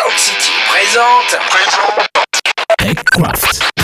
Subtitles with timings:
[0.00, 1.38] Sound City présente.
[2.78, 3.79] TechCraft.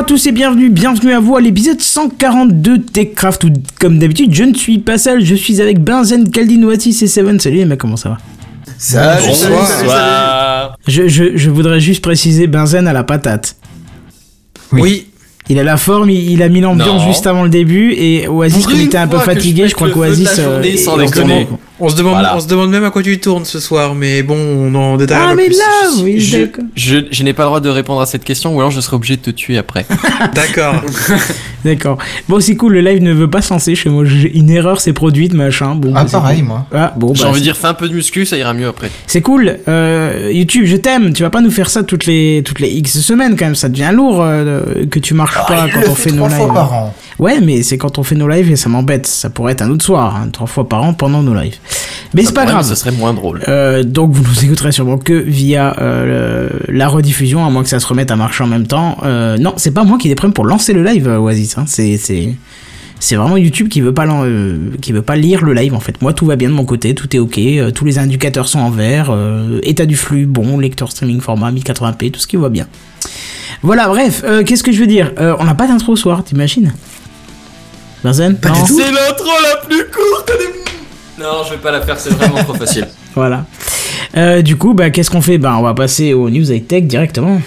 [0.00, 4.32] À tous et bienvenue, bienvenue à vous à l'épisode 142 de TechCraft où comme d'habitude
[4.32, 7.38] je ne suis pas seul, je suis avec Benzen, Kaldin, Oasis et Seven.
[7.38, 8.18] Salut les mecs, comment ça va
[8.78, 9.66] Salut, Bonsoir.
[9.68, 10.72] salut, salut.
[10.88, 13.56] je, je, je voudrais juste préciser Benzen à la patate.
[14.72, 15.08] Oui.
[15.50, 18.64] Il a la forme, il, il a mis l'ambiance juste avant le début et Oasis
[18.66, 20.40] comme il était un peu je fatigué, je crois qu'Oasis...
[20.40, 21.46] journée, sans déconner.
[21.80, 22.36] On, se demande, Voilà.
[22.36, 25.18] on se demande même à quoi tu tournes ce soir, mais bon, on en détaille
[25.20, 25.58] Ah un peu mais plus.
[25.58, 26.64] là, oui, je, d'accord.
[26.76, 28.96] je, je n'ai pas le droit de répondre à cette question ou alors je serai
[28.96, 29.86] obligé de te tuer après.
[30.34, 30.82] D'accord.
[31.64, 31.98] D'accord.
[32.28, 34.04] Bon, c'est cool, le live ne veut pas se lancer chez moi.
[34.06, 35.74] J'ai- Une erreur s'est produite, machin.
[35.74, 36.48] Bon, Ah bah, pareil cool.
[36.48, 36.66] moi.
[36.74, 38.68] Ah, bon, J'ai bah, envie de dire fais un peu de muscu, ça ira mieux
[38.68, 38.90] après.
[39.06, 39.58] C'est cool.
[39.68, 41.12] Euh, YouTube, je t'aime.
[41.12, 43.54] Tu vas pas nous faire ça toutes les toutes les X semaines quand même.
[43.54, 46.16] Ça devient lourd euh, que tu marches pas Ah, il quand le on fait fait
[46.16, 46.54] nos trois fois lives.
[46.54, 46.94] par an.
[47.20, 49.06] Ouais, mais c'est quand on fait nos lives et ça m'embête.
[49.06, 51.56] Ça pourrait être un autre soir, hein, trois fois par an pendant nos lives.
[52.14, 52.64] Mais c'est pas grave.
[52.64, 53.42] Ça serait moins drôle.
[53.46, 57.68] Euh, donc vous nous écouterez sûrement que via euh, le- la rediffusion, à moins que
[57.68, 58.96] ça se remette à marcher en même temps.
[59.04, 61.58] Euh, non, c'est pas moi qui ai des problèmes pour lancer le live, Oasis.
[61.58, 61.64] Hein.
[61.68, 62.34] C'est c'est
[62.98, 66.00] c'est vraiment YouTube qui veut pas euh, qui veut pas lire le live en fait.
[66.02, 68.58] Moi tout va bien de mon côté, tout est ok, euh, tous les indicateurs sont
[68.60, 72.48] en vert, euh, état du flux bon, lecteur streaming format 1080p, tout ce qui va
[72.48, 72.66] bien.
[73.62, 75.12] Voilà, bref, qu'est-ce que je veux dire?
[75.38, 76.72] On n'a pas d'intro ce soir, t'imagines?
[78.02, 78.80] Benzen Pas Non du tout.
[78.80, 81.22] C'est l'intro la plus courte des...
[81.22, 82.86] Non, je vais pas la faire, c'est vraiment trop facile.
[83.16, 83.44] Voilà.
[84.16, 85.36] Euh, du coup, bah, qu'est-ce qu'on fait?
[85.36, 87.40] Bah, on va passer aux news high-tech directement.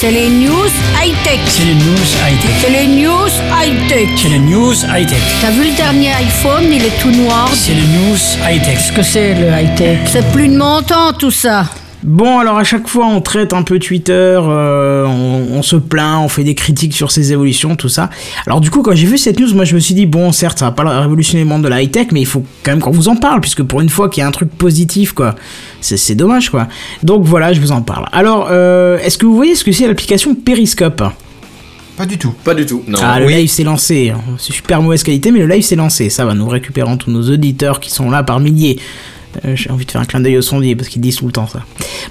[0.00, 0.66] C'est les news
[1.00, 1.38] high-tech.
[1.46, 2.50] C'est les news high-tech.
[2.60, 3.28] C'est les news
[3.62, 4.08] high-tech.
[4.20, 5.18] C'est les news high-tech.
[5.40, 7.48] T'as vu le dernier iPhone, il est tout noir.
[7.54, 8.74] C'est les news high-tech.
[8.74, 9.98] Qu'est-ce que c'est le high-tech?
[10.06, 11.64] C'est plus de mon temps tout ça.
[12.04, 16.20] Bon, alors à chaque fois, on traite un peu Twitter, euh, on, on se plaint,
[16.22, 18.10] on fait des critiques sur ses évolutions, tout ça.
[18.46, 20.58] Alors du coup, quand j'ai vu cette news, moi je me suis dit, bon, certes,
[20.58, 22.90] ça va pas révolutionner le monde de la high-tech, mais il faut quand même qu'on
[22.90, 25.34] vous en parle, puisque pour une fois qu'il y a un truc positif, quoi,
[25.80, 26.68] c'est dommage, quoi.
[27.02, 28.06] Donc voilà, je vous en parle.
[28.12, 31.02] Alors, euh, est-ce que vous voyez ce que c'est l'application Periscope?
[31.96, 32.34] Pas du tout.
[32.44, 32.82] Pas du tout.
[32.86, 32.98] Non.
[33.00, 33.34] Ah, le oui.
[33.34, 34.12] live s'est lancé.
[34.36, 36.10] C'est super mauvaise qualité, mais le live s'est lancé.
[36.10, 38.78] Ça va, nous récupérons tous nos auditeurs qui sont là par milliers.
[39.44, 41.32] Euh, J'ai envie de faire un clin d'œil au sondier parce qu'ils disent tout le
[41.32, 41.60] temps ça.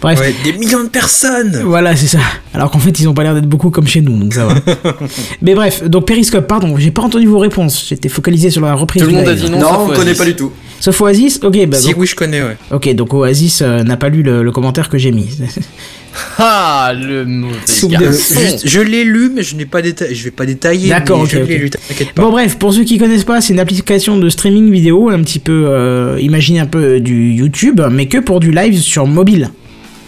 [0.01, 1.61] Bref, Ouais, des millions de personnes.
[1.65, 2.19] voilà, c'est ça.
[2.53, 4.55] Alors qu'en fait, ils ont pas l'air d'être beaucoup comme chez nous, donc ça va.
[5.41, 7.85] mais bref, donc Periscope, pardon, j'ai pas entendu vos réponses.
[7.89, 10.25] J'étais focalisé sur la reprise Tout le monde a dit non, Non, on connaît pas
[10.25, 10.51] du tout.
[10.79, 12.57] Sauf Oasis Ok, bah Si, donc, oui, je connais, ouais.
[12.71, 15.29] ok, donc Oasis euh, n'a pas lu le, le commentaire que j'ai mis.
[16.37, 17.55] Ah, le mauvais
[17.89, 18.39] garçon.
[18.39, 20.13] Juste, je l'ai lu, mais je n'ai pas détaillé.
[20.15, 20.89] Je vais pas détailler.
[20.89, 21.47] D'accord, ok, Je ok.
[21.47, 22.21] l'ai lu, t'inquiète pas.
[22.21, 25.39] Bon bref, pour ceux qui connaissent pas, c'est une application de streaming vidéo, un petit
[25.39, 29.49] peu, euh, imaginez un peu du YouTube, mais que pour du live sur mobile.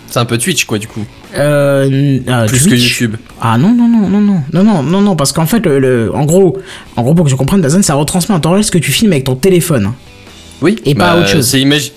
[0.07, 1.03] C'est un peu Twitch quoi du coup.
[1.35, 2.75] Euh, euh, Plus que.
[2.75, 3.16] YouTube.
[3.41, 6.11] Ah non non non non non non non non non parce qu'en fait le, le-
[6.16, 6.57] en gros
[6.95, 8.91] en gros pour que je comprenne Dazen ça retransmet en temps réel ce que tu
[8.91, 9.91] filmes avec ton téléphone.
[10.61, 10.77] Oui.
[10.85, 11.45] Et pas autre chose.
[11.47, 11.91] C'est imagi-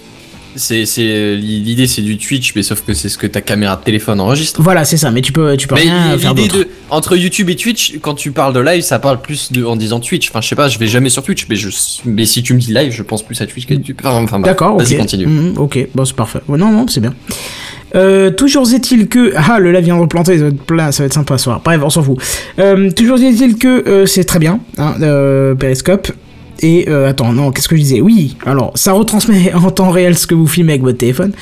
[0.58, 3.82] C'est c'est l'idée c'est du Twitch mais sauf que c'est ce que ta caméra de
[3.82, 4.60] téléphone enregistre.
[4.62, 6.66] Voilà c'est ça mais tu peux tu peux Mais rien faire d'autre.
[6.90, 10.00] entre YouTube et Twitch, quand tu parles de live, ça parle plus de en disant
[10.00, 10.28] Twitch.
[10.30, 11.68] Enfin, je sais pas, je vais jamais sur Twitch, mais je
[12.04, 13.96] mais si tu me dis live, je pense plus à Twitch qu'à YouTube.
[14.04, 14.52] Enfin, enfin, bref.
[14.52, 14.82] D'accord ok.
[14.82, 15.26] Vas-y, continue.
[15.26, 16.40] Mhm, ok bon c'est parfait.
[16.48, 17.14] Ouais, non non c'est bien.
[17.94, 21.02] Euh, toujours est-il que ah le live vient de replanter ça va être plein ça
[21.02, 21.60] va être sympa ce soir.
[21.64, 22.18] Bref on s'en fout.
[22.58, 26.08] Euh, toujours est-il que euh, c'est très bien hein, euh, Periscope.
[26.60, 28.00] Et euh, attends, non, qu'est-ce que je disais?
[28.00, 31.32] Oui, alors ça retransmet en temps réel ce que vous filmez avec votre téléphone.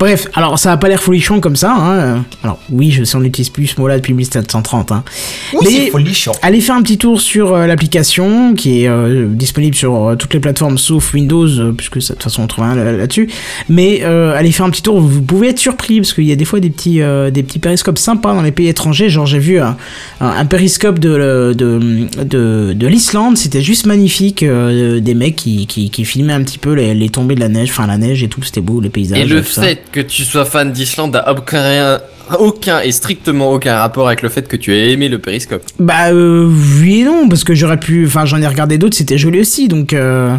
[0.00, 1.72] Bref, alors ça a pas l'air folichon comme ça.
[1.76, 2.24] Hein.
[2.42, 4.90] Alors oui, je sais, on n'utilise plus ce mot-là depuis 1730.
[4.92, 5.04] Hein.
[5.52, 6.32] Oui, c'est folichon.
[6.42, 10.40] Allez faire un petit tour sur euh, l'application qui est euh, disponible sur toutes les
[10.40, 13.28] plateformes sauf Windows, puisque de toute façon on trouve un là- là-dessus.
[13.68, 16.44] Mais allez faire un petit tour, vous pouvez être surpris parce qu'il y a des
[16.44, 17.00] fois des petits,
[17.32, 19.08] des petits périscopes sympas dans les pays étrangers.
[19.08, 19.76] Genre j'ai vu un,
[20.20, 24.44] un, un périscope de, de, de, de l'Islande, c'était juste magnifique.
[24.70, 27.48] Euh, des mecs qui, qui, qui filmaient un petit peu les, les tombées de la
[27.48, 29.18] neige, enfin la neige et tout, c'était beau, les paysages.
[29.18, 29.62] Et le ça.
[29.62, 31.98] fait que tu sois fan d'Islande n'a aucun,
[32.38, 35.62] aucun et strictement aucun rapport avec le fait que tu aies aimé le périscope.
[35.78, 36.50] Bah euh,
[36.80, 38.06] oui et non, parce que j'aurais pu.
[38.06, 39.92] Enfin, j'en ai regardé d'autres, c'était joli aussi, donc.
[39.92, 40.34] euh,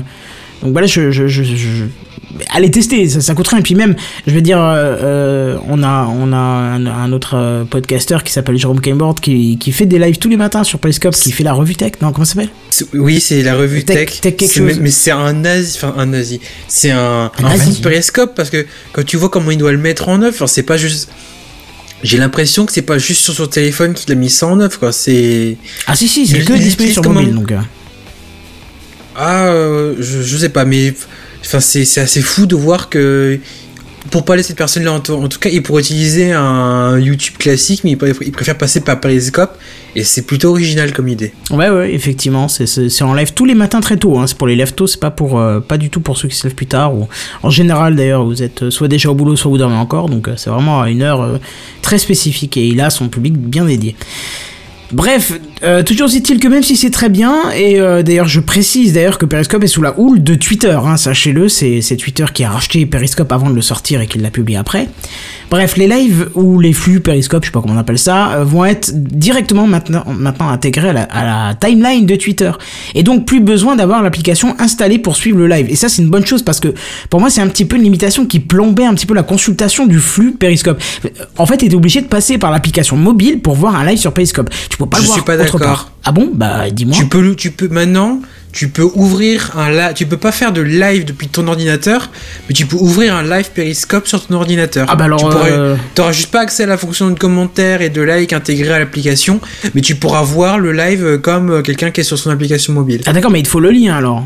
[0.62, 1.12] Donc voilà, je.
[1.12, 1.86] je, je, je-
[2.49, 3.59] Allez tester, ça, ça coûte rien.
[3.59, 3.95] Et puis même,
[4.27, 8.33] je veux dire, euh, euh, on a, on a un, un autre euh, podcasteur qui
[8.33, 11.43] s'appelle Jérôme Caimboard qui, qui fait des lives tous les matins sur Periscope, qui fait
[11.43, 11.93] la revue tech.
[12.01, 12.49] Non, comment ça s'appelle?
[12.93, 14.21] Oui, c'est la revue Tech- Tech.
[14.21, 14.79] Tech quelque chose.
[14.81, 16.41] Mais c'est un nazi, enfin un nazi.
[16.67, 20.09] C'est un, Un un périscope parce que quand tu vois comment il doit le mettre
[20.09, 21.09] en œuvre, c'est pas juste.
[22.03, 24.77] J'ai l'impression que c'est pas juste sur son téléphone qu'il a mis ça en œuvre,
[24.77, 24.91] quoi.
[24.91, 25.55] C'est.
[25.88, 27.53] Ah si, si, c'est que disponible sur mobile, donc.
[29.15, 30.93] Ah, euh, je, je sais pas, mais.
[31.45, 33.39] Enfin, c'est assez fou de voir que.
[34.12, 37.94] Pour parler de cette personne-là, en, tout- cas, il pourrait utiliser un YouTube classique, mais
[37.94, 39.57] il, préfère- passer par Periscope,
[39.95, 41.33] et c'est plutôt original comme idée.
[41.50, 44.19] Ouais, ouais, effectivement, c'est- en live tous les matins très tôt.
[44.19, 44.27] Hein.
[44.27, 46.36] C'est pour les lève tôt, c'est pas pour euh, pas du tout pour ceux qui
[46.36, 46.94] se lèvent plus tard.
[46.94, 47.07] Ou
[47.42, 50.07] en général d'ailleurs, vous êtes euh, soit déjà au boulot, soit vous dormez encore.
[50.07, 51.39] Donc euh, c'est vraiment à une heure
[51.81, 53.95] très spécifique et il a son public bien dédié.
[54.91, 55.33] Bref,
[55.63, 59.17] euh, toujours est-il que même si c'est très bien, et euh, d'ailleurs je précise d'ailleurs
[59.17, 62.85] que Periscope est sous la houle de Twitter, hein, sachez-le, c'est Twitter qui a racheté
[62.85, 64.87] Periscope avant de le sortir et qui l'a publié après.
[65.49, 68.43] Bref, les lives ou les flux Periscope, je sais pas comment on appelle ça, euh,
[68.43, 70.03] vont être directement maintenant,
[70.39, 72.51] intégrés à la, timeline de Twitter.
[72.93, 75.67] Et donc plus besoin d'avoir l'application installée pour suivre le live.
[75.69, 76.73] Et ça c'est une bonne chose parce que
[77.09, 79.88] pour moi c'est un petit peu une limitation qui plombait un petit peu la consultation
[79.88, 80.81] du flux Periscope.
[81.38, 84.49] En fait, t'es obligé de passer par l'application mobile pour voir un live sur Periscope.
[84.77, 85.60] Peux pas Je le voir suis pas autre d'accord.
[85.62, 85.92] part.
[86.04, 86.30] Ah bon?
[86.33, 86.95] Bah dis-moi.
[86.98, 89.94] Tu peux, tu maintenant, tu peux ouvrir un live.
[89.95, 92.10] Tu peux pas faire de live depuis ton ordinateur,
[92.48, 94.88] mais tu peux ouvrir un live Periscope sur ton ordinateur.
[94.89, 95.75] Ah bah alors, Tu pourrais- euh,
[96.12, 99.39] juste pas accès à la fonction de commentaire et de like intégrée à l'application,
[99.74, 103.01] mais tu pourras voir le live comme euh, quelqu'un qui est sur son application mobile.
[103.06, 104.25] Ah d'accord, mais il te faut le lien alors.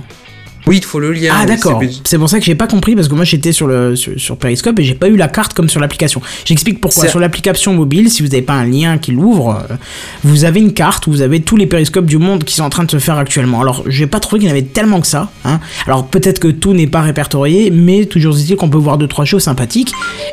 [0.67, 1.31] Oui, il faut le lien.
[1.33, 1.81] Ah oui, d'accord.
[2.03, 4.37] c'est- pour ça que j'ai pas compris parce que moi j'étais sur le sur, sur
[4.37, 6.21] Periscope et j'ai pas eu la carte comme sur l'application.
[6.45, 7.07] J'explique pourquoi.
[7.07, 9.75] Sur l'application mobile, si vous n'avez pas un lien qui l'ouvre, euh,
[10.23, 12.69] vous avez une carte où vous avez tous les périscopes du monde qui sont en
[12.69, 13.61] train de se faire actuellement.
[13.61, 15.31] Alors j'ai pas trouvé qu'il y en avait tellement que ça.
[15.45, 15.59] Hein.
[15.87, 19.25] Alors peut-être que tout n'est pas répertorié, mais toujours est-il qu'on peut voir deux trois
[19.25, 19.91] choses sympathiques.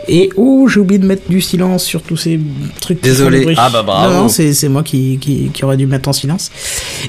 [0.09, 2.41] Et oh j'ai oublié de mettre du silence sur tous ces
[2.81, 3.01] trucs.
[3.03, 3.55] Désolé.
[3.57, 4.13] Ah bah bravo.
[4.13, 6.51] Non, non c'est c'est moi qui, qui qui aurait dû mettre en silence.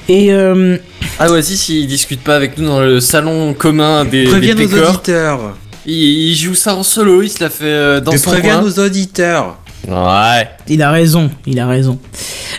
[0.08, 0.76] Et euh,
[1.18, 4.54] Ah ouais, si, si, il discute pas avec nous dans le salon commun des, Préviens
[4.54, 5.56] des nos auditeurs.
[5.86, 8.60] Il, il joue ça en solo, il se l'a fait euh, dans Je son préviens
[8.60, 8.68] coin.
[8.68, 9.56] nos auditeurs.
[9.86, 10.48] Ouais.
[10.68, 11.98] Il a raison, il a raison.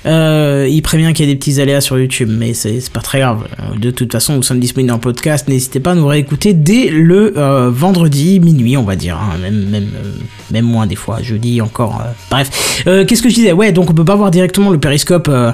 [0.05, 3.19] Euh, il prévient qu'il y a des petits aléas sur YouTube, mais c'est pas très
[3.19, 3.45] grave.
[3.59, 5.47] Euh, De toute façon, nous sommes disponibles en podcast.
[5.47, 9.17] N'hésitez pas à nous réécouter dès le euh, vendredi minuit, on va dire.
[9.17, 9.37] hein.
[9.41, 10.11] Même, même, euh,
[10.51, 12.01] même moins des fois, jeudi encore.
[12.05, 12.11] euh.
[12.31, 13.51] Bref, Euh, qu'est-ce que je disais?
[13.51, 15.27] Ouais, donc on peut pas voir directement le périscope.
[15.27, 15.51] euh,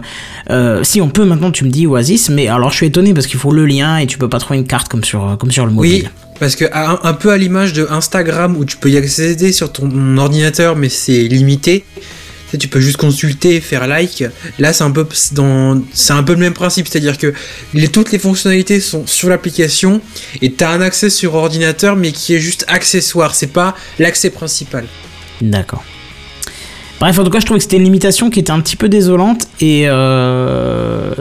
[0.51, 3.25] euh, si on peut maintenant, tu me dis Oasis, mais alors je suis étonné parce
[3.27, 5.65] qu'il faut le lien et tu peux pas trouver une carte comme sur, comme sur
[5.65, 6.03] le mobile.
[6.05, 6.09] Oui,
[6.39, 10.17] parce que un, peu à l'image de Instagram où tu peux y accéder sur ton
[10.17, 11.85] ordinateur, mais c'est limité.
[12.51, 14.23] Tu Tu peux juste consulter, faire like.
[14.59, 17.33] Là, c'est un peu le même principe, c'est-à-dire que
[17.91, 20.01] toutes les fonctionnalités sont sur l'application
[20.41, 23.35] et t'as un accès sur ordinateur, mais qui est juste accessoire.
[23.35, 24.85] C'est pas l'accès principal.
[25.41, 25.83] D'accord.
[26.99, 28.87] Bref, en tout cas, je trouvais que c'était une limitation qui était un petit peu
[28.89, 29.47] désolante.
[29.59, 31.13] Et euh,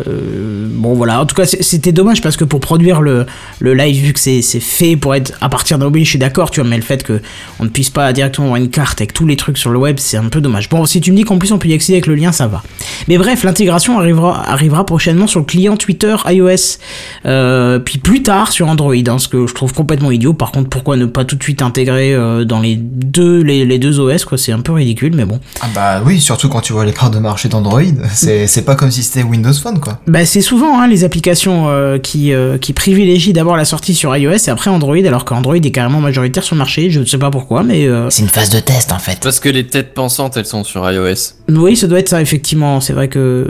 [0.69, 1.21] bon, voilà.
[1.21, 3.27] En tout cas, c'était dommage parce que pour produire le,
[3.59, 6.51] le live, vu que c'est fait pour être à partir d'un mobile, je suis d'accord,
[6.51, 7.21] tu vois, mais le fait que
[7.59, 9.97] on ne puisse pas directement avoir une carte avec tous les trucs sur le web,
[9.99, 10.69] c'est un peu dommage.
[10.69, 12.47] Bon, si tu me dis qu'en plus on peut y accéder avec le lien, ça
[12.47, 12.63] va.
[13.09, 16.79] Mais bref, l'intégration arrivera, arrivera prochainement sur le client Twitter iOS,
[17.27, 20.35] euh, puis plus tard sur Android, hein, ce que je trouve complètement idiot.
[20.35, 24.01] Par contre, pourquoi ne pas tout de suite intégrer euh, dans les deux, les deux
[24.01, 25.41] OS, quoi, c'est un peu ridicule, mais bon.
[25.65, 27.81] Ah bah oui, surtout quand tu vois les parts de marché d'Android,
[28.13, 29.99] c'est c'est pas comme si c'était Windows Phone quoi.
[30.07, 34.15] Bah, c'est souvent hein, les applications euh, qui, euh, qui privilégient d'abord la sortie sur
[34.15, 36.91] iOS et après Android, alors qu'Android est carrément majoritaire sur le marché.
[36.91, 39.21] Je ne sais pas pourquoi, mais euh, C'est une phase de test en fait.
[39.23, 41.33] Parce que les têtes pensantes, elles sont sur iOS.
[41.49, 42.83] oui, ça doit être ça effectivement.
[42.83, 43.49] C'est vrai que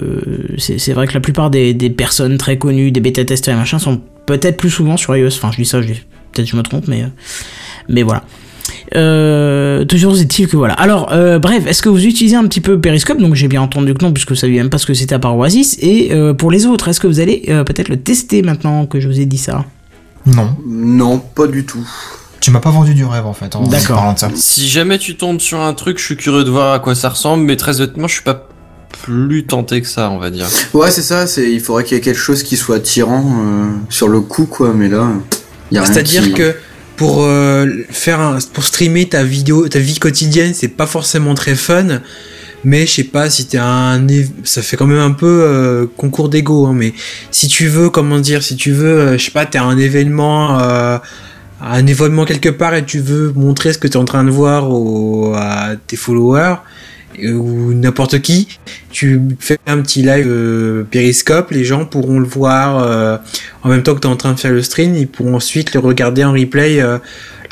[0.57, 3.59] c'est c'est vrai que la plupart des, des personnes très connues, des bêta testeurs et
[3.59, 5.35] machin, sont peut-être plus souvent sur iOS.
[5.35, 5.89] Enfin, je dis ça, je
[6.35, 7.09] peut-être je me trompe, mais euh,
[7.89, 8.23] mais voilà.
[8.95, 10.75] Euh, toujours est-il que voilà.
[10.75, 13.19] Alors, euh, bref, est-ce que vous utilisez un petit peu Periscope?
[13.19, 15.19] Donc j'ai bien entendu que non, puisque vous saviez même pas ce que c'était à
[15.19, 15.77] part Oasis.
[15.81, 19.01] Et euh, pour les autres, est-ce que vous allez euh, peut-être le tester maintenant que
[19.01, 19.65] je vous ai dit ça?
[20.27, 20.57] Non.
[20.67, 21.87] Non, pas du tout.
[22.41, 23.97] Tu m'as pas vendu du rêve en fait en D'accord.
[23.97, 24.31] parlant de ça.
[24.35, 27.09] Si jamais tu tombes sur un truc, je suis curieux de voir à quoi ça
[27.09, 28.49] ressemble, mais très honnêtement, je suis pas
[29.03, 30.47] plus tenté que ça, on va dire.
[30.75, 33.71] Ouais, c'est ça, c'est, il faudrait qu'il y ait quelque chose qui soit attirant euh,
[33.89, 35.09] sur le coup, quoi, mais là,
[35.71, 36.55] il y a rien C'est-à-dire qui- que
[36.97, 41.55] pour euh, faire un, pour streamer ta vidéo, ta vie quotidienne, c'est pas forcément très
[41.55, 42.01] fun.
[42.67, 44.07] Mais je sais pas si t'es un,
[44.43, 46.67] ça fait quand même un peu euh, concours d'ego.
[46.67, 46.95] Hein, mais
[47.31, 50.59] si tu veux, comment dire, si tu veux, euh, je sais pas, t'es un événement,
[51.61, 54.71] un événement quelque part et tu veux montrer ce que t'es en train de voir
[54.71, 56.57] au, à tes followers
[57.23, 58.59] ou n'importe qui,
[58.91, 63.17] tu fais un petit live euh, périscope, les gens pourront le voir euh,
[63.63, 65.75] en même temps que tu es en train de faire le stream, ils pourront ensuite
[65.75, 66.81] le regarder en replay.
[66.81, 66.99] euh,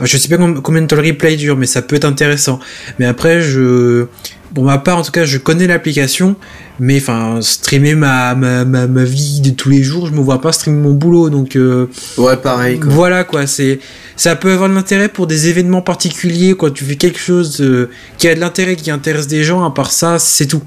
[0.02, 2.58] je sais pas com- combien de temps le replay dure, mais ça peut être intéressant.
[2.98, 4.06] Mais après, je,
[4.54, 6.36] pour ma part, en tout cas, je connais l'application,
[6.78, 10.40] mais enfin, streamer ma, ma, ma, ma vie de tous les jours, je me vois
[10.40, 12.90] pas streamer mon boulot, donc euh, Ouais, pareil, quoi.
[12.92, 13.46] voilà quoi.
[13.46, 13.80] C'est,
[14.16, 17.88] ça peut avoir de l'intérêt pour des événements particuliers, quand tu fais quelque chose euh,
[18.18, 19.64] qui a de l'intérêt, qui intéresse des gens.
[19.64, 20.62] À part ça, c'est tout.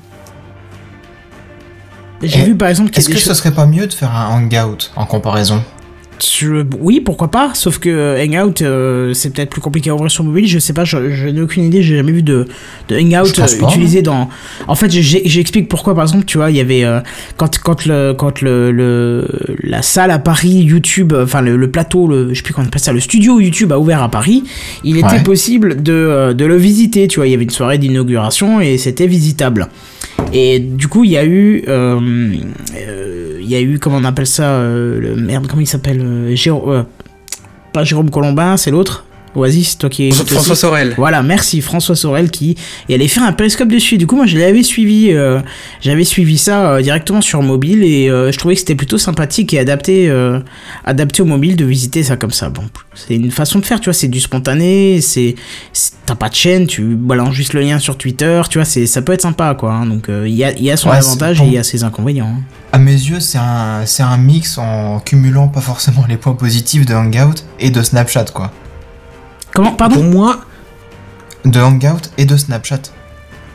[2.24, 5.06] J'ai vu par exemple Est-ce que ce serait pas mieux de faire un hangout en
[5.06, 5.62] comparaison?
[6.20, 7.52] Je- Oui, pourquoi pas.
[7.54, 10.48] Sauf que euh, Hangout, euh, c'est peut-être plus compliqué à ouvrir sur mobile.
[10.48, 11.82] Je sais pas, je, je n'ai aucune idée.
[11.84, 12.46] J'ai jamais vu de,
[12.90, 14.30] de Hangout euh, utilisé dans.
[14.68, 15.94] En fait, j'explique pourquoi.
[15.96, 17.00] Par exemple, tu vois, il y avait euh,
[17.38, 19.28] quand quand le quand le, le
[19.64, 22.70] la salle à Paris YouTube, enfin le, le plateau, le je sais plus comment on
[22.70, 24.44] appelle ça, le studio YouTube a ouvert à Paris.
[24.84, 25.24] Il était Ouais.
[25.24, 27.08] possible de de le visiter.
[27.08, 29.68] Tu vois, il y avait une soirée d'inauguration et c'était visitable.
[30.34, 34.62] Et du coup, il y a eu, il y a eu, comment on appelle ça,
[34.64, 36.00] le merde, comment il s'appelle,
[36.36, 36.84] Jérôme, euh,
[37.74, 39.06] pas Jérôme Colombin, c'est l'autre.
[39.36, 40.94] Oasis, toi qui es François Sorel.
[40.98, 42.56] voilà, merci François Sorel qui
[42.89, 43.98] et allait faire un périscope dessus.
[43.98, 45.39] Du coup, moi, je l'avais suivi, euh,
[45.82, 49.54] j'avais suivi ça euh, directement sur mobile et euh, je trouvais que c'était plutôt sympathique
[49.54, 50.39] et adapté, euh,
[50.86, 52.50] adapté au mobile de visiter ça comme ça.
[52.50, 52.63] Bon,
[52.94, 55.36] c'est une façon de faire, tu vois, c'est du spontané, c'est,
[56.06, 59.01] t'as pas de chaîne, tu balances juste le lien sur Twitter, tu vois, c'est, ça
[59.01, 59.74] peut être sympa, quoi.
[59.74, 59.86] hein.
[59.86, 61.46] donc, euh, il y a, il y a son Ouais, avantage bon.
[61.46, 62.27] et il y a ses inconvénients.
[62.38, 62.42] hein.
[62.72, 66.86] À mes yeux, c'est un, c'est un mix en cumulant pas forcément les points positifs
[66.86, 68.51] de Hangout et de Snapchat, quoi.
[69.56, 70.42] Comment, pardon Pour moi,
[71.46, 72.82] De Hangout et de Snapchat.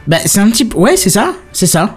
[0.07, 1.97] Bah, c'est un petit, ouais, c'est ça, c'est ça.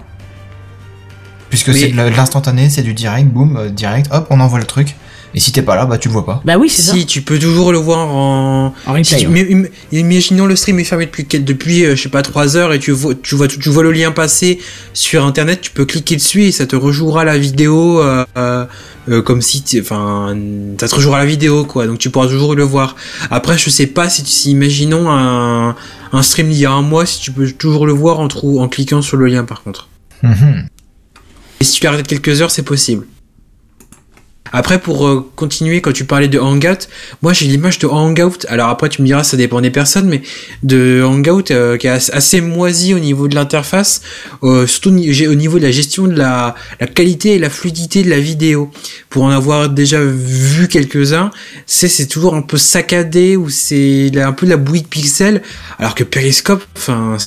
[1.49, 4.95] Puisque c'est de l'instantané, c'est du direct, boum, euh, direct, hop, on envoie le truc.
[5.35, 6.41] Et si t'es pas là, bah tu le vois pas.
[6.45, 6.93] Bah oui, c'est ça.
[6.93, 9.03] si tu peux toujours le voir en, En replay.
[9.03, 9.31] Si tu- ouais.
[9.31, 12.71] mais- im- imaginons le stream est fermé depuis, depuis euh, je sais pas 3 heures
[12.73, 14.59] et tu vois, tu, vois, tu vois le lien passer
[14.93, 18.65] sur internet, tu peux cliquer dessus et ça te rejouera la vidéo euh, euh,
[19.09, 20.37] euh, comme si, t'es- enfin,
[20.79, 22.95] ça te rejouera la vidéo quoi, donc tu pourras toujours le voir.
[23.31, 25.75] Après, je sais pas si, tu- si imaginons un,
[26.11, 28.59] un stream d'il y a un mois, si tu peux toujours le voir en, trou,
[28.61, 29.89] en cliquant sur le lien par contre.
[30.21, 30.67] Mhm.
[31.59, 33.07] Et si tu l'arrêtes quelques heures, c'est possible.
[34.55, 36.87] Après, pour euh, continuer, quand tu parlais de Hangout,
[37.23, 38.45] moi j'ai l'image de Hangout.
[38.49, 40.21] Alors après, tu me diras, ça dépend des personnes, mais
[40.61, 44.01] de Hangout euh, qui est as- assez moisi au niveau de l'interface,
[44.43, 48.09] euh, surtout au niveau de la gestion de la, la qualité et la fluidité de
[48.11, 48.69] la vidéo.
[49.09, 51.31] Pour en avoir déjà vu quelques-uns,
[51.65, 55.41] c'est c'est toujours un peu saccadé ou c'est un peu la bouillie de pixels,
[55.79, 57.17] alors que Periscope, enfin,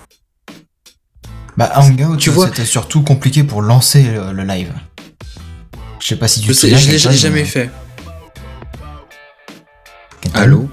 [1.57, 4.71] Bah Hangout, Tu vois- c'était surtout compliqué pour lancer le, le live.
[6.01, 7.71] Je sais pas si tu sais- je l'ai jamais euh, fait.
[10.35, 10.69] Allô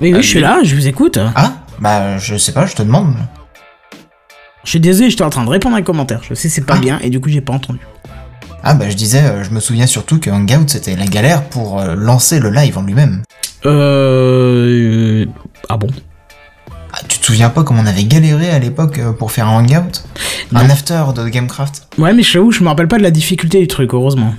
[0.00, 1.18] Oui, oui, je suis là, je vous écoute.
[1.34, 3.14] Ah Bah je sais pas, je te demande.
[4.64, 6.20] Je suis désolé, j'étais en train de répondre à un commentaire.
[6.28, 6.80] Je sais, c'est pas Ah.
[6.80, 7.80] bien et du coup, j'ai pas entendu.
[8.62, 11.80] Ah bah je disais, euh, je me souviens surtout que Hangout c'était la galère pour
[11.80, 13.22] euh, lancer le live en lui-même.
[13.64, 15.24] Euh.
[15.70, 16.00] Ah bon Ah,
[17.08, 20.02] tu te souviens pas comment on avait galéré à l'époque euh, pour faire un Hangout?
[20.54, 21.88] Un after de Gamecraft.
[21.98, 24.34] Ouais, mais je t'avoue, je me rappelle pas de la difficulté du truc, heureusement.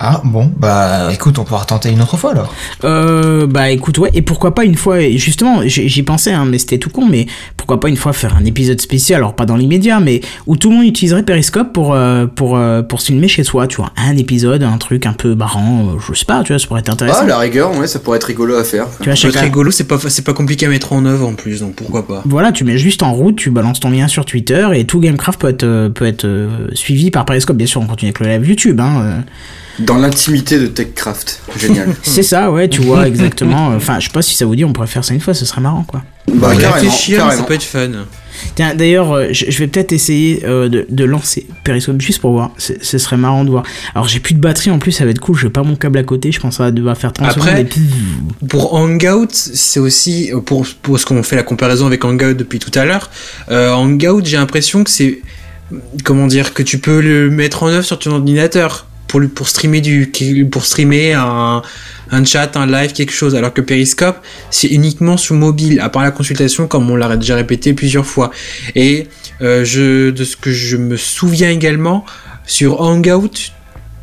[0.00, 2.54] Ah bon, bah écoute, on pourra tenter une autre fois alors.
[2.84, 6.58] Euh, bah écoute, ouais, et pourquoi pas une fois, et justement, j'y pensais, hein, mais
[6.58, 7.26] c'était tout con, mais
[7.56, 10.70] pourquoi pas une fois faire un épisode spécial, alors pas dans l'immédiat, mais où tout
[10.70, 13.90] le monde utiliserait Periscope pour, euh, pour, euh, pour se filmer chez soi, tu vois,
[13.96, 16.78] un épisode, un truc un peu marrant, euh, je sais pas, tu vois, ça pourrait
[16.78, 17.22] être Ah, intéressant.
[17.22, 18.86] à la rigueur, ouais, ça pourrait être rigolo à faire.
[19.00, 21.34] tu vois, Ça peut être chacun- rigolo, c'est pas, compliqué à mettre en œuvre en
[21.34, 22.22] plus, donc pourquoi pas.
[22.24, 25.40] Voilà, tu mets juste en route, tu balances ton lien sur Twitter et tout Gamecraft
[25.40, 27.56] peut être, peut être euh, suivi par Periscope.
[27.56, 28.78] Bien sûr, on continue avec le live YouTube.
[28.80, 29.20] Hein, euh.
[29.78, 31.40] Dans l'intimité de TechCraft.
[31.58, 31.94] Génial.
[32.02, 33.68] C'est ça, ouais, tu vois, exactement.
[33.76, 35.44] Enfin, je sais pas si ça vous dit, on pourrait faire ça une fois, ce
[35.44, 36.02] serait marrant, quoi.
[36.32, 37.40] bah, carrément, Réfléchir, carrément.
[37.40, 37.90] ça peut être fun.
[38.54, 42.50] Tiens, d'ailleurs, euh, je, vais peut-être essayer euh, de, de lancer Periscope juste pour voir.
[42.58, 43.64] Ce serait marrant de voir.
[43.94, 45.36] Alors, j'ai plus de batterie en plus, ça va être cool.
[45.36, 46.30] Je vais pas mon câble à côté.
[46.30, 47.66] Je pense que ça va faire 30 Après- secondes
[48.42, 48.46] et.
[48.46, 52.70] Pour Hangout, c'est aussi, pour, pour ce qu'on fait la comparaison avec Hangout depuis tout
[52.78, 53.10] à l'heure,
[53.50, 55.20] euh, Hangout, j'ai l'impression que c'est,
[56.04, 58.86] comment dire, que tu peux le mettre en œuvre sur ton ordinateur.
[59.08, 61.14] Pour streamer
[62.10, 63.34] un chat, un live, quelque chose.
[63.34, 64.18] Alors que Periscope,
[64.50, 68.30] c'est uniquement sur mobile, à part la consultation, comme on l'a déjà répété plusieurs fois.
[68.74, 69.08] Et
[69.40, 72.04] euh, je, de ce que je me souviens également,
[72.46, 73.52] sur Hangout,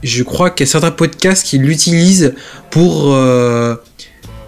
[0.04, 2.34] je crois qu'il y a certains podcasts qui l'utilisent
[2.70, 3.76] pour euh,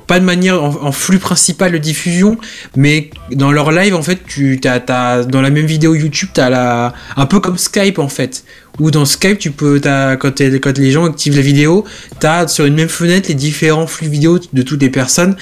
[0.06, 2.38] pas de manière en, flux principal de diffusion,
[2.76, 6.94] mais dans leur live, en fait, tu t'as- dans la même vidéo YouTube, t'as la,
[7.18, 8.44] un peu comme Skype en fait.
[8.80, 11.86] Ou dans Skype, tu peux, t'as, quand, quand les gens activent la vidéo,
[12.20, 15.36] t'as sur une même fenêtre les différents flux vidéo de toutes les personnes.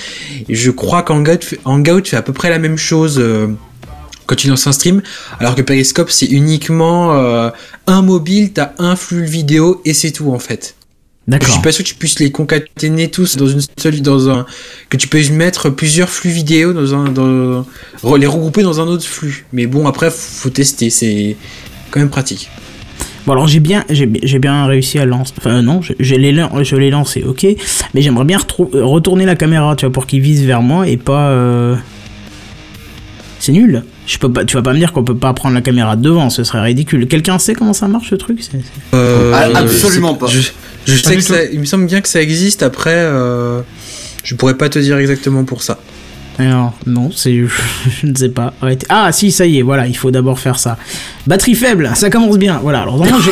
[0.47, 3.19] Et je crois qu'Hangout Hangout fait à peu près la même chose.
[3.19, 3.47] euh,
[4.25, 5.01] quand tu lances un stream,
[5.39, 7.49] alors que Periscope c'est uniquement euh,
[7.87, 10.75] un mobile, t'as un flux vidéo et c'est tout en fait.
[11.27, 11.53] Je D'accord.
[11.53, 14.45] suis pas sûr que tu puisses les concaténer tous dans une seule, dans un,
[14.89, 17.65] que tu peux mettre plusieurs flux vidéo dans un, dans,
[18.15, 19.45] les regrouper dans un autre flux.
[19.51, 21.35] Mais bon, après, faut tester, c'est
[21.89, 22.51] quand même pratique.
[23.25, 26.63] Bon alors j'ai bien j'ai bien réussi à lancer enfin non je, je l'ai lan-
[26.63, 27.45] je l'ai lancé ok
[27.93, 28.37] mais j'aimerais bien
[28.73, 31.75] retourner la caméra tu vois pour qu'il vise vers moi et pas euh,
[33.39, 35.61] c'est nul je peux pas tu vas pas me dire qu'on peut pas prendre la
[35.61, 38.39] caméra de devant ce serait ridicule quelqu'un sait comment ça marche ce truc
[38.93, 40.27] Euh, Ah, absolument pas.
[40.27, 40.39] Je,
[40.85, 42.61] je Pas sais que ça, il me semble bien que ça existe.
[42.61, 43.61] Après, euh,
[44.23, 45.79] je pourrais pas te dire exactement pour ça.
[46.37, 47.33] Alors non c'est
[48.01, 48.53] je ne sais pas.
[48.61, 48.85] Arrêtez.
[48.89, 50.77] ah si ça y est voilà il faut d'abord faire ça.
[51.27, 52.59] Batterie faible ça commence bien.
[52.61, 53.31] Voilà alors vraiment j'ai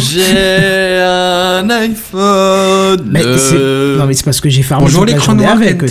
[0.00, 3.02] J'ai un iPhone.
[3.10, 5.82] mais c'est- non mais c'est parce que j'ai farmé Bonjour, l'écran noir, avec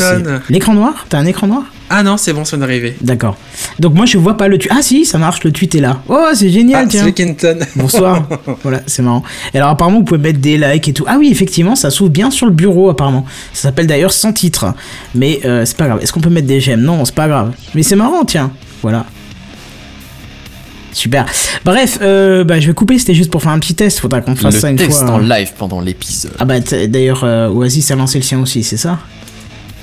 [0.49, 1.05] l'écran noir?
[1.09, 1.63] T'as un écran noir?
[1.89, 2.95] Ah non, c'est bon, ça vient d'arriver.
[3.01, 3.37] D'accord.
[3.79, 4.71] Donc moi je vois pas le tweet.
[4.75, 6.01] Ah si, ça marche, le tweet est là.
[6.09, 7.03] Oh, c'est génial, Ah, tiens.
[7.05, 7.59] c'est Kenton.
[7.75, 8.27] Bonsoir.
[8.63, 9.23] voilà, c'est marrant.
[9.53, 11.05] Et alors apparemment vous pouvez mettre des likes et tout.
[11.07, 13.25] Ah oui, effectivement, ça s'ouvre bien sur le bureau apparemment.
[13.53, 14.73] Ça s'appelle d'ailleurs sans titre.
[15.15, 15.99] Mais euh, c'est pas grave.
[16.01, 16.81] Est-ce qu'on peut mettre des j'aime?
[16.81, 17.53] Non, c'est pas grave.
[17.73, 18.51] Mais c'est marrant, tiens.
[18.81, 19.05] Voilà.
[20.93, 21.25] Super.
[21.63, 23.99] Bref, euh, bah, je vais couper, c'était juste pour faire un petit test.
[23.99, 25.11] Faudra qu'on fasse ça le une texte fois.
[25.11, 25.37] en hein.
[25.39, 26.31] live pendant l'épisode.
[26.39, 28.97] Ah bah d'ailleurs, euh, Oasis a lancé le sien aussi, c'est ça?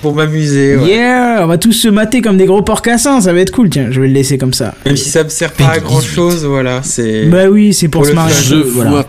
[0.05, 0.87] Pour m'amuser, ouais.
[0.89, 3.87] Yeah On va tous se mater comme des gros porcassins, ça va être cool, tiens,
[3.91, 4.75] je vais le laisser comme ça.
[4.85, 7.25] Même si ça me sert pas à grand chose, voilà, c'est.
[7.25, 8.91] Bah oui, c'est pour, Pour se Je peu, voilà.
[8.91, 9.09] vois.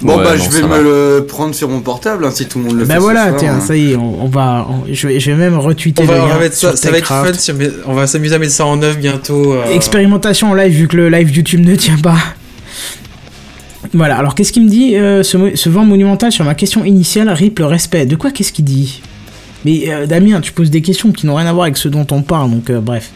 [0.00, 0.80] Bon Ouais, bah non, je vais me va.
[0.80, 2.88] le prendre sur mon portable hein, si tout le monde le fait.
[2.88, 3.60] Bah ce voilà, soir, tiens, hein.
[3.60, 6.14] ça y est, on, on va, on- je, vais, je vais même retweeter On va,
[6.14, 7.54] le on va lien mettre ça, va être fun, sur
[7.84, 9.54] on va s'amuser à mettre ça en œuvre bientôt.
[9.54, 9.64] euh.
[9.74, 12.14] Expérimentation en live vu que le live YouTube ne tient pas.
[13.92, 17.28] Voilà, alors qu'est-ce qu'il me dit euh, ce, ce vent monumental sur ma question initiale,
[17.30, 18.06] rip le respect.
[18.06, 19.02] De quoi qu'est-ce qu'il dit?
[19.64, 22.06] Mais euh, Damien, tu poses des questions qui n'ont rien à voir avec ce dont
[22.12, 23.10] on parle, donc euh, bref.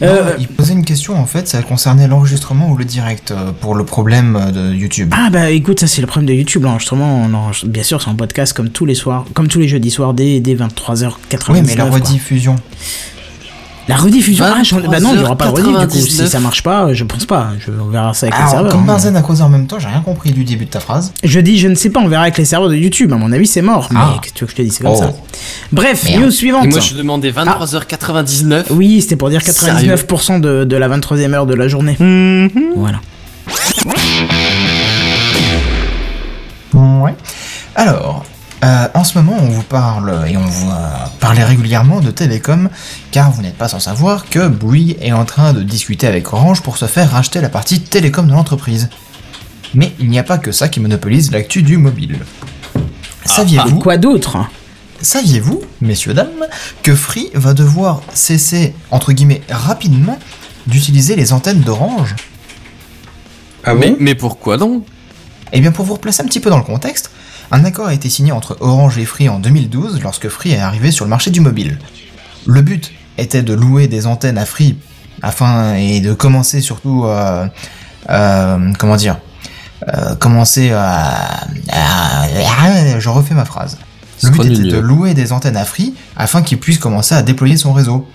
[0.00, 3.74] Non, Euh, il posait une question en fait, ça concernait l'enregistrement ou le direct pour
[3.74, 5.12] le problème de YouTube.
[5.16, 8.10] Ah bah écoute, ça c'est le problème de YouTube, l'enregistrement, on enregistre- bien sûr c'est
[8.10, 11.52] un podcast comme tous les soirs, comme tous les jeudis soirs dès, dès 23h99.
[11.52, 11.98] oui, mais la quoi.
[13.92, 16.08] La rediffusion, ah, j'en- bah non, il n'y aura pas de rediff du coup, 23h99.
[16.08, 18.72] si ça marche pas, je pense pas, je, on verra ça avec les Alors, serveurs.
[18.72, 18.86] comme.
[18.86, 21.12] Benzen a causé en même temps, j'ai rien compris du début de ta phrase.
[21.22, 23.12] Je dis, je ne sais pas, on verra avec les serveurs de YouTube.
[23.12, 23.88] À mon avis, c'est mort.
[23.90, 24.14] Mais Ah.
[24.22, 24.98] qu'est-ce que tu veux que je te dise, c'est comme Oh.
[24.98, 25.12] ça.
[25.72, 26.22] Bref, Merde.
[26.22, 26.64] news suivante.
[26.64, 28.66] Et moi je demandais 23h99.
[28.70, 31.96] Oui, c'était pour dire 99% de, de la 23e heure de la journée.
[32.76, 33.00] Voilà.
[36.74, 37.14] Ouais.
[37.74, 38.24] Alors,
[38.64, 40.74] euh, en ce moment, on vous parle et on vous euh,
[41.18, 42.68] parlait régulièrement de télécom,
[43.10, 46.62] car vous n'êtes pas sans savoir que Bouygues est en train de discuter avec Orange
[46.62, 48.88] pour se faire racheter la partie télécom de l'entreprise.
[49.74, 52.18] Mais il n'y a pas que ça qui monopolise l'actu du mobile.
[53.24, 54.38] Saviez-vous, Quoi d'autre
[55.02, 56.46] saviez-vous, messieurs dames,
[56.82, 60.18] que Free va devoir cesser entre guillemets rapidement
[60.66, 62.14] d'utiliser les antennes d'Orange?
[63.64, 64.84] Ah mais, bon mais pourquoi donc?
[65.52, 67.10] Eh bien, pour vous replacer un petit peu dans le contexte,
[67.52, 70.90] un accord a été signé entre Orange et Free en 2012 lorsque Free est arrivé
[70.90, 71.78] sur le marché du mobile.
[72.46, 74.76] Le but était de louer des antennes à Free
[75.22, 77.46] afin et de commencer surtout, euh,
[78.10, 79.18] euh, comment dire,
[79.94, 83.78] euh, commencer à, à- je refais ma phrase.
[84.22, 87.56] Le but était de louer des antennes à Free afin qu'il puisse commencer à déployer
[87.56, 88.08] son réseau.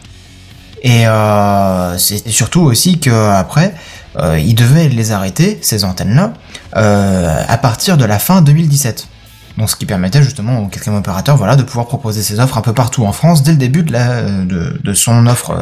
[0.83, 3.73] Et euh, c'est surtout aussi que après,
[4.17, 6.33] euh, il devait les arrêter ces antennes-là
[6.75, 9.07] euh, à partir de la fin 2017.
[9.57, 12.61] Donc ce qui permettait justement au quatrième opérateur voilà, de pouvoir proposer ses offres un
[12.61, 15.61] peu partout en France dès le début de, la, de, de son offre, euh,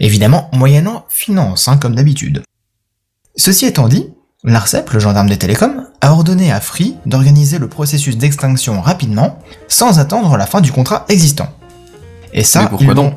[0.00, 2.42] évidemment moyennant finance, hein, comme d'habitude.
[3.36, 4.06] Ceci étant dit,
[4.44, 9.98] l'ARCEP, le gendarme des télécoms, a ordonné à Free d'organiser le processus d'extinction rapidement, sans
[9.98, 11.48] attendre la fin du contrat existant.
[12.32, 13.14] Et ça, Mais pourquoi ils l'ont- donc?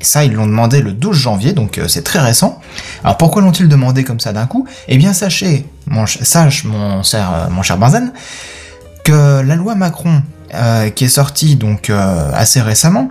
[0.00, 2.60] Et ça, ils l'ont demandé le 12 janvier, donc euh, c'est très récent.
[3.02, 4.66] Alors pourquoi l'ont-ils demandé comme ça d'un coup?
[4.88, 8.12] Eh bien sachez, mon sache mon cher, euh, mon cher Benzen,
[9.06, 10.20] que la loi Macron
[10.52, 13.08] euh, qui est sortie donc euh, assez récemment,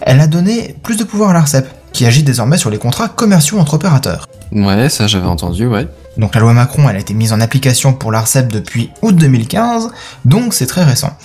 [0.00, 3.60] elle a donné plus de pouvoir à l'ARCEP, qui agit désormais sur les contrats commerciaux
[3.60, 4.26] entre opérateurs.
[4.50, 5.86] Ouais, ça j'avais entendu, ouais.
[6.16, 9.90] Donc la loi Macron, elle a été mise en application pour l'ARCEP depuis août 2015,
[10.24, 11.16] donc c'est très récent.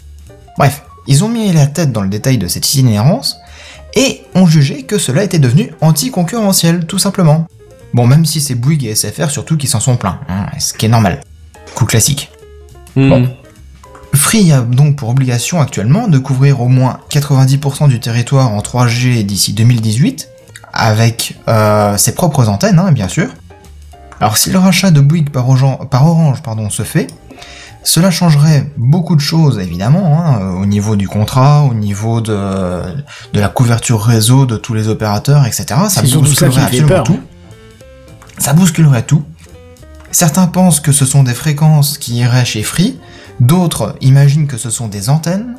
[0.60, 3.38] Bref, ils ont mis la tête dans le détail de cette itinérance,
[3.96, 7.48] et ont jugé que cela était devenu anticoncurrentiel, tout simplement.
[7.96, 10.86] Bon, même si c'est Bouygues et SFR surtout qui s'en sont plaints, hein, ce qui
[10.86, 11.22] est normal.
[11.74, 12.30] Coup classique.
[12.96, 13.10] Hmm.
[13.10, 13.30] Bon.
[14.16, 19.24] Free a donc pour obligation actuellement de couvrir au moins 90% du territoire en 3G
[19.24, 20.30] d'ici 2018,
[20.72, 23.28] avec euh, ses propres antennes, hein, bien sûr.
[24.20, 27.08] Alors si le rachat de Bouygues par Orange, par Orange pardon, se fait,
[27.84, 32.82] cela changerait beaucoup de choses évidemment, hein, euh, au niveau du contrat, au niveau de,
[33.34, 35.66] de la couverture réseau de tous les opérateurs, etc.
[35.90, 37.04] Ça bousculerait absolument peur.
[37.04, 37.20] tout.
[38.38, 39.24] Ça bousculerait tout.
[40.12, 43.00] Certains pensent que ce sont des fréquences qui iraient chez Free,
[43.40, 45.56] d'autres imaginent que ce sont des antennes.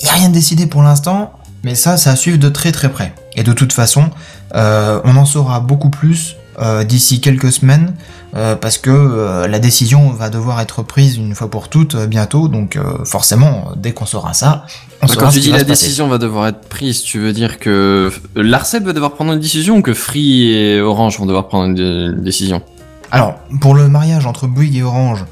[0.00, 1.32] Il n'y a rien de décidé pour l'instant,
[1.64, 3.14] mais ça, ça à suivre de très très près.
[3.36, 4.10] Et de toute façon,
[4.54, 7.94] euh, on en saura beaucoup plus euh, d'ici quelques semaines,
[8.34, 12.78] euh, parce que la décision va devoir être prise une fois pour toutes bientôt, donc
[13.04, 14.66] forcément, dès qu'on saura ça,
[15.02, 15.70] on Bah, saura Quand tu dis la passer.
[15.70, 19.76] décision va devoir être prise, tu veux dire que l'ARCEP va devoir prendre une décision
[19.78, 21.78] ou que Free et Orange vont devoir prendre une,
[22.16, 22.62] une décision?
[23.10, 25.24] Alors, pour le mariage entre Bouygues et Orange,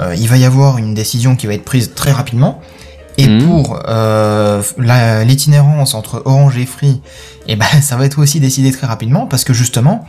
[0.00, 2.60] euh, il va y avoir une décision qui va être prise très rapidement.
[3.16, 3.46] Et Mhm.
[3.46, 4.60] pour euh,
[5.24, 7.00] l'itinérance entre Orange et Free,
[7.46, 10.04] eh ben, ça va être aussi décidé très rapidement parce que justement,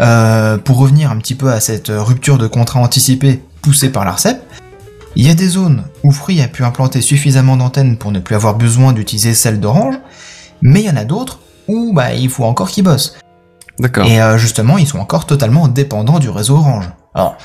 [0.00, 4.42] euh, pour revenir un petit peu à cette rupture de contrat anticipée poussée par l'ARCEP,
[5.16, 8.34] il y a des zones où Free a pu implanter suffisamment d'antennes pour ne plus
[8.34, 9.94] avoir besoin d'utiliser celles d'Orange,
[10.60, 13.16] mais il y en a d'autres où bah, il faut encore qu'ils bossent.
[13.78, 14.06] D'accord.
[14.06, 16.90] Et euh, justement, ils sont encore totalement dépendants du réseau Orange.
[17.14, 17.38] Alors,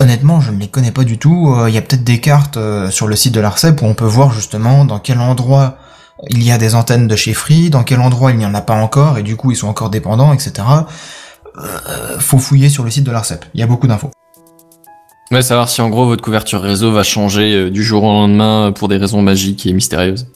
[0.00, 1.54] honnêtement, je ne les connais pas du tout.
[1.56, 3.94] Euh, Il y a peut-être des cartes euh, sur le site de l'ARCEP où on
[3.94, 5.76] peut voir justement dans quel endroit
[6.30, 8.62] il y a des antennes de chez Free, dans quel endroit il n'y en a
[8.62, 10.52] pas encore, et du coup ils sont encore dépendants, etc.
[11.58, 13.44] Euh, faut fouiller sur le site de l'ARCEP.
[13.54, 14.10] Il y a beaucoup d'infos.
[15.30, 18.88] Ouais, savoir si en gros votre couverture réseau va changer du jour au lendemain pour
[18.88, 20.28] des raisons magiques et mystérieuses.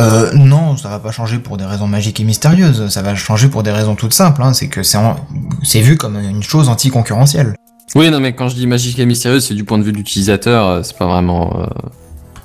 [0.00, 2.88] Euh, non, ça va pas changer pour des raisons magiques et mystérieuses.
[2.88, 4.42] Ça va changer pour des raisons toutes simples.
[4.42, 4.52] Hein.
[4.52, 5.16] C'est que c'est en-
[5.62, 7.54] c'est vu comme une chose anticoncurrentielle.
[7.94, 9.96] Oui, non, mais quand je dis magique et mystérieuse, c'est du point de vue de
[9.98, 11.54] l'utilisateur, euh, c'est pas vraiment.
[11.60, 11.66] euh,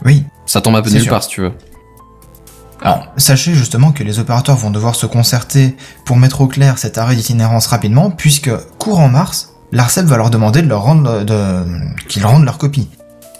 [0.06, 0.24] Oui.
[0.46, 1.52] Ça tombe un peu nulle part si tu veux.
[2.82, 5.76] Alors, sachez justement que les opérateurs vont devoir se concerter
[6.06, 10.62] pour mettre au clair cet arrêt d'itinérance rapidement, puisque courant mars, l'ARCEP va leur demander
[10.62, 11.64] de leur rendre de,
[12.08, 12.88] qu'ils rendent leur copie.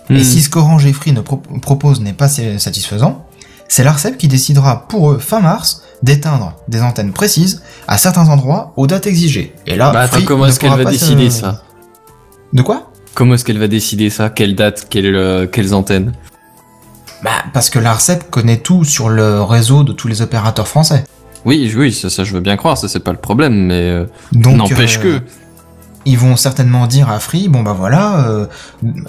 [0.10, 0.18] Hmm.
[0.18, 3.26] Et si ce qu'Orange et Free ne pro- proposent n'est pas sa- satisfaisant,
[3.70, 8.74] c'est l'ARCEP qui décidera pour eux fin mars d'éteindre des antennes précises à certains endroits
[8.76, 9.54] aux dates exigées.
[9.68, 11.64] Et là, Bah Free comment est-ce qu'elle va décider ça?
[12.54, 12.92] De quoi?
[13.14, 14.30] Comment est-ce qu'elle va décider ça?
[14.30, 14.88] Quelle date?
[14.90, 16.14] Quelle, euh, Quelles antennes?
[17.24, 21.04] Bah parce que l'ARCEP connaît tout sur le réseau de tous les opérateurs français.
[21.46, 24.06] Oui, oui, ça, ça, je veux bien croire, ça c'est pas le problème, mais euh,
[24.32, 25.22] Donc n'empêche euh, que.
[26.06, 28.48] ils vont certainement dire à Free, bon bah voilà,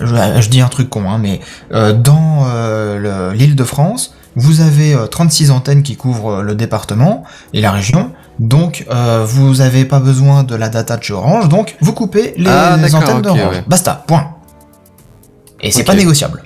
[0.01, 0.07] je,
[0.41, 5.07] je dis un truc con, hein, mais dans le- l'île de France, vous avez euh,
[5.07, 10.43] 36 antennes qui couvrent le département et la région, donc euh, vous avez pas besoin
[10.43, 13.41] de la data de chez Orange, donc vous coupez les, Ah, les antennes ok, d'Orange.
[13.53, 13.65] ouais.
[13.69, 14.31] Basta, point.
[15.61, 16.43] Et c'est pas négociable.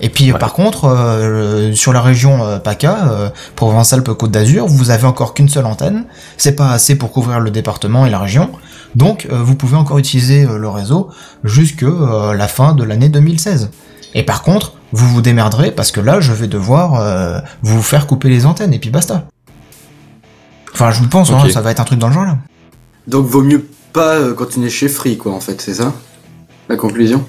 [0.00, 5.06] Et puis par contre, euh, sur la région euh, PACA, euh, Provence-Alpes-Côte d'Azur, vous avez
[5.06, 6.04] encore qu'une seule antenne.
[6.36, 8.50] C'est pas assez pour couvrir le département et la région.
[8.94, 11.10] Donc euh, vous pouvez encore utiliser le réseau
[11.42, 13.70] jusque euh, la fin de l'année 2016.
[14.14, 18.06] Et par contre, vous vous démerderez parce que là, je vais devoir euh, vous faire
[18.06, 19.24] couper les antennes et puis basta.
[20.74, 22.38] Enfin, je vous pense, hein, ça va être un truc dans le genre là.
[23.06, 25.94] Donc vaut mieux pas euh, continuer chez Free, quoi, en fait, c'est ça?
[26.68, 27.24] La conclusion?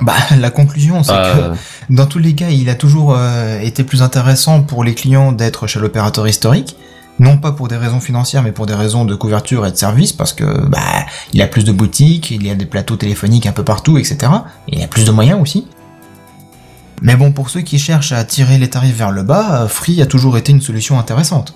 [0.00, 1.54] Bah, la conclusion, c'est que euh,
[1.90, 5.66] Dans tous les cas, il a toujours euh, été plus intéressant pour les clients d'être
[5.66, 6.76] chez l'opérateur historique,
[7.18, 10.12] non pas pour des raisons financières, mais pour des raisons de couverture et de service,
[10.12, 10.78] parce que bah
[11.32, 14.16] il a plus de boutiques, il y a des plateaux téléphoniques un peu partout, etc.
[14.68, 15.66] Et il a plus de moyens aussi.
[17.02, 20.06] Mais bon, pour ceux qui cherchent à tirer les tarifs vers le bas, Free a
[20.06, 21.54] toujours été une solution intéressante.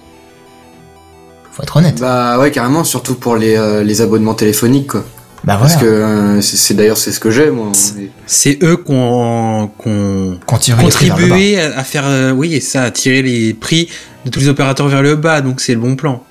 [1.59, 2.01] Faut être honnête.
[2.01, 5.05] Bah ouais, carrément, surtout pour les, euh, les abonnements téléphoniques, quoi.
[5.43, 7.73] Bah voilà, Parce que euh, c'est d'ailleurs c'est ce que j'ai, moi.
[8.27, 10.83] C'est eux qu'on bas.
[10.85, 13.89] contribué à, à faire, euh, oui, et ça, à tirer les prix
[14.25, 16.23] de tous les opérateurs vers le bas, donc c'est le bon plan.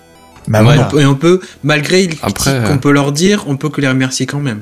[0.48, 0.76] Bah Ouais.
[0.76, 0.90] voilà.
[0.98, 4.26] Et on peut, malgré les critiques qu'on peut leur dire, on peut que les remercier
[4.26, 4.62] quand même.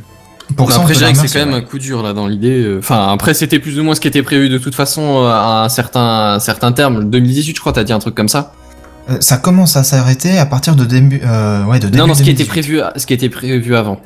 [0.57, 1.55] Pour ça, on après, c'est quand même ouais.
[1.55, 2.75] un coup dur là dans l'idée.
[2.79, 5.69] Enfin, après, c'était plus ou moins ce qui était prévu de toute façon à un
[5.69, 7.03] certain, un certain terme.
[7.07, 8.53] 2018, je crois, t'as dit un truc comme ça.
[9.09, 12.13] Euh, Ça commence à s'arrêter à partir de début, euh, ouais, de début non, non,
[12.13, 12.41] ce qui 2018.
[12.43, 13.99] était prévu, ce qui était prévu avant.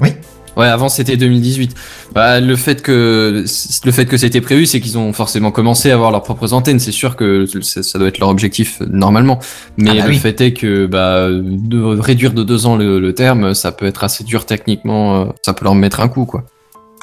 [0.00, 0.10] Oui.
[0.56, 1.74] Ouais, avant c'était 2018.
[2.14, 3.44] Bah, le fait que
[3.84, 6.78] le fait que c'était prévu, c'est qu'ils ont forcément commencé à avoir leurs propres antennes.
[6.78, 9.40] C'est sûr que ça doit être leur objectif euh, normalement.
[9.78, 10.18] Mais Ah bah le oui.
[10.18, 14.04] fait est que bah, de réduire de deux ans le, le terme, ça peut être
[14.04, 15.22] assez dur techniquement.
[15.22, 16.44] euh, Ça peut leur mettre un coup, quoi.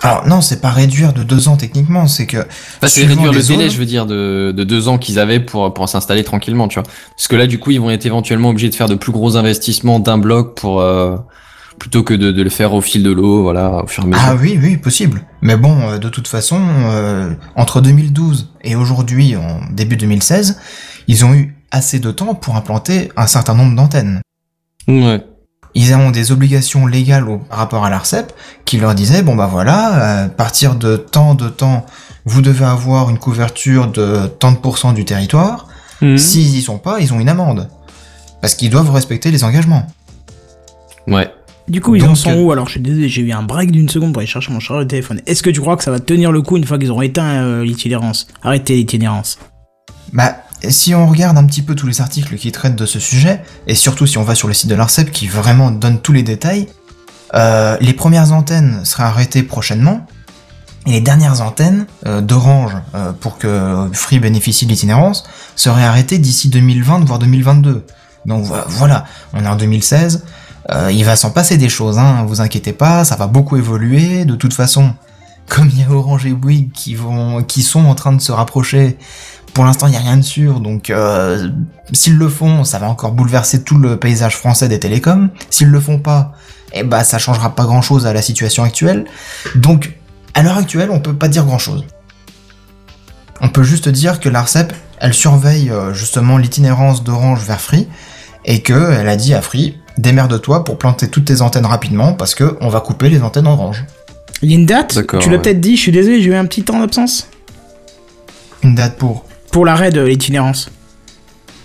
[0.03, 3.41] Alors non, c'est pas réduire de deux ans techniquement, c'est que Enfin, c'est réduire le
[3.41, 6.79] délai, je veux dire, de, de deux ans qu'ils avaient pour, pour s'installer tranquillement, tu
[6.79, 6.89] vois.
[7.15, 9.37] Parce que là, du coup, ils vont être éventuellement obligés de faire de plus gros
[9.37, 11.17] investissements d'un bloc pour euh,
[11.77, 14.09] plutôt que de, de le faire au fil de l'eau, voilà, au fur et à
[14.09, 14.23] mesure.
[14.27, 15.25] Ah oui, oui, possible.
[15.41, 20.59] Mais bon, euh, de toute façon, euh, entre 2012 et aujourd'hui, en début 2016,
[21.07, 24.21] ils ont eu assez de temps pour implanter un certain nombre d'antennes.
[24.87, 25.23] Ouais.
[25.73, 28.33] Ils ont des obligations légales au, par rapport à l'ARCEP
[28.65, 31.85] qui leur disaient, bon bah voilà, à partir de tant de temps,
[32.25, 35.67] vous devez avoir une couverture de tant de pourcents du territoire.
[36.01, 36.17] Mhm.
[36.17, 37.69] S'ils y sont pas, ils ont une amende.
[38.41, 39.85] Parce qu'ils doivent respecter les engagements.
[41.07, 41.31] Ouais.
[41.67, 43.43] Du coup, ils Donc, en sont euh, où Alors, je suis désolé, j'ai eu un
[43.43, 45.21] break d'une seconde pour aller chercher mon chargeur de téléphone.
[45.25, 47.43] Est-ce que tu crois que ça va tenir le coup une fois qu'ils auront éteint
[47.43, 48.27] euh, l'itinérance?
[48.43, 49.37] Arrêtez l'itinérance.
[50.11, 50.37] Bah,
[50.69, 53.75] si on regarde un petit peu tous les articles qui traitent de ce sujet, et
[53.75, 56.67] surtout si on va sur le site de l'ARCEP qui vraiment donne tous les détails,
[57.33, 60.05] euh, les premières antennes seraient arrêtées prochainement,
[60.87, 65.23] et les dernières antennes euh, d'Orange euh, pour que Free bénéficie de l'itinérance
[65.55, 67.85] seraient arrêtées d'ici 2020 voire 2022.
[68.25, 70.23] Donc vo- voilà, on est en 2016,
[70.71, 74.25] euh, il va s'en passer des choses, hein, vous inquiétez pas, ça va beaucoup évoluer,
[74.25, 74.93] de toute façon,
[75.49, 78.31] comme il y a Orange et Bouygues qui, vont, qui sont en train de se
[78.31, 78.97] rapprocher
[79.53, 81.49] pour l'instant, il n'y a rien de sûr, donc euh,
[81.93, 85.29] s'ils le font, ça va encore bouleverser tout le paysage français des télécoms.
[85.49, 86.33] S'ils le font pas,
[86.73, 89.05] eh ben ça changera pas grand-chose à la situation actuelle.
[89.55, 89.93] Donc,
[90.33, 91.85] à l'heure actuelle, on peut pas dire grand-chose.
[93.41, 97.87] On peut juste dire que l'ARCEP, elle surveille euh, justement l'itinérance d'Orange vers Free,
[98.45, 102.35] et que elle a dit à Free, démerde-toi pour planter toutes tes antennes rapidement, parce
[102.35, 103.83] que on va couper les antennes Orange.
[104.41, 104.97] Il y a une date?
[105.19, 105.41] Tu l'as ouais.
[105.41, 107.27] peut-être dit, je suis désolé, j'ai eu un petit temps d'absence.
[108.63, 109.25] Une date pour.
[109.51, 110.69] Pour l'arrêt de l'itinérance.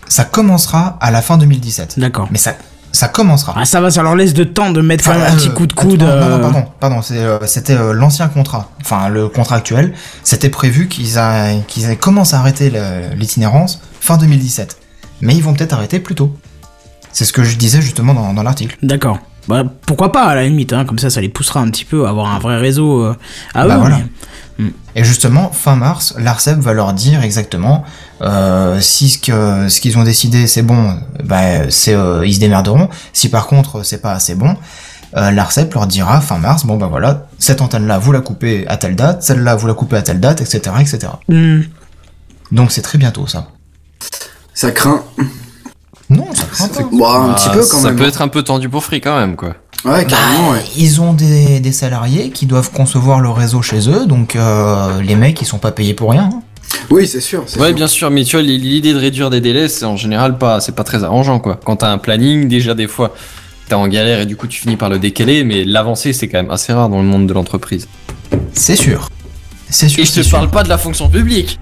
[0.08, 1.98] Ça commencera à la fin 2017.
[1.98, 2.28] D'accord.
[2.30, 2.54] Mais ça,
[2.92, 3.54] ça commencera.
[3.56, 5.72] Ah, ça va, ça leur laisse de temps de mettre un petit euh, coup de
[5.72, 6.02] coude.
[6.02, 8.70] attends, Non, non, euh, pardon, pardon, euh, c'était euh, l'ancien contrat.
[8.80, 9.92] Enfin, le contrat actuel.
[10.22, 11.18] C'était prévu qu'ils
[12.00, 12.72] commencé à arrêter
[13.14, 14.78] l'itinérance fin 2017.
[15.20, 16.34] Mais ils vont peut-être arrêter plus tôt.
[17.12, 18.76] C'est ce que je disais justement dans, dans l'article.
[18.82, 19.18] D'accord.
[19.48, 22.06] Bah, pourquoi pas, à la limite, hein, comme ça, ça les poussera un petit peu
[22.06, 23.04] à avoir un vrai réseau.
[23.04, 23.14] euh,
[23.54, 23.98] Ah Bah voilà.
[24.58, 27.84] mais- Et justement, fin mars, l'ARCEP va leur dire exactement
[28.22, 32.40] euh, si ce que ce qu'ils ont décidé c'est bon, bah c'est euh, ils se
[32.40, 32.88] démerderont.
[33.12, 34.56] Si par contre c'est pas assez bon,
[35.18, 38.66] euh, l'ARCEP leur dira fin mars, bon bah voilà, cette antenne là vous la coupez
[38.66, 40.60] à telle date, celle-là vous la coupez à telle date, etc.
[40.80, 41.08] etc.
[41.28, 41.60] Hmm.
[42.50, 43.48] Donc c'est très bientôt ça.
[44.54, 45.04] Ça craint.
[46.08, 47.18] Non, ça craint pas.
[47.18, 47.96] Un Ah, petit peu quand ça même.
[47.96, 49.54] peut être un peu tendu pour Free quand même, quoi.
[49.84, 50.64] Ouais, carrément, ouais.
[50.76, 55.14] Ils ont des, des salariés qui doivent concevoir le réseau chez eux, donc euh, les
[55.16, 56.30] mecs ils sont pas payés pour rien.
[56.32, 56.42] hein.
[56.90, 57.42] Oui, c'est sûr.
[57.58, 57.74] Ouais, sûr.
[57.74, 60.74] bien sûr, mais tu vois, l'idée de réduire des délais, c'est en général pas, c'est
[60.74, 61.58] pas très arrangeant, quoi.
[61.64, 63.14] Quand t'as un planning, déjà des fois,
[63.68, 66.38] t'es en galère et du coup tu finis par le décaler, mais l'avancée, c'est quand
[66.38, 67.86] même assez rare dans le monde de l'entreprise.
[68.52, 69.08] C'est sûr.
[69.70, 70.02] C'est sûr.
[70.02, 70.36] Et je te sûr.
[70.38, 71.58] parle pas de la fonction publique.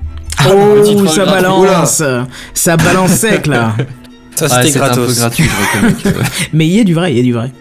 [0.48, 2.02] Oh, titre ça balance
[2.54, 3.74] Ça balance sec, là
[4.36, 5.18] Ça, Ah, c'était c'est un peu gratos.
[5.18, 6.02] gratuit, je reconnais.
[6.02, 6.20] que-
[6.52, 7.52] Mais il y a du vrai, il y a du vrai.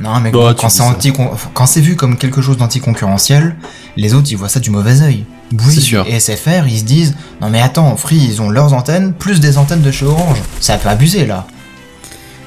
[0.00, 0.84] Non, mais Bah, quand c'est ça.
[0.84, 1.12] anti
[1.54, 3.54] quand c'est vu comme quelque chose d'anticoncurrentiel,
[3.96, 5.24] les autres ils voient ça du mauvais œil.
[5.50, 6.04] C'est Bouygues sûr.
[6.08, 9.58] et SFR ils se disent non mais attends, Free ils ont leurs antennes plus des
[9.58, 10.38] antennes de chez Orange.
[10.60, 11.46] Ça peut abuser là.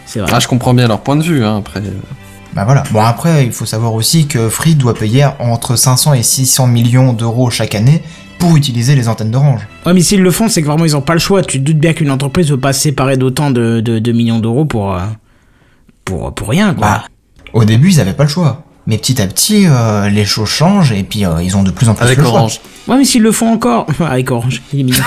[0.05, 0.29] C'est vrai.
[0.33, 1.81] Ah, je comprends bien leur point de vue, hein, après.
[2.53, 2.83] Bah voilà.
[2.91, 7.13] Bon après il faut savoir aussi que Free doit payer entre 500 et 600 millions
[7.13, 8.03] d'euros chaque année
[8.45, 9.67] pour utiliser les antennes d'Orange.
[9.87, 11.41] Ouais, mais s'ils le font, c'est que vraiment ils ont pas le choix.
[11.41, 14.37] Tu te doutes bien qu'une entreprise veut pas se séparer d'autant de, de, de millions
[14.39, 14.99] d'euros pour, euh,
[16.03, 16.87] pour, pour rien, quoi.
[16.87, 17.03] Bah
[17.53, 18.64] au début ils avaient pas le choix.
[18.87, 21.89] Mais petit à petit euh, les choses changent et puis euh, ils ont de plus
[21.89, 22.33] en plus Avec le choix.
[22.33, 22.59] Orange.
[22.87, 23.87] Ouais, mais s'ils le font encore.
[23.99, 25.03] Avec Orange, il est mignon.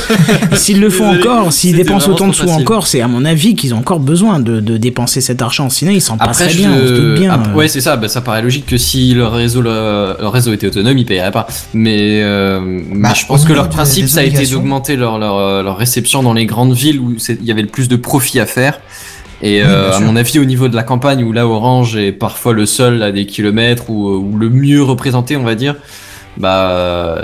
[0.54, 2.62] s'ils le font encore, s'ils dépensent autant de sous facile.
[2.62, 5.70] encore, c'est à mon avis qu'ils ont encore besoin de, de dépenser cet argent.
[5.70, 6.56] Sinon, ils s'en passeraient je...
[6.56, 7.32] bien, on se doute bien.
[7.32, 7.54] Après, euh.
[7.54, 7.96] ouais, c'est ça.
[7.96, 11.30] Bah, ça paraît logique que si leur réseau, leur, leur réseau était autonome, ils paieraient
[11.30, 11.46] pas.
[11.72, 15.36] Mais, euh, mais Bah, je pense que leur principe, ça a été d'augmenter leur, leur,
[15.36, 18.40] euh, leur réception dans les grandes villes où il y avait le plus de profit
[18.40, 18.80] à faire.
[19.42, 22.12] Et Oui, euh, à mon avis, au niveau de la campagne, où là Orange est
[22.12, 25.76] parfois le seul à des kilomètres ou, ou le mieux représenté, on va dire,
[26.36, 27.16] bah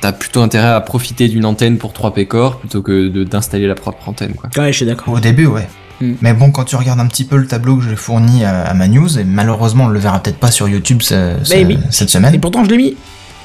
[0.00, 3.74] t'as- plutôt intérêt à profiter d'une antenne pour 3 pécores plutôt que de- d'installer la
[3.74, 4.48] propre antenne, quoi.
[4.56, 5.14] Ouais, je suis d'accord.
[5.14, 5.68] Au début, ouais.
[6.00, 6.12] Mm.
[6.22, 8.74] Mais bon, quand tu regardes un petit peu le tableau que j'ai fourni à, à
[8.74, 11.78] ma news, et malheureusement on le verra peut-être pas sur YouTube ce- ce- Baby.
[11.90, 12.40] cette Et semaine.
[12.40, 12.96] pourtant, je l'ai mis.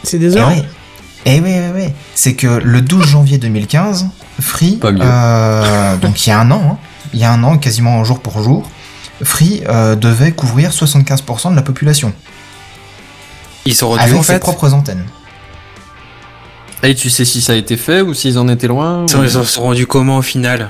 [0.03, 0.49] C'est des Eh heures.
[0.55, 0.63] oui.
[1.25, 1.83] Eh oui, oui, oui.
[2.15, 4.07] C'est que le 12 janvier 2015,
[4.39, 6.77] Free, euh, donc il y a un an, hein,
[7.17, 8.69] il y a un an, quasiment jour pour jour,
[9.23, 12.13] Free euh, devait couvrir 75% de la population.
[13.65, 14.39] Ils sont rendus avec en ses fait.
[14.39, 15.03] propres antennes.
[16.83, 19.23] Et tu sais si ça a été fait ou s'ils en étaient loin Ils sont,
[19.23, 20.69] ils en sont rendus comment au final?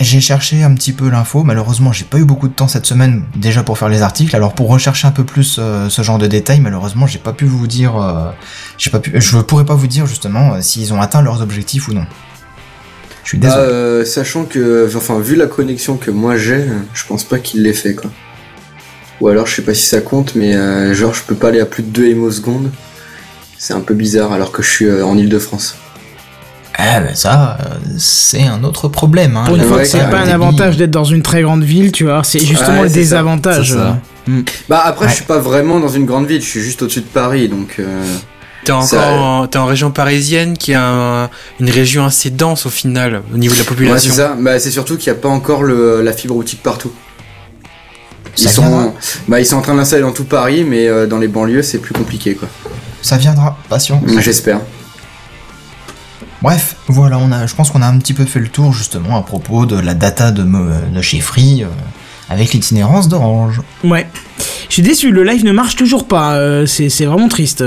[0.00, 3.24] J'ai cherché un petit peu l'info, malheureusement j'ai pas eu beaucoup de temps cette semaine
[3.34, 6.28] déjà pour faire les articles, alors pour rechercher un peu plus euh, ce genre de
[6.28, 8.30] détails, malheureusement j'ai pas pu vous dire, euh,
[8.78, 11.88] j'ai pas pu, je pourrais pas vous dire justement euh, s'ils ont atteint leurs objectifs
[11.88, 12.06] ou non.
[13.28, 13.62] Je suis Bah, désolé.
[13.66, 16.64] euh, sachant que, enfin, vu la connexion que moi j'ai,
[16.94, 18.10] je pense pas qu'il l'ait fait, quoi.
[19.20, 21.60] Ou alors, je sais pas si ça compte, mais euh, genre, je peux pas aller
[21.60, 22.70] à plus de 2 hémosecondes.
[23.58, 25.76] C'est un peu bizarre alors que je suis euh, en Ile-de-France.
[26.78, 29.36] Eh ben ça, euh, c'est un autre problème.
[29.36, 29.42] Hein.
[29.44, 31.92] Pour une Ah fois ouais, c'est pas un avantage d'être dans une très grande ville,
[31.92, 32.94] tu vois, c'est justement Ouais, le ça.
[32.94, 33.72] désavantage.
[33.74, 33.98] Ça.
[34.70, 35.10] Bah, après, Ouais.
[35.10, 37.74] je suis pas vraiment dans une grande ville, je suis juste au-dessus de Paris, donc.
[37.78, 38.04] euh,
[38.68, 42.66] T'es encore Ça- en, t'es en région parisienne qui est un- une région assez dense
[42.66, 44.12] au final au niveau de la Ouais, c'est population.
[44.14, 44.36] ça.
[44.38, 46.92] Bah, c'est surtout qu'il n'y a pas encore le, la fibre optique partout.
[48.36, 48.92] Ils Ça sont, viendra.
[49.26, 51.62] bah, ils sont en train de l'installer dans tout Paris, mais euh, dans les banlieues,
[51.62, 52.46] c'est plus compliqué, quoi.
[53.00, 54.02] Ça viendra, patience.
[54.18, 54.60] J'espère.
[56.42, 59.16] Bref, voilà, on a, je pense qu'on a un petit peu fait le tour justement
[59.16, 61.66] à propos de la data de, me- de chez Free euh,
[62.28, 63.60] avec l'itinérance d'Orange.
[63.82, 64.06] Ouais.
[64.68, 66.34] Je suis déçu, le live ne marche toujours pas.
[66.36, 67.64] euh, c'est c'est vraiment triste.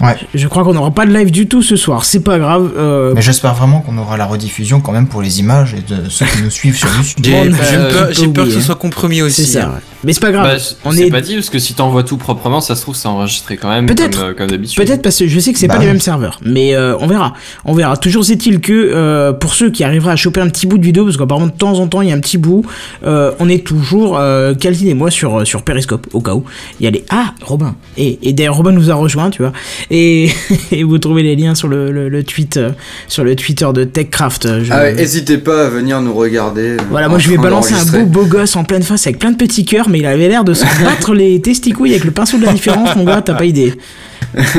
[0.00, 0.16] Ouais.
[0.34, 2.04] Je crois qu'on n'aura pas de live du tout ce soir.
[2.04, 2.70] C'est pas grave.
[2.76, 6.08] euh, Mais j'espère vraiment qu'on aura la rediffusion quand même pour les images et de
[6.08, 7.24] ceux qui nous suivent sur YouTube.
[7.24, 7.34] J'ai
[7.76, 9.44] euh, peur, peux peur que ce oublier, soit compromis aussi.
[9.46, 9.64] c'est ça.
[9.66, 9.68] hein.
[9.74, 9.80] ouais.
[10.04, 10.44] Mais c'est pas grave.
[10.46, 13.08] Bah, on est pas dit parce que si t'envoies tout proprement, ça se trouve c'est
[13.08, 13.86] enregistré quand même.
[13.86, 14.18] Peut-être.
[14.20, 14.84] Comme, euh, comme d'habitude.
[14.84, 17.06] Peut-être parce que je sais que c'est Bah pas les mêmes serveurs, mais euh, on
[17.06, 17.32] verra.
[17.64, 17.96] On verra.
[17.96, 21.04] Toujours est-il que euh, pour ceux qui arriveraient à choper un petit bout de vidéo,
[21.04, 22.64] parce qu'apparemment de temps en temps il y a un petit bout,
[23.04, 26.44] euh, on est toujours euh, Calvin et moi sur sur Periscope au cas où.
[26.78, 29.52] Il y a les ah Robin et, et d'ailleurs Robin nous a rejoint, tu vois.
[29.90, 30.30] Et,
[30.72, 32.70] et vous trouvez les liens sur le, le, le tweet euh,
[33.08, 34.46] sur le Twitter de TechCraft.
[34.46, 36.70] euh, je- Ah ouais, n'hésitez pas à venir nous regarder.
[36.72, 39.06] euh, voilà, moi je lui ai train balancé un beau beau gosse en pleine face
[39.06, 42.04] avec plein de petits cœurs, mais il avait l'air de se battre les testicouilles avec
[42.04, 43.74] le pinceau de la différence, mon gars, t'as pas idée.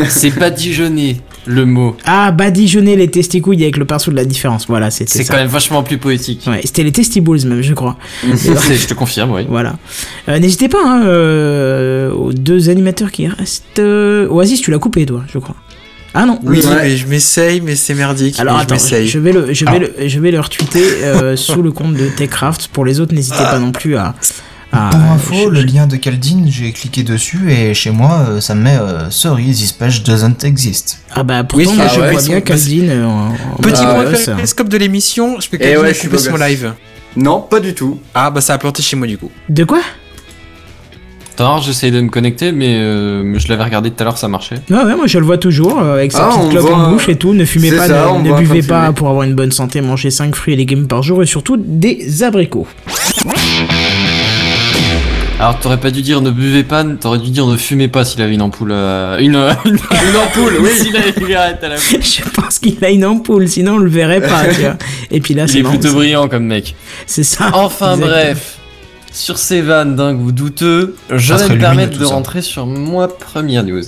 [0.09, 1.95] C'est badigeonner le mot.
[2.05, 4.67] Ah, badigeonner les testicouilles avec le pinceau de la différence.
[4.67, 6.43] Voilà, c'était C'est quand même vachement plus poétique.
[6.47, 7.97] Ouais, c'était les testibles même, je crois.
[8.23, 9.45] Je te confirme, oui.
[9.49, 9.75] Voilà.
[10.29, 13.79] Euh, N'hésitez pas hein, euh, aux deux animateurs qui restent.
[13.79, 15.55] Oasis, tu l'as coupé, toi, je crois.
[16.13, 16.39] Ah non.
[16.43, 16.75] Oui, Ouais.
[16.83, 18.39] mais je m'essaye, mais c'est merdique.
[18.39, 21.71] Alors attends, je vais le, je vais le, je vais le retweeter euh, sous le
[21.71, 22.69] compte de TechCraft.
[22.69, 24.15] Pour les autres, n'hésitez pas non plus à.
[24.71, 28.41] À- Pour info, je- le lien de Caldine, j'ai cliqué dessus et chez moi, euh,
[28.41, 30.99] ça me met euh, Sorry, this page doesn't exist.
[31.15, 32.89] Ah bah pourtant, Oui, moi, ah je ouais, vois bien Caldine.
[32.89, 34.25] euh, en- Petit point gosse.
[34.25, 36.73] périscope de l'émission, je peux Eh quand ouais, couper son live.
[37.15, 37.99] Non, pas du tout.
[38.13, 39.31] Ah bah ça a planté chez moi du coup.
[39.49, 39.79] De quoi?
[41.33, 44.55] Attends, j'essaye de me connecter, mais euh, je l'avais regardé tout à l'heure, ça marchait.
[44.71, 46.91] Ouais, ouais, moi je le vois toujours euh, avec sa Ah, petite clope voit- en
[46.91, 47.33] bouche et tout.
[47.33, 48.93] Ne fumez pas, ça, ne- buvez pas fumer.
[48.95, 49.79] pour avoir une bonne santé.
[49.81, 52.67] Mangez 5 fruits et légumes par jour et surtout des abricots.
[55.39, 58.21] Alors, t'aurais pas dû dire ne buvez pas, t'aurais dû dire ne fumez pas s'il
[58.23, 58.71] avait une ampoule.
[58.71, 61.97] euh, une, une, une ampoule, oui, s'il avait une cigarette à la fin.
[62.01, 64.45] Je pense qu'il a une ampoule, sinon on le verrait pas.
[64.51, 64.77] tu vois.
[65.11, 66.75] Et puis là, Il c'est est plutôt brillant comme mec.
[67.05, 67.51] C'est ça.
[67.53, 68.07] Enfin Exactement.
[68.07, 68.57] bref,
[69.13, 72.15] sur ces vannes dingues ou douteux, je vais me permettre de ça.
[72.15, 73.83] rentrer sur moi première news.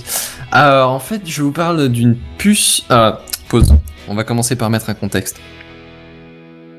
[0.52, 2.84] Alors en fait, je vous parle d'une puce.
[2.90, 3.74] Ah, pause.
[4.06, 5.40] On va commencer par mettre un contexte.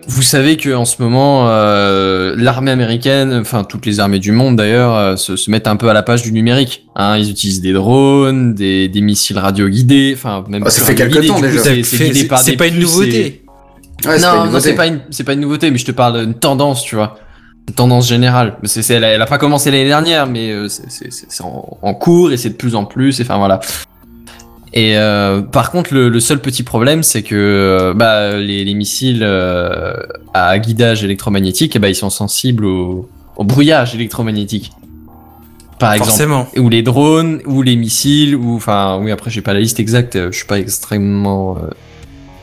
[0.08, 4.56] Vous savez que en ce moment, euh, l'armée américaine, enfin toutes les armées du monde
[4.56, 6.88] d'ailleurs, euh, se, se mettent un peu à la page du numérique.
[6.96, 10.64] Hein, ils utilisent des drones, des, des missiles radio-guidés, enfin même.
[10.66, 11.64] Ah, ça fait quelque radio-guidés, temps déjà.
[11.64, 13.44] c'est- C'est guidé par C'est des pas une nouveauté.
[14.06, 16.20] Ouais, c'est pas non, c'est pas une, c'est pas une nouveauté, mais je te parle
[16.26, 17.18] d'une tendance, tu vois.
[17.70, 18.58] Une tendance générale.
[18.64, 21.28] C'est, c'est- elle, a, elle a pas commencé l'année dernière, mais euh, c'est, c'est, c'est-
[21.30, 23.20] c'est en, en cours et c'est de plus en plus.
[23.20, 23.60] Et enfin voilà.
[24.74, 28.74] Et euh, par contre, le, le seul petit problème, c'est que euh, bah, les, les
[28.74, 29.94] missiles euh,
[30.34, 34.72] à guidage électromagnétique, eh ben, ils sont sensibles au, au brouillage électromagnétique.
[35.78, 39.60] Par exemple ou les drones, ou les missiles, ou enfin oui après j'ai pas la
[39.60, 41.72] liste exacte, je suis pas extrêmement euh,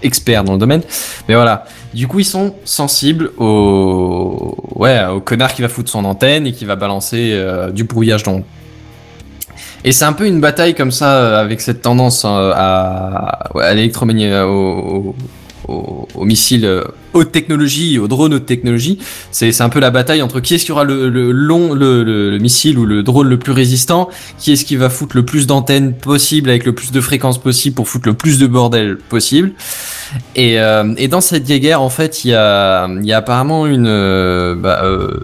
[0.03, 0.83] expert dans le domaine,
[1.29, 1.65] mais voilà.
[1.95, 6.53] Du coup ils sont sensibles au ouais au connard qui va foutre son antenne et
[6.53, 7.41] qui va balancer
[7.73, 8.43] du brouillage d'ondes.
[9.85, 13.75] Et c'est un peu une bataille comme ça euh, avec cette tendance euh, à, à
[13.75, 15.15] l'électromagnétique, au,
[15.69, 18.99] au, au, aux missiles euh, haute technologie, aux drones haute technologie.
[19.31, 22.39] C'est un peu la bataille entre qui est-ce qui aura le, long le, le, le
[22.39, 25.95] missile ou le drone le plus résistant, qui est-ce qui va foutre le plus d'antennes
[25.95, 29.53] possible avec le plus de fréquences possible pour foutre le plus de bordel possible.
[30.37, 33.87] Et, euh, et dans cette guerre, en fait, il y a, y a apparemment une
[33.87, 35.21] euh, bah, euh,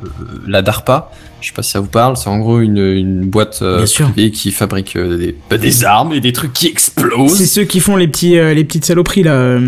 [0.46, 1.10] la DARPA.
[1.44, 2.16] Je sais pas si ça vous parle.
[2.16, 6.14] C'est en gros une, une boîte euh, privée qui fabrique euh, des, bah, des armes
[6.14, 7.44] et des trucs qui C'est explosent.
[7.44, 9.58] ceux qui font les petits, euh, les petites saloperies là,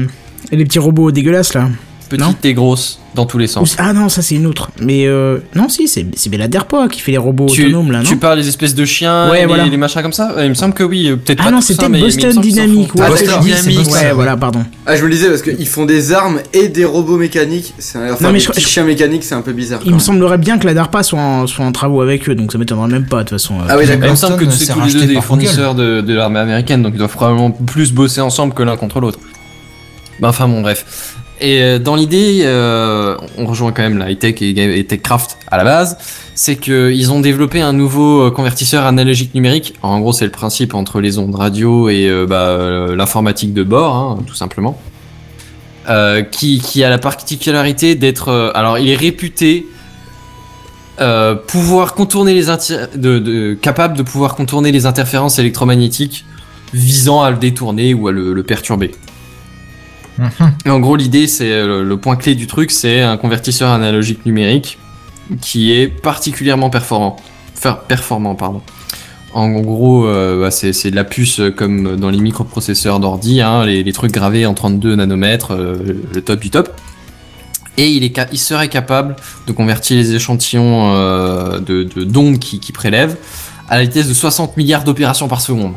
[0.51, 1.68] et les petits robots dégueulasses là.
[2.12, 2.32] Non.
[2.32, 3.74] petite et grosse, dans tous les sens.
[3.78, 4.70] Ah non, ça c'est une autre.
[4.80, 8.04] Mais euh, non, si, c'est c'est Beladerpa qui fait les robots Tu, autonomes là, non
[8.09, 9.64] tu parles des espèces de chiens, Ouais, et les, voilà.
[9.66, 11.84] les machins comme ça Il me semble que oui, euh, peut-être Ah pas non, c'était
[11.84, 12.94] hein, Boston Dynamics.
[12.94, 14.09] Ouais, Ah, d'accord, oui, c'est ouais, Boston.
[14.14, 14.64] voilà, pardon.
[14.86, 17.74] Ah, je me le disais parce qu'ils font des armes et des robots mécaniques.
[17.78, 19.80] C'est enfin, Non, mais des je- petits je- chiens mécaniques, c'est un peu bizarre.
[19.84, 22.52] Il me semblerait bien que la DARPA soit en, soit en travaux avec eux, donc
[22.52, 23.54] ça m'étonnerait même pas de toute façon.
[23.61, 23.64] euh.
[23.68, 24.16] Ah oui, Il me d'accord.
[24.16, 27.12] semble que Boston, c'est tous les deux des fournisseurs de, l'armée américaine, donc ils doivent
[27.12, 29.18] probablement plus bosser ensemble que l'un contre l'autre.
[30.20, 31.14] Ben, enfin bon, bref.
[31.41, 35.64] Et euh, dans l'idée, euh, on rejoint quand même la high-tech et, TechCraft à la
[35.64, 35.99] base,
[36.34, 39.74] c'est qu'ils ont développé un nouveau euh, convertisseur analogique numérique.
[39.82, 44.18] En gros, c'est le principe entre les ondes radio et bah, l'informatique de bord, hein,
[44.26, 44.80] tout simplement.
[46.32, 48.53] Qui, a la particularité d'être...
[48.55, 49.66] alors, il est réputé
[51.47, 56.24] pouvoir contourner les capable de pouvoir contourner les interférences électromagnétiques
[56.72, 58.93] visant à le détourner ou à le perturber.
[60.66, 64.78] En gros, l'idée, c'est euh, le, point clé du truc, c'est un convertisseur analogique numérique
[65.40, 67.16] qui est particulièrement performant.
[67.88, 68.62] Performant, pardon.
[69.34, 73.92] En gros, euh, bah, c'est de la puce comme dans les microprocesseurs d'ordi, hein, les,
[73.92, 75.76] trucs gravés en 32 nanomètres, euh,
[76.14, 76.70] le top du top.
[77.78, 83.18] Et il, serait capable de convertir les échantillons de de- qui, qui prélèvent
[83.68, 85.74] à la vitesse de 60 milliards d'opérations par seconde.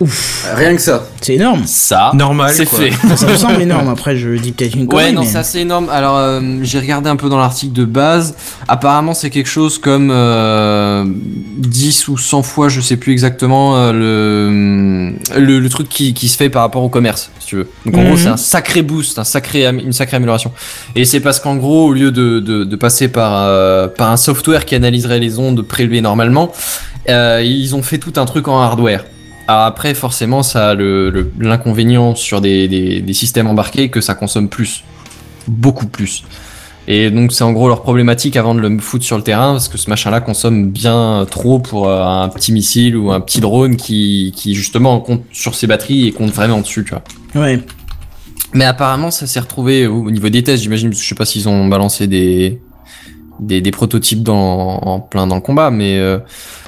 [0.00, 1.04] Ouf, Rien que ça.
[1.20, 1.62] c'est énorme.
[1.66, 2.90] Ça, Normal, c'est fait.
[3.16, 5.60] Ça me semble énorme, après je dis peut-être une connerie, Ouais, non, mais- c'est assez
[5.60, 5.88] énorme.
[5.88, 8.34] Alors, euh, j'ai regardé un peu dans l'article de base.
[8.66, 13.92] Apparemment, c'est quelque chose comme euh, 10 ou 100 fois, je sais plus exactement, euh,
[13.92, 17.68] le, le, le truc qui, qui se fait par rapport au commerce, si tu veux.
[17.86, 18.06] Donc, en Mhm.
[18.08, 20.50] gros, c'est un sacré boost, un sacré, une sacrée amélioration.
[20.96, 24.16] Et c'est parce qu'en gros, au lieu de, de, de passer par, euh, par un
[24.16, 26.50] software qui analyserait les ondes prélevées normalement,
[27.08, 29.04] euh, ils ont fait tout un truc en hardware.
[29.46, 34.00] Alors après, forcément, ça a le- le- l'inconvénient sur des, des, des systèmes embarqués que
[34.00, 34.84] ça consomme plus.
[35.46, 36.24] Beaucoup plus.
[36.86, 39.68] Et donc, c'est en gros leur problématique avant de le foutre sur le terrain, parce
[39.68, 43.76] que ce machin-là consomme bien trop pour euh, un petit missile ou un petit drone
[43.76, 47.02] qui, qui justement compte sur ses batteries et compte vraiment dessus, tu vois.
[47.42, 47.58] Ouais.
[48.52, 51.14] Mais apparemment, ça s'est retrouvé au au niveau des tests, j'imagine, parce que je sais
[51.14, 52.60] pas s'ils ont balancé des,
[53.40, 56.18] des, des prototypes dans, en plein dans le combat, mais euh,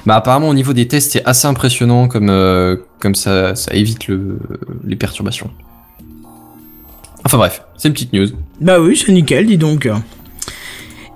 [0.05, 4.07] bah, apparemment, au niveau des tests, c'est assez impressionnant comme, euh, comme ça, ça évite
[4.07, 4.39] le,
[4.85, 5.49] les perturbations.
[7.25, 8.27] Enfin bref, c'est une petite news.
[8.61, 9.89] Bah oui, c'est nickel, dis donc.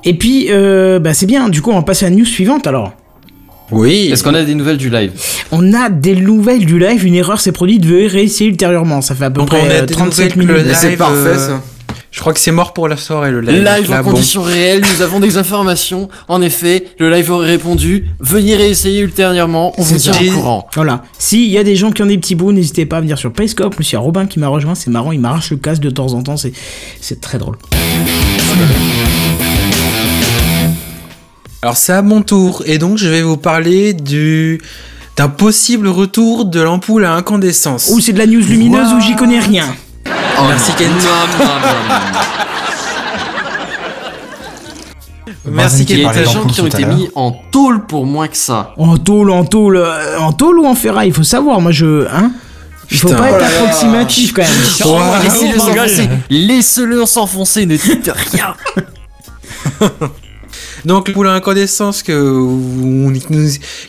[0.04, 2.68] Et puis, euh, bah c'est bien, du coup on va passer à la news suivante
[2.68, 2.93] alors.
[3.72, 4.10] Oui.
[4.12, 5.14] Est-ce qu'on a des nouvelles du live?
[5.52, 9.26] On a des nouvelles du live, une erreur s'est produite, veuillez réessayer ultérieurement, ça fait
[9.26, 10.76] à peu Donc, près on a euh, des 37 nouvelles que minutes.
[10.76, 11.64] c'est Live, parfait euh, ça.
[12.12, 13.64] Je crois que c'est mort pour la soirée, le live.
[13.64, 14.12] Live Là, en bon.
[14.12, 16.09] conditions réelles, nous avons des informations.
[16.28, 20.30] En effet, le live aurait répondu Veuillez réessayer ultérieurement, on vous C'est tient dit.
[20.30, 20.68] au courant.
[20.76, 21.03] Voilà.
[21.18, 23.32] S'il y a des gens qui ont des petits bouts, n'hésitez pas à venir sur
[23.32, 23.80] Payscope.
[23.80, 26.36] Monsieur Robin qui m'a rejoint, c'est marrant, il m'arrache le casque de temps en temps,
[26.36, 26.51] c'est
[26.99, 27.57] c'est très drôle.
[31.62, 34.59] Alors c'est à mon tour et donc je vais vous parler du
[35.16, 37.89] d'un possible retour de l'ampoule à incandescence.
[37.93, 39.66] Ou c'est de la news lumineuse ou j'y connais rien.
[40.47, 40.91] Merci Kent.
[40.91, 41.95] Non, non, non, non.
[45.45, 46.17] Merci Il y a Kent.
[46.19, 48.73] des gens qui ont été mis en tôle pour moins que ça.
[48.77, 51.59] En tôle, en tôle, euh, en tôle ou en ferraille, il faut savoir.
[51.61, 52.07] Moi je.
[52.13, 52.31] Hein
[52.91, 53.19] Il faut Putain.
[53.21, 53.47] pas Oh être là.
[53.47, 54.51] approximatif quand même.
[54.85, 56.09] Oh, Laissez-le oh, s'enfoncer.
[56.29, 58.55] Laissez-le s'enfoncer, ne dites rien.
[60.86, 62.11] Donc l'ampoule à incandescence que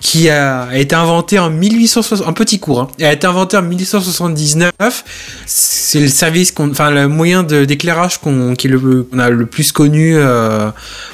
[0.01, 5.05] qui a été inventé en 1860 un petit cours hein, a été inventé en 1879
[5.47, 10.71] c'est le service enfin le moyen d'éclairage le qu'on a le plus connu euh,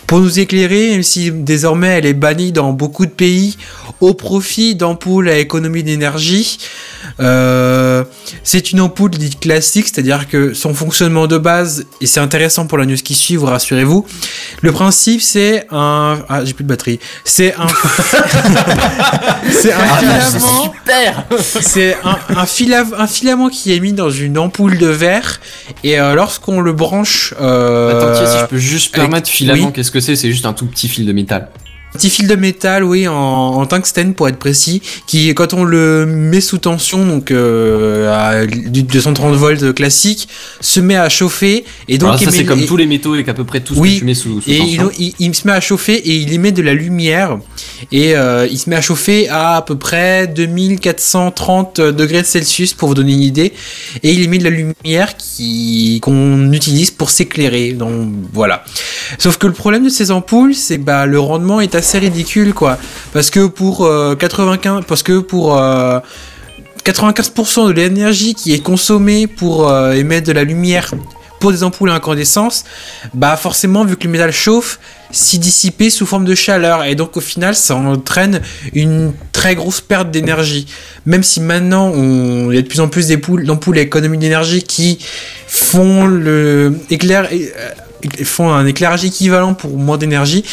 [0.06, 3.56] pour nous éclairer même si désormais elle est bannie dans beaucoup de pays
[4.00, 6.58] au profit d'ampoules à économie d'énergie.
[7.20, 8.04] Euh,
[8.44, 12.78] c'est une ampoule dite classique, c'est-à-dire que son fonctionnement de base, et c'est intéressant pour
[12.78, 14.06] la news qui suit, vous rassurez-vous,
[14.62, 16.18] le principe c'est un...
[16.28, 16.98] Ah, j'ai plus de batterie.
[17.24, 17.66] C'est un...
[19.50, 20.62] c'est un filament...
[20.62, 21.24] Super.
[21.40, 25.40] C'est un, un, fila- un filament qui est mis dans une ampoule de verre,
[25.84, 27.34] et euh, lorsqu'on le branche...
[27.40, 29.72] Euh, Attends, tiens, si je peux juste avec- permettre, filament, oui.
[29.72, 30.16] qu'est-ce que c'est?
[30.16, 31.48] C'est juste un tout petit fil de métal.
[31.94, 36.04] Petit fil de métal, oui, en, en tungstène pour être précis, qui, quand on le
[36.06, 40.28] met sous tension, donc euh, à du 230 volts classique,
[40.60, 43.24] se met à chauffer et donc Alors ça, c'est comme et- tous les métaux et
[43.24, 44.90] qu'à peu près tout ce Oui, que tu mets sous, sous et tension.
[44.98, 47.38] il, il- il se met à chauffer et il émet de la lumière
[47.90, 52.88] et euh, il se met à chauffer à à peu près 2430 degrés Celsius pour
[52.88, 53.52] vous donner une idée
[54.02, 58.64] et il émet de la lumière qui qu'on utilise pour s'éclairer donc voilà
[59.18, 62.52] sauf que le problème de ces ampoules c'est que bah le rendement est assez ridicule
[62.54, 62.78] quoi
[63.12, 66.00] parce que pour euh, 95 parce que pour euh,
[66.84, 70.92] 95% de l'énergie qui est consommée pour euh, émettre de la lumière
[71.38, 72.64] pour des ampoules à incandescence,
[73.14, 77.16] bah forcément vu que le métal chauffe, s'y dissiper sous forme de chaleur et donc
[77.16, 78.42] au final ça entraîne
[78.74, 80.66] une très grosse perte d'énergie.
[81.06, 84.62] Même si maintenant on, y a de plus en plus d'ampoules d'ampoules à économie d'énergie
[84.62, 84.98] qui
[85.46, 87.70] font le éclair euh,
[88.24, 90.44] font un éclairage équivalent pour moins d'énergie.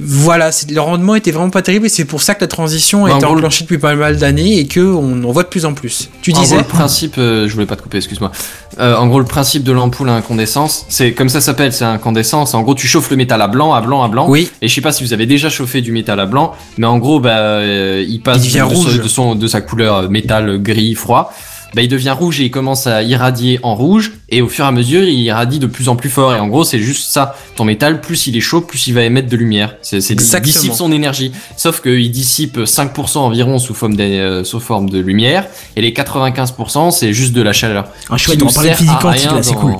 [0.00, 3.08] Voilà, le rendement était vraiment pas terrible et c'est pour ça que la transition a
[3.08, 5.48] Bah, en été gros, enclenchée depuis pas mal d'années et que on en voit de
[5.48, 6.08] plus en plus.
[6.22, 8.32] Tu En disais gros, le principe, euh, je voulais pas te couper, excuse-moi.
[8.78, 12.54] Euh, en gros, le principe de l'ampoule à incandescence, c'est comme ça s'appelle, c'est incandescence.
[12.54, 14.26] En gros, tu chauffes le métal à blanc, à blanc, à blanc.
[14.28, 14.50] Oui.
[14.62, 16.98] Et je sais pas si vous avez déjà chauffé du métal à blanc, mais en
[16.98, 19.00] gros, bah, euh, il passe Il de, rouge.
[19.00, 21.32] de son, de sa couleur métal gris froid.
[21.74, 24.12] Bah, il devient rouge et il commence à irradier en rouge.
[24.28, 26.34] Et au fur et à mesure, il irradie de plus en plus fort.
[26.34, 27.34] Et en gros, c'est juste ça.
[27.56, 29.76] Ton métal, plus il est chaud, plus il va émettre de lumière.
[29.82, 31.32] C'est, c'est il dissipe son énergie.
[31.56, 35.46] Sauf qu'il dissipe 5% environ sous forme, de, euh, sous forme de lumière.
[35.76, 37.86] Et les 95%, c'est juste de la chaleur.
[38.10, 39.74] Ah, chouette, Qui on parlait physique quantique là, c'est dans- cool.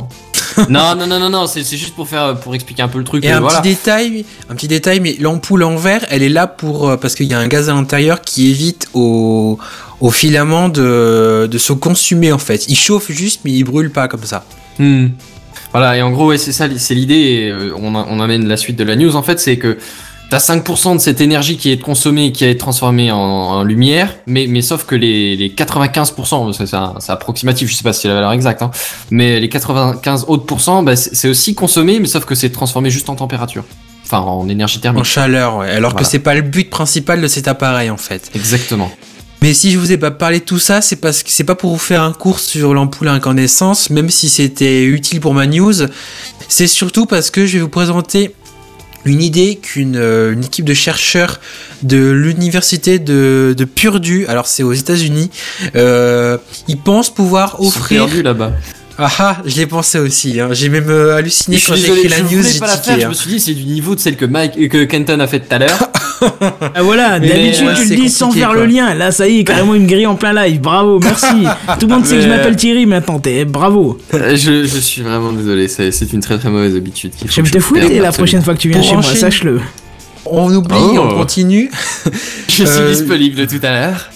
[0.68, 3.05] non, non, non, non, non, c'est c'est juste pour faire, pour expliquer un peu le
[3.05, 3.24] truc.
[3.24, 3.61] Et euh, un voilà.
[3.61, 7.14] petit détail, un petit détail, mais l'ampoule en verre, elle est là pour euh, parce
[7.14, 9.59] qu'il y a un gaz à l'intérieur qui évite au,
[10.03, 12.66] au filament de, de se consumer en fait.
[12.68, 14.44] Il chauffe juste, mais il brûle pas comme ça.
[14.78, 15.07] Hmm.
[15.72, 18.57] Voilà, et en gros, ouais, c'est ça, c'est l'idée, et euh, on, on amène la
[18.59, 19.78] suite de la news, en fait, c'est que
[20.28, 24.14] t'as 5% de cette énergie qui est consommée, et qui est transformée en, en lumière,
[24.26, 28.14] mais, mais sauf que les, les 95%, c'est approximatif, je sais pas si c'est la
[28.14, 28.70] valeur exacte, hein,
[29.11, 33.09] mais les 95 autres pourcents, bah, c'est aussi consommé, mais sauf que c'est transformé juste
[33.09, 33.64] en température.
[34.05, 35.05] Enfin, en énergie En thermique.
[35.05, 35.70] chaleur, ouais.
[35.70, 36.09] Alors que Voilà.
[36.11, 38.30] c'est pas le but principal de cet appareil en fait.
[38.34, 38.90] Exactement.
[39.43, 41.57] Mais si je vous ai pas parlé de tout ça, c'est parce que c'est pas
[41.57, 45.49] pour vous faire un cours sur l'ampoule à incandescence, même si c'était utile pour ma
[45.49, 45.72] news.
[46.47, 48.36] C'est surtout parce que je vais vous présenter
[49.05, 51.40] une idée qu'une euh, une équipe de chercheurs
[51.82, 55.28] de l'université de, de Purdue, alors c'est aux États-Unis,
[55.74, 56.38] euh,
[56.68, 58.07] ils pensent pouvoir offrir.
[58.22, 58.53] là-bas.
[58.99, 60.38] Ah ah, je l'ai pensé aussi.
[60.40, 60.49] hein.
[60.53, 62.43] J'ai même euh, halluciné Je quand j'ai écrit la je news.
[62.43, 63.09] J'ai pas la faire, je hein.
[63.09, 65.55] me suis dit, c'est du niveau de celle que Mike, que Kenton a fait tout
[65.55, 65.78] à l'heure.
[66.74, 68.59] Ah voilà, d'habitude ouais, tu c'est le dis sans faire quoi.
[68.61, 68.95] le lien.
[68.95, 70.61] Là, ça y est, carrément une grille en plein live.
[70.61, 71.26] Bravo, merci.
[71.80, 73.18] Tout le monde sait que je m'appelle Thierry maintenant.
[73.18, 73.99] T'es bravo.
[74.14, 77.11] Euh, je, je suis vraiment désolé, c'est une très très mauvaise habitude.
[77.26, 79.61] Je vais te fouetter la prochaine fois que tu viens chez moi, sache-le.
[80.24, 81.09] On oublie, Oh.
[81.11, 81.72] on continue.
[82.47, 84.09] Je suis Euh, disponible tout à l'heure.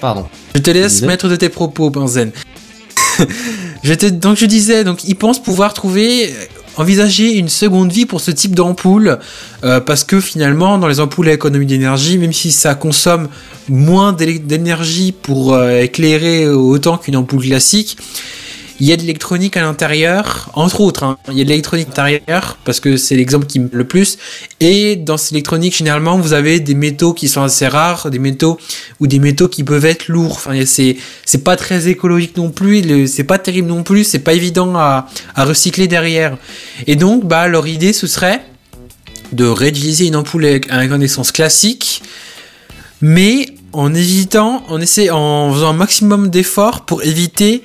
[0.00, 0.26] Pardon.
[0.56, 2.32] Je te laisse mettre de tes propos, Benzen.
[4.12, 6.30] donc je disais, donc ils pensent pouvoir trouver, euh,
[6.76, 9.18] envisager une seconde vie pour ce type d'ampoule,
[9.64, 13.28] euh, parce que finalement, dans les ampoules à économie d'énergie, même si ça consomme
[13.68, 17.96] moins d'énergie pour euh, éclairer autant qu'une ampoule classique,
[18.80, 21.04] il y a de l'électronique à l'intérieur, entre autres.
[21.04, 21.18] hein.
[21.30, 24.16] Il y a de l'électronique à l'intérieur, parce que c'est l'exemple qui me le plus.
[24.60, 28.58] Et dans cette électronique, généralement, vous avez des métaux qui sont assez rares, des métaux
[28.98, 30.32] ou des métaux qui peuvent être lourds.
[30.32, 34.74] Enfin, c'est pas très écologique non plus, c'est pas terrible non plus, c'est pas évident
[34.76, 36.38] à, à recycler derrière.
[36.86, 38.40] Et donc, bah, leur idée, ce serait
[39.32, 42.02] de réutiliser une ampoule avec- incandescence classique,
[43.00, 47.62] mais en évitant, en essaie, en faisant un maximum d'efforts pour éviter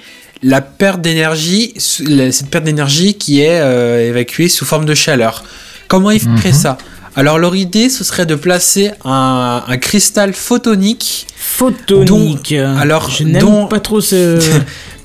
[0.48, 5.44] la perte d'énergie, cette perte d'énergie qui est euh, évacuée sous forme de chaleur.
[5.88, 6.54] Comment ils feraient Mhm.
[6.54, 6.78] ça?
[7.18, 12.52] Alors leur idée, ce serait de placer un, un cristal photonique Photonique.
[12.54, 14.38] alors, je n'aime pas trop ce.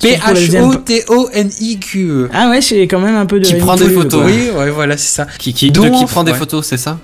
[0.91, 2.29] P-H-O-T-O-N-I-Q-E.
[2.33, 3.45] Ah ouais, j'ai quand même un peu de.
[3.45, 4.03] Qui prend des quoi.
[4.03, 4.23] photos.
[4.25, 5.27] Oui, ouais, voilà, c'est ça.
[5.39, 6.37] Qui, qui, Donc, de qui prend des ouais.
[6.37, 6.97] photos, c'est ça?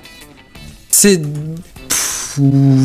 [0.90, 1.22] C'est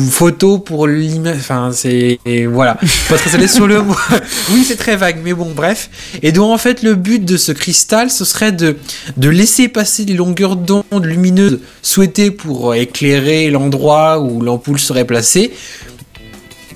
[0.09, 1.37] photo pour l'image.
[1.37, 2.77] Enfin, c'est voilà.
[3.09, 3.95] Pas très allé sur le mot.
[4.51, 5.89] oui, c'est très vague, mais bon, bref.
[6.21, 8.77] Et donc en fait, le but de ce cristal, ce serait de
[9.17, 15.53] de laisser passer les longueurs d'onde lumineuses souhaitées pour éclairer l'endroit où l'ampoule serait placée,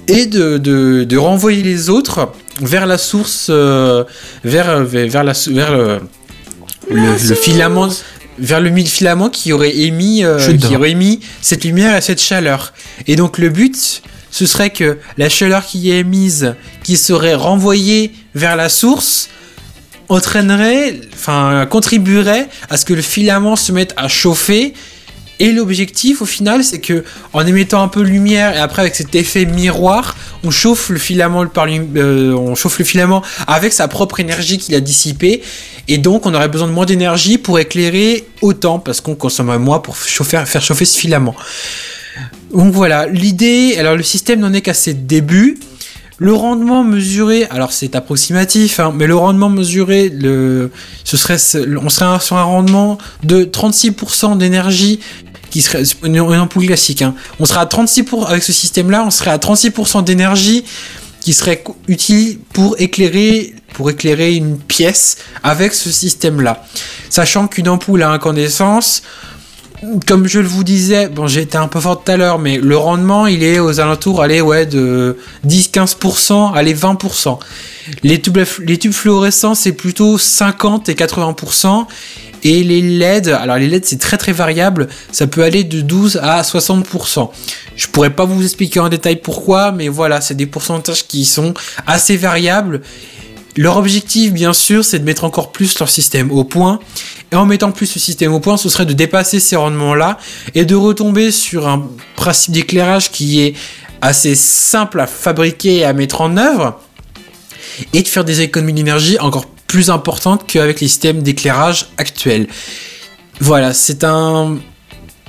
[0.07, 4.03] et de, de, de renvoyer les autres vers la source, euh,
[4.43, 5.99] vers vers vers la vers le,
[6.89, 7.89] le, le filament
[8.39, 12.73] vers le filament qui aurait émis euh, qui aurait émis cette lumière et cette chaleur.
[13.07, 18.11] Et donc le but ce serait que la chaleur qui est émise qui serait renvoyée
[18.35, 19.29] vers la source
[20.09, 24.73] entraînerait enfin contribuerait à ce que le filament se mette à chauffer
[25.39, 28.95] et l'objectif au final c'est que en émettant un peu de lumière et après avec
[28.95, 34.19] cet effet miroir on chauffe le filament euh, on chauffe le filament avec sa propre
[34.19, 35.41] énergie qu'il a dissipée
[35.87, 39.79] et donc on aurait besoin de moins d'énergie pour éclairer autant parce qu'on consomme moins
[39.79, 41.35] pour chauffer, faire chauffer ce filament.
[42.53, 45.59] Donc voilà, l'idée, alors le système n'en est qu'à ses débuts.
[46.19, 50.11] Le rendement mesuré, alors c'est approximatif, hein, mais le rendement mesuré,
[51.03, 51.37] ce serait,
[51.79, 54.99] on serait sur un rendement de 36% d'énergie
[55.49, 57.01] qui serait une, ampoule classique.
[57.01, 57.15] hein.
[57.39, 60.63] On serait à 36 pour, avec ce système-là, on serait à 36% d'énergie
[61.21, 66.63] qui serait utile pour éclairer pour éclairer une pièce avec ce système-là.
[67.09, 69.03] Sachant qu'une ampoule à incandescence,
[70.07, 72.77] comme je le vous disais, bon, été un peu fort tout à l'heure, mais le
[72.77, 77.37] rendement, il est aux alentours, allez, ouais, de 10-15%, allez, 20%.
[78.03, 81.85] Les tubes, les tubes fluorescents, c'est plutôt 50 et 80%.
[82.43, 86.19] Et les LED, alors les LED, c'est très très variable, ça peut aller de 12
[86.21, 87.29] à 60%.
[87.75, 91.53] Je pourrais pas vous expliquer en détail pourquoi, mais voilà, c'est des pourcentages qui sont
[91.85, 92.81] assez variables.
[93.55, 96.79] Leur objectif, bien sûr, c'est de mettre encore plus leur système au point.
[97.31, 100.17] Et en mettant plus le système au point, ce serait de dépasser ces rendements-là
[100.53, 103.55] et de retomber sur un principe d'éclairage qui est
[104.01, 106.79] assez simple à fabriquer et à mettre en œuvre
[107.93, 112.47] et de faire des économies d'énergie encore plus importantes qu'avec les systèmes d'éclairage actuels.
[113.39, 114.57] Voilà, c'est un...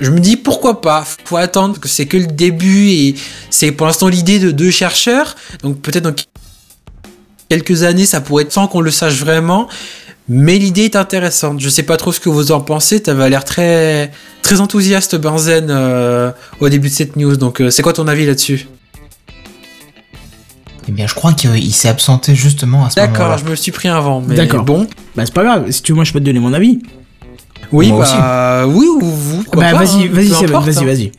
[0.00, 3.16] Je me dis pourquoi pas, faut attendre que c'est que le début et
[3.50, 5.34] c'est pour l'instant l'idée de deux chercheurs,
[5.64, 6.14] donc peut-être dans
[7.48, 9.68] quelques années ça pourrait être sans qu'on le sache vraiment,
[10.28, 11.58] mais l'idée est intéressante.
[11.58, 14.12] Je sais pas trop ce que vous en pensez, t'avais l'air très
[14.42, 16.30] très enthousiaste Benzen euh,
[16.60, 18.68] au début de cette news, donc euh, c'est quoi ton avis là-dessus?
[20.88, 23.18] Eh bien, je crois qu'il s'est absenté justement à ce moment-là.
[23.18, 24.64] D'accord, je me le suis pris un vent, mais D'accord.
[24.64, 24.86] bon.
[25.14, 26.80] Bah c'est pas grave, si tu veux moi je peux te donner mon avis.
[27.72, 29.42] Oui, Moi bah oui ou vous.
[29.52, 30.86] bah pas, vas-y, hein, vas-y, importe, vas-y, hein.
[30.86, 31.12] vas-y.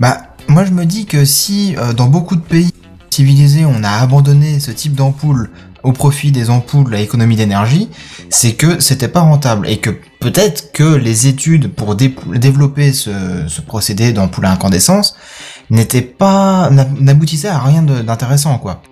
[0.00, 2.70] Bah, moi je me dis que si euh, dans beaucoup de pays
[3.10, 5.50] civilisés on a abandonné ce type d'ampoule
[5.82, 7.88] au profit des ampoules à économie d'énergie,
[8.30, 13.10] c'est que c'était pas rentable et que peut-être que les études pour dé- développer ce,
[13.46, 15.16] ce procédé d'ampoule à incandescence
[15.70, 18.82] n'étaient pas n'a- n'aboutissaient à rien d'intéressant quoi.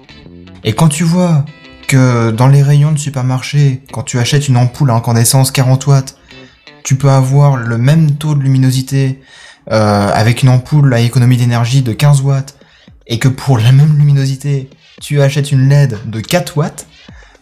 [0.65, 1.45] Et quand tu vois
[1.89, 6.17] que dans les rayons de supermarché, quand tu achètes une ampoule à incandescence 40 watts,
[6.83, 9.21] tu peux avoir le même taux de luminosité
[9.73, 12.57] euh, avec une ampoule à économie d'énergie de 15 watts
[13.07, 14.69] et que pour la même luminosité,
[15.01, 16.87] tu achètes une LED de 4 watts,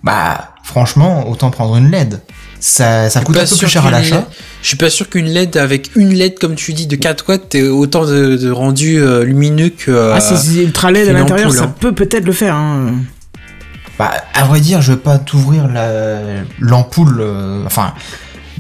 [0.03, 2.21] bah franchement, autant prendre une LED.
[2.67, 4.17] Ça, ça Je suis coûte pas un peu plus cher à qu'une l'achat.
[4.17, 4.25] LED
[4.63, 7.55] Je suis pas sûr qu'une LED avec une LED comme tu dis de 4 watts
[7.55, 9.91] ait autant de, de rendu euh, lumineux que.
[9.91, 11.75] euh, ah c'est ultra LED à l'intérieur, ça hein.
[11.79, 12.55] peut peut-être le faire.
[12.55, 12.93] Hein.
[13.99, 16.21] Bah, à vrai dire, je veux pas t'ouvrir la-
[16.59, 17.19] l'ampoule.
[17.21, 17.93] euh, enfin,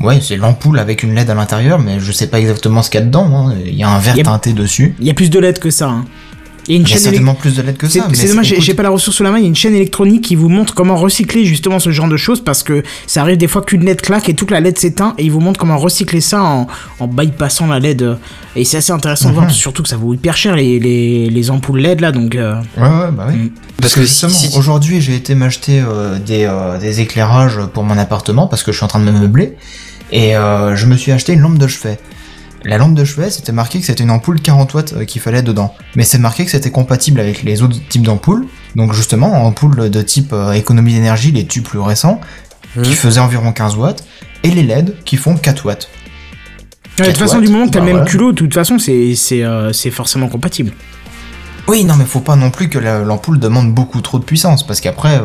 [0.00, 3.00] ouais, c'est l'ampoule avec une LED à l'intérieur, mais je sais pas exactement ce qu'il
[3.00, 3.48] y a dedans.
[3.48, 3.54] hein.
[3.64, 4.94] Il y a un vert a- teinté dessus.
[5.00, 5.88] Il y a plus de LED que ça.
[5.88, 6.04] Hein.
[6.66, 7.98] Il y a une Il y a chaîne élec- certainement plus de LED que C'est
[7.98, 8.06] ça.
[8.08, 9.38] mais c'est dommage, j'ai- écoute, j'ai pas la ressource sous la main.
[9.38, 12.16] Il y a une chaîne électronique qui vous montre comment recycler justement ce genre de
[12.16, 15.14] choses parce que ça arrive des fois qu'une LED claque et toute la LED s'éteint
[15.18, 16.66] et il vous montre comment recycler ça en,
[17.00, 18.16] en bypassant la LED.
[18.56, 19.52] Et c'est assez intéressant de voir, Mhm.
[19.52, 22.34] surtout que ça vaut hyper cher les, les, les ampoules LED là donc.
[22.34, 23.34] euh, Ouais, ouais, bah oui.
[23.36, 23.50] Mm.
[23.80, 27.82] Parce que justement, si- si- aujourd'hui, j'ai été m'acheter euh, des, euh, des éclairages pour
[27.84, 29.54] mon appartement parce que je suis en train de me meubler.
[30.12, 31.98] Et euh, je me suis acheté une lampe de chevet.
[32.64, 35.42] La lampe de chevet, c'était marqué que c'était une ampoule 40 watts euh, qu'il fallait
[35.42, 35.74] dedans.
[35.96, 38.46] Mais c'est marqué que c'était compatible avec les autres types d'ampoules.
[38.74, 42.20] Donc justement, ampoule de type euh, économie d'énergie, les tubes plus récents,
[42.82, 42.96] qui Mhm.
[42.96, 44.04] faisaient environ 15 watts.
[44.42, 45.88] Et les LED qui font 4 watts.
[46.98, 48.10] Ouais, de toute 4 façon, du moment que t'as bah le même voilà.
[48.10, 50.72] culot, de toute façon, c'est euh, c'est forcément compatible.
[51.66, 54.66] Oui, non, mais faut pas non plus que la- l'ampoule demande beaucoup trop de puissance,
[54.66, 55.20] parce qu'après, euh,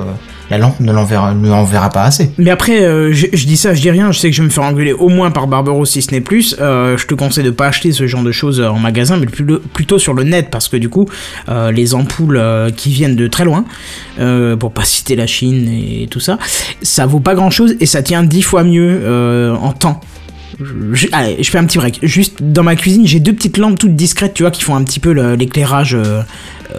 [0.49, 2.31] la lampe ne l'enverra pas assez.
[2.37, 4.51] Mais après, euh, je, dis ça, je dis rien, je sais que je vais me
[4.51, 6.55] faire engueuler au moins par Barbaros si ce n'est plus.
[6.61, 9.25] Euh, je te conseille de pas acheter ce genre de choses euh, en magasin, mais
[9.25, 11.07] plutôt sur le net, parce que du coup,
[11.71, 12.41] les ampoules
[12.77, 13.65] qui viennent de très loin,
[14.59, 16.37] pour pas citer la Chine et tout ça,
[16.81, 19.99] ça vaut pas grand chose et ça tient dix fois mieux en temps.
[20.62, 21.99] Je, allez, je fais un petit break.
[22.03, 24.84] Juste dans ma cuisine, j'ai deux petites lampes toutes discrètes, tu vois, qui font un
[24.84, 25.95] petit peu l'éclairage.
[25.95, 26.22] euh,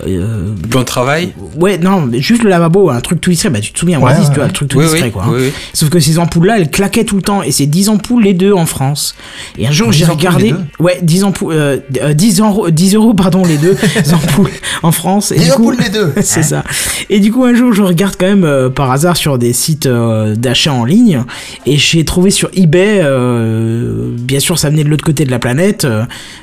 [0.06, 3.50] euh, Plan de travail ouais, non, mais juste le lavabo, un truc tout discret.
[3.50, 4.48] Bah, tu te souviens, Ouais, Oasis, ouais, tu vois, ouais.
[4.48, 5.24] le truc tout Oui, discret, oui, quoi.
[5.24, 5.30] hein.
[5.32, 5.52] oui, oui.
[5.74, 7.42] Sauf que ces ampoules-là, elles claquaient tout le temps.
[7.42, 9.14] Et c'est 10 ampoules les deux en France.
[9.58, 10.44] Et un jour, 10 j'ai regardé.
[10.44, 11.52] les deux Ouais, 10 ampoules.
[11.54, 13.76] Euh, euh, 10, euros, 10 euros, pardon, les deux
[14.12, 14.50] ampoules
[14.82, 15.32] en France.
[15.32, 16.62] Et Les du coup, ampoules les deux c'est ça.
[17.08, 19.86] Et du coup, un jour, je regarde quand même euh, par hasard sur des sites
[19.86, 21.24] euh, d'achat en ligne.
[21.66, 25.38] Et j'ai trouvé sur eBay, euh, bien sûr, ça venait de l'autre côté de la
[25.38, 25.86] planète,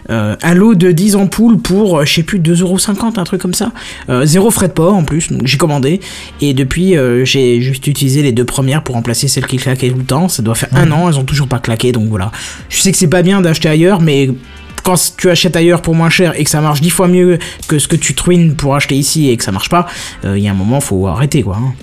[0.10, 3.72] un lot de 10 ampoules pour, je sais plus, 2,50€, un truc comme ça.
[4.10, 5.32] Euh, zéro frais de port en plus.
[5.32, 6.00] Donc j'ai commandé.
[6.42, 9.98] Et depuis, euh, j'ai juste utilisé les deux premières pour remplacer celles qui claquaient tout
[9.98, 10.28] le temps.
[10.30, 11.92] Ça doit faire un an, elles ont toujours pas claqué.
[11.92, 12.32] Donc voilà.
[12.70, 14.30] Je sais que c'est pas bien d'acheter ailleurs, mais
[14.84, 17.78] quand tu achètes ailleurs pour moins cher et que ça marche dix fois mieux que
[17.80, 19.88] ce que tu truines pour acheter ici et que ça marche pas,
[20.24, 21.58] euh, il y a un moment, faut arrêter quoi.
[21.58, 21.74] hein.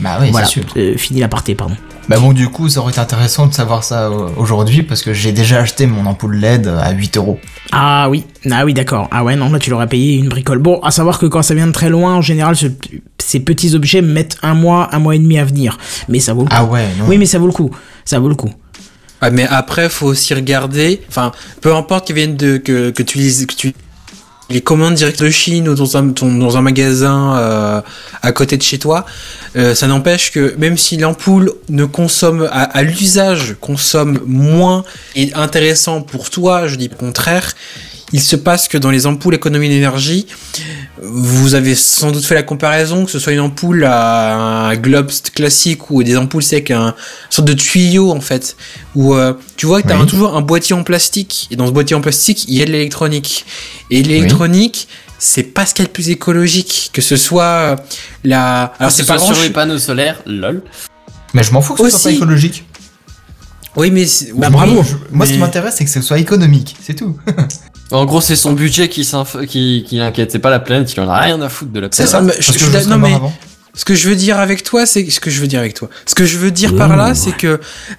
[0.00, 0.98] Bah oui, voilà, c'est sûr.
[0.98, 1.76] Fini l'aparté, pardon.
[2.08, 5.14] Bah bon, du coup, ça aurait été intéressant de savoir ça euh, aujourd'hui, parce que
[5.14, 7.40] j'ai déjà acheté mon ampoule LED à 8 euros.
[7.72, 9.08] Ah oui, ah oui, d'accord.
[9.10, 10.58] Ah ouais, non, là tu l'aurais payé une bricole.
[10.58, 12.66] Bon, à savoir que quand ça vient de très loin, en général, ce-
[13.18, 15.78] ces petits objets mettent un mois, un mois et demi à venir.
[16.08, 16.54] Mais ça vaut le coup.
[16.54, 17.06] Ah ouais, non.
[17.08, 17.70] Oui, mais ça vaut le coup.
[18.04, 18.50] Ça vaut le coup.
[19.22, 21.00] Ah, mais après, faut aussi regarder.
[21.08, 21.32] Enfin,
[21.62, 23.72] peu importe qu'ils viennent de que, que tu lises, que tu
[24.50, 27.80] les commandes directes de Chine ou dans un, dans magasin euh,
[28.22, 29.06] à côté de chez toi,
[29.56, 34.84] euh, ça n'empêche que même si l'ampoule ne consomme à, à l'usage consomme moins
[35.16, 37.54] et intéressant pour toi, je dis le contraire.
[38.12, 40.26] Il se passe que dans les ampoules économie d'énergie,
[41.02, 44.36] vous avez sans doute fait la comparaison, que ce soit une ampoule à
[44.68, 46.94] un globe classique ou des ampoules c'est avec un une
[47.30, 48.56] sorte de tuyau en fait,
[48.94, 50.06] où euh, tu vois que tu as Oui.
[50.06, 52.70] toujours un boîtier en plastique, et dans ce boîtier en plastique, il y a de
[52.70, 53.44] l'électronique.
[53.90, 54.86] Et l'électronique,
[55.18, 57.76] c'est pas ce qu'il y a de plus écologique, que ce soit euh,
[58.22, 58.74] la...
[58.78, 60.62] Alors c'est ce pas soit sur les panneaux solaires, lol.
[61.32, 62.04] Mais je m'en fous que ce soit Aussi.
[62.04, 62.64] pas écologique.
[63.76, 64.06] Oui mais...
[64.06, 64.82] c'est- Bah, oui, bravo.
[64.84, 67.16] Je- moi, ce qui m'intéresse, c'est que ce soit économique, c'est tout.
[67.90, 70.32] En gros, c'est son budget qui, s'inf- qui, qui l'inquiète.
[70.32, 72.10] C'est pas la planète, il en a rien à foutre de la C'est planète.
[72.10, 73.18] ça, mais je- non, mais-.
[73.76, 75.88] Ce que je veux dire avec toi, c'est ce que je veux dire avec toi.
[76.06, 77.60] Ce que je veux dire par là, c'est que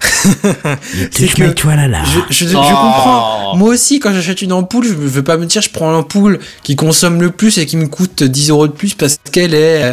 [1.10, 2.02] c'est que toi là là.
[2.30, 2.60] je, je, je Oh.
[2.60, 3.56] comprends.
[3.56, 6.38] Moi aussi, quand j'achète une ampoule, je ne veux pas me dire je prends l'ampoule
[6.62, 9.82] qui consomme le plus et qui me coûte 10 euros de plus parce qu'elle est,
[9.84, 9.92] euh,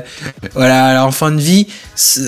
[0.54, 1.68] voilà, en fin de vie,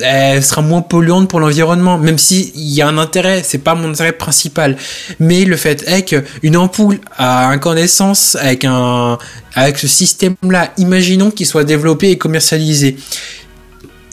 [0.04, 1.98] elle sera moins polluante pour l'environnement.
[1.98, 4.78] Même si il y a un intérêt, c'est pas mon intérêt principal.
[5.20, 9.18] Mais le fait est qu'une ampoule à incandescence avec un,
[9.54, 12.98] avec ce système-là, imaginons qu'il soit développé et commercialisé.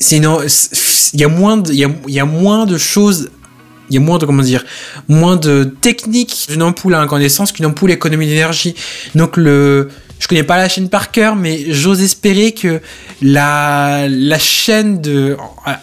[0.02, 3.30] C'est il y a moins de, il y a, y a moins de choses
[3.90, 4.64] il y a moins de comment dire
[5.08, 8.74] moins de technique d'une ampoule à incandescence qu'une ampoule économie d'énergie.
[9.14, 12.80] Donc le je connais pas la chaîne par cœur mais j'ose espérer que
[13.20, 15.36] la la chaîne de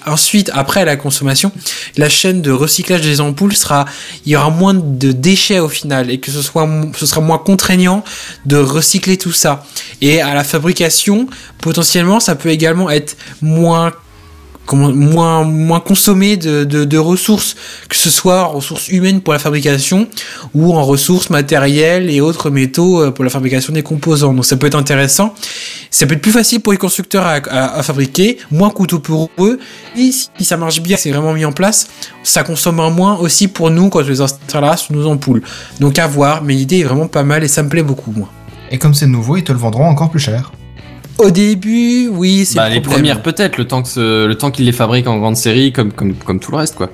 [0.08, 1.52] ensuite après la consommation
[1.98, 3.86] la chaîne de recyclage des ampoules sera
[4.26, 6.68] il y aura moins de déchets au final et que ce soit
[6.98, 8.04] ce sera moins contraignant
[8.46, 9.66] de recycler tout ça.
[10.02, 11.28] Et à la fabrication
[11.60, 13.92] potentiellement ça peut également être moins
[14.76, 17.56] moins, moins consommé de, ressources,
[17.88, 20.08] que ce soit en ressources humaines pour la fabrication
[20.54, 24.34] ou en ressources matérielles et autres métaux euh, pour la fabrication des composants.
[24.34, 25.34] Donc ça peut être intéressant.
[25.92, 29.60] Ça peut être plus facile pour les constructeurs à fabriquer, moins coûteux pour eux.
[29.98, 31.88] Et si ça marche bien, c'est vraiment mis en place,
[32.24, 35.42] ça consommera moins aussi pour nous quand on les installera sur nos ampoules.
[35.80, 38.30] Donc à voir, mais l'idée est vraiment pas mal et ça me plaît beaucoup, moi.
[38.72, 40.52] Et comme c'est nouveau, ils te le vendront encore plus cher.
[41.20, 43.02] Au début, oui, c'est Bah, le les problème.
[43.02, 45.92] premières peut-être, le temps que ce- le temps qu'ils les fabriquent en grande série, comme,
[45.92, 46.90] comme, comme tout le reste, quoi.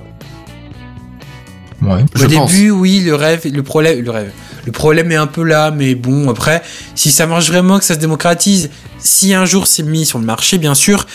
[1.82, 2.04] Ouais.
[2.14, 2.50] Je Au pense.
[2.52, 4.32] début, oui, le rêve, le problème, le rêve.
[4.64, 6.60] Le problème est un peu là, mais bon, après,
[6.96, 10.24] si ça marche vraiment, que ça se démocratise, si un jour c'est mis sur le
[10.24, 11.06] marché, bien sûr,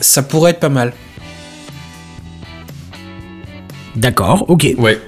[0.00, 0.92] ça pourrait être pas mal.
[3.96, 4.74] D'accord, ok.
[4.78, 5.00] Ouais.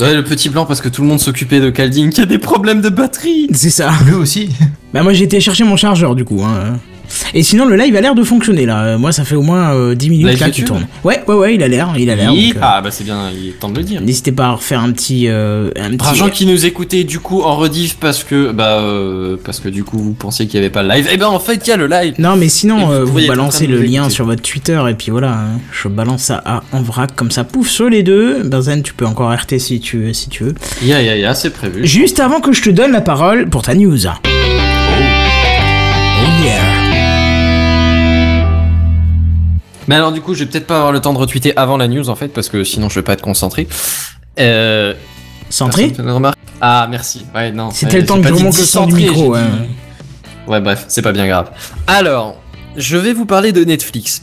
[0.00, 2.38] Ouais, le petit blanc parce que tout le monde s'occupait de Calding qui a des
[2.38, 3.48] problèmes de batterie.
[3.52, 3.92] C'est ça.
[4.06, 4.50] Lui aussi.
[4.92, 6.42] Bah moi j'ai été chercher mon chargeur du coup.
[6.42, 6.78] Hein.
[7.34, 8.84] Et sinon le live a l'air de fonctionner là.
[8.84, 10.86] Euh, Moi ça fait au moins euh, 10 minutes Live là qu'il tourne.
[11.04, 12.32] Ouais ouais ouais il a l'air, il a l'air.
[12.32, 12.48] Oui.
[12.48, 14.00] donc, euh, Ah bah c'est bien, il est temps de le dire.
[14.00, 16.14] N'hésitez pas à refaire un petit, euh, un petit.
[16.16, 19.84] Gens qui nous écoutaient du coup en rediff parce que bah euh, parce que du
[19.84, 21.08] coup vous pensiez qu'il y avait pas le live.
[21.12, 22.14] Eh ben en fait il y a le live.
[22.18, 25.32] Non mais sinon vous euh, balancez le lien sur votre Twitter et puis voilà.
[25.32, 25.60] hein.
[25.72, 28.42] Je balance ça à en vrac comme ça pouf sur les deux.
[28.44, 30.54] Benzen tu peux encore RT si tu veux si tu veux.
[30.82, 31.86] Ya ya ya c'est prévu.
[31.86, 34.06] Juste avant que je te donne la parole pour ta news.
[34.06, 34.10] Oh
[36.44, 36.73] yeah.
[39.88, 41.88] Mais alors du coup je vais peut-être pas avoir le temps de retweeter avant la
[41.88, 43.68] news en fait parce que sinon je vais pas être concentré.
[44.40, 44.94] Euh,
[45.50, 45.92] Centré
[46.60, 47.24] Ah merci.
[47.34, 47.70] Ouais non.
[47.70, 49.34] C'était ouais, le temps que je remonte le son du micro.
[49.34, 49.48] j'ai hein.
[49.62, 51.50] dit- Ouais, bref, c'est pas bien grave.
[51.86, 52.36] Alors,
[52.76, 54.22] je vais vous parler de Netflix.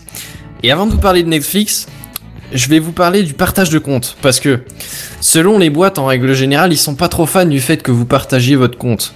[0.61, 1.87] Et avant de vous parler de Netflix,
[2.53, 4.17] je vais vous parler du partage de compte.
[4.21, 4.59] Parce que,
[5.19, 8.05] selon les boîtes, en règle générale, ils sont pas trop fans du fait que vous
[8.05, 9.13] partagiez votre compte.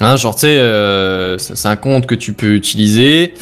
[0.00, 3.34] Hein, genre, tu sais, euh, c'est un compte que tu peux utiliser.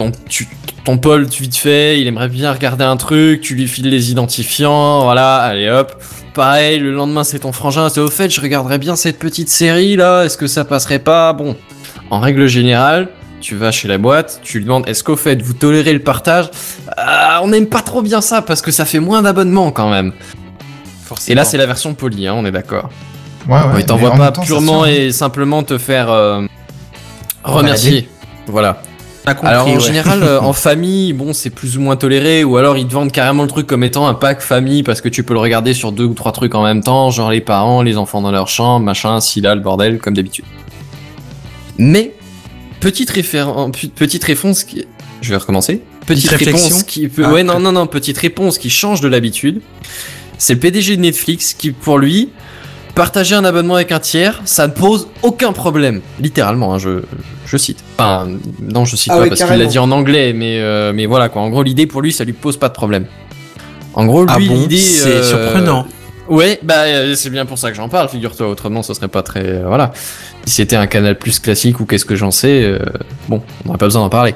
[0.00, 0.48] Ton, tu,
[0.84, 5.02] ton Paul, vite fait, il aimerait bien regarder un truc, tu lui files les identifiants,
[5.02, 6.02] voilà, allez hop.
[6.32, 9.96] Pareil, le lendemain, c'est ton frangin, c'est au fait, je regarderais bien cette petite série
[9.96, 11.34] là, est-ce que ça passerait pas?
[11.34, 11.54] Bon,
[12.08, 13.08] en règle générale,
[13.42, 16.48] tu vas chez la boîte, tu lui demandes est-ce qu'au fait vous tolérez le partage?
[16.96, 20.14] Ah, On n'aime pas trop bien ça parce que ça fait moins d'abonnements quand même.
[21.28, 22.88] Et là, c'est la version polie, hein, on est d'accord.
[23.46, 23.80] Ouais, ouais.
[23.80, 26.46] il t'envoie en pas temps, purement et simplement te faire euh,
[27.44, 28.08] remercier.
[28.46, 28.80] Voilà.
[29.26, 29.80] Compris, Alors en ouais.
[29.80, 33.12] général, euh, en famille, bon, c'est plus ou moins toléré, ou alors ils te vendent
[33.12, 35.92] carrément le truc comme étant un pack famille parce que tu peux le regarder sur
[35.92, 38.84] deux ou trois trucs en même temps, genre les parents, les enfants dans leur chambre,
[38.84, 40.44] machin, si là le bordel, comme d'habitude.
[41.78, 42.14] Mais
[42.80, 44.86] petite référence, petite réponse qui,
[45.20, 45.82] je vais recommencer.
[46.06, 49.60] Petite réponse qui peut, Ah, ouais non non non, petite réponse qui change de l'habitude.
[50.38, 52.30] C'est le PDG de Netflix qui, pour lui,
[52.94, 56.00] partager un abonnement avec un tiers, ça ne pose aucun problème.
[56.20, 57.02] Littéralement, hein, je,
[57.46, 57.82] je cite.
[57.98, 58.28] Enfin,
[58.60, 61.28] non, je cite Ah pas parce qu'il l'a dit en anglais, mais, euh, mais voilà
[61.28, 61.42] quoi.
[61.42, 63.06] En gros, l'idée pour lui, ça lui pose pas de problème.
[63.94, 64.76] En gros, lui, Ah bon l'idée.
[64.78, 65.86] C'est euh, surprenant.
[66.28, 68.46] Ouais, bah euh, c'est bien pour ça que j'en parle, figure-toi.
[68.48, 69.44] Autrement, ce serait pas très.
[69.44, 69.90] euh, voilà.
[70.46, 72.78] Si c'était un canal plus classique ou qu'est-ce que j'en sais, euh,
[73.28, 74.34] bon, on n'aurait pas besoin d'en parler.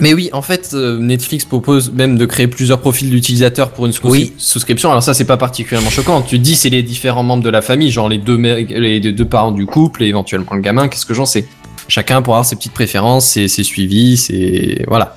[0.00, 3.92] Mais oui, en fait, euh, Netflix propose même de créer plusieurs profils d'utilisateurs pour une
[3.92, 4.32] sous- Oui.
[4.38, 4.90] souscription.
[4.90, 6.22] Alors ça, c'est pas particulièrement choquant.
[6.22, 9.00] Tu te dis, c'est les différents membres de la famille, genre les deux, mè- les
[9.00, 10.86] deux parents du couple et éventuellement le gamin.
[10.88, 11.46] Qu'est-ce que j'en sais?
[11.88, 15.16] Chacun pourra avoir ses petites préférences, ses, ses suivis, ses voilà.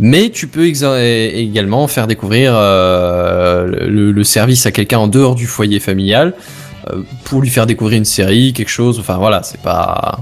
[0.00, 5.46] Mais tu peux également faire découvrir euh, le, le service à quelqu'un en dehors du
[5.46, 6.34] foyer familial
[6.92, 8.98] euh, pour lui faire découvrir une série, quelque chose.
[9.00, 10.20] Enfin voilà, c'est pas.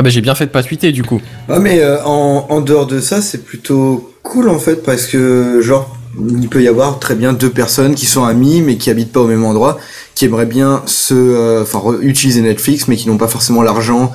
[0.00, 1.20] Ah bah j'ai bien fait de pas tweeter du coup.
[1.50, 5.60] Ah mais euh, en, en dehors de ça, c'est plutôt cool en fait parce que
[5.60, 9.12] genre il peut y avoir très bien deux personnes qui sont amies mais qui habitent
[9.12, 9.78] pas au même endroit,
[10.14, 14.10] qui aimeraient bien se, euh, enfin utiliser Netflix mais qui n'ont pas forcément l'argent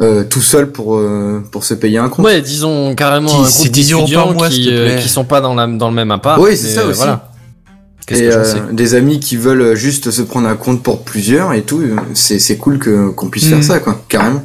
[0.00, 2.24] euh, tout seul pour euh, pour se payer un compte.
[2.24, 5.08] Ouais, disons carrément Dix- un c'est groupe 10 euros par d'étudiants mois, qui, euh, qui
[5.08, 6.40] sont pas dans, la, dans le même appart.
[6.42, 6.96] Oui, c'est ça aussi.
[6.96, 7.30] Voilà.
[8.06, 8.62] Qu'est-ce Et que euh, sais?
[8.72, 11.80] des amis qui veulent juste se prendre un compte pour plusieurs et tout,
[12.14, 13.50] c'est c'est cool que qu'on puisse Mm.
[13.50, 14.42] faire ça quoi, carrément.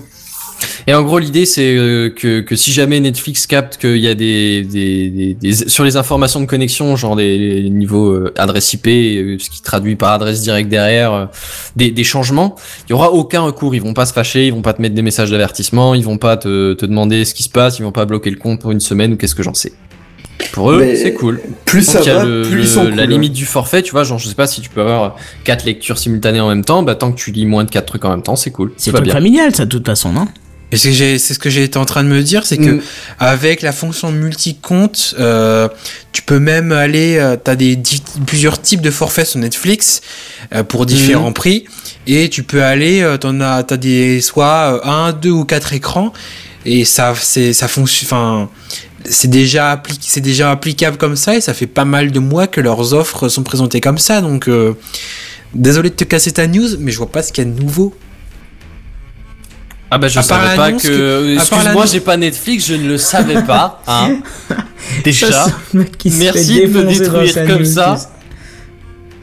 [0.87, 4.13] Et en gros, l'idée, c'est euh, que, que si jamais Netflix capte qu'il y a
[4.13, 8.71] des, des, des, des- sur les informations de connexion, genre des, les niveaux euh, adresse
[8.73, 11.25] IP, euh, ce qui traduit par adresse directe derrière, euh,
[11.75, 12.55] des, des changements,
[12.87, 13.73] il y aura aucun recours.
[13.75, 16.17] Ils vont pas se fâcher, ils vont pas te mettre des messages d'avertissement, ils vont
[16.17, 18.71] pas te, te demander ce qui se passe, ils vont pas bloquer le compte pour
[18.71, 19.73] une semaine ou qu'est-ce que j'en sais.
[20.51, 21.41] Pour eux, c'est cool.
[21.65, 23.05] Plus ça va, le- plus ils sont la cool.
[23.13, 25.97] limite du forfait, tu vois, genre je sais pas si tu peux avoir quatre lectures
[25.97, 28.21] simultanées en même temps, bah tant que tu lis moins de quatre trucs en même
[28.21, 28.71] temps, c'est cool.
[28.77, 29.13] C'est truc bien.
[29.13, 30.27] familial, ça, de toute façon, non?
[30.71, 32.81] Et c'est ce que j'étais en train de me dire, c'est que Mm.
[33.19, 35.69] avec la fonction multi-compte, euh,
[36.11, 40.01] tu peux même aller, euh, t'as des di- plusieurs types de forfaits sur Netflix
[40.53, 41.65] euh, pour différents prix,
[42.07, 46.11] et tu peux aller, euh, t'en as, t'as des soit un, deux ou quatre écrans,
[46.65, 48.49] et ça, c'est, ça fonctionne, enfin,
[49.07, 52.59] c'est déjà c'est déjà applicable comme ça, et ça fait pas mal de mois que
[52.59, 54.49] leurs offres sont présentées comme ça, donc.
[55.53, 57.57] Désolé de te casser ta news, mais je vois pas ce qu'il y a de
[57.61, 57.95] nouveau.
[59.91, 60.87] Ah bah je À savais pas que...
[60.87, 63.81] que- Excuse-moi, j'ai pas Netflix, je ne le savais pas.
[63.87, 64.17] Hein.
[65.03, 65.45] Déjà.
[65.73, 65.85] Le
[66.17, 67.97] Merci de me détruire comme ça.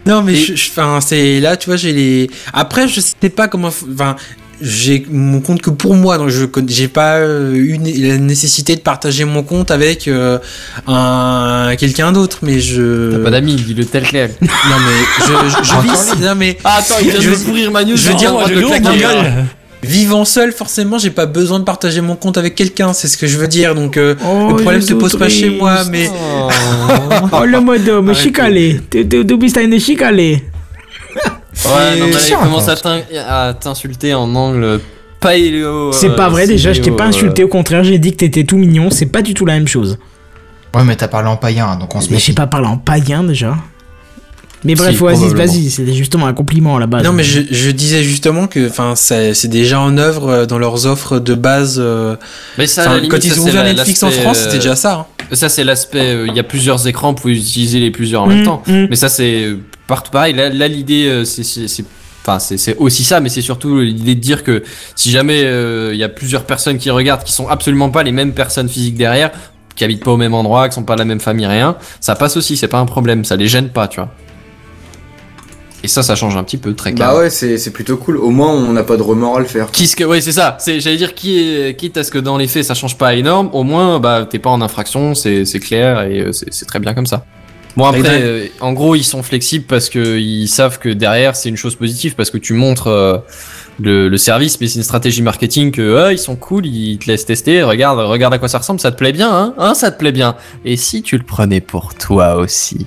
[0.06, 2.30] Non, mais Et- je, je- enfin, c'est là, tu vois, j'ai les.
[2.52, 3.68] Après, je sais pas comment.
[3.92, 4.16] Enfin,
[4.60, 8.80] j'ai mon compte que pour moi, donc je j'ai pas euh, eu la nécessité de
[8.80, 10.38] partager mon compte avec euh,
[10.86, 13.12] un quelqu'un d'autre, mais je.
[13.12, 14.30] T'as pas d'amis, dis-le tel quel.
[14.40, 14.48] non
[14.86, 16.20] mais je, je, je vis.
[16.24, 17.96] Non mais Ah attends, il vient Je de veux- pourrir ma news.
[17.96, 19.22] je veux dire, le droit je dire, claquer, hein.
[19.22, 19.44] gueule.
[19.82, 22.92] Vivant seul, forcément, j'ai pas besoin de partager mon compte avec quelqu'un.
[22.92, 23.74] C'est ce que je veux dire.
[23.74, 26.08] Donc euh, Oh, le problème se pose pas chez moi, mais
[27.32, 28.14] Oh, le mode, mais Arrêtez.
[28.14, 28.80] chicalé.
[28.90, 30.42] Tu tu- tu bist eine chicalé.
[31.66, 34.80] Ouais, non, mais il commence à t'insulter en angle
[35.20, 35.92] paléo.
[35.92, 37.08] C'est euh, pas vrai, déjà, je t'ai pas euh.
[37.08, 39.68] insulté, au contraire, j'ai dit que t'étais tout mignon, c'est pas du tout la même
[39.68, 39.98] chose.
[40.74, 42.32] Ouais, mais t'as parlé en païen, donc on se Mais je sais méfie.
[42.32, 43.54] pas parler en païen déjà.
[44.64, 47.02] Mais bref, Si, Oasis, vas-y, c'était justement un compliment à la base.
[47.04, 50.86] non, mais je, je disais justement que, enfin, c'est déjà en œuvre euh, dans leurs
[50.86, 51.76] offres de base.
[51.78, 52.16] euh,
[52.58, 54.76] Mais ça, limite, quand ça, ils ont ouvert la- Netflix en France, euh, c'était déjà
[54.76, 54.94] ça.
[54.94, 55.06] hein.
[55.34, 55.98] Ça, c'est l'aspect.
[56.00, 58.62] euh, Il y a plusieurs écrans, vous pouvez utiliser les plusieurs en même Mm, temps.
[58.66, 58.86] mm.
[58.90, 59.56] Mais ça, c'est
[59.86, 60.34] partout pareil.
[60.34, 61.42] Là, là, l'idée, c'est.
[61.44, 61.84] c'est-
[62.24, 62.38] Enfin,
[62.78, 64.62] aussi ça, mais c'est surtout l'idée de dire que
[64.94, 68.12] si jamais euh, il y a plusieurs personnes qui regardent, qui sont absolument pas les
[68.12, 69.32] mêmes personnes physiques derrière,
[69.74, 72.14] qui habitent pas au même endroit, qui sont pas de la même famille, rien, ça
[72.14, 74.08] passe aussi, c'est pas un problème, ça les gêne pas, tu vois.
[75.84, 77.14] Et ça, ça change un petit peu, très clairement.
[77.14, 78.16] Bah ouais, c'est plutôt cool.
[78.16, 79.70] Au moins, on n'a pas de remords à le faire.
[79.72, 80.56] Qui, ouais, c'est ça.
[80.60, 83.14] C'est, j'allais dire, qui est, quitte à ce que dans les faits ça change pas
[83.14, 86.94] énorme, au moins, bah, t'es pas en infraction, c'est, clair et euh, c'est, très bien
[86.94, 87.24] comme ça.
[87.76, 91.48] Bon après, euh, en gros, ils sont flexibles parce que ils savent que derrière c'est
[91.48, 93.16] une chose positive parce que tu montres euh,
[93.80, 97.06] le, le service, mais c'est une stratégie marketing que ah, ils sont cool, ils te
[97.06, 97.62] laissent tester.
[97.62, 100.12] Regarde, regarde à quoi ça ressemble, ça te plaît bien, hein, hein ça te plaît
[100.12, 100.36] bien.
[100.64, 102.86] Et si tu le prenais pour toi aussi?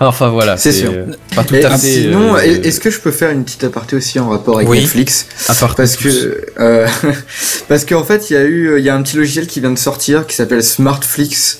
[0.00, 0.90] Enfin voilà, C'est sûr.
[0.92, 1.78] euh, Pas tout Et à fait.
[1.78, 4.80] sinon, euh, est-ce que je peux faire une petite aparté aussi en rapport avec Oui.
[4.80, 6.86] Netflix à part Parce que euh,
[7.68, 9.72] parce qu'en fait, il y a eu il y a un petit logiciel qui vient
[9.72, 11.58] de sortir qui s'appelle Smartflix.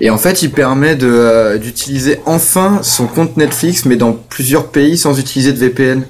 [0.00, 4.68] Et en fait, il permet de euh, d'utiliser enfin son compte Netflix, mais dans plusieurs
[4.68, 6.02] pays sans utiliser de VPN.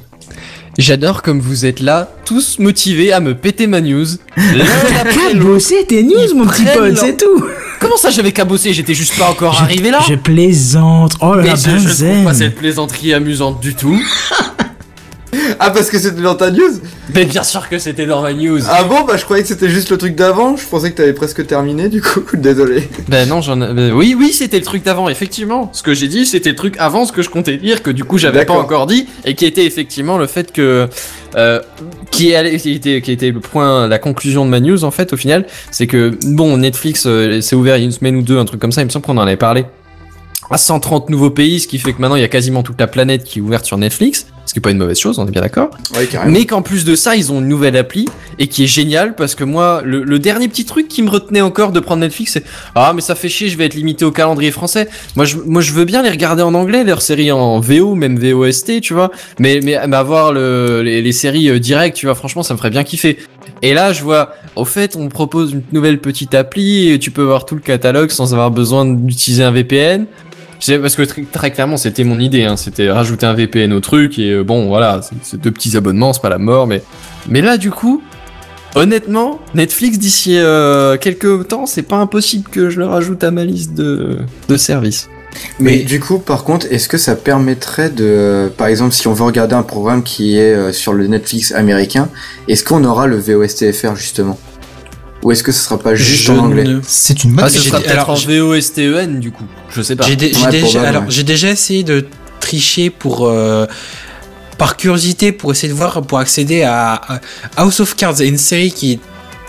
[0.79, 4.07] J'adore comme vous êtes là, tous motivés à me péter ma news.
[4.37, 7.45] Après Qu'à bosser tes news, mon petit pote, leur- c'est tout.
[7.83, 11.17] Comment ça j'avais qu'à bosser J'étais juste pas encore Je- arrivé là Je plaisante.
[11.21, 14.01] Oh là Mais je, je trouve pas cette plaisanterie amusante du tout.
[15.59, 16.81] Ah, parce que c'était dans ta news
[17.15, 18.61] Mais bien sûr que c'était dans ma news.
[18.69, 20.57] Ah bon, bah je croyais que c'était juste le truc d'avant.
[20.57, 22.23] Je pensais que t'avais presque terminé, du coup.
[22.35, 22.89] Désolé.
[23.09, 23.73] Ben non, j'en ai...
[23.73, 25.71] ben oui, oui, c'était le truc d'avant, effectivement.
[25.73, 28.05] Ce que j'ai dit, c'était le truc avant ce que je comptais dire, que du
[28.05, 30.89] coup j'avais pas encore dit, et qui était effectivement le fait que...
[31.35, 31.61] Euh,
[32.11, 35.15] qui, allait- qui, était, qui était le point, la conclusion de ma news en fait,
[35.15, 38.23] au final, c'est que, bon, Netflix euh, s'est ouvert il y a une semaine ou
[38.23, 39.65] deux, un truc comme ça, il me semble qu'on en avait parlé.
[40.53, 42.87] À 130 nouveaux pays, ce qui fait que maintenant il y a quasiment toute la
[42.87, 45.31] planète qui est ouverte sur Netflix, ce qui est pas une mauvaise chose, on est
[45.31, 45.71] bien d'accord.
[45.97, 46.07] Ouais.
[46.27, 48.07] Mais qu'en plus de ça, ils ont une nouvelle appli
[48.39, 51.41] et qui est géniale parce que moi, le, le dernier petit truc qui me retenait
[51.41, 52.45] encore de prendre Netflix, c'est
[52.75, 54.89] ah mais ça fait chier, je vais être limité au calendrier français.
[55.17, 58.19] Moi, je, moi, je veux bien les regarder en anglais, leurs séries en VO, même
[58.19, 59.11] VOST, tu vois.
[59.39, 62.59] Mais mais, mais avoir le, les, les séries euh, directes, tu vois, franchement, ça me
[62.59, 63.19] ferait bien kiffer.
[63.63, 67.23] Et là, je vois, au fait, on propose une nouvelle petite appli et tu peux
[67.23, 70.07] voir tout le catalogue sans avoir besoin d'utiliser un VPN.
[70.81, 74.19] Parce que très, très clairement, c'était mon idée, hein, c'était rajouter un VPN au truc
[74.19, 76.83] et euh, bon, voilà, c'est- c'est deux petits abonnements, c'est pas la mort, mais
[77.29, 78.03] mais là, du coup,
[78.75, 83.45] honnêtement, Netflix d'ici euh, quelques temps, c'est pas impossible que je le rajoute à ma
[83.45, 85.09] liste de de services.
[85.59, 89.15] Mais, Mais- du coup, par contre, est-ce que ça permettrait de, par exemple, si on
[89.15, 92.09] veut regarder un programme qui est euh, sur le Netflix américain,
[92.49, 94.39] est-ce qu'on aura le VOSTFR justement?
[95.23, 97.49] Ou est-ce que ce sera pas juste Je en anglais ne- C'est une bonne Ah,
[97.51, 100.05] ce sera peut-être en j'ai- VOSTEN du coup, je sais pas.
[100.07, 101.09] J'ai dé- j'ai Ouais, déjà, probable, alors ouais.
[101.11, 102.07] j'ai déjà essayé de
[102.41, 103.67] tricher pour euh,
[104.59, 107.21] par curiosité pour essayer de voir pour accéder à, à
[107.57, 109.01] House of Cards, une série qui est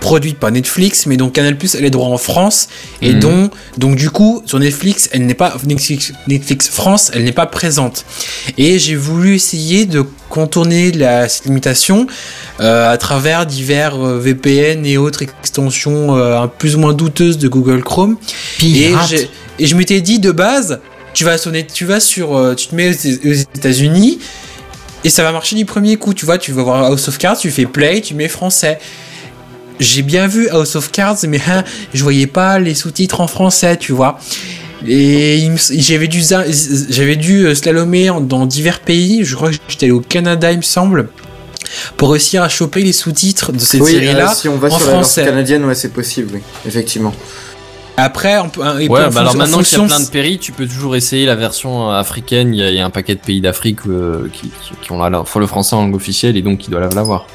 [0.03, 2.67] produite par Netflix, mais dont Canal Plus elle est droit en France
[3.01, 3.19] et Mhm.
[3.21, 7.45] dont donc du coup sur Netflix elle n'est pas Netflix, Netflix France elle n'est pas
[7.45, 8.03] présente
[8.57, 12.05] et j'ai voulu essayer de contourner la cette limitation
[12.59, 17.47] euh, à travers divers euh, VPN et autres extensions euh, plus ou moins douteuses de
[17.47, 18.17] Google Chrome
[18.61, 19.07] et, pirate.
[19.09, 19.29] j'ai-
[19.59, 20.81] et je m'étais dit de base,
[21.13, 24.19] tu vas sonner, tu vas sur, tu te mets aux, aux États-Unis
[25.05, 26.13] et ça va marcher du premier coup.
[26.13, 28.79] Tu vois, tu vas voir House of Cards, tu fais play, tu mets français.
[29.79, 31.63] J'ai bien vu House of Cards, mais hein,
[31.93, 34.17] je voyais pas les sous-titres en français, tu vois.
[34.87, 36.21] Et j'avais dû,
[36.89, 39.23] j'avais dû euh, slalomer dans divers pays.
[39.23, 41.09] Je crois que j'étais allé au Canada, il me semble,
[41.97, 44.31] pour réussir à choper les sous-titres de cette Oui, série-là.
[44.31, 45.21] euh, si on va en sur la français.
[45.21, 47.13] version canadienne, ouais, c'est possible, oui, effectivement.
[47.95, 50.09] Après, on peut, et puis Ouais, bah alors fonction- maintenant qu'il y a plein de
[50.09, 52.53] pays, tu peux toujours essayer la version euh, africaine.
[52.53, 54.91] Il y, a- il y a un paquet de pays d'Afrique euh, qui, qui, qui
[54.91, 57.27] ont la, la- le français en langue officielle et donc qui doivent l'avoir.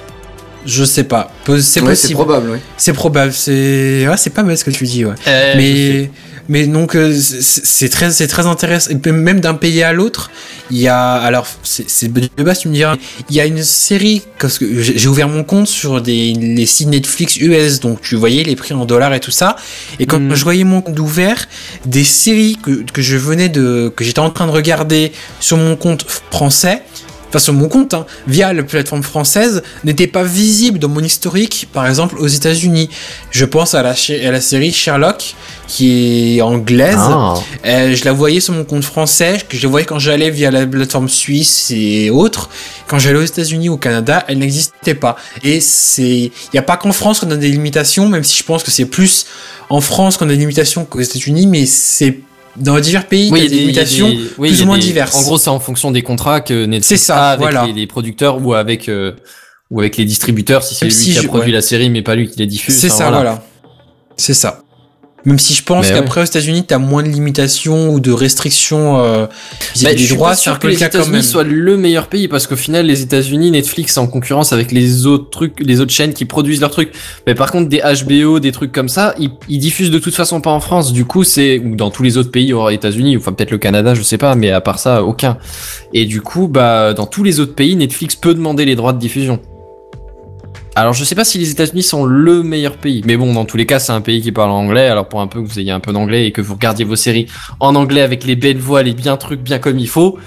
[0.67, 1.33] Je sais pas.
[1.47, 2.15] C'est Ouais, c'est possible.
[2.15, 2.59] probable, oui.
[2.77, 5.15] C'est probable, c'est ouais, c'est pas mal ce que tu dis, ouais.
[5.27, 6.11] Eh, mais
[6.51, 8.91] mais donc euh, c'est très c'est très intéressant.
[9.07, 10.31] Même d'un pays à l'autre,
[10.71, 12.97] il y a alors c'est de base tu me diras,
[13.31, 16.89] il y a une série parce que j'ai ouvert mon compte sur des les sites
[16.89, 19.57] Netflix US, donc tu voyais les prix en dollars et tout ça.
[20.01, 20.35] Et quand Mhm.
[20.35, 21.47] je voyais mon compte ouvert,
[21.87, 25.77] des séries que que je venais de que j'étais en train de regarder sur mon
[25.77, 26.83] compte français.
[27.29, 31.69] Enfin, sur mon compte, hein, via la plateforme française, n'étaient pas visibles dans mon historique,
[31.73, 32.89] par exemple aux États-Unis.
[33.31, 35.35] Je pense à la, chi- à la série Sherlock,
[35.67, 36.97] qui est anglaise.
[36.99, 37.35] Ah.
[37.67, 40.51] Euh, je la voyais sur mon compte français, que je la voyais quand j'allais via
[40.51, 42.49] la plateforme suisse et autres.
[42.87, 45.17] Quand j'allais aux États-Unis ou au Canada, elle n'existait pas.
[45.45, 48.43] Et c'est, il n'y a pas qu'en France qu'on a des limitations, même si je
[48.45, 49.27] pense que c'est plus
[49.69, 52.21] en France qu'on a des limitations qu'aux États-Unis, mais c'est
[52.57, 54.85] dans divers pays Oui, il y a des limitations des- oui, plus ou moins des-
[54.85, 55.15] diverses.
[55.17, 57.67] En gros, c'est en fonction des contrats que Netflix ça, a avec voilà.
[57.67, 59.13] les, les producteurs ou avec euh,
[59.71, 61.53] ou avec les distributeurs si c'est lui si qui a je- produit ouais.
[61.57, 62.75] la série mais pas lui qui les diffuse.
[62.75, 63.45] C'est enfin, ça, voilà.
[64.17, 64.63] C'est ça.
[65.29, 69.27] Même si je pense qu'après aux États-Unis, t'as moins de limitations ou de restrictions euh,
[69.75, 72.29] vis-à-vis Bah, je des suis pas sûr un que les États-Unis soient le meilleur pays
[72.29, 76.15] parce qu'au final, les États-Unis, Netflix en concurrence avec les autres trucs, les autres chaînes
[76.15, 76.93] qui produisent leurs trucs.
[77.27, 80.41] Mais par contre, des HBO, des trucs comme ça, ils, ils diffusent de toute façon
[80.41, 80.95] pas en France.
[80.95, 83.95] Du coup, c'est ou dans tous les autres pays hors États-Unis, enfin peut-être le Canada,
[83.95, 85.37] je sais pas, mais à part ça, aucun.
[85.93, 88.99] Et du coup, bah dans tous les autres pays, Netflix peut demander les droits de
[88.99, 89.41] diffusion.
[90.81, 93.57] Alors je sais pas si les États-Unis sont le meilleur pays, mais bon dans tous
[93.57, 94.87] les cas c'est un pays qui parle anglais.
[94.87, 96.95] Alors pour un peu que vous ayez un peu d'anglais et que vous regardiez vos
[96.95, 97.27] séries
[97.59, 100.21] en anglais avec les belles voix, les bien trucs bien comme il faut,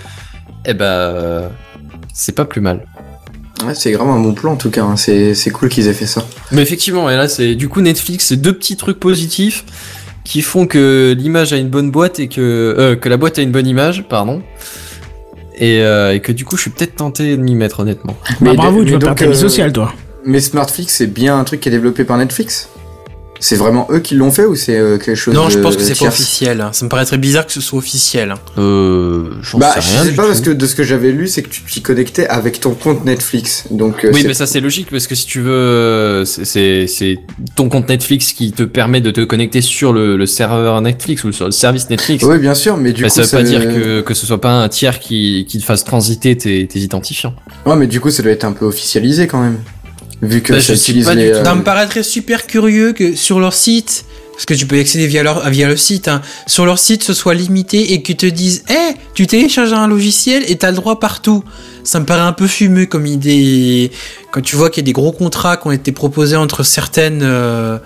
[0.66, 1.44] eh ben
[2.14, 2.86] c'est pas plus mal.
[3.66, 4.98] Ouais, c'est vraiment un bon plan en tout cas, hein.
[4.98, 6.26] c'est c'est cool qu'ils aient fait ça.
[6.52, 9.64] Mais effectivement, et là c'est du coup Netflix, c'est deux petits trucs positifs
[10.26, 13.42] qui font que l'image a une bonne boîte et que euh, que la boîte a
[13.42, 14.44] une bonne image, pardon.
[15.58, 18.18] Et, euh, et que du coup je suis peut-être tenté de m'y mettre honnêtement.
[18.42, 19.94] Bah, bravo, mais tu vas perdre ta vie euh, sociale, toi.
[20.26, 22.70] Mais Smartflix, c'est bien un truc qui est développé par Netflix?
[23.44, 25.76] C'est vraiment eux qui l'ont fait ou c'est euh, quelque chose Non, je de pense
[25.76, 26.62] que c'est pas officiel.
[26.62, 26.70] hein.
[26.74, 28.30] Ça me paraît très bizarre que ce soit officiel.
[28.30, 28.36] hein.
[28.60, 30.28] Euh, Bah, sais je rien sais du pas tout.
[30.28, 33.04] parce que de ce que j'avais lu, c'est que tu t'y connectais avec ton compte
[33.04, 33.64] Netflix.
[33.72, 37.18] Donc, euh, Oui, mais ça c'est logique parce que si tu veux, euh, c'est-
[37.56, 41.32] ton compte Netflix qui te permet de te connecter sur le, le serveur Netflix ou
[41.32, 42.24] sur le service Netflix.
[42.24, 44.40] Oui, bien sûr, mais du mais coup, ça veut pas dire que, que ce soit
[44.40, 47.34] pas un tiers qui, qui te fasse transiter tes, tes identifiants.
[47.66, 49.58] Ouais, mais du coup, ça doit être un peu officialisé quand même.
[50.22, 51.32] Vu que Bah, ça je sais utilise pas du les.
[51.32, 51.38] tout.
[51.38, 54.80] euh, Ça me paraîtrait super curieux que sur leur site, parce que tu peux y
[54.80, 58.18] accéder via, leur, via le site, hein, sur leur site ce soit limité et qu'ils
[58.18, 61.44] te disent Eh, tu télécharges un logiciel et t'as le droit partout.
[61.84, 63.92] Ça me paraît un peu fumeux comme idée.
[64.32, 67.22] Quand tu vois qu'il y a des gros contrats qui ont été proposés entre certaines.
[67.24, 67.78] euh,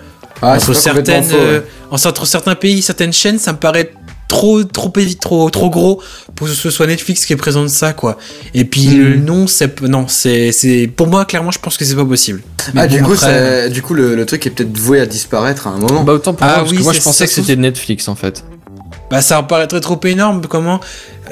[0.42, 1.42] Ah, c'est entre certaines, faux, ouais.
[1.42, 1.60] euh,
[1.90, 3.92] entre certains pays, certaines chaînes, ça me paraît
[4.28, 6.02] trop trop trop trop gros
[6.34, 8.18] pour que ce soit Netflix qui présente ça quoi.
[8.54, 8.98] Et puis Hmm.
[8.98, 12.42] le nom c'est non c'est c'est pour moi clairement je pense que c'est pas possible.
[12.74, 15.00] Mais Ah, bon, du, coup, après, ça- du coup, le, le truc est peut-être voué
[15.00, 16.02] à disparaître à un moment.
[16.02, 17.54] Bah autant pour Ah moi, parce oui, que moi c'est- je pensais ça que c'était
[17.56, 18.42] Netflix en fait.
[19.08, 20.42] Bah ça paraîtrait trop énorme.
[20.48, 20.80] Comment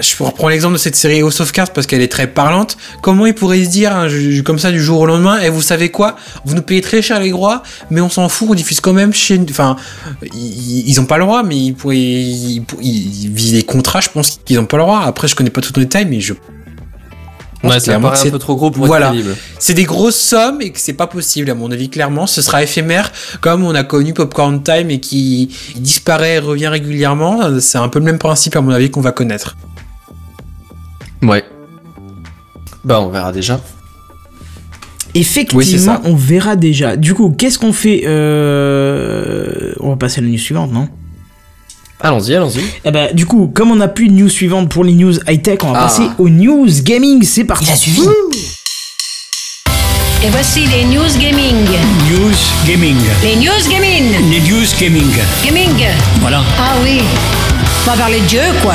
[0.01, 2.77] Je reprends l'exemple de cette série House of Cards parce qu'elle est très parlante.
[3.01, 4.09] Comment ils pourraient se dire hein,
[4.45, 6.17] comme ça du jour au lendemain Et vous savez quoi?
[6.45, 9.13] Vous nous payez très cher les droits, mais on s'en fout, on diffuse quand même
[9.15, 9.41] chez.
[9.49, 9.77] Enfin,
[10.35, 11.97] ils, ils ont pas le droit, mais ils pourraient.
[11.97, 15.03] Ils, ils, les contrats, je pense qu'ils ont pas le droit.
[15.07, 16.35] Après, je connais pas tout le détail, mais je.
[17.63, 19.07] Ouais, ça paraît un peu trop gros pour Voilà.
[19.07, 19.37] être crédible.
[19.59, 22.27] C'est des grosses sommes et que c'est pas possible à mon avis clairement.
[22.27, 27.59] Ce sera éphémère comme on a connu Popcorn Time et qui disparaît et revient régulièrement.
[27.61, 29.57] C'est un peu le même principe à mon avis qu'on va connaître.
[31.25, 31.45] Ouais.
[32.85, 33.61] Bah on verra déjà.
[35.15, 36.01] Effectivement, Oui, c'est ça.
[36.05, 36.97] on verra déjà.
[36.97, 39.73] Du coup, qu'est-ce qu'on fait euh...
[39.81, 40.89] On va passer à la news suivante, non?
[42.01, 42.61] Allons-y, allons-y.
[42.85, 45.59] Eh ben, du coup, comme on n'a plus de news suivante pour les news high-tech,
[45.63, 45.83] on va Ah.
[45.85, 47.23] passer aux news gaming.
[47.23, 47.65] C'est parti.
[47.65, 48.01] Il a suivi.
[50.25, 51.65] Et voici les news gaming.
[52.11, 52.35] News
[52.67, 52.97] Gaming.
[53.23, 54.31] Les news gaming.
[54.31, 55.13] Les News Gaming.
[55.45, 55.87] Gaming.
[56.21, 56.43] Voilà.
[56.59, 57.01] Ah oui.
[57.87, 58.75] On va parler de Dieu, quoi.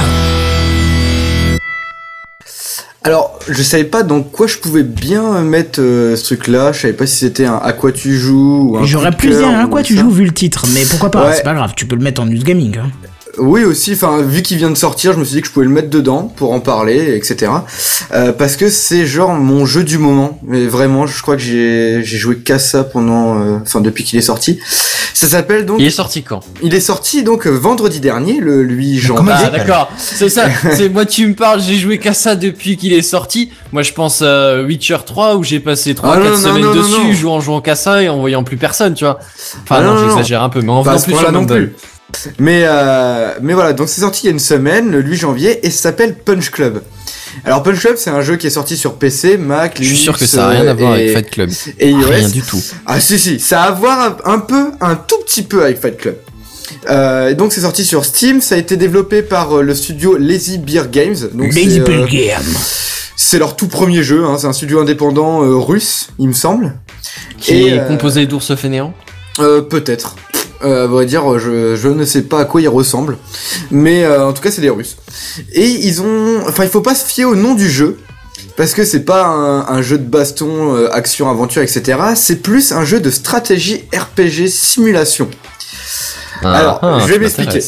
[3.04, 6.74] Alors, je savais pas dans quoi je pouvais bien mettre euh, ce truc-là.
[6.74, 9.48] Je savais pas si c'était un à quoi tu joues ou un J'aurais pu dire
[9.58, 10.02] à quoi tu ça.
[10.02, 11.34] joues vu le titre, mais pourquoi pas Ouais.
[11.36, 12.78] C'est pas grave, tu peux le mettre en news gaming.
[12.78, 12.90] hein.
[13.38, 15.66] Oui aussi, enfin vu qu'il vient de sortir, je me suis dit que je pouvais
[15.66, 17.52] le mettre dedans pour en parler, etc.
[18.12, 20.40] Euh, parce que c'est genre mon jeu du moment.
[20.44, 24.18] Mais vraiment, je crois que j'ai j'ai joué qu'à ça pendant, euh, enfin depuis qu'il
[24.18, 24.60] est sorti.
[25.14, 26.42] Ça s'appelle donc, Il est sorti quand?
[26.62, 29.46] Il est sorti donc euh, vendredi dernier, le 8 comment janvier.
[29.48, 30.48] Ah d'accord, c'est ça.
[30.72, 33.52] C'est moi tu me parles, j'ai joué qu'à ça depuis qu'il est sorti.
[33.72, 36.62] Moi je pense à Witcher 3 où j'ai passé 3 Ah, 4 non, non, semaines
[36.64, 39.20] non, non, dessus, jouant en jouant qu'à ça et en voyant plus personne, tu vois.
[39.64, 41.76] Enfin Ah, non, non, non, j'exagère un peu, mais en plus plus.
[42.40, 45.66] Mais euh, mais voilà, donc c'est sorti il y a une semaine, le 8 janvier,
[45.66, 46.82] et ça s'appelle Punch Club.
[47.46, 50.04] Alors Punch Club, c'est un jeu qui est sorti sur PC, Mac, Je suis Linux
[50.04, 51.50] sûr que ça a rien à voir et- avec Fight Club.
[51.80, 52.08] et iOS.
[52.08, 52.62] Rien du tout.
[52.86, 55.98] Ah si si, ça a à voir un, peu, un tout petit peu avec Fight
[55.98, 56.16] Club.
[56.90, 60.18] Euh, et donc c'est sorti sur Steam, ça a été développé par euh, le studio
[60.18, 61.16] Lazy Beer Games.
[61.34, 62.42] Donc Lazy c'est, euh, Bill Game.
[63.16, 66.76] c'est leur tout premier jeu, hein, c'est un studio indépendant euh, russe, il me semble.
[67.40, 68.94] Qui Et, est euh, composé d'ours fainéants.
[69.40, 70.16] Euh, Peut-être.
[70.62, 73.18] Euh, à vrai dire, je, je ne sais pas à quoi ils ressemblent,
[73.72, 74.98] mais euh, en tout cas c'est des Russes.
[75.54, 77.98] Et ils ont, enfin il faut pas se fier au nom du jeu.
[78.58, 81.98] Parce que c'est pas un, un jeu de baston, euh, action, aventure, etc.
[82.16, 85.30] C'est plus un jeu de stratégie RPG simulation.
[86.44, 87.60] Alors, Ah, je vais m'expliquer.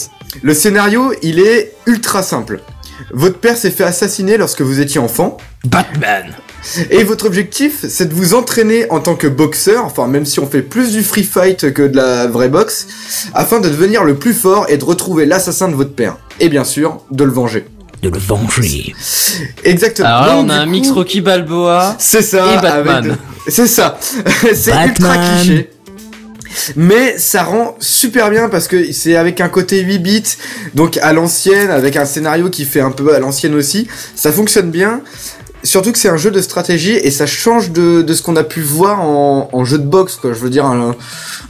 [0.42, 2.60] Le scénario, il est ultra simple.
[3.12, 6.34] Votre père s'est fait assassiner lorsque vous étiez enfant, Batman.
[6.90, 10.48] et votre objectif, c'est de vous entraîner en tant que boxeur, enfin même si on
[10.48, 12.88] fait plus du free fight que de la vraie boxe,
[13.34, 16.18] afin de devenir le plus fort et de retrouver l'assassin de votre père.
[16.40, 17.66] Et bien sûr, de le venger.
[18.02, 18.96] De le venger.
[19.64, 20.08] Exactement.
[20.08, 21.96] Alors là, on a un coup, mix Rocky Balboa.
[22.00, 22.54] C'est ça.
[22.54, 23.18] et Batman.
[23.48, 24.00] C'est ça.
[24.54, 25.70] c'est ultra cliché.
[26.76, 30.24] Mais ça rend super bien parce que c'est avec un côté 8 bits,
[30.76, 33.88] donc à l'ancienne, avec un scénario qui fait un peu à l'ancienne aussi.
[34.16, 35.02] Ça fonctionne bien.
[35.64, 38.44] Surtout que c'est un jeu de stratégie et ça change de, de ce qu'on a
[38.44, 40.34] pu voir en, en jeu de boxe, quoi.
[40.34, 40.96] Je veux dire, un,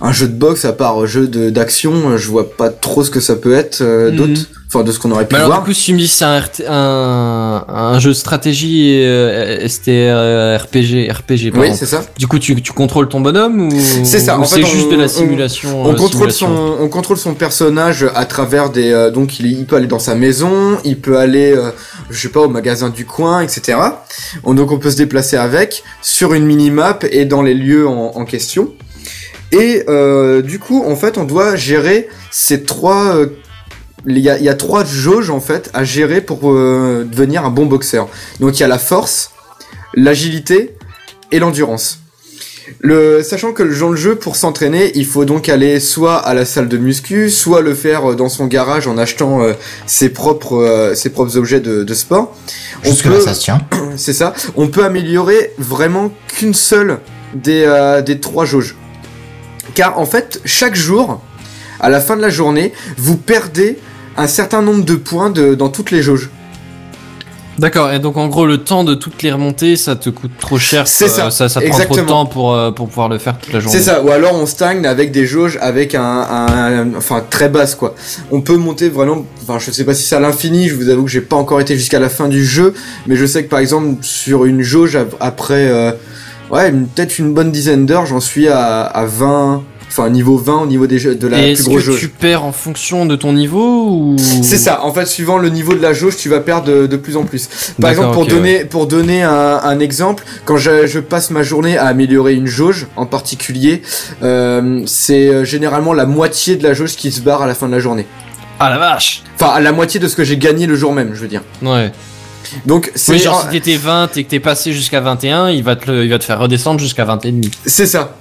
[0.02, 3.36] un jeu de boxe à part jeu d'action, je vois pas trop ce que ça
[3.36, 4.18] peut être euh, Mhm.
[4.18, 4.42] d'autre.
[4.74, 5.64] Enfin, de ce qu'on aurait pu Mais alors voir.
[5.64, 9.02] du coup, si tu me dis que c'est un, RT un, un jeu de stratégie
[9.04, 11.68] euh, STR, RPG, RPG pardon.
[11.70, 12.04] oui, c'est ça.
[12.18, 13.72] Du coup, tu, tu contrôles ton bonhomme ou
[14.06, 16.32] C'est ça, ou en fait, c'est on- juste de on- la simulation On euh, contrôle
[16.32, 16.48] simulation
[16.78, 20.00] son, on contrôle son personnage à travers des, euh, donc il, il peut aller dans
[20.00, 21.72] sa maison, il peut aller, euh,
[22.10, 23.78] je sais pas, au magasin du coin, etc.
[24.46, 28.14] On, donc on peut se déplacer avec sur une mini-map et dans les lieux en,
[28.16, 28.70] en question.
[29.52, 33.16] Et euh, du coup, en fait, on doit gérer ces trois.
[33.18, 33.28] euh,
[34.08, 37.46] Il y, a, il y a trois jauges en fait à gérer pour euh, devenir
[37.46, 38.08] un bon boxeur.
[38.40, 39.32] Donc il y a la force,
[39.94, 40.76] l'agilité
[41.32, 42.00] et l'endurance.
[42.80, 46.70] Le, sachant que le jeu, pour s'entraîner, il faut donc aller soit à la salle
[46.70, 49.54] de muscu, soit le faire euh, dans son garage en achetant euh,
[49.88, 52.34] ses propres euh, ses propres objets de, de sport.
[52.86, 53.60] On Jusque là, peut- ça se tient.
[53.98, 54.34] c'est ça.
[54.56, 57.00] On peut améliorer vraiment qu'une seule
[57.36, 57.66] des,
[58.06, 58.76] des trois jauges.
[59.76, 61.22] Car en fait, chaque jour,
[61.80, 63.78] à la fin de la journée, vous perdez
[64.18, 66.30] un certain nombre de points de, dans toutes les jauges.
[67.60, 67.92] D'accord.
[67.92, 70.88] Et donc en gros, le temps de toutes les remontées, ça te coûte trop cher.
[70.88, 73.38] C'est ça, Ça, ça te prend trop de temps pour euh, pour pouvoir le faire
[73.38, 73.78] toute la journée.
[73.78, 77.76] C'est ça, ou alors on stagne avec des jauges avec un, un- enfin très basse
[77.76, 77.94] quoi.
[78.32, 81.04] On peut monter vraiment, enfin je sais pas si c'est à l'infini, je vous avoue
[81.04, 82.74] que j'ai pas encore été jusqu'à la fin du jeu,
[83.06, 85.92] mais je sais que par exemple sur une jauge ap- après, euh,
[86.52, 89.62] ouais peut-être une bonne dizaine d'heures, j'en suis à, à 20,
[89.92, 92.00] enfin niveau 20 au niveau des jeux- de la Et plus est-ce grosse que jauge.
[92.00, 95.74] tu perds en fonction de ton niveau ou C'est ça, en fait, suivant le niveau
[95.74, 97.50] de la jauge, tu vas perdre de, de plus en plus.
[97.80, 101.78] Par exemple, pour donner, pour donner un, un exemple, quand je, je passe ma journée
[101.78, 103.82] à améliorer une jauge en particulier,
[104.24, 107.68] euh, c'est euh, généralement la moitié de la jauge qui se barre à la fin
[107.68, 108.06] de la journée.
[108.60, 111.12] Ah la vache Enfin, à la moitié de ce que j'ai gagné le jour même,
[111.16, 111.42] je veux dire.
[111.64, 111.92] Ouais.
[112.66, 115.64] Donc, c'est Oui, genre- genre si t'étais 20 et que t'es passé jusqu'à 21, il
[115.64, 117.50] va te, le- il va te faire redescendre jusqu'à 20 et demi.
[117.66, 118.16] C'est ça.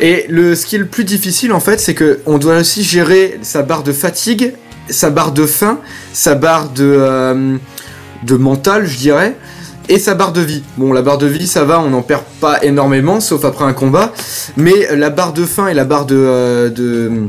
[0.00, 2.82] Et le, ce qui est le plus difficile en fait, c'est que on doit aussi
[2.82, 4.54] gérer sa barre de fatigue,
[4.88, 5.80] sa barre de faim,
[6.12, 7.56] sa barre de euh,
[8.24, 9.36] de mental, je dirais,
[9.88, 10.62] et sa barre de vie.
[10.78, 13.74] Bon, la barre de vie, ça va, on n'en perd pas énormément, sauf après un
[13.74, 14.12] combat.
[14.56, 17.28] Mais la barre de faim et la barre de euh, de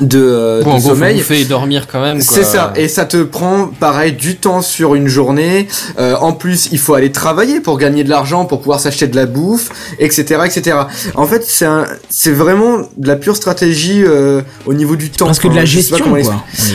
[0.00, 1.16] de, euh, Bon, de gros, sommeil.
[1.16, 2.20] bouffer et dormir quand même.
[2.20, 5.68] C'est ça, et ça te prend pareil du temps sur une journée.
[5.98, 9.16] Euh, en plus, il faut aller travailler pour gagner de l'argent, pour pouvoir s'acheter de
[9.16, 10.76] la bouffe, etc., etc.
[11.14, 11.66] En fait, c'est
[12.08, 15.26] c'est vraiment de la pure stratégie euh, au niveau du temps.
[15.26, 16.18] Parce que de la gestion, quoi.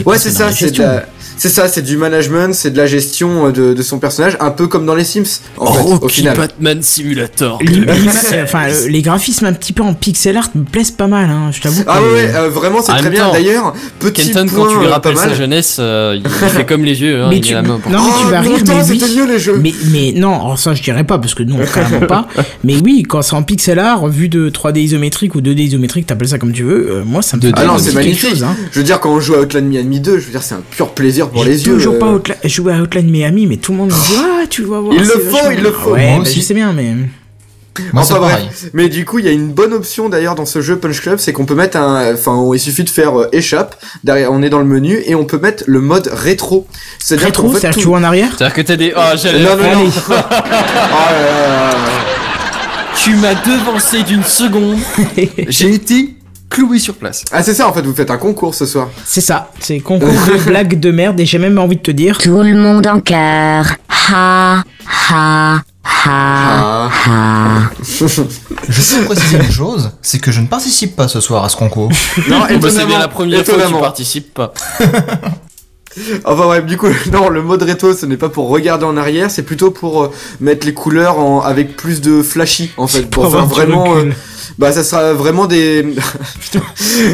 [0.05, 0.71] On Ouais, c'est ça, c'est
[1.37, 4.67] c'est ça, c'est du management, c'est de la gestion de, de son personnage, un peu
[4.67, 5.23] comme dans les Sims,
[5.57, 6.37] en fait, au Rocky final.
[6.37, 7.59] Batman Simulator.
[8.43, 11.51] Enfin, les graphismes un petit peu en pixel art me plaisent pas mal, hein.
[11.51, 11.83] Je t'avoue.
[11.87, 13.31] Ah ouais, ouais, euh, vraiment, c'est En très bien.
[13.31, 16.83] D'ailleurs, petit Kenton, point, quand tu lui euh, rappelles sa jeunesse, euh, il fait comme
[16.85, 18.39] les yeux, hein, Mais il tu- met la main pour- non, mais tu Oh, vas
[18.41, 19.01] rire, mais oui.
[19.15, 19.59] mieux les jeux.
[19.61, 22.27] Mais, mais non, alors ça je dirais pas parce que nous on carrément pas.
[22.63, 26.27] Mais oui, quand c'est en pixel art, vu de 3D isométrique ou 2D isométrique, t'appelles
[26.29, 27.53] ça comme tu veux, euh, moi ça me fait 2D.
[27.57, 28.41] Ah non, quelque c'est chose, magnifique.
[28.43, 28.55] hein.
[28.71, 30.61] Je veux dire, quand on joue à Outland Miami 2, je veux dire, c'est un
[30.71, 31.73] pur plaisir pour les yeux.
[31.75, 31.99] toujours euh.
[31.99, 34.79] pas Outla- joué à Outland Miami, mais tout le monde me dit Ah, tu vas
[34.79, 34.93] voir.
[34.93, 35.91] Il le c'est faut, vachement il le faut.
[35.91, 36.93] Ouais, je sais bien, mais.
[37.93, 38.65] Moi, Enfin c'est bref.
[38.73, 41.19] Mais du coup, il y a une bonne option d'ailleurs dans ce jeu Punch Club,
[41.19, 43.75] c'est qu'on peut mettre un, enfin, il suffit de faire euh, échappe.
[44.03, 46.67] Derrière, on est dans le menu et on peut mettre le mode rétro.
[46.99, 48.93] C'est-à-dire qu'en Rétro, que tout- tu vois en arrière C'est-à-dire que t'as des.
[48.95, 49.43] Oh, j'allais.
[49.43, 49.91] Non, non, non.
[50.09, 50.29] Là.
[53.03, 54.79] Tu m'as devancé d'une seconde.
[55.49, 56.15] J'ai été
[56.49, 57.23] cloué sur place.
[57.31, 58.89] Ah, c'est ça en fait, vous faites un concours ce soir.
[59.05, 62.17] C'est ça, c'est concours de blagues de merde et j'ai même envie de te dire.
[62.17, 63.65] Tout le monde en cœur.
[64.11, 64.63] Ha,
[65.11, 66.89] ha, ha, Ah.
[67.05, 67.71] ha.
[67.81, 71.55] Je sais préciser une chose, c'est que je ne participe pas ce soir à ce
[71.55, 71.89] concours.
[72.29, 74.53] Non, Bah, c'est bien la première fois que tu participes pas.
[76.25, 79.31] Enfin bref, du coup, non, le mode rétro, ce n'est pas pour regarder en arrière,
[79.31, 83.31] c'est plutôt pour euh, mettre les couleurs en, avec plus de flashy, en fait, pour
[83.31, 83.95] faire vraiment.
[83.95, 84.11] euh,
[84.57, 85.85] bah, ça sera vraiment des.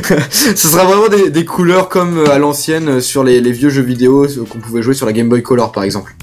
[0.02, 3.84] Ça sera vraiment des, des couleurs comme euh, à l'ancienne sur les, les vieux jeux
[3.84, 6.15] vidéo qu'on pouvait jouer sur la Game Boy Color, par exemple.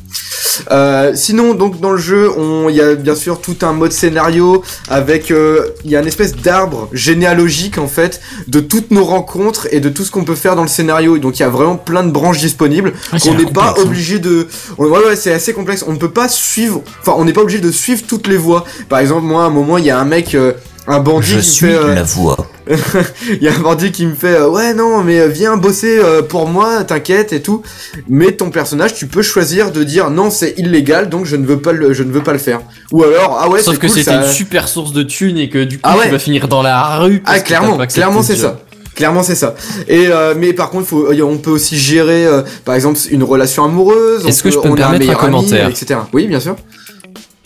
[0.70, 3.93] Euh, sinon, donc dans le jeu, on- il y a bien sûr tout un mode
[3.93, 9.05] scénario avec, euh, il y a une espèce d'arbre généalogique en fait de toutes nos
[9.05, 11.16] rencontres et de tout ce qu'on peut faire dans le scénario.
[11.16, 13.82] Et donc il y a vraiment plein de branches disponibles Ah, qu'on n'est pas hein.
[13.82, 14.48] obligé de.
[14.78, 15.85] on- Ouais, ouais, c'est assez complexe.
[15.86, 16.82] On ne peut pas suivre.
[17.02, 18.64] Enfin, on n'est pas obligé de suivre toutes les voies.
[18.89, 20.35] Par exemple, moi, à un moment, il y a un mec.
[20.35, 20.52] euh,
[20.90, 22.47] un bandit Je qui suis me fait, euh, la voix.
[23.31, 25.98] il y a un bandit qui me fait euh, ouais non mais euh, viens bosser
[26.02, 27.62] euh, pour moi t'inquiète et tout
[28.09, 31.60] mais ton personnage tu peux choisir de dire non c'est illégal donc je ne veux
[31.60, 32.60] pas le je ne veux pas le faire
[32.93, 35.39] ou alors ah ouais Sauf c'est que cool, c'était ça- une super source de thunes
[35.39, 36.05] et que du coup Ah ouais.
[36.06, 37.20] tu vas finir dans la rue.
[37.20, 38.59] parce ah clairement clairement c'est ça
[38.94, 39.55] Clairement c'est ça.
[39.86, 43.62] Et euh, mais par contre, faut, on peut aussi gérer, euh, par exemple, une relation
[43.65, 44.23] amoureuse.
[44.24, 46.01] on Est-ce que je peux me permettre un meilleur ami, commentaire etc.
[46.12, 46.56] Oui, bien sûr.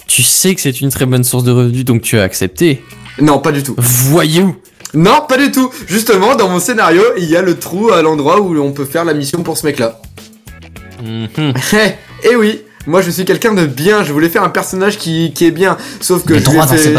[0.07, 2.83] Tu sais que c'est une très bonne source de revenus donc tu as accepté.
[3.21, 3.75] Non, pas du tout.
[3.79, 4.57] Voyou
[4.95, 5.71] Non, pas du tout.
[5.87, 9.05] Justement, dans mon scénario, il y a le trou à l'endroit où on peut faire
[9.05, 10.01] la mission pour ce mec-là.
[11.03, 11.55] Mhm.
[11.75, 15.33] Eh, eh oui, moi je suis quelqu'un de bien, je voulais faire un personnage qui,
[15.35, 16.79] qui est bien, sauf que je lui ai fait...
[16.79, 16.95] ses.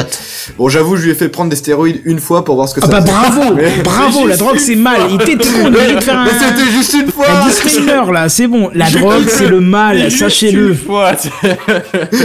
[0.57, 2.81] Bon j'avoue, je lui ai fait prendre des stéroïdes une fois pour voir ce que
[2.83, 5.01] Ah ça bah bravo Mais- Bravo, la drogue c'est mal.
[5.09, 6.25] Il était trop, on devait te faire un.
[6.25, 8.69] Mais c'était juste une fois Un disclaimer là, c'est bon.
[8.73, 10.75] La drogue c'est le mal, sachez-le.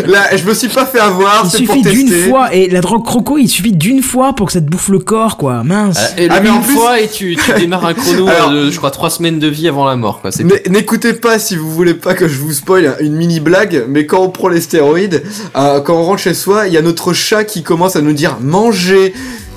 [0.07, 2.81] Là, je me suis pas fait avoir, Il c'est pour suffit d'une fois, et la
[2.81, 5.63] drogue croco, il suffit d'une fois pour que ça te bouffe le corps, quoi.
[5.65, 5.99] Mince.
[6.17, 8.77] Et Ah, mais une plus- fois et tu, tu démarres un chrono Alors- de je
[8.77, 10.31] crois 3 semaines de vie avant la mort quoi.
[10.33, 14.07] C'est N'écoutez pas si vous voulez pas que je vous spoil une mini blague, mais
[14.07, 15.23] quand on prend les stéroïdes,
[15.57, 18.13] euh, quand on rentre chez soi, il y a notre chat qui commence à nous
[18.13, 19.13] dire manger.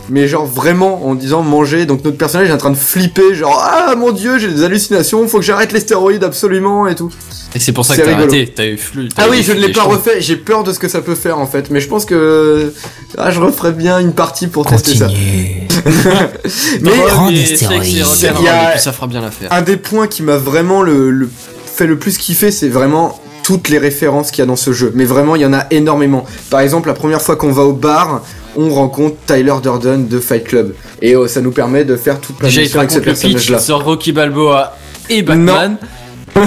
[0.09, 3.57] Mais genre vraiment en disant manger, donc notre personnage est en train de flipper, genre
[3.63, 7.09] ah mon dieu j'ai des hallucinations, faut que j'arrête les stéroïdes absolument et tout.
[7.55, 9.07] Et c'est pour ça que t'as arrêté, t'as eu flux.
[9.15, 9.93] t'as Ah eu oui, je ne l'ai pas choses.
[9.93, 12.73] refait, j'ai peur de ce que ça peut faire en fait, mais je pense que
[13.17, 15.05] ah, je referais bien une partie pour tester ça.
[15.05, 15.67] Continue.
[16.81, 16.91] Mais
[17.83, 19.53] Il y a- ça fera bien l'affaire.
[19.53, 21.29] un des points qui m'a vraiment le, le-
[21.73, 24.91] fait le plus kiffer, c'est vraiment toutes les références qu'il y a dans ce jeu.
[24.95, 26.25] Mais vraiment, il y en a énormément.
[26.49, 28.21] Par exemple, la première fois qu'on va au bar,
[28.55, 30.73] on rencontre Tyler Durden de Fight Club.
[31.01, 33.59] Et euh, ça nous permet de faire toute la Déjà mission avec ce personnage-là.
[33.59, 34.75] sur Rocky Balboa
[35.09, 35.77] et Batman.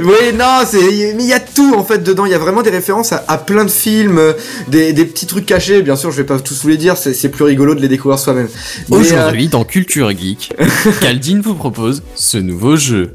[0.00, 2.26] Oui, non, c'est, mais il y a tout en fait dedans.
[2.26, 4.32] Il y a vraiment des références à, à plein de films, euh,
[4.68, 5.82] des, des petits trucs cachés.
[5.82, 6.96] Bien sûr, je vais pas tous vous les dire.
[6.96, 8.48] C'est, c'est plus rigolo de les découvrir soi-même.
[8.88, 10.54] Mais, euh, Aujourd'hui, dans Culture Geek,
[11.00, 13.12] Caldine vous propose ce nouveau jeu.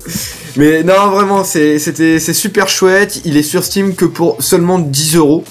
[0.58, 3.22] Mais non, vraiment, c'est, c'était, c'est super chouette.
[3.26, 5.44] Il est sur Steam que pour seulement 10 euros.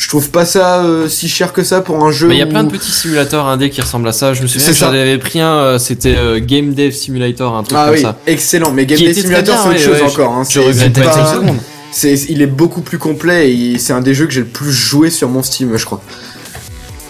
[0.00, 2.28] Je trouve pas ça euh, si cher que ça pour un jeu.
[2.30, 4.32] Il y a plein de petits simulateurs indés qui ressemblent à ça.
[4.32, 7.62] Je me souviens que j'en avais pris un, euh, c'était euh, Game Dev Simulator, un
[7.62, 8.18] truc Ah comme oui, ça.
[8.26, 8.72] excellent.
[8.72, 10.32] Mais Game très Simulator, c'est autre ouais, chose ouais, encore.
[10.32, 10.44] Hein.
[10.48, 12.24] Je regrette pas une seconde.
[12.30, 15.10] il est beaucoup plus complet et c'est un des jeux que j'ai le plus joué
[15.10, 16.00] sur mon Steam, je crois.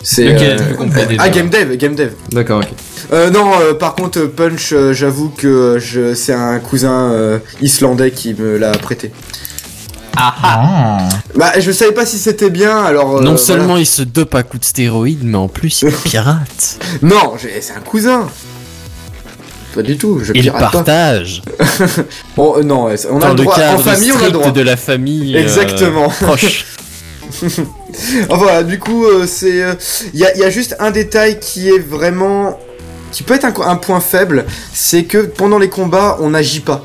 [0.03, 0.57] C'est déjà
[1.19, 2.11] ah Game Dev, Game Dev.
[2.33, 2.71] D'accord, ok.
[3.13, 5.79] Euh, non, par contre Punch, j'avoue que
[6.17, 9.13] c'est un cousin islandais qui me l'a prêté.
[10.17, 11.09] Ah.
[11.37, 13.17] Bah je savais pas si c'était bien, alors.
[13.17, 13.39] euh, non voilà.
[13.39, 16.79] seulement il se dope à coups de stéroïdes, mais en plus il pirate.
[17.03, 18.29] Non, c'est un cousin.
[19.75, 20.69] Pas du tout, je Il pas.
[20.71, 21.43] partage.
[22.37, 23.57] Bon, euh, non, on a Dans le le droit.
[23.57, 24.51] En famille, on a le strict droit.
[24.51, 25.37] de la famille.
[25.37, 26.09] euh, Exactement.
[26.21, 26.67] proche.
[28.29, 29.63] Enfin, voilà, du coup, euh, c'est.
[30.13, 32.59] Il y, a, y a juste un détail qui est vraiment.
[33.13, 36.83] qui peut être un, un point faible, c'est que pendant les combats, on n'agit pas.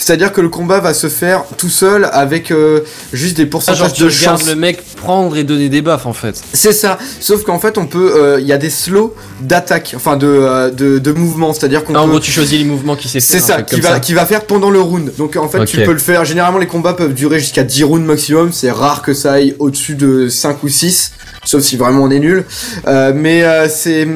[0.00, 2.80] C'est-à-dire que le combat va se faire tout seul avec euh,
[3.12, 4.46] juste des Ah, pourcentages genre tu de chance.
[4.48, 6.40] le mec prendre et donner des baffes en fait.
[6.52, 6.98] C'est ça.
[7.20, 8.12] Sauf qu'en fait, on peut.
[8.16, 11.52] euh, Il y a des slows d'attaque, enfin de, euh, de, de mouvement.
[11.52, 12.10] C'est-à-dire qu'on Ah, en peut.
[12.12, 14.70] gros tu choisis les mouvements qui s'est C'est ça, qui va, qui va faire pendant
[14.70, 15.12] le round.
[15.18, 16.24] Donc en fait, tu peux le faire.
[16.24, 18.52] Généralement, les combats peuvent durer jusqu'à 10 rounds maximum.
[18.52, 21.12] C'est rare que ça aille au-dessus de 5 ou 6.
[21.44, 22.44] Sauf si vraiment on est nul.
[22.86, 24.06] Euh, mais euh, c'est.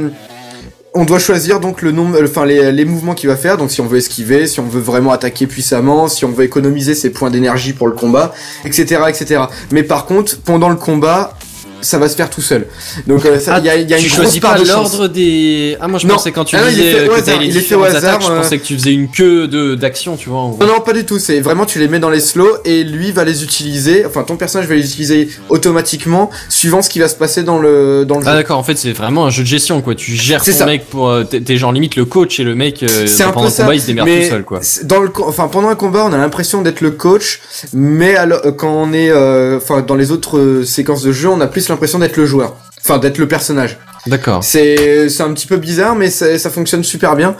[0.96, 3.56] On doit choisir donc le nombre, enfin les, les mouvements qu'il va faire.
[3.56, 6.94] Donc si on veut esquiver, si on veut vraiment attaquer puissamment, si on veut économiser
[6.94, 8.32] ses points d'énergie pour le combat,
[8.64, 9.42] etc., etc.
[9.72, 11.36] Mais par contre, pendant le combat,
[11.84, 12.66] ça va se faire tout seul.
[13.06, 14.60] Donc euh, il y a, il y a Ah, tu une grosse choisis part pas
[14.60, 15.76] de l'ordre des.
[15.80, 16.14] Ah moi je Non.
[16.14, 18.36] pensais quand tu Ah disais que t'avais les différentes attaques, je euh.
[18.40, 20.40] pensais que tu faisais une queue de d'action, tu vois.
[20.40, 20.56] En.
[20.58, 21.18] Non, non, pas du tout.
[21.18, 24.04] C'est vraiment, tu les mets dans les slows et lui va les utiliser.
[24.06, 28.04] Enfin, ton personnage va les utiliser automatiquement suivant ce qui va se passer dans le,
[28.04, 28.36] dans le Ah jeu.
[28.38, 29.94] d'accord, en fait c'est vraiment un jeu de gestion quoi.
[29.94, 30.66] Tu gères ton ça.
[30.66, 33.52] mec pour euh, t'es genre limite le coach et le mec euh, un pendant le
[33.52, 34.60] combat il se démerde tout seul quoi.
[34.84, 37.40] dans le, enfin, pendant un combat, on a l'impression d'être le coach,
[37.72, 41.28] mais alors, euh, quand on est, euh, enfin, dans les autres euh, séquences de jeu,
[41.28, 42.56] on a plus l'impression d'être le joueur.
[42.80, 43.78] Enfin, d'être le personnage.
[44.06, 44.44] D'accord.
[44.44, 47.36] C'est, c'est un petit peu bizarre, mais ça, ça fonctionne super bien.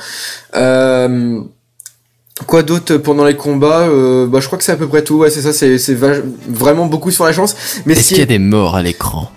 [0.57, 1.41] Euh,
[2.47, 5.17] quoi d'autre pendant les combats euh, Bah, je crois que c'est à peu près tout.
[5.17, 5.53] Ouais, c'est ça.
[5.53, 5.95] C'est,
[6.49, 7.55] vraiment beaucoup sur la chance.
[7.87, 9.31] Est-ce qui qu'il y a des morts à l'écran?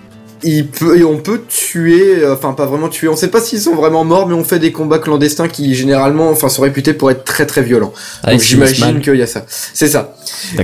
[0.44, 3.62] Il peut, et on peut tuer, euh, enfin pas vraiment tuer, on sait pas s'ils
[3.62, 7.10] sont vraiment morts, mais on fait des combats clandestins qui généralement, enfin sont réputés pour
[7.12, 7.94] être très très violents.
[8.24, 9.46] Ah, Donc j'imagine qu'il y a ça.
[9.74, 10.16] C'est ça.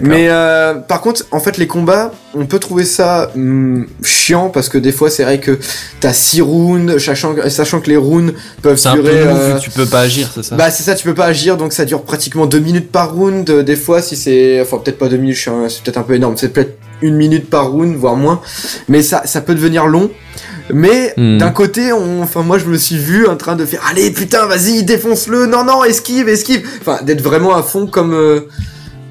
[0.02, 4.70] Mais euh, par contre, en fait, les combats, on peut trouver ça hum, chiant parce
[4.70, 5.58] que des fois, c'est vrai que
[6.00, 9.22] t'as 6 rounds, sachant, sachant que les rounds peuvent C'est un peu durer.
[9.28, 10.56] euh, tu peux pas agir, c'est ça?
[10.56, 13.50] bah c'est ça, tu peux pas agir, donc ça dure pratiquement deux minutes par round.
[13.50, 15.38] euh, Des fois, si c'est, enfin peut-être pas deux minutes,
[15.70, 18.42] c'est peut-être un peu énorme, c'est peut-être une minute par round, voire moins.
[18.88, 20.10] Mais ça, ça peut devenir long.
[20.74, 21.38] Mais Hmm.
[21.38, 24.46] d'un côté, on, enfin moi je me suis vu en train de faire, allez putain,
[24.46, 26.66] vas-y, défonce-le, non non, esquive, esquive.
[26.80, 28.42] Enfin d'être vraiment à fond comme, euh,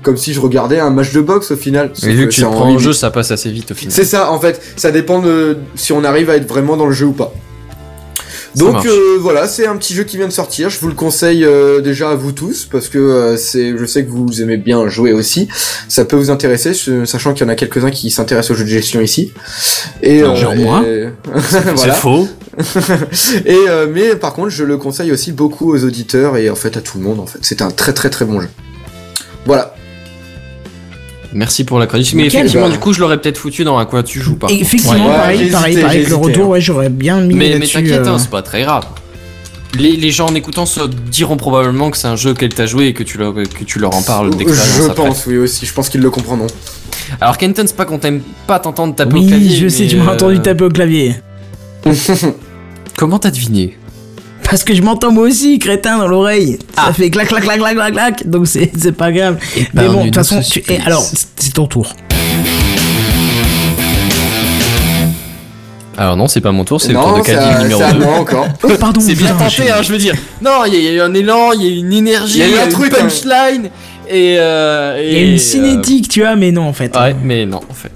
[0.02, 1.90] comme si je regardais un match de boxe au final.
[2.04, 3.74] Mais vu que que tu c'est le prends en jeu, ça passe assez vite au
[3.74, 3.92] final.
[3.92, 6.92] c'est ça, en fait, ça dépend de si on arrive à être vraiment dans le
[6.92, 7.34] jeu ou pas.
[8.56, 10.68] Donc euh, voilà, c'est un petit jeu qui vient de sortir.
[10.70, 14.04] Je vous le conseille euh, déjà à vous tous parce que euh, c'est, je sais
[14.04, 15.48] que vous aimez bien jouer aussi.
[15.88, 16.72] Ça peut vous intéresser,
[17.06, 19.32] sachant qu'il y en a quelques-uns qui s'intéressent aux jeux de gestion ici.
[20.02, 20.82] Et Non, genre moi.
[20.86, 21.08] et-
[21.76, 22.28] C'est faux.
[23.46, 26.76] Et euh, mais par contre, je le conseille aussi beaucoup aux auditeurs et en fait
[26.76, 27.18] à tout le monde.
[27.20, 28.48] En fait, c'est un très très très bon jeu.
[29.46, 29.74] Voilà.
[31.34, 32.12] Merci pour la chronique.
[32.14, 32.72] Mais Nickel, effectivement, bah.
[32.72, 34.48] du coup, je l'aurais peut-être foutu dans à quoi tu joues pas.
[34.50, 36.48] Et effectivement, Ouais, pareil, pareil, pareil, avec le retour, hein.
[36.48, 37.74] ouais, j'aurais bien mis Mais, mais là-dessus.
[37.74, 38.84] t'inquiète, euh, hein, c'est pas très grave.
[39.78, 40.80] Les, les gens en écoutant se
[41.10, 43.78] diront probablement que c'est un jeu auquel t'as joué et que tu leur, que tu
[43.78, 44.94] leur en parles d'expérience Je après.
[45.09, 45.64] pense, oui aussi.
[45.64, 46.48] Je pense qu'ils le comprendront.
[47.22, 49.56] Alors Kenton, c'est pas qu'on t'aime pas t'entendre taper au Oui, clavier.
[49.56, 51.14] je sais, mais, tu m'as euh, entendu taper au clavier.
[52.98, 53.78] Comment t'as deviné?
[54.52, 56.58] Parce que je m'entends moi aussi, crétin, dans l'oreille.
[56.76, 56.92] Ça Ah.
[56.92, 58.28] fait clac, clac, clac, clac, clac, clac.
[58.28, 59.38] Donc c'est c'est pas grave.
[59.72, 60.62] Mais bon, de toute façon, tu...
[60.70, 61.02] et alors,
[61.36, 61.94] c'est ton tour.
[65.96, 67.92] Alors non, c'est pas mon tour, c'est le tour non, de Caddy numéro c'est à
[67.92, 67.98] 2.
[68.00, 68.46] moi encore.
[68.62, 69.00] Oh, pardon.
[69.00, 70.14] C'est bien tenté, je- hein, je veux dire.
[70.42, 71.92] Non, il y, a- il y a eu un élan, il y a eu une
[71.94, 73.04] énergie, Il y a eu un une truc, hein.
[73.04, 73.70] punchline
[74.10, 76.94] et, euh, Il y a une euh, cinétique, tu vois, mais non, en fait.
[76.94, 77.92] Ouais, mais non, en fait.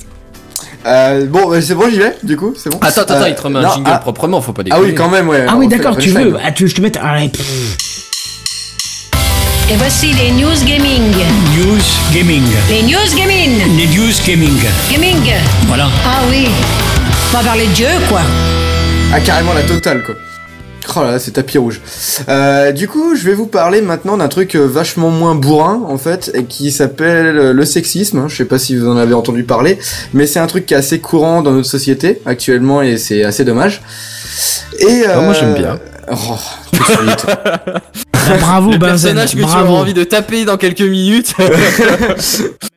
[0.86, 2.78] Euh, bon, bah, c'est bon, j'y vais, du coup, c'est bon.
[2.80, 4.84] Attends, attends, Euh, il te remet un jingle ah, proprement, faut pas Ah déconner.
[4.86, 5.44] oui, quand même, ouais.
[5.48, 6.36] Ah on oui, d'accord, tu veux.
[6.44, 6.98] Ah, tu veux que je te mette.
[7.02, 7.76] Ah, pff.
[9.68, 11.12] Et voici les news gaming.
[11.56, 11.82] News
[12.14, 12.44] Gaming.
[12.70, 13.76] Les news gaming.
[13.76, 14.56] Les News Gaming.
[14.92, 15.32] Gaming.
[15.66, 15.88] Voilà.
[16.06, 16.46] Ah oui.
[17.32, 18.20] Pas parler de Dieu, quoi.
[19.12, 20.14] Ah, carrément la totale, quoi.
[20.97, 21.81] Oh là, là, c'est tapis rouge.
[22.28, 25.98] Euh, du coup, je vais vous parler maintenant d'un truc euh, vachement moins bourrin en
[25.98, 28.27] fait, et qui s'appelle euh, le sexisme.
[28.28, 29.78] Je sais pas si vous en avez entendu parler,
[30.12, 33.44] mais c'est un truc qui est assez courant dans notre société actuellement et c'est assez
[33.44, 33.82] dommage.
[34.78, 35.78] Et Ah, moi, j'aime euh, bien.
[36.10, 36.36] Oh,
[36.73, 37.27] tout de suite.
[38.40, 39.14] Bravo, Le Benzen.
[39.14, 41.32] personnage que tu auras envie de taper dans quelques minutes.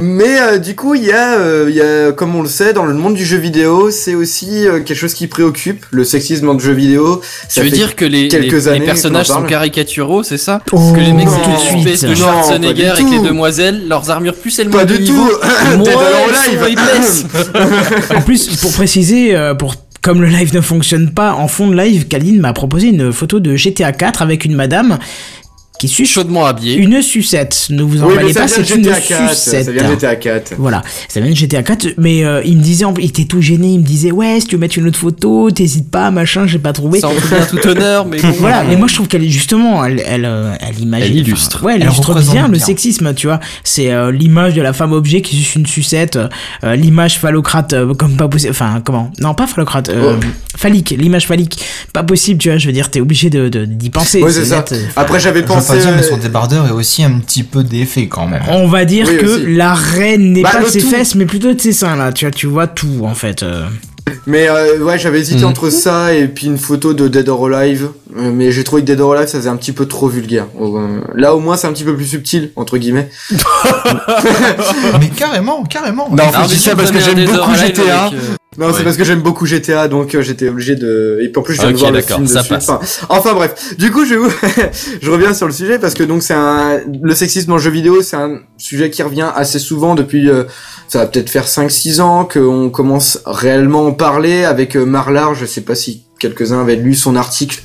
[0.00, 2.72] Mais euh, du coup, il y a, euh, il y a, comme on le sait,
[2.72, 6.46] dans le monde du jeu vidéo, c'est aussi euh, quelque chose qui préoccupe le sexisme
[6.46, 7.20] dans le jeu vidéo.
[7.20, 10.38] tu Ça veux fait dire que les, quelques les, années les personnages sont caricaturaux, c'est
[10.38, 14.10] ça Oh, Parce que les mecs c'est une espèce de Schwarzenegger avec les demoiselles, leurs
[14.10, 15.36] armures plus elles Pas du niveau, tout.
[18.14, 21.76] En plus, pour préciser, euh, pour comme le live ne fonctionne pas, en fond de
[21.76, 24.98] live, Kaline m'a proposé une photo de GTA 4 avec une madame
[25.78, 26.76] qui suce Chaudement habillé.
[26.76, 27.66] une sucette.
[27.70, 29.30] Ne vous Oui, mais emballez ça pas, c'est une GTA 4.
[29.34, 29.64] sucette.
[29.64, 30.54] Ça vient de GTA 4.
[30.58, 33.40] Voilà, ça vient de GTA 4, mais euh, il me disait, en- il était tout
[33.40, 36.46] gêné, il me disait, ouais, si tu veux mettre une autre photo, t'hésites pas, machin,
[36.46, 37.00] j'ai pas trouvé.
[37.00, 38.28] Sans tout bien tout honneur, mais bon.
[38.38, 41.06] Voilà, mais moi je trouve qu'elle est justement, elle, elle, euh, elle imagine.
[41.12, 41.64] Elle illustre.
[41.64, 42.64] ouais, elle, Elle illustre bien le bien.
[42.66, 43.40] sexisme, tu vois.
[43.64, 46.18] C'est euh, l'image de la femme objet qui suce une sucette,
[46.64, 48.50] euh, l'image phallocrate euh, comme pas possible.
[48.52, 49.10] Enfin, comment?
[49.20, 50.26] Non, pas phallocrate, euh, Oh.
[50.56, 51.58] phallique, l'image phallique.
[51.92, 54.22] Pas possible, tu vois, je veux dire, t'es obligé de, de- d'y penser.
[54.22, 54.58] Ouais, c'est ça.
[54.58, 55.61] net, Après, j'avais pensé.
[55.62, 58.42] Pas dire, mais euh, son débardeur est aussi un petit peu défait quand même.
[58.48, 59.54] On va dire Oui, que aussi.
[59.54, 60.90] la reine n'est Bah, pas de ses tout.
[60.90, 62.12] fesses, mais plutôt de ses seins, là.
[62.12, 63.44] Tu vois, tu vois tout, en fait.
[64.08, 64.12] Euh.
[64.26, 65.48] Mais euh, ouais, j'avais hésité Mhm.
[65.50, 67.88] entre ça et puis une photo de Dead or Alive.
[68.16, 70.46] Euh, mais j'ai trouvé que Dead or Alive, ça faisait un petit peu trop vulgaire.
[70.60, 73.08] Euh, là, au moins, c'est un petit peu plus subtil, entre guillemets.
[75.00, 76.08] mais carrément, carrément.
[76.10, 78.04] Non, en fait, je dis ça si parce que j'aime beaucoup GTA.
[78.04, 78.16] avec, euh,
[78.58, 78.72] Non, Ouais.
[78.76, 81.18] c'est parce que j'aime beaucoup GTA, donc euh, j'étais obligé de.
[81.22, 82.48] Et puis en plus, je viens Ok, de voir le film ça dessus.
[82.50, 82.68] passe.
[82.68, 83.76] Enfin, enfin bref.
[83.78, 84.30] Du coup, je, vous-
[85.02, 88.02] je reviens sur le sujet parce que donc c'est un le sexisme le jeu vidéo,
[88.02, 90.28] c'est un sujet qui revient assez souvent depuis.
[90.28, 90.44] euh,
[90.92, 95.34] ça va peut-être faire 5-6 ans qu'on commence réellement à en parler avec euh, Marlar.
[95.34, 97.62] Je sais pas si quelques-uns avaient lu son article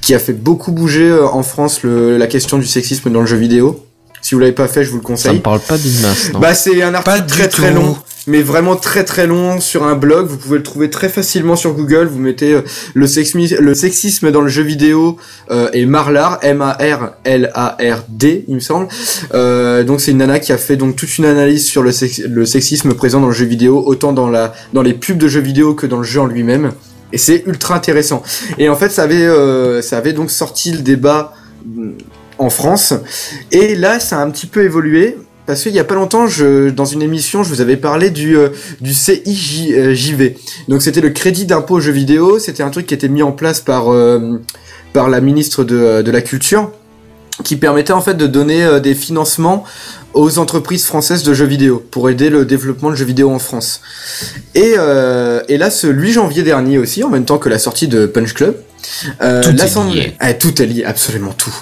[0.00, 3.36] qui a fait beaucoup bouger euh, en France la question du sexisme dans le jeu
[3.36, 3.86] vidéo.
[4.24, 5.34] Si vous l'avez pas fait, je vous le Ça conseille.
[5.34, 7.94] me parle pas d'une masse, non Bah c'est un article très très long,
[8.26, 10.26] mais vraiment très très long sur un blog.
[10.28, 12.06] Vous pouvez le trouver très facilement sur Google.
[12.06, 12.62] Vous mettez euh,
[12.94, 15.18] le, sexmi- le sexisme dans le jeu vidéo
[15.50, 16.38] euh, et Marlar,
[17.24, 18.88] M-A-R-L-A-R-D, il me semble.
[19.34, 22.22] Euh, donc c'est une nana qui a fait donc toute une analyse sur le, sex-
[22.26, 25.40] le sexisme présent dans le jeu vidéo, autant dans la dans les pubs de jeux
[25.40, 26.72] vidéo que dans le jeu en lui-même.
[27.12, 28.22] Et c'est ultra intéressant.
[28.58, 31.34] Et en fait, ça avait euh, ça avait donc sorti le débat
[31.66, 31.90] mm,
[32.38, 32.94] en France.
[33.52, 35.16] Et là, ça a un petit peu évolué.
[35.46, 36.26] Parce qu'il y a pas longtemps,
[36.74, 38.48] dans une émission, je vous avais parlé du, euh,
[38.82, 40.36] CIJV.
[40.68, 42.38] Donc c'était le crédit d'impôt jeux vidéo.
[42.38, 44.40] C'était un truc qui était mis en place par, euh,
[44.94, 46.70] par la ministre de, euh, de la Culture,
[47.42, 49.64] qui permettait en fait de donner euh, des financements
[50.14, 53.82] aux entreprises françaises de jeux vidéo pour aider le développement de jeux vidéo en France.
[54.54, 57.88] Et, euh, et là, ce 8 janvier dernier aussi, en même temps que la sortie
[57.88, 58.56] de Punch Club,
[59.22, 60.16] euh, Tout est l'Assemblée- lié.
[60.20, 61.54] Ah, tout est lié, absolument tout.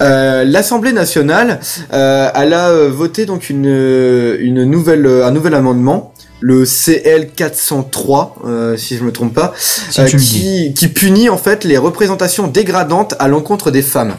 [0.00, 1.60] Euh, L'Assemblée nationale,
[1.92, 6.64] euh, elle a euh, voté donc une, euh, une nouvelle, euh, un nouvel amendement, le
[6.64, 11.64] CL 403, euh, si je me trompe pas, Si euh, qui, qui punit en fait
[11.64, 14.14] les représentations dégradantes à l'encontre des femmes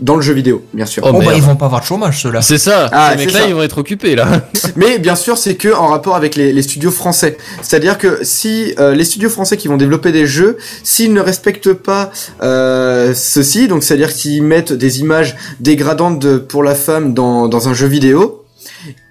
[0.00, 1.02] dans le jeu vidéo, bien sûr.
[1.06, 2.40] Oh, Oh, bah, ils vont pas avoir de chômage, ceux-là.
[2.42, 3.46] C'est ça, Ah, ces mecs-là, ça.
[3.48, 4.42] ils vont être occupés là.
[4.76, 7.36] Mais bien sûr, c'est que en rapport avec les, les studios français.
[7.62, 11.72] C'est-à-dire que si euh, les studios français qui vont développer des jeux, s'ils ne respectent
[11.72, 12.10] pas
[12.42, 17.68] euh, ceci, donc c'est-à-dire qu'ils mettent des images dégradantes de- pour la femme dans, dans
[17.68, 18.44] un jeu vidéo,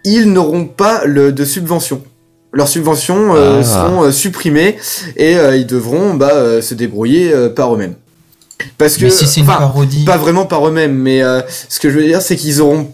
[0.06, 2.02] ils n'auront pas le, de subvention.
[2.54, 3.64] Leurs subventions euh, Ah.
[3.64, 4.78] seront euh, supprimées
[5.18, 7.96] et euh, ils devront bah, euh, se débrouiller euh, par eux-mêmes.
[8.78, 10.04] Parce que, Mais si c'est une enfin, parodie.
[10.06, 12.92] pas vraiment par eux-mêmes, mais euh, ce que je veux dire, c'est qu'ils auront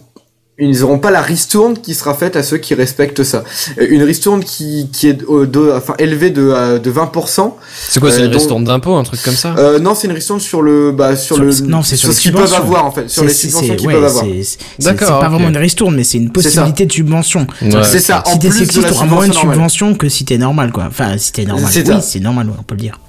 [0.56, 3.42] ils auront pas la ristourne qui sera faite à ceux qui respectent ça.
[3.80, 7.54] Euh, Une ristourne qui, qui est euh, de, enfin, élevée de, euh, de 20%.
[7.88, 9.56] C'est quoi, c'est Euh, une ristourne d'impôt, un truc comme ça?
[9.58, 12.14] Euh, non, c'est une ristourne sur le, bah, sur, Sur- le, non, c'est sur les
[12.14, 14.24] ce qu'ils peuvent avoir, en fait, sur C'est- les subventions qu'ils ouais, peuvent avoir.
[14.24, 14.44] c'est-
[14.78, 17.48] c'est- D'accord, pas vraiment une ristourne, mais c'est une possibilité de subvention.
[17.60, 17.70] Ouais.
[17.82, 20.84] C'est ça, en si t'es sexiste, t'auras moins de subvention que si t'es normal, quoi.
[20.86, 21.68] Enfin, si t'es normal.
[21.68, 22.00] C'est Oui, ça.
[22.00, 23.00] c'est normal, on peut le dire.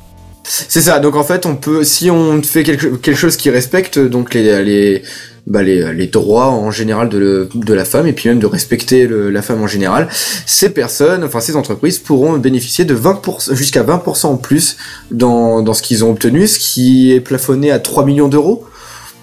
[0.48, 1.00] C'est ça.
[1.00, 4.64] Donc en fait, on peut, si on fait quelque, quelque chose qui respecte donc les
[4.64, 5.02] les
[5.48, 9.08] bah les, les droits en général de, de la femme et puis même de respecter
[9.08, 10.08] la femme en général,
[10.48, 14.78] ces personnes, enfin ces entreprises pourront bénéficier de 20% jusqu'à 20% en plus
[15.12, 18.66] dans dans ce qu'ils ont obtenu, ce qui est plafonné à 3 millions d'euros.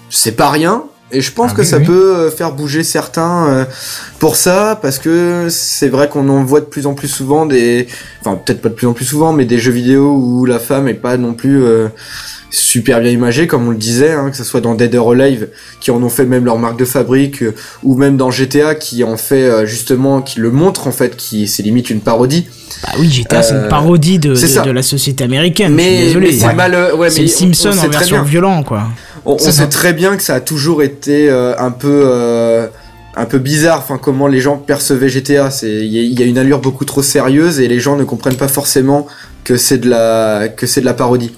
[0.09, 0.83] C'est pas rien.
[1.13, 1.85] Et je pense Ah que oui, ça oui.
[1.85, 3.65] peut euh, faire bouger certains euh,
[4.19, 7.87] pour ça, parce que c'est vrai qu'on en voit de plus en plus souvent des,
[8.21, 10.87] enfin peut-être pas de plus en plus souvent, mais des jeux vidéo où la femme
[10.87, 11.87] est pas non plus euh,
[12.49, 15.49] super bien imagé, comme on le disait, hein, que ce soit dans Dead or Alive,
[15.79, 17.43] qui en ont fait même leur marque de fabrique,
[17.83, 21.63] ou même dans GTA, qui en fait justement, qui le montre en fait, qui c'est
[21.63, 22.47] limite une parodie.
[22.83, 25.73] Bah oui, GTA, c'est une parodie de, de, la société américaine.
[25.73, 28.89] Mais, mais c'est mal, euh, ouais, c'est mais Simpson en version violent, quoi.
[29.25, 32.67] On, sait très bien que ça a toujours été euh, un peu euh,
[33.15, 35.49] un peu bizarre, enfin comment les gens percevaient GTA.
[35.49, 38.35] C'est il y, y a une allure beaucoup trop sérieuse et les gens ne comprennent
[38.35, 39.07] pas forcément
[39.43, 41.31] que c'est de la que c'est de la parodie.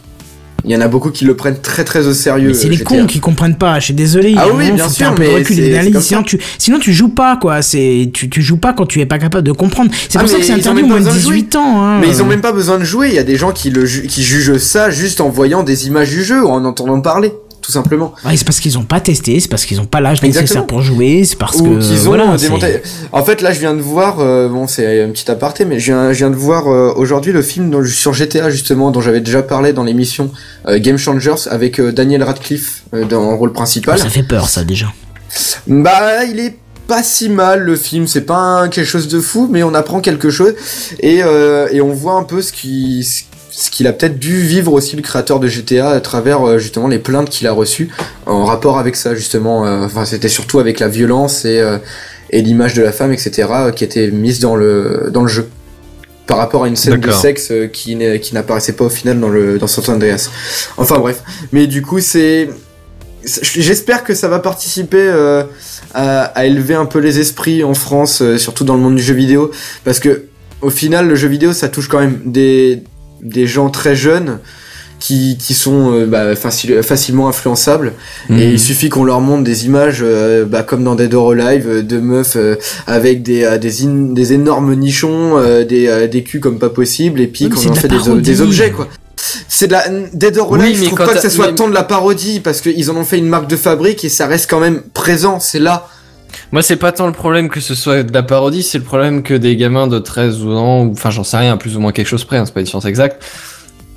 [0.68, 2.54] Il y en a beaucoup qui le prennent très très au sérieux.
[2.54, 3.80] C'est les cons qui comprennent pas.
[3.80, 4.34] Je suis désolé.
[4.36, 7.62] Ah oui, bien sûr, mais recul Sinon tu, sinon tu joues pas, quoi.
[7.62, 9.92] C'est, tu, tu joues pas quand tu es pas capable de comprendre.
[10.10, 12.00] C'est Ah, pour ça que c'est interdit au moins de besoin de 18 ans, hein.
[12.00, 13.10] Mais ils ont même pas besoin de jouer.
[13.10, 16.10] Il y a des gens qui le qui jugent ça juste en voyant des images
[16.10, 17.32] du jeu ou en entendant parler,
[17.66, 18.14] tout simplement.
[18.24, 20.82] Ouais, c'est parce qu'ils ont pas testé, c'est parce qu'ils ont pas l'âge nécessaire pour
[20.82, 21.80] jouer, c'est parce ou que.
[21.80, 22.82] qu'ils ont voilà, c'est- démonté.
[23.12, 25.86] En fait, là, je viens de voir, euh, bon, c'est un petit aparté, mais je
[25.86, 29.22] viens, je viens de voir euh, aujourd'hui le film dont- sur GTA justement, dont j'avais
[29.22, 30.30] déjà parlé dans l'émission
[30.68, 33.98] euh, Game Changers avec Daniel Radcliffe dans le rôle principal.
[33.98, 34.88] Ça fait peur, ça, déjà.
[35.68, 36.56] Bah, il est
[36.88, 40.02] pas si mal le film, c'est pas un- quelque chose de fou, mais on apprend
[40.02, 40.54] quelque chose
[41.00, 43.24] et, euh, et on voit un peu ce qui ce
[43.72, 47.00] qu'il a peut-être dû vivre aussi le créateur de GTA à travers euh, justement les
[47.00, 47.90] plaintes qu'il a reçues
[48.26, 49.66] en rapport avec ça justement.
[49.66, 51.78] euh, Enfin, c'était surtout avec la violence et euh,
[52.32, 55.48] et l'image de la femme, etc., qui était mise dans le dans le jeu
[56.28, 57.96] par rapport à une scène de sexe qui
[58.34, 60.30] n'apparaissait pas au final dans le dans San Andreas.
[60.78, 61.22] Enfin bref,
[61.52, 62.50] mais du coup c'est
[63.24, 65.44] c'est- j'espère que ça va participer euh,
[65.94, 69.04] à, à élever un peu les esprits en France, euh, surtout dans le monde du
[69.04, 69.52] jeu vidéo,
[69.84, 70.24] parce que
[70.62, 72.84] au final le jeu vidéo ça touche quand même des
[73.26, 74.40] des gens très jeunes
[75.00, 77.94] qui, qui sont euh, bah, facile- facilement influençables.
[78.30, 78.40] Mhm.
[78.40, 81.68] et il suffit qu'on leur montre des images euh, bah, comme dans Dead or Alive
[81.68, 82.56] euh, de meufs euh,
[82.88, 85.38] avec des, des, in- des énormes nichons
[85.68, 87.90] des, des culs comme pas possible et puis qu'on en de fait
[88.22, 88.88] des, objets quoi.
[89.50, 89.84] C'est de la
[90.14, 92.40] Dead or Oui, Alive je trouve pas que ça soit mais- tant de la parodie
[92.40, 95.40] parce qu'ils en ont fait une marque de fabrique et ça reste quand même présent
[95.42, 95.90] c'est là
[96.52, 99.24] Moi, c'est pas tant le problème que ce soit de la parodie, c'est le problème
[99.24, 102.24] que des gamins de 13 ans, enfin, j'en sais rien, plus ou moins quelque chose
[102.24, 103.24] près, hein, c'est pas une science exacte,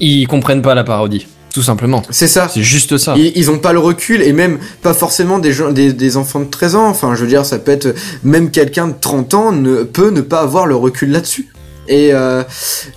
[0.01, 1.27] ils comprennent pas la parodie.
[1.55, 2.03] Tout simplement.
[2.11, 3.15] c'est ça C'est juste ça.
[3.16, 6.41] Ils, ils ont pas le recul et même pas forcément des gens, des, des enfants
[6.41, 6.87] de 13 ans.
[6.89, 10.20] Enfin, je veux dire, ça peut être même quelqu'un de 30 ans ne peut ne
[10.20, 11.49] pas avoir le recul là-dessus.
[11.89, 12.43] Et euh,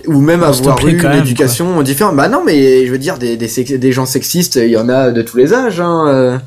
[0.06, 2.14] ou même On avoir eu une éducation différente.
[2.16, 3.48] Bah non, mais je veux dire des, des,
[3.78, 5.80] des gens sexistes, il y en a de tous les âges.
[5.80, 6.38] Hein, euh,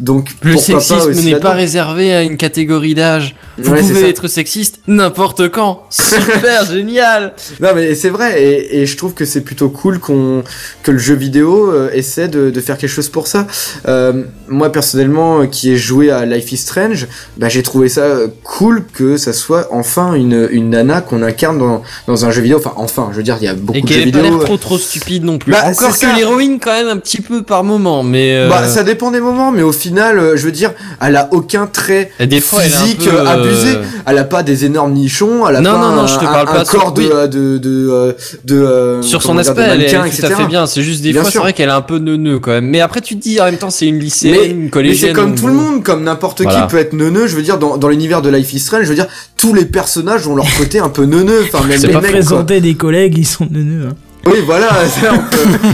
[0.00, 3.34] donc Le sexisme n'est pas réservé à une catégorie d'âge.
[3.56, 5.84] Vous Ouais, pouvez être sexiste n'importe quand.
[5.90, 7.34] Super génial.
[7.60, 10.42] Non mais c'est vrai et, et je trouve que c'est plutôt cool qu'on
[10.82, 13.46] que le jeu vidéo euh, essaie de, de faire quelque chose pour ça.
[13.86, 17.06] Euh, moi personnellement euh, qui ai joué à Life is Strange,
[17.36, 18.04] bah, j'ai trouvé ça
[18.42, 22.58] cool que ça soit enfin une, une nana qu'on incarne dans, dans un jeu vidéo.
[22.58, 24.22] Enfin enfin, je veux dire il y a beaucoup Et de jeux qu'elle vidéo.
[24.22, 25.52] l'air trop trop stupide non plus.
[25.52, 28.82] Bah, Encore que l'héroïne quand même un petit peu par moment, mais euh, Bah ça
[28.82, 32.26] dépend des moments, mais au final, euh, je veux dire, elle a aucun trait et
[32.26, 33.78] des fois elle est un physique peu, euh, abusé.
[34.06, 36.24] Elle a pas des énormes nichons, elle a Non, pas non, non, un, je te
[36.24, 37.08] un- parle un pas sur- corps de, oui.
[37.30, 40.66] de de de, Sur son comment dire, aspect, elle est, tout à fait bien.
[40.66, 42.66] C'est juste des Bien fois, c'est vrai qu'elle est un peu neuneux quand même.
[42.66, 45.10] Mais après, tu te dis en même temps, c'est une lycéenne, Mais, une mais collégienne.
[45.10, 46.62] c'est comme tout le monde, comme n'importe Voilà.
[46.62, 47.26] qui peut être neuneux.
[47.26, 49.06] Je veux dire, dans, dans l'univers de Life is Strange, je veux dire,
[49.36, 51.44] tous les personnages ont leur côté un peu neuneux.
[51.52, 52.00] Enfin, même C'est pas.
[52.00, 53.88] Présenter des collègues, ils sont neuneux.
[53.90, 53.94] Hein.
[54.26, 54.68] Oui, voilà.
[54.86, 55.68] ça, on peut-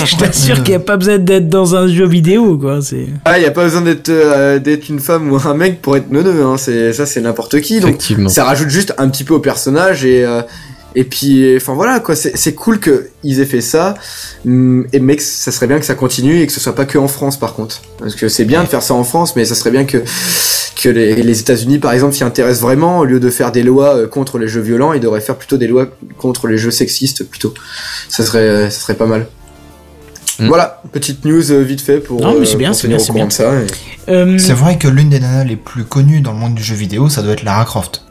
[0.00, 2.80] Il Je t'assure qu'il n'y a pas besoin d'être dans un jeu vidéo, quoi.
[2.82, 3.06] C'est.
[3.24, 6.10] Ah, y a pas besoin d'être euh, d'être une femme ou un mec pour être
[6.10, 6.42] neuneux.
[6.44, 6.56] Hein.
[6.56, 7.78] C'est ça, c'est n'importe qui.
[7.78, 8.28] Donc, Effectivement.
[8.28, 10.42] ça rajoute juste un petit peu au personnage et euh,
[10.94, 13.94] et puis enfin voilà quoi c'est cool que ils aient fait ça
[14.46, 16.84] Hum, et mais que ça serait bien que ça continue et que ce soit pas
[16.84, 19.44] que en France par contre parce que c'est bien de faire ça en France mais
[19.44, 20.02] ça serait bien que
[20.82, 23.96] que les, les États-Unis par exemple s'y intéressent vraiment au lieu de faire des lois
[23.96, 25.86] euh, contre les jeux violents ils devraient faire plutôt des lois
[26.18, 27.54] contre les jeux sexistes plutôt
[28.08, 29.26] ça serait euh, ça serait pas mal
[30.38, 30.48] Mm.
[30.48, 33.28] Voilà, petite news euh, vite fait pour, Non, mais c'est bien, c'est bien, c'est bien.
[33.28, 36.62] et- Euh, C'est vrai que l'une des nanas les plus connues dans le monde du
[36.62, 38.02] jeu vidéo, ça doit être Lara Croft.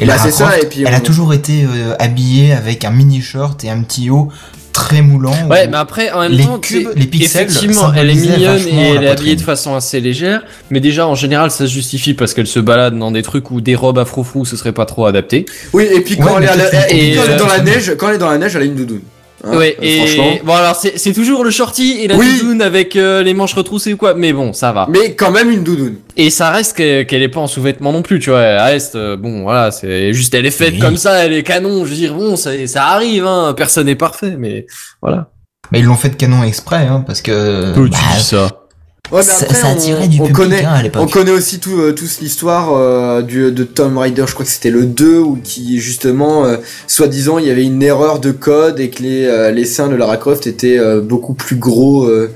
[0.00, 2.52] Et Bah, Lara c'est ça, Croft, et puis elle on- a toujours été euh, habillée
[2.52, 4.28] avec un mini short et un petit haut
[4.72, 5.32] très moulant.
[5.48, 8.88] Ouais, mais après, en même les temps, cubes, les pixels effectivement, elle est mignonne et
[8.94, 10.42] elle est habillée de façon assez légère.
[10.70, 13.62] Mais déjà, en général, ça se justifie parce qu'elle se balade dans des trucs où
[13.62, 15.46] des robes à froufrou, ce serait pas trop adapté.
[15.72, 18.08] Oui, et puis quand Ouais, elle est, et quand elle est dans la neige, quand
[18.10, 19.00] elle est dans la neige, elle a une doudoune.
[19.44, 22.38] Hein, ouais, euh, et bon, alors c'est c'est toujours le shorty et la Oui.
[22.40, 24.14] doudoune avec euh, les manches retroussées ou quoi.
[24.14, 24.86] Mais bon, ça va.
[24.90, 25.96] Mais quand même une doudoune.
[26.16, 28.40] Et ça reste qu'elle qu'elle est pas en sous-vêtements non plus, tu vois.
[28.40, 30.78] Elle reste, euh, bon, voilà, c'est juste, elle est faite Oui.
[30.80, 31.84] comme ça, elle est canon.
[31.84, 33.52] Je veux dire, bon, ça, ça arrive, hein.
[33.56, 34.66] Personne n'est parfait, mais
[35.02, 35.28] voilà.
[35.70, 37.74] Mais ils l'ont fait de canon exprès, hein, parce que.
[37.88, 38.65] bah, ça?
[39.12, 41.02] Ouais, mais Ça- après, ça on- attirait du on public, connaît, hein, à l'époque.
[41.04, 44.50] On connaît aussi tout, euh, tous l'histoire euh, du- de Tomb Raider, je crois que
[44.50, 46.56] c'était le 2, où qui justement, euh,
[46.88, 49.94] soi-disant, il y avait une erreur de code et que les, euh, les seins de
[49.94, 52.32] Lara Croft étaient euh, beaucoup plus gros, euh,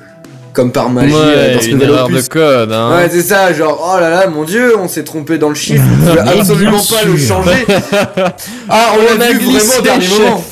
[0.52, 2.24] comme par magie euh, dans ce une nouvel erreur opus.
[2.24, 2.90] de code, hein.
[2.96, 5.82] Ouais, c'est ça, genre, oh là là, mon dieu, on s'est trompé dans le chiffre,
[6.04, 7.66] pouvait bien absolument pas le changer.
[8.68, 10.44] Ah, on On l'a a vu vraiment au dernier moment.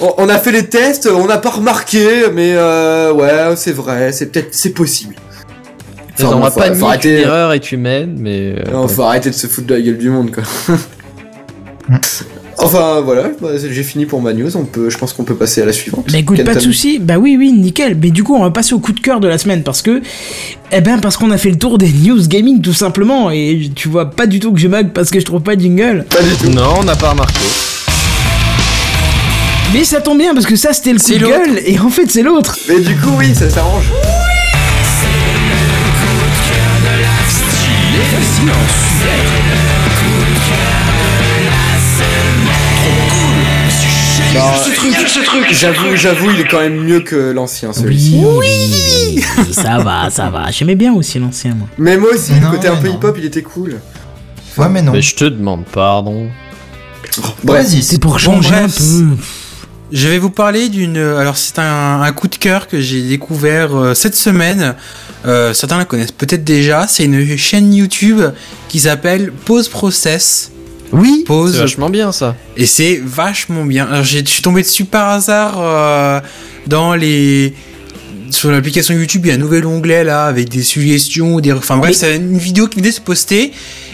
[0.00, 4.12] On, on a fait les tests, on n'a pas remarqué, mais euh, ouais, c'est vrai,
[4.12, 5.14] c'est peut-être, c'est possible.
[6.20, 7.20] On va faut- pas arrêter.
[7.20, 8.54] erreur humaine, mais.
[8.58, 10.42] euh, Non, faut arrêter de se foutre de la gueule du monde, quoi.
[12.58, 15.62] enfin, voilà, bah, j'ai fini pour ma news, on peut, je pense qu'on peut passer
[15.62, 16.06] à la suivante.
[16.12, 16.98] Bah écoute, pas de soucis.
[16.98, 17.96] Bah oui, oui, nickel.
[18.00, 20.00] Mais du coup, on va passer au coup de cœur de la semaine parce que,
[20.70, 23.30] eh ben, parce qu'on a fait le tour des news gaming tout simplement.
[23.30, 25.60] Et tu vois pas du tout que je mag parce que je trouve pas de
[25.62, 26.04] jingle.
[26.08, 26.50] Pas du tout.
[26.50, 27.40] Non, on n'a pas remarqué.
[29.74, 32.10] Mais ça tombe bien parce que ça c'était le coup de gueule et en fait
[32.10, 32.58] c'est l'autre.
[32.68, 33.86] Mais du coup, oui, ça s'arrange.
[45.52, 48.22] J'avoue, j'avoue, il est quand même mieux que l'ancien, celui-ci.
[48.24, 50.50] Oui, ça va, ça va.
[50.50, 51.68] J'aimais bien aussi l'ancien, moi.
[51.78, 52.94] Mais moi aussi, Non, le côté un peu non.
[52.94, 53.80] hip-hop, il était cool.
[54.56, 54.92] Ouais, mais non.
[54.92, 56.28] Mais je te demande pardon.
[57.44, 59.16] Vas-y, C'est pour Bon, changer un peu.
[59.92, 60.96] Je vais vous parler d'une.
[60.96, 64.74] Alors, c'est un, un coup de cœur que j'ai découvert euh, cette semaine.
[65.26, 66.86] Euh, certains la connaissent peut-être déjà.
[66.88, 68.22] C'est une chaîne YouTube
[68.68, 70.50] qui s'appelle Pause Process.
[70.92, 71.24] Oui.
[71.28, 72.34] C'est vachement bien ça.
[72.56, 73.86] Et c'est vachement bien.
[73.86, 76.20] Alors, je suis tombé dessus par hasard euh,
[76.66, 77.54] dans les.
[78.30, 81.52] Sur l'application YouTube, il y a un nouvel onglet là avec des suggestions, des.
[81.52, 83.52] Enfin bref, Mais- c'est une vidéo qui venait de se poster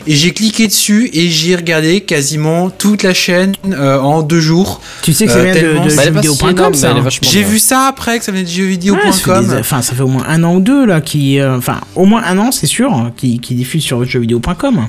[0.08, 4.80] et j'ai cliqué dessus et j'ai regardé quasiment toute la chaîne euh, en deux jours.
[5.02, 7.08] Tu sais que ça Euh, vient tellement- de, de Bah, si jeuxvideo.com elle est hein.
[7.22, 9.46] J'ai vu ça après que ça venait de jeuxvideo.com.
[9.48, 12.06] des- enfin, ça fait au moins un an ou deux là qui, euh, enfin, au
[12.06, 14.88] moins un an c'est sûr, qui, qui diffuse sur jeuxvideo.com.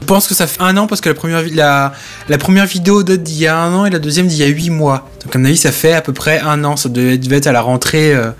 [0.00, 1.92] Je pense que ça fait un an parce que la première, la,
[2.28, 4.48] la première vidéo date d'il y a un an et la deuxième d'il y a
[4.48, 5.08] huit mois.
[5.24, 6.76] Donc à mon avis, ça fait à peu près un an.
[6.76, 8.30] Ça devait devait être à la rentrée euh,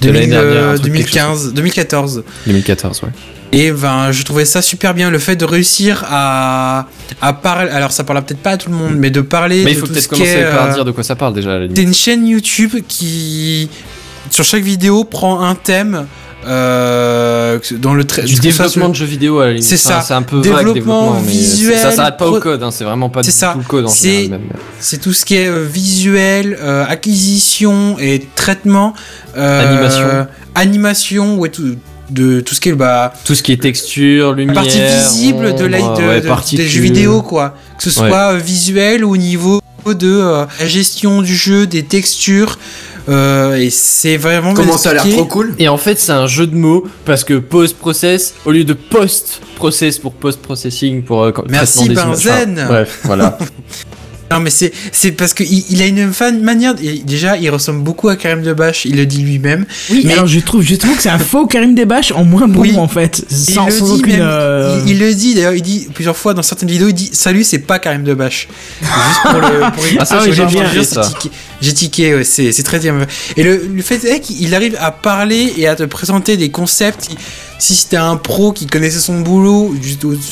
[0.00, 2.24] De l'année 2000, dernière, euh, un truc, quelque 2015, 2014.
[2.46, 3.08] 2014, ouais.
[3.54, 6.86] Et ben, je trouvais ça super bien, le fait de réussir à,
[7.20, 7.70] à parler.
[7.70, 9.62] Alors, ça parlera peut-être pas à tout le monde, mais de parler.
[9.64, 11.58] Mais il faut peut-être commencer par euh, dire de quoi ça parle déjà.
[11.74, 13.68] C'est une chaîne YouTube qui,
[14.30, 16.06] sur chaque vidéo, prend un thème.
[16.44, 19.64] Euh, dans le Du développement de jeux vidéo à la limite.
[19.64, 20.06] C'est Enfin, ça.
[20.08, 22.82] C'est un peu Développement vague, développement mais visuel, Ça s'arrête pas au code, hein, c'est
[22.82, 23.52] vraiment pas du ça.
[23.52, 24.40] tout le code en C'est- général.
[24.80, 28.92] C'est tout ce qui est euh, visuel, euh, acquisition et traitement.
[29.36, 30.26] euh, Animation.
[30.56, 31.76] Animation, ouais, tout,
[32.12, 34.54] de tout ce qui est bah, Tout ce qui est texture, la lumière.
[34.54, 37.54] partie visible de la, de- ouais, de- des jeux vidéo, quoi.
[37.78, 41.82] Que ce soit euh, visuel ou au niveau de euh, la gestion du jeu, des
[41.82, 42.58] textures.
[43.08, 45.54] euh, et c'est vraiment comment ça a l'air trop cool.
[45.58, 49.98] Et en fait, c'est un jeu de mots parce que post-process, au lieu de post-process
[49.98, 51.88] pour post-processing, pour euh, quand- Merci.
[51.88, 52.52] Benzen.
[52.60, 53.38] Enfin, bref, voilà.
[54.32, 57.80] Non mais c'est c'est parce que il, il a une fan manière déjà il ressemble
[57.82, 59.64] beaucoup à Karim Debache, il le dit lui-même.
[59.90, 62.48] Oui, Mais- alors je trouve, je trouve que c'est un faux Karim Debache en moins
[62.48, 62.76] bon Oui.
[62.76, 64.12] en fait, il sans, le sans dit aucune.
[64.14, 66.94] même, euh, il, il le dit d'ailleurs, il dit plusieurs fois dans certaines vidéos, il
[66.94, 68.48] dit salut c'est pas Karim Debache.
[68.80, 71.02] Juste pour le pour Ah, ça, j'ai bien ça.
[71.02, 71.30] tiqué.
[71.60, 72.96] J'ai tiqué, ouais, c'est c'est très bien.
[73.36, 77.06] Et le, le fait est qu'il arrive à parler et à te présenter des concepts.
[77.08, 77.16] qui-
[77.62, 79.72] si c'était un pro qui connaissait son boulot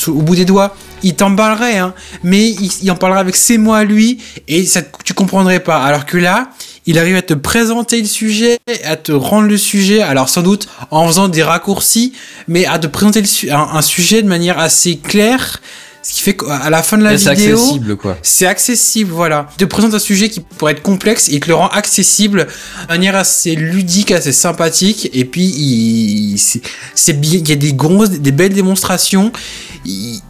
[0.09, 0.75] au, bout des doigts,
[1.05, 1.95] il t'en hein.
[2.25, 5.81] Mais il, en parlerait avec ses mots à lui et ça, tu comprendrais pas.
[5.81, 6.51] Alors que là,
[6.87, 10.69] il arrive à te présenter le sujet, à te rendre le sujet, alors sans doute
[10.91, 12.15] en faisant des raccourcis,
[12.49, 15.61] mais à te présenter un sujet de manière assez claire,
[16.03, 18.17] ce qui fait qu'à la fin de la Mais c'est vidéo, accessible, quoi.
[18.23, 19.49] c'est accessible, voilà.
[19.53, 22.47] Il te présente un sujet qui pourrait être complexe et il te le rend accessible
[22.47, 25.11] de manière assez ludique, assez sympathique.
[25.13, 26.63] Et puis, il, c'est,
[27.27, 29.31] y a des grosses, des belles démonstrations.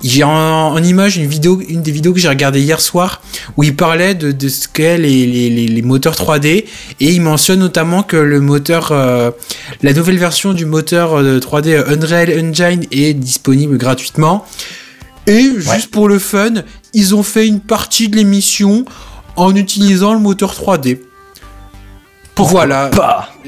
[0.03, 3.21] J'ai en, en image une vidéo, une des vidéos que j'ai regardé hier soir
[3.57, 6.67] où il parlait de, de ce qu'est les, les, les, les moteurs 3D et
[7.01, 9.33] il mentionne notamment que le moteur, euh,
[9.83, 14.45] la nouvelle version du moteur euh, 3D Unreal Engine est disponible gratuitement.
[15.27, 16.55] Et juste pour le fun,
[16.95, 18.85] ils ont fait une partie de l'émission
[19.37, 20.99] en utilisant le moteur 3D.
[22.37, 22.91] voilà.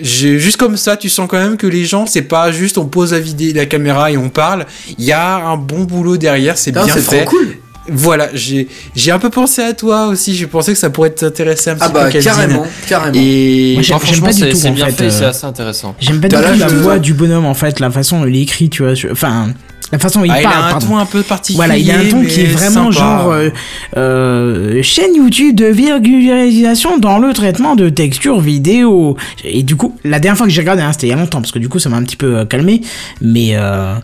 [0.00, 2.84] J'ai- Juste comme ça, tu sens quand même que les gens, c'est pas juste on
[2.86, 4.66] pose la vidéo, la caméra et on parle.
[4.98, 7.24] Il y a un bon boulot derrière, c'est bien c'est fait.
[7.24, 7.56] trop cool.
[7.88, 10.36] Voilà, j'ai j'ai un peu pensé à toi aussi.
[10.36, 13.14] J'ai pensé que ça pourrait t'intéresser un petit Ah bah peu, carrément, carrément.
[13.18, 15.96] Et j'aime- pas du c'est tout, c'est bien fait, fait, euh, c'est assez intéressant.
[15.98, 18.36] J'aime pas T'as du tout la voix du bonhomme en fait, la façon dont il
[18.36, 18.92] est écrit, tu vois.
[19.10, 19.48] Enfin,
[19.90, 20.86] La façon dont il Ah, il parle, a un pardon.
[20.86, 21.56] ton un peu particulier.
[21.56, 23.04] Voilà, il a un ton qui est vraiment sympa.
[23.04, 23.50] genre euh,
[23.96, 29.16] euh, chaîne YouTube de virgulisation dans le traitement de textures vidéo.
[29.44, 31.40] Et du coup, la dernière fois que j'ai regardé, hein, c'était il y a longtemps
[31.40, 32.80] parce que du coup, ça m'a un petit peu euh, calmé.
[33.20, 33.94] Mais euh,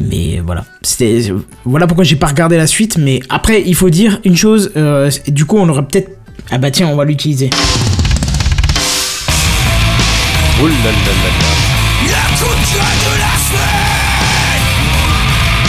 [0.00, 1.32] mais voilà, c'était
[1.64, 2.96] voilà pourquoi j'ai pas regardé la suite.
[2.98, 4.72] Mais après, il faut dire une chose.
[4.76, 6.10] euh, du coup, on aurait peut-être
[6.50, 7.50] ah bah tiens, on va l'utiliser.
[10.60, 11.61] Oh là là là là.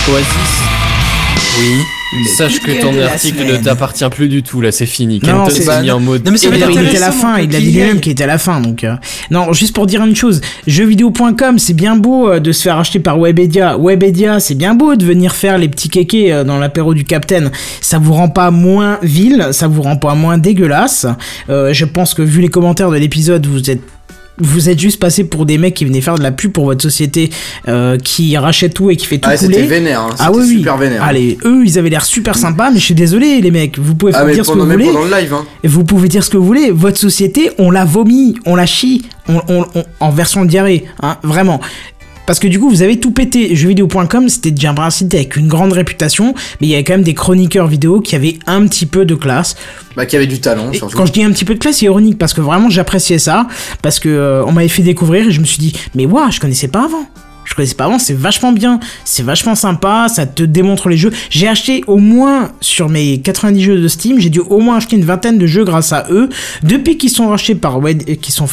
[0.10, 0.28] Oasis,
[1.60, 2.26] Oui.
[2.38, 5.20] sache que ton article ne t'appartient plus du tout, là c'est fini.
[5.26, 6.26] Non, c'est- mis en mode.
[6.26, 8.26] Non, mais ça va Il était à la fin, il a dit lui-même qu'il était
[8.26, 8.96] à la fin, donc euh,
[9.32, 13.00] non, juste pour dire une chose, jeuxvideo.com, c'est bien beau euh, de se faire acheter
[13.00, 13.78] par Webedia.
[13.78, 17.50] Webedia, c'est bien beau de venir faire les petits kékés euh, dans l'apéro du Capitaine.
[17.82, 21.06] Ça vous rend pas moins vil, ça vous rend pas moins dégueulasse.
[21.50, 23.82] Euh, je pense que vu les commentaires de l'épisode, vous êtes
[24.40, 26.82] vous êtes juste passé pour des mecs qui venaient faire de la pub pour votre
[26.82, 27.30] société,
[27.68, 29.54] euh, qui rachète tout et qui fait tout Ah, couler.
[29.54, 30.02] c'était vénère.
[30.02, 30.10] Hein.
[30.20, 30.58] Ah oui, oui.
[30.58, 31.04] super vénère.
[31.04, 33.78] Allez, eux, ils avaient l'air super sympas, mais je suis désolé, les mecs.
[33.78, 34.86] Vous pouvez Ah, dire ce que vous voulez.
[34.86, 35.46] le live, hein.
[35.64, 38.66] Et Vous pouvez dire ce que vous voulez, votre société, on la vomit, on la
[38.66, 41.62] chie, on, on- on- en version diarrhée, hein, vraiment.
[42.26, 43.56] Parce que du coup, vous avez tout pété.
[43.56, 47.04] Jeuxvideo.com, c'était déjà un site avec une grande réputation, mais il y avait quand même
[47.04, 49.56] des chroniqueurs vidéo qui avaient un petit peu de classe.
[49.96, 50.98] Bah, qui avait du talent, Et surtout.
[50.98, 53.48] quand je dis un petit peu de classe, c'est ironique parce que vraiment j'appréciais ça,
[53.82, 56.40] parce que euh, on m'avait fait découvrir et je me suis dit, mais waouh, je
[56.40, 57.06] connaissais pas avant.
[57.46, 61.12] Je connaissais pas avant, c'est vachement bien, c'est vachement sympa, ça te démontre les jeux.
[61.30, 64.96] J'ai acheté au moins sur mes 90 jeux de Steam, j'ai dû au moins acheter
[64.96, 66.30] une vingtaine de jeux grâce à eux.
[66.64, 68.48] Depuis qu'ils sont rachetés par Web, qu'ils sont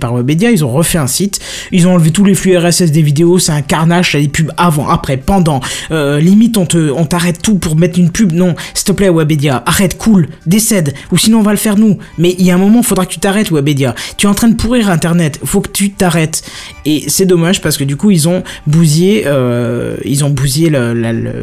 [0.00, 1.40] par Webedia, ils ont refait un site,
[1.72, 4.52] ils ont enlevé tous les flux RSS des vidéos, c'est un carnage, t'as des pubs
[4.56, 5.60] avant, après, pendant.
[5.90, 8.32] Euh, limite on te, on t'arrête tout pour mettre une pub.
[8.32, 11.98] Non, s'il te plaît Webedia, arrête, cool, décède, ou sinon on va le faire nous.
[12.18, 13.94] Mais il y a un moment, faudra que tu t'arrêtes Webedia.
[14.16, 16.42] Tu es en train de pourrir Internet, faut que tu t'arrêtes.
[16.84, 20.92] Et c'est dommage parce que du coup ils ont bousillé, euh, ils ont bousillé la-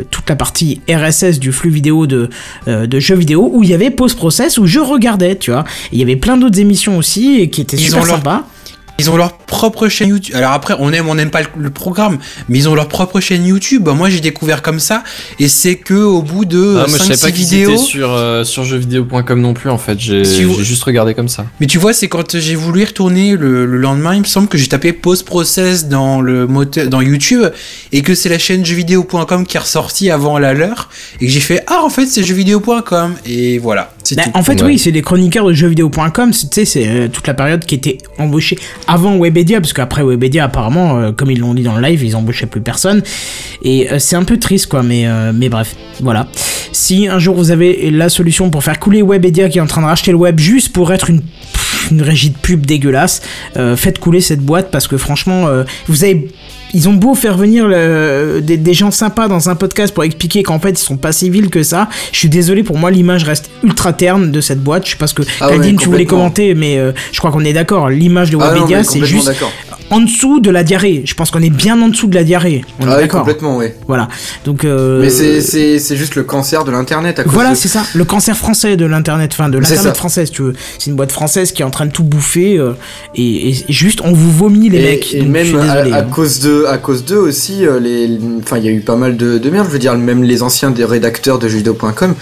[0.09, 2.29] toute la partie RSS du flux vidéo de,
[2.67, 5.63] euh, de jeux vidéo où il y avait Post Process où je regardais, tu vois.
[5.91, 8.47] Il y avait plein d'autres émissions aussi et qui étaient Ils super leur- sympas.
[9.01, 10.35] Ils ont leur propre chaîne YouTube.
[10.35, 12.19] Alors après, on aime, on n'aime pas le, le programme,
[12.49, 13.89] mais ils ont leur propre chaîne YouTube.
[13.89, 15.03] Moi, j'ai découvert comme ça,
[15.39, 17.77] et c'est que au bout de Ah, moi je 5 savais pas vidéos.
[17.77, 21.29] sur, euh, sur jeuxvideo.com non plus en fait, j'ai Si vous- j'ai juste regardé comme
[21.29, 21.45] ça.
[21.59, 24.47] Mais tu vois, c'est quand j'ai voulu y retourner le, le lendemain, il me semble
[24.47, 27.45] que j'ai tapé post process dans le moteur, dans YouTube,
[27.91, 31.39] et que c'est la chaîne jeuxvideo.com qui est ressortie avant la leur, et que j'ai
[31.39, 34.67] fait ah en fait c'est jeuxvideo.com, et voilà, Bah, en fait, Ouais.
[34.67, 36.33] oui, c'est des chroniqueurs de jeuxvideo.com.
[36.33, 38.57] c'est- Tu sais, c'est euh, toute la période qui était embauchée
[38.87, 42.15] avant Webedia, parce qu'après Webedia, apparemment, euh, comme ils l'ont dit dans le live, ils
[42.15, 43.01] embauchaient plus personne.
[43.63, 44.83] Et euh, c'est un peu triste, quoi.
[44.83, 46.27] Mais, mais bref, voilà.
[46.71, 49.81] Si un jour vous avez la solution pour faire couler Webedia qui est en train
[49.81, 53.21] de racheter le web juste pour être une pff, une régie de pub dégueulasse,
[53.75, 55.47] faites couler cette boîte parce que franchement,
[55.87, 56.27] vous avez
[56.73, 60.43] ils ont beau faire venir le- des, des gens sympas dans un podcast pour expliquer
[60.43, 61.89] qu'en fait ils sont pas si vils que ça.
[62.11, 64.85] Je suis désolé, pour moi l'image reste ultra terne de cette boîte.
[64.85, 67.43] Je sais pas ce que Ah ouais, tu voulais commenter, mais euh, je crois qu'on
[67.45, 67.89] est d'accord.
[67.89, 69.27] L'image de Ah Webedia c'est juste.
[69.91, 71.03] En dessous de la diarrhée.
[71.05, 72.63] Je pense qu'on est bien en dessous de la diarrhée.
[72.79, 73.67] On est Ah oui, complètement, oui.
[73.87, 74.07] Voilà.
[74.45, 74.65] Donc.
[74.65, 78.05] euh, Mais c'est- juste le cancer de l'internet à cause voilà, de- c'est ça, le
[78.05, 79.93] cancer français de l'internet, enfin de l'internet ça.
[79.93, 80.53] français, si tu veux.
[80.79, 82.71] C'est une boîte française qui est en train de tout bouffer euh,
[83.15, 85.13] et, et juste on vous vomit les et, mecs.
[85.13, 86.03] et Donc, même à, désolé, à hein.
[86.09, 89.17] cause de à cause d'eux aussi euh, les enfin il y a eu pas mal
[89.17, 92.15] de, de merde je veux dire même les anciens des rédacteurs de jeuxvideo.com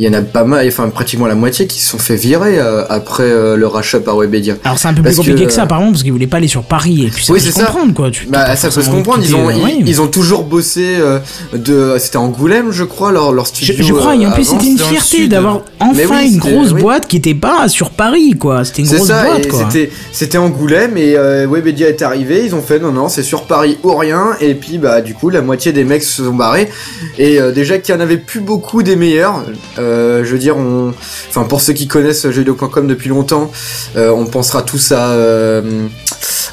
[0.00, 2.58] il y en a pas mal enfin pratiquement la moitié qui se sont fait virer
[2.58, 5.46] euh, après euh, le rachat par Webedia Alors c'est un peu plus Parce compliqué que,
[5.48, 7.44] que, ça apparemment parce qu'ils voulaient pas aller sur Paris et puis ça Oui, peut
[7.44, 7.66] c'est se ça.
[7.66, 8.10] comprendre quoi.
[8.10, 9.52] Tu, bah ça peut se comprendre ils ont euh,
[9.84, 11.18] ils, ont toujours bossé euh,
[11.52, 14.66] de c'était Angoulême je crois leur leur Je, studio je crois, et en plus c'était
[14.66, 16.80] une fierté d'avoir enfin oui, une grosse oui.
[16.82, 18.64] boîte qui était pas sur Paris quoi.
[18.64, 19.68] C'était une grosse ça, boîte quoi.
[19.70, 21.14] c'était c'était Angoulême et
[21.46, 24.78] Webedia est arrivé, ils ont fait non non c'est sur Paris ou rien et puis
[24.78, 26.68] bah du coup la moitié des mecs se sont barrés
[27.18, 29.44] et déjà qu'il y en avait plus beaucoup des meilleurs,
[30.24, 30.92] je veux dire on,
[31.28, 33.50] enfin pour ceux qui connaissent jeuxvideo.com depuis longtemps,
[33.96, 35.86] euh, on pensera tous à euh,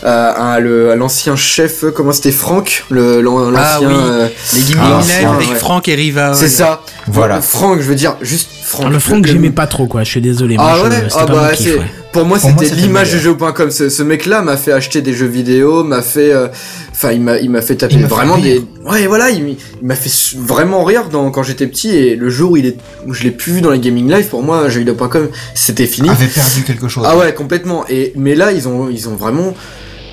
[0.03, 3.87] à, à le- à l'ancien chef, comment c'était Franck, le Ah l'ancien.
[3.89, 3.95] oui.
[3.97, 4.99] euh, Les Ah,
[5.35, 5.55] avec ouais.
[5.55, 6.33] Franck et Riva.
[6.33, 6.81] c'est ça.
[7.07, 7.41] Voilà.
[7.41, 8.81] Franck, je veux dire juste Franck.
[8.81, 10.03] Alors, le Franck j'aimais pas trop quoi.
[10.03, 10.55] Je suis désolé.
[10.57, 11.85] Ah moi, je- ouais, c'était ah pas bah mon kiff, c'est ouais.
[12.11, 13.71] Pour moi c'était l'image le de jeux.com.
[13.71, 16.47] Ce, ce mec-là m'a fait acheter des jeux vidéo, m'a fait, euh,
[16.91, 20.37] enfin il m'a il m'a fait taper fait vraiment des, ouais voilà, il, m'a fait
[20.37, 22.77] vraiment rire dans quand j'étais petit et le jour où il est,
[23.07, 26.09] où je l'ai plus vu dans la gaming live, pour moi jeuxvideo.com c'était fini.
[26.09, 27.03] avait perdu quelque chose.
[27.07, 27.85] Ah ouais complètement.
[27.89, 29.53] Et mais là ils ont ils ont vraiment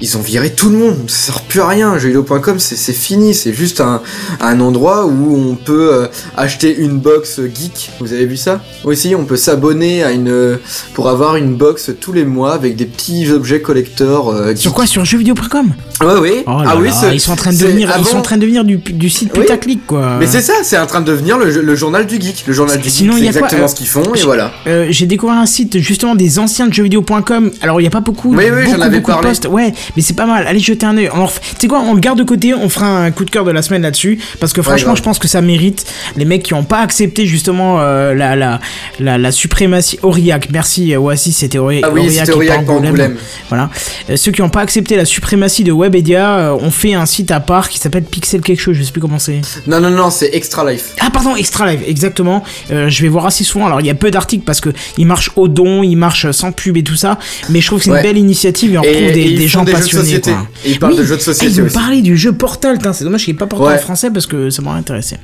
[0.01, 1.99] ils ont viré tout le monde, ça sert plus à rien.
[1.99, 4.01] Jeuxvideo.com, c'est c'est fini, c'est juste un,
[4.41, 6.07] un endroit où on peut euh,
[6.37, 7.91] acheter une box geek.
[8.01, 8.61] Vous avez vu ça?
[8.85, 10.57] Aussi, on peut s'abonner à une euh,
[10.95, 14.31] pour avoir une box tous les mois avec des petits objets collector.
[14.31, 14.87] euh, Sur quoi?
[14.87, 16.31] Sur jeuxvideo.com Ouais, oui.
[16.47, 18.65] Oh ah oui, ils sont en train de devenir, ils sont en train de devenir
[18.65, 19.41] du, du site Oui.
[19.41, 20.17] putaclic quoi.
[20.21, 22.45] Mais c'est ça, c'est en train de devenir le, le journal du geek.
[22.47, 24.15] Le journal du Sinon, geek, il y c'est a quoi, exactement euh, ce qu'ils font,
[24.15, 24.53] et voilà.
[24.67, 27.51] Euh, j'ai découvert un site justement des anciens de jeuxvideo.com.
[27.63, 29.29] Alors il y a pas beaucoup, Oui, oui, beaucoup, avais beaucoup de parlé.
[29.31, 29.47] posts.
[29.49, 30.47] Ouais, mais c'est pas mal.
[30.47, 31.09] Allez jeter un œil.
[31.09, 32.55] Ref- Tu sais quoi, on le garde de côté.
[32.55, 35.19] On fera un coup de cœur de la semaine là-dessus parce que franchement, je pense
[35.19, 35.85] que ça mérite.
[36.17, 38.61] Les mecs qui ont pas accepté justement euh, la, la
[39.01, 40.49] la la suprématie Aurillac.
[40.53, 42.89] Merci Oasis, c'était Auri- Ah oui, Aurillac Aurillac, pas pas Angoulême.
[42.93, 43.17] Angoulême.
[43.49, 43.71] Voilà.
[44.11, 47.31] Euh, ceux qui ont pas accepté la suprématie de Webedia euh, ont fait un site
[47.31, 48.77] à part qui s'appelle Pixel quelque chose.
[48.77, 49.41] Je sais plus comment c'est.
[49.67, 50.95] Non, non, non, c'est Extra Life.
[51.01, 52.43] Ah pardon, Extra Live, exactement.
[52.71, 53.67] Euh, je vais voir assez souvent.
[53.67, 56.53] Alors il y a peu d'articles parce que il marche au don, il marche sans
[56.53, 57.19] pub et tout ça.
[57.49, 57.99] Mais je trouve que c'est Ouais.
[57.99, 60.05] une belle initiative et on Et- retrouve des, ils gens des de passionnés.
[60.05, 60.31] société.
[60.65, 61.75] Et ils parlent de jeux de société Ah, ils me aussi.
[61.75, 62.79] parlaient du jeu Portal.
[62.93, 63.75] C'est dommage qu'il n'y ait pas Portal Ouais.
[63.75, 65.17] en français parce que ça m'aurait intéressé.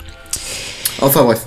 [1.00, 1.40] Enfin bref.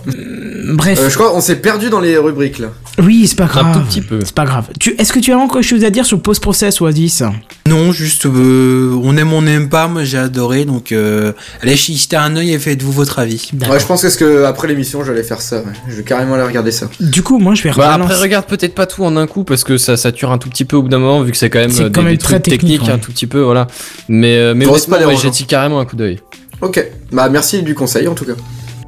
[0.73, 2.67] Bref, Euh, je crois qu'on s'est perdu dans les rubriques là.
[3.01, 3.67] oui, c'est pas grave.
[3.67, 4.19] Un tout petit peu.
[4.23, 4.65] C'est pas grave.
[4.79, 7.23] Tu, Est-ce que tu as encore quelque chose à dire sur Post Process Oasis?
[7.67, 9.87] Non, juste euh, on aime, on n'aime pas.
[9.87, 10.65] Moi, j'ai adoré.
[10.65, 11.31] Donc, euh,
[11.61, 13.49] allez jeter un œil et faites-vous votre avis.
[13.69, 15.57] Ouais, je pense que, que après l'émission, j'allais faire ça.
[15.57, 15.63] ouais.
[15.87, 16.89] Je vais carrément aller regarder ça.
[16.99, 19.63] Du coup, moi je vais Bah, après, regarde peut-être pas tout en un coup parce
[19.63, 21.59] que ça sature un tout petit peu au bout d'un moment vu que c'est quand
[21.59, 22.93] même C'est quand des, même des très trucs technique, techniques ouais.
[22.93, 23.67] un tout petit peu, voilà.
[24.09, 25.31] Mais, euh, mais pas honnêtement, ouais, dérangeant.
[25.33, 26.19] j'ai carrément un coup d'œil.
[26.61, 26.83] Ok.
[27.11, 28.33] Bah merci du conseil en tout cas.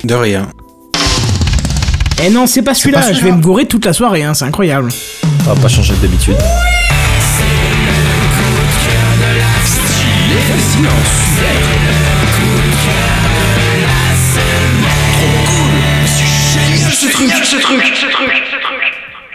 [0.03, 0.49] De rien.
[2.23, 3.13] Eh non, c'est pas celui-là.
[3.13, 4.23] je vais me gourer toute la soirée.
[4.23, 4.91] Hein, c'est incroyable.
[5.45, 6.35] On va pas changer d'habitude.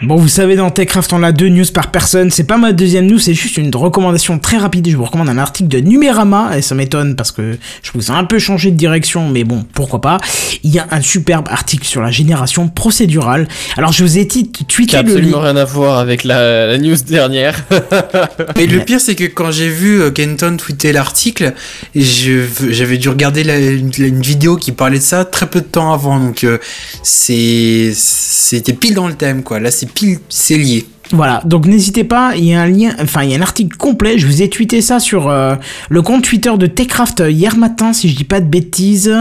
[0.01, 2.29] Bon, vous savez, dans TechCraft, on a deux news par personne.
[2.29, 4.89] C'est pas ma deuxième news, c'est juste une recommandation très rapide.
[4.89, 8.05] Je vous recommande un article de Numérama, et ça m'étonne parce que je trouve que
[8.07, 10.17] ça a un peu changé de direction, mais bon, pourquoi pas.
[10.63, 13.47] Il y a un superbe article sur la génération procédurale.
[13.77, 16.97] Alors, je vous ai Qui tweeté le absolument rien à voir avec la, la news
[17.07, 17.63] dernière.
[18.57, 21.53] Mais le pire, c'est que quand j'ai vu euh, Kenton tweeter l'article,
[21.95, 25.93] j'avais dû regarder la- une, une vidéo qui parlait de ça très peu de temps
[25.93, 26.19] avant.
[26.19, 26.57] Donc, euh,
[27.01, 29.61] c'est c'était pile dans le thème, quoi.
[29.61, 30.85] Là, c'est pile, c'est.
[31.11, 33.77] Voilà, donc n'hésitez pas, il y a un lien, enfin il y a un article
[33.77, 35.55] complet, je vous ai tweeté ça sur euh,
[35.89, 39.15] le compte Twitter de Techcraft euh, hier matin, si je dis pas de bêtises.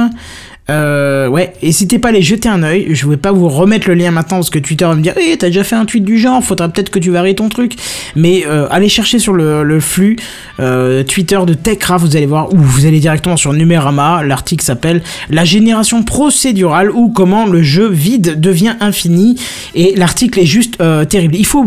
[0.70, 2.88] Euh, ouais, n'hésitez pas à aller jeter un oeil.
[2.94, 5.36] Je vais pas vous remettre le lien maintenant parce que Twitter va me dire, eh,
[5.36, 7.74] t'as déjà fait un tweet du genre, faudra peut-être que tu varies ton truc.
[8.16, 10.16] Mais euh, allez chercher sur le, le flux
[10.60, 14.22] euh, Twitter de Techcraft, vous allez voir, ou vous allez directement sur Numérama.
[14.24, 19.38] L'article s'appelle La génération procédurale ou comment le jeu vide devient infini.
[19.74, 21.36] Et l'article est juste euh, terrible.
[21.36, 21.64] Il faut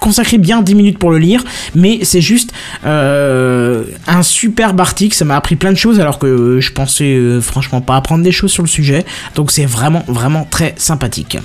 [0.00, 1.44] consacrer bien 10 minutes pour le lire,
[1.74, 2.52] mais c'est juste
[2.84, 7.40] euh, un superbe article, ça m'a appris plein de choses alors que je pensais euh,
[7.40, 9.04] franchement pas apprendre des choses sur le sujet,
[9.34, 11.38] donc c'est vraiment vraiment très sympathique.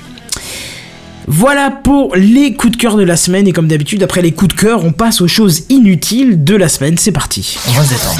[1.27, 4.55] Voilà pour les coups de cœur de la semaine et comme d'habitude après les coups
[4.55, 7.57] de cœur on passe aux choses inutiles de la semaine, c'est parti.
[7.67, 8.19] On va se détendre.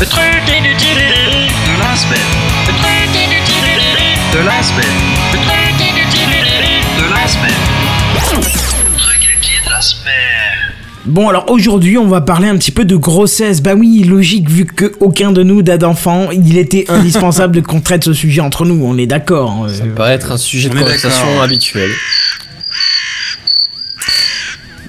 [0.00, 2.18] Le truc inutile de la semaine.
[2.66, 3.64] Le truc inutile
[4.32, 4.98] de la semaine.
[5.32, 6.34] Le truc inutile
[6.98, 8.73] de la semaine.
[11.06, 13.62] Bon alors aujourd'hui on va parler un petit peu de grossesse.
[13.62, 18.04] Bah oui, logique vu que aucun de nous n'a d'enfant, il était indispensable qu'on traite
[18.04, 19.50] ce sujet entre nous, on est d'accord.
[19.50, 19.68] hein.
[19.68, 21.90] Ça paraît être un sujet de conversation habituel.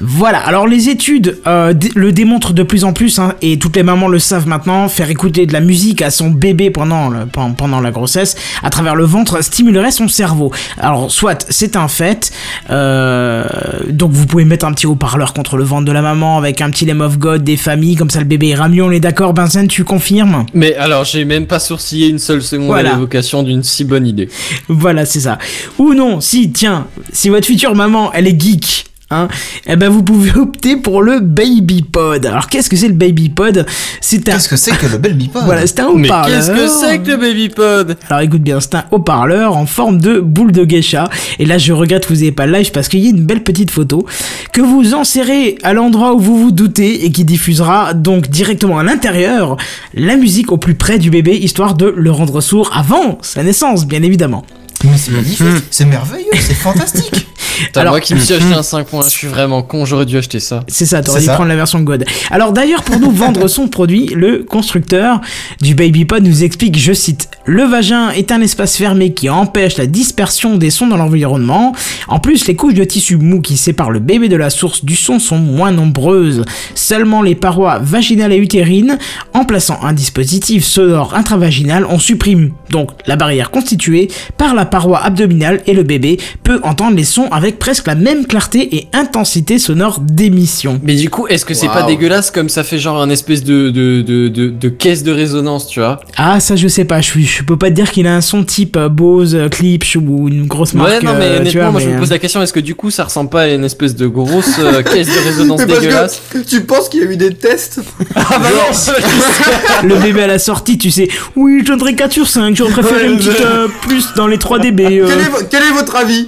[0.02, 3.84] Voilà, alors les études euh, le démontrent de plus en plus, hein, et toutes les
[3.84, 7.56] mamans le savent maintenant, faire écouter de la musique à son bébé pendant, le- pen-
[7.58, 10.52] pendant la grossesse, à travers le ventre, stimulerait son cerveau.
[10.78, 12.32] Alors, soit c'est un fait,
[12.70, 13.46] euh,
[13.90, 16.70] donc vous pouvez mettre un petit haut-parleur contre le ventre de la maman avec un
[16.70, 19.34] petit Lame of God des familles, comme ça le bébé ira mieux, on est d'accord,
[19.34, 20.46] Benzen, tu confirmes?
[20.54, 22.92] Mais alors, j'ai même pas sourcillé une seule seconde Voilà.
[22.92, 24.30] à l'évocation d'une si bonne idée.
[24.68, 25.38] Voilà, c'est ça.
[25.78, 29.28] Ou non, si, tiens, si votre future maman, elle est geek, hein,
[29.68, 32.26] eh ben vous pouvez opter pour le Baby Pod.
[32.26, 33.66] Alors qu'est-ce que c'est le Baby Pod?
[34.02, 34.34] C'est un...
[34.34, 36.26] Qu'est-ce que c'est que le bel bipod Voilà, c'est un haut-parleur.
[36.26, 37.98] qu'est-ce que c'est que le baby pod?
[38.10, 41.10] Alors écoute bien, c'est un haut-parleur en forme de boule de geisha.
[41.40, 43.26] Et là, je regrette que vous n'ayez pas le live parce qu'il y a une
[43.26, 44.06] belle petite photo
[44.54, 48.84] que vous insérez à l'endroit où vous vous doutez et qui diffusera donc directement à
[48.84, 49.58] l'intérieur
[49.94, 53.86] la musique au plus près du bébé, histoire de le rendre sourd avant sa naissance,
[53.86, 54.46] bien évidemment.
[54.84, 57.28] Mais c'est magnifique, c'est merveilleux, c'est fantastique.
[57.76, 60.18] Alors- moi qui me suis acheté un 5 points, je suis vraiment con, j'aurais dû
[60.18, 60.64] acheter ça.
[60.68, 61.34] C'est ça, t'aurais dû ça.
[61.34, 62.06] prendre la version God.
[62.32, 65.22] Alors d'ailleurs, pour nous vendre son produit, le constructeur
[65.62, 69.86] du BabyPod nous explique, je cite, Le vagin est un espace fermé qui empêche la
[69.86, 71.74] dispersion des sons dans l'environnement.
[72.08, 74.96] En plus, les couches de tissu mou qui séparent le bébé de la source du
[74.96, 76.44] son sont moins nombreuses.
[76.74, 78.98] Seulement les parois vaginales et utérines.
[79.34, 85.00] En plaçant un dispositif sonore intravaginal, on supprime donc la barrière constituée par la paroi
[85.04, 89.60] abdominale et le bébé peut entendre les sons avec presque la même clarté et intensité
[89.60, 90.80] sonore d'émission.
[90.84, 93.70] Mais du coup, est-ce que c'est pas dégueulasse comme ça fait genre un espèce de,
[93.72, 96.00] de, de, de, de caisse de résonance, tu vois?
[96.18, 98.22] Ah ça je sais pas, je, suis- je peux pas te dire qu'il a un
[98.22, 100.90] son type euh, Bose, euh, Klipsch ou une grosse marque.
[100.90, 102.74] Ouais, non, mais euh, honnêtement, vois, moi je me pose la question, est-ce que du
[102.76, 105.80] coup ça ressemble pas à une espèce de grosse euh, caisse de résonance Mais parce
[105.82, 106.22] dégueulasse?
[106.30, 107.82] que tu penses qu'il y a eu des tests?
[108.16, 112.12] Ah bah non euh, le bébé à la sortie, tu sais, oui je donnerais 4
[112.14, 114.84] sur 5, j'aurais préféré Ouais, une petite euh, plus dans les 3 dB.
[115.02, 115.08] euh.
[115.10, 116.28] quel, est, vo- quel est votre avis?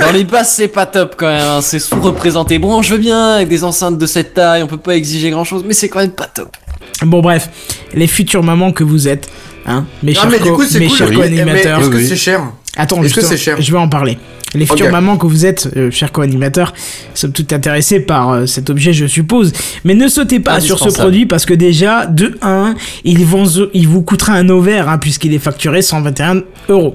[0.00, 2.58] Dans les basses, c'est pas top quand même, hein, c'est sous-représenté.
[2.58, 5.44] Bon, je veux bien, avec des enceintes de cette taille, on peut pas exiger grand
[5.44, 6.56] chose, mais c'est quand même pas top.
[7.02, 7.50] Bon bref,
[7.94, 9.28] les futures mamans que vous êtes,
[9.66, 10.66] hein, mes chers, cool.
[11.14, 11.80] co-animateurs.
[11.80, 14.18] mais Est-ce que c'est cher Attends, Est-ce que c'est cher je vais en parler.
[14.54, 16.74] Les futures mamans que vous êtes, euh, chers co-animateurs,
[17.14, 19.52] sommes toutes intéressées par euh, cet objet, je suppose.
[19.84, 23.88] Mais ne sautez pas sur ce produit parce que déjà, de 1, il, vont, il
[23.88, 26.94] vous coûtera un ovaire hein, puisqu'il est facturé 121 euros.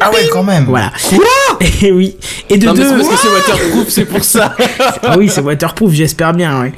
[0.00, 0.64] Ah ouais, quand même.
[0.64, 0.92] Voilà.
[1.82, 2.16] Et oui.
[2.50, 4.54] Et de Non, mais c'est deux, parce que c'est waterproof, c'est pour ça.
[5.02, 6.72] ah oui, c'est waterproof, j'espère bien, ouais.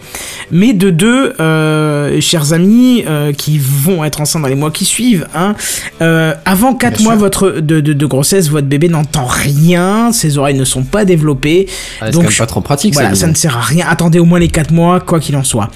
[0.51, 4.85] Mais de deux, euh, chers amis, euh, qui vont être enceintes dans les mois qui
[4.85, 5.55] suivent, hein,
[6.01, 7.20] euh, avant 4 Bien mois sûr.
[7.20, 11.66] votre, de, de, de grossesse, votre bébé n'entend rien, ses oreilles ne sont pas développées.
[12.01, 13.16] Ah, c'est Donc, quand même pas trop pratique, voilà, ça.
[13.23, 13.86] ça ne sert à rien.
[13.89, 15.69] Attendez au moins les 4 mois, quoi qu'il en soit.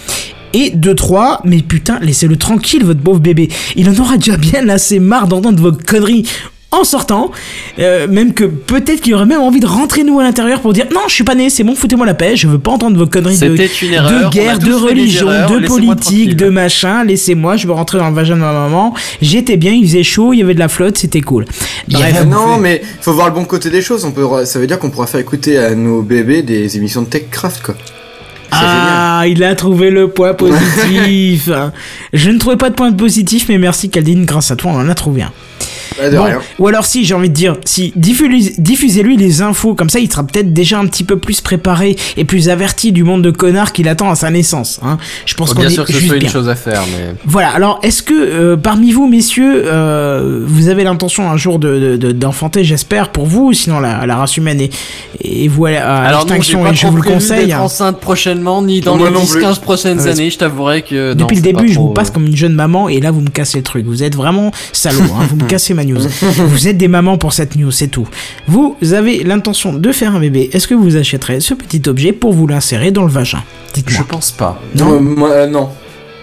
[0.55, 3.48] Et de 3, mais putain, laissez-le tranquille, votre pauvre bébé.
[3.77, 6.27] Il en aura déjà bien assez marre d'entendre vos conneries
[6.72, 7.30] en sortant.
[7.78, 10.86] Euh, même que peut-être qu'il aurait même envie de rentrer nous à l'intérieur pour dire
[10.92, 13.06] non, je suis pas né, c'est bon, foutez-moi la paix, je veux pas entendre vos
[13.06, 14.30] conneries de, C'était une erreur.
[14.30, 17.04] de guerre, de religion, erreurs, de politique, de machin.
[17.04, 18.94] Laissez-moi, je veux rentrer dans le vagin de ma maman.
[19.20, 21.44] J'étais bien, il faisait chaud, il y avait de la flotte, c'était cool.
[21.88, 22.24] Bref.
[22.26, 24.04] Non mais faut voir le bon côté des choses.
[24.04, 27.06] On peut, ça veut dire qu'on pourra faire écouter à nos bébés des émissions de
[27.06, 27.74] TechCraft quoi.
[28.52, 31.48] Ah, il a trouvé le point positif.
[32.12, 34.88] Je ne trouvais pas de point positif, mais merci Caldine, grâce à toi, on en
[34.88, 35.32] a trouvé un.
[35.94, 36.10] Génial.
[36.10, 36.39] Bah, de Bon, rien.
[36.59, 40.10] ou alors si j'ai envie de dire, si diffuse- diffusez-lui les infos, comme ça il
[40.10, 43.73] sera peut-être déjà un petit peu plus préparé et plus averti du monde de connards
[43.73, 44.81] qu'il attend à sa naissance.
[44.82, 44.98] Hein.
[45.27, 47.14] Je pense qu'on bien est sûr que ce juste soit une chose à faire, mais.
[47.24, 51.78] Voilà, alors est-ce que euh, parmi vous, messieurs, euh, vous avez l'intention un jour de,
[51.78, 54.73] de- de- d'enfanter, j'espère, pour vous, sinon la, la race humaine est,
[55.23, 57.52] est vouée à Alors non, j'ai l'extinction pas et je vous le conseille.
[57.52, 57.60] hein.
[57.60, 59.43] enceinte prochainement, ni dans Moi les non plus.
[59.43, 61.10] 10-15 prochaines années, je t'avouerai que.
[61.14, 63.20] non, Depuis le début, je vous passe euh, comme une jeune maman et là vous
[63.20, 63.86] me cassez le truc.
[63.86, 66.00] Vous êtes vraiment salaud, hein, vous me cassez ma news.
[66.48, 68.09] vous êtes des mamans pour cette news, c'est tout.
[68.46, 70.50] Vous avez l'intention de faire un bébé.
[70.52, 73.42] Est-ce que vous achèterez ce petit objet pour vous l'insérer dans le vagin?
[73.86, 74.60] Je pense pas.
[74.74, 74.94] Non?
[74.94, 75.70] Euh, moi, euh, non.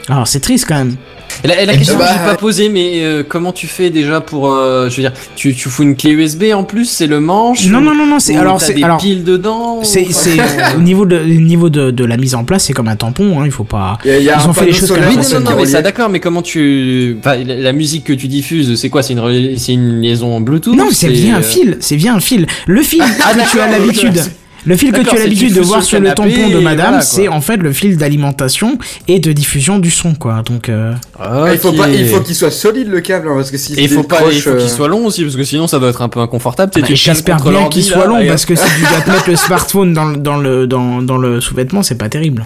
[0.08, 0.96] Alors c'est triste quand même.
[1.44, 3.68] Et la, et la question ben, que j'ai bah, pas posée, mais euh, comment tu
[3.68, 6.86] fais déjà pour, euh, je veux dire, tu, tu fous une clé USB en plus,
[6.86, 9.80] c'est le manche Non ou- non non non, c'est alors c'est des alors piles dedans
[9.84, 10.06] c'est
[10.78, 13.40] au niveau de au niveau de, de la mise en place, c'est comme un tampon.
[13.40, 13.98] Hein, il faut pas.
[14.04, 15.66] Il y a, y a Ils ont fait les choses comme ça, non, non, mais
[15.66, 17.18] ça d'accord, mais comment tu.
[17.24, 20.90] La, la musique que tu diffuses, c'est quoi C'est une, c'est une liaison Bluetooth Non,
[20.92, 22.48] c'est via un euh, fil, c'est via un fil.
[22.68, 24.20] Le fil que tu as l'habitude.
[24.66, 27.02] Le fil que tu as l'habitude tu de voir sur le tampon de madame, voilà,
[27.02, 28.78] c'est en fait le fil d'alimentation
[29.08, 30.42] et de diffusion du son, quoi.
[30.46, 33.52] Donc, euh, Ah, Il faut pas, il faut qu'il soit solide le câble hein, parce
[33.52, 35.68] que si il faut pas, il faut euh, qu'il soit long aussi, parce que sinon
[35.68, 36.72] ça doit être un peu inconfortable.
[36.76, 39.94] bah, j'espère bien qu'il soit long parce que si tu dois te mettre le smartphone
[39.94, 42.46] dans, le- dans le, dans, dans le sous-vêtement, c'est pas terrible.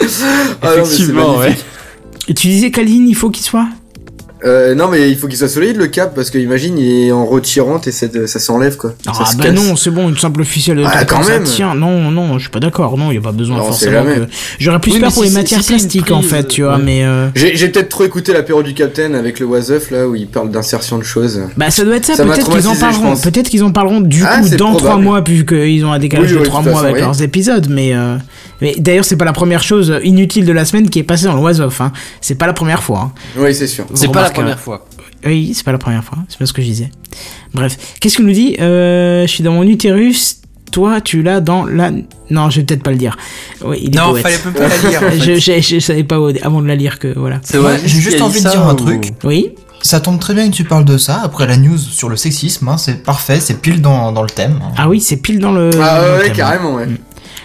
[0.00, 0.04] ah
[0.64, 1.56] non, Effectivement, ouais.
[2.28, 3.66] Et tu disais, Kaline, il faut qu'il soit
[4.46, 7.12] Euh, non mais il faut qu'il soit solide le câble parce que imagine il est
[7.12, 8.94] en retirant et ça, ça s'enlève quoi.
[9.06, 9.54] Ah, ça se bah casse.
[9.54, 11.44] non, c'est bon, une simple ficelle de Ah, quand ça même.
[11.44, 11.74] tient.
[11.74, 12.96] Non, non, je suis pas d'accord.
[12.96, 14.26] Non, il y a pas besoin Non, forcément que.
[14.58, 16.82] J'aurais plus Oui, peur pour si les matières plastiques, en fait, tu vois, ouais.
[16.84, 17.04] mais.
[17.04, 20.50] euh, J'ai peut-être trop écouté l'apéro du Capitaine avec le Wasoff là où il parle
[20.50, 21.40] d'insertion de choses.
[21.56, 24.40] Bah ça doit être ça, peut-être qu'ils en parleront, peut-être qu'ils en parleront du Ah,
[24.40, 27.20] coup dans trois mois vu qu'ils ont un décalage Oui, de trois mois avec leurs
[27.22, 28.16] épisodes, mais, euh,
[28.60, 31.34] mais d'ailleurs c'est pas la première chose inutile de la semaine qui est passée dans
[31.34, 31.92] le Was Off, hein.
[32.20, 33.10] c'est pas la première fois.
[33.12, 33.12] hein.
[33.38, 33.84] Oui c'est sûr.
[33.94, 34.30] C'est pas la.
[34.42, 34.86] Première fois.
[35.24, 36.90] Oui, c'est pas la première fois, c'est pas ce que je disais.
[37.54, 40.40] Bref, qu'est-ce qu'il nous dit euh, Je suis dans mon utérus,
[40.72, 41.90] toi tu l'as dans la...
[42.30, 43.16] Non, je vais peut-être pas le dire.
[43.64, 44.22] Oui, il est Non, poète.
[44.22, 45.02] fallait même pas la lire.
[45.02, 45.20] en fait.
[45.20, 47.40] je, je, je savais pas avant de la lire que voilà.
[47.42, 49.14] C'est vrai, j'ai juste envie de dire un truc.
[49.24, 49.52] Oui
[49.82, 51.20] Ça tombe très bien que tu parles de ça.
[51.24, 54.58] Après la news sur le sexisme, hein, c'est parfait, c'est pile dans, dans le thème.
[54.62, 54.72] hein.
[54.76, 55.70] Ah oui, c'est pile dans le...
[55.80, 56.36] Ah dans le ouais, thème.
[56.36, 56.86] carrément ouais.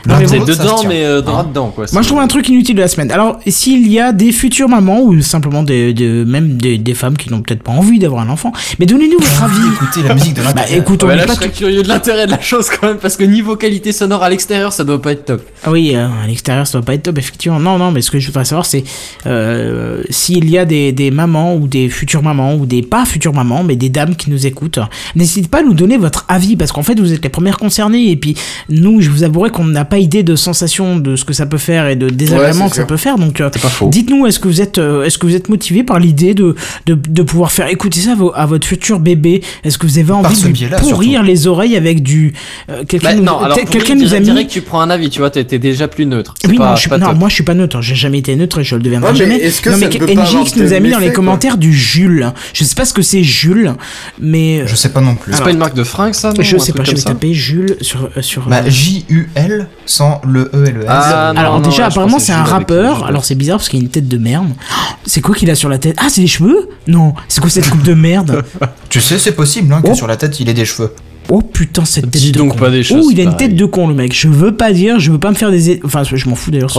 [0.05, 0.89] Non, mais dans ça se dedans, tient.
[0.89, 1.45] mais euh, droit Hein.
[1.49, 1.85] dedans, quoi.
[1.93, 3.11] Moi, je trouve un truc inutile de la semaine.
[3.11, 7.17] Alors, s'il y a des futures mamans ou simplement des, des- même des, des femmes
[7.17, 9.59] qui n'ont peut-être pas envie d'avoir un enfant, mais donnez-nous votre avis.
[9.75, 10.79] Écoutez la musique de Bah, l'intérieur.
[10.81, 12.97] écoute, on Ouais, là, pas je serais curieux de l'intérêt de la chose quand même,
[12.97, 15.41] parce que niveau qualité sonore à l'extérieur, ça doit pas être top.
[15.63, 17.59] Ah oui, euh, à l'extérieur, ça doit pas être top, effectivement.
[17.59, 18.83] Non, non, mais ce que je voudrais savoir, c'est
[19.27, 23.33] euh, s'il y a des, des mamans ou des futures mamans ou des pas futures
[23.33, 24.79] mamans, mais des dames qui nous écoutent,
[25.15, 28.09] n'hésitez pas à nous donner votre avis parce qu'en fait, vous êtes les premières concernées
[28.11, 28.35] et puis
[28.69, 31.57] nous, je vous avouerai qu'on n'a pas idée de sensation de ce que ça peut
[31.57, 33.17] faire et de désagréments Ouais, que ça peut faire.
[33.17, 33.89] Donc, euh, faux.
[33.89, 36.55] dites-nous, est-ce que vous êtes, euh, est-ce que vous êtes motivé par l'idée de,
[36.85, 39.43] de, de pouvoir faire écouter ça à, vo- à votre futur bébé?
[39.65, 42.33] Est-ce que vous avez envie de lui pourrir les oreilles avec du
[42.69, 45.09] euh, quelqu'un Bah, nous- non, alors quelqu'un nous a mis direct, tu prends un avis,
[45.09, 46.33] tu vois, t'es déjà plus neutre.
[46.47, 48.35] Oui, pas, non, je suis, pas non, moi je suis pas neutre, j'ai jamais été
[48.35, 49.37] neutre et je le deviendrai Ouais, mais jamais.
[49.39, 52.31] est-ce que non, mais NGX nous a mis dans les commentaires du Jules.
[52.53, 53.73] Je sais pas ce que c'est Jules,
[54.19, 55.33] mais Je sais pas non plus.
[55.33, 58.09] C'est pas une marque de fringues, ça je sais pas, je vais taper Jules sur.
[58.17, 60.87] euh, sur Bah, euh, J-U-L sans le E et le S.
[60.89, 63.05] Ah, non, alors non, déjà, apparemment c'est un rappeur.
[63.05, 64.47] Alors c'est bizarre parce qu'il a une tête de merde.
[64.51, 65.95] Oh, C'est quoi qu'il a sur la tête?
[65.99, 66.69] Ah, c'est des cheveux?
[66.87, 68.43] Non, c'est quoi cette coupe de merde?
[68.89, 69.95] Tu sais, c'est possible hein, que Oh.
[69.95, 70.93] sur la tête il ait des cheveux.
[71.29, 72.57] Oh putain, cette tête Dis de donc con.
[72.57, 74.13] pas des choses Oh, il a une tête de con le mec.
[74.13, 75.79] Je veux pas dire, je veux pas me faire des.
[75.85, 76.71] Enfin, je m'en fous d'ailleurs.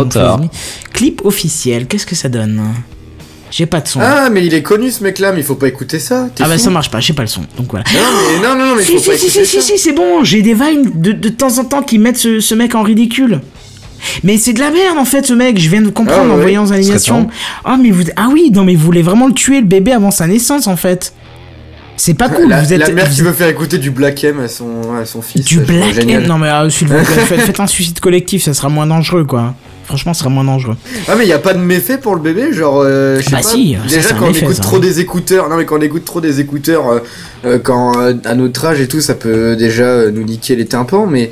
[0.92, 2.60] Clip officiel, qu'est-ce que ça donne?
[3.52, 4.00] J'ai pas de son.
[4.02, 6.28] Ah, mais il est connu ce mec-là, mais il faut pas écouter ça.
[6.40, 7.42] Ah bah ça marche pas, j'ai pas le son.
[7.58, 7.84] Donc voilà.
[7.92, 8.00] Non,
[8.40, 9.60] mais non, non, non, mais Si, faut si, pas si, écouter si, ça.
[9.62, 12.40] si, si, c'est bon, j'ai des vines de, de temps en temps qui mettent ce,
[12.40, 13.40] ce mec en ridicule.
[14.24, 16.38] Mais c'est de la merde en fait ce mec, je viens de comprendre Ah en
[16.38, 17.28] voyant les animations.
[17.64, 20.10] Ah mais vous ah oui, non mais vous voulez vraiment le tuer le bébé avant
[20.10, 21.12] sa naissance en fait.
[21.96, 24.24] C'est pas cool, la, vous êtes la mère vous qui veut faire écouter du Black
[24.24, 25.44] M à son, à son fils.
[25.44, 25.98] du black.
[25.98, 26.26] M.
[26.26, 29.54] Non mais s'il vous plaît, faites, faites un suicide collectif, ça sera moins dangereux quoi.
[29.84, 30.76] Franchement, ça sera moins dangereux.
[31.08, 33.36] Ah mais y a pas de méfait pour le bébé, genre euh, je sais Bah
[33.38, 33.42] pas.
[33.42, 34.62] si, déjà quand on méfait, écoute ça.
[34.62, 36.98] trop des écouteurs, non mais quand on écoute trop des écouteurs, euh,
[37.44, 40.66] euh, quand euh, à notre âge et tout, ça peut déjà euh, nous niquer les
[40.66, 41.30] tympans, mais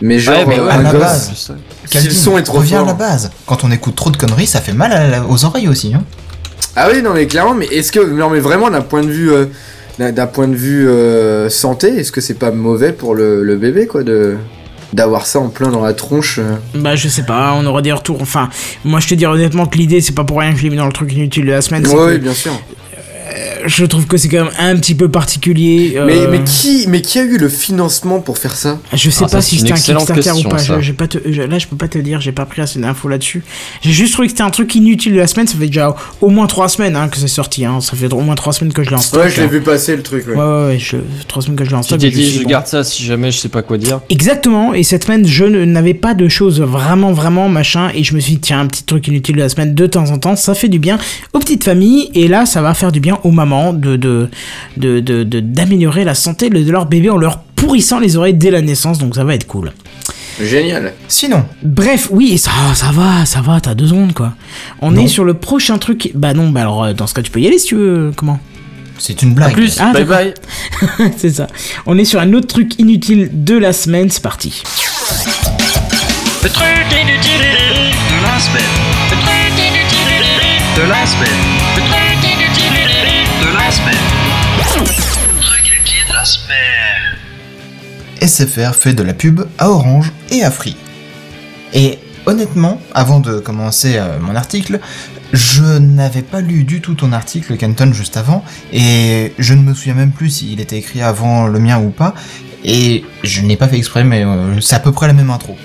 [0.00, 1.00] mais genre Ouais, mais ouais, à un la gosse.
[1.00, 1.56] base.
[1.86, 2.82] Si le son est trop fort.
[2.82, 3.30] à la base.
[3.46, 5.92] Quand on écoute trop de conneries, ça fait mal à la- aux oreilles aussi.
[5.94, 6.04] Hein.
[6.76, 9.32] Ah oui non mais clairement, mais est-ce que non mais vraiment d'un point de vue
[9.32, 9.46] euh,
[9.98, 13.56] d'un d'un point de vue euh, santé, est-ce que c'est pas mauvais pour le, le
[13.56, 14.36] bébé quoi de
[14.92, 17.92] d'avoir ça en plein dans la tronche euh Bah je sais pas, on aura des
[17.92, 18.22] retours.
[18.22, 18.48] Enfin,
[18.84, 20.76] moi je te dis honnêtement que l'idée c'est pas pour rien que je l'ai mis
[20.76, 21.84] dans le truc inutile de la semaine.
[21.84, 22.52] c'est Oui, bien sûr.
[23.66, 25.94] Je trouve que c'est quand même un petit peu particulier.
[25.96, 28.78] euh, Mais, mais qui mais qui a eu le financement pour faire ça?
[28.92, 30.58] Je sais Ah, pas ça, si c'était un Kickstarter ou question, pas.
[30.58, 32.20] Je, j'ai pas te- je- là, je peux pas te dire.
[32.20, 33.42] J'ai pas pris assez d'infos là-dessus.
[33.82, 35.46] J'ai juste trouvé que c'était un truc inutile de la semaine.
[35.46, 37.64] Ça fait déjà au moins trois semaines hein, que c'est sorti.
[37.64, 37.80] Hein.
[37.80, 39.22] Ça fait au moins trois semaines que je l'ai en stock.
[39.22, 39.46] Ouais, je l'ai hein.
[39.46, 40.26] vu passer le truc.
[40.28, 40.34] Ouais.
[40.34, 40.78] Ouais, ouais, ouais.
[40.78, 40.96] Je,
[41.26, 42.00] trois semaines que je l'ai en Tu stock.
[42.00, 42.48] t'es et je dit, je bon.
[42.50, 44.00] garde ça si jamais je sais pas quoi dire.
[44.10, 48.20] Exactement, et cette semaine, je n'avais pas de choses vraiment, vraiment machin, et je me
[48.20, 50.54] suis dit, tiens, un petit truc inutile de la semaine, de temps en temps, ça
[50.54, 50.98] fait du bien
[51.32, 54.28] aux petites familles, et là, ça va faire du bien aux mamans de, de,
[54.76, 58.50] de, de- de- d'améliorer la santé de leur bébé en leur pourrissant les oreilles dès
[58.50, 59.72] la naissance, donc ça va être cool.
[60.40, 60.92] Génial.
[61.08, 64.34] Sinon, Bref, oui, ça, ça va, ça va, t'as deux secondes, quoi.
[64.80, 65.02] On Non.
[65.02, 67.40] est sur le prochain truc, bah non, bah alors, euh, dans ce cas, tu peux
[67.40, 68.38] y aller si tu veux, comment?
[69.00, 69.52] C'est une A blague.
[69.52, 70.34] plus, Ah, bye bye.
[71.16, 71.46] C'est ça.
[71.86, 74.62] On est sur un autre truc inutile de la semaine, c'est parti.
[76.42, 78.62] Le truc inutile de la semaine.
[79.10, 80.24] Le truc inutile
[80.76, 81.57] de la semaine.
[88.20, 90.76] SFR fait de la pub à Orange et à Free.
[91.72, 94.80] Et honnêtement, avant de commencer euh, mon article,
[95.32, 99.74] je n'avais pas lu du tout ton article, Kenton, juste avant, et je ne me
[99.74, 102.14] souviens même plus s'il était écrit avant le mien ou pas,
[102.64, 105.56] et je n'ai pas fait exprès, mais euh, c'est à peu près la même intro.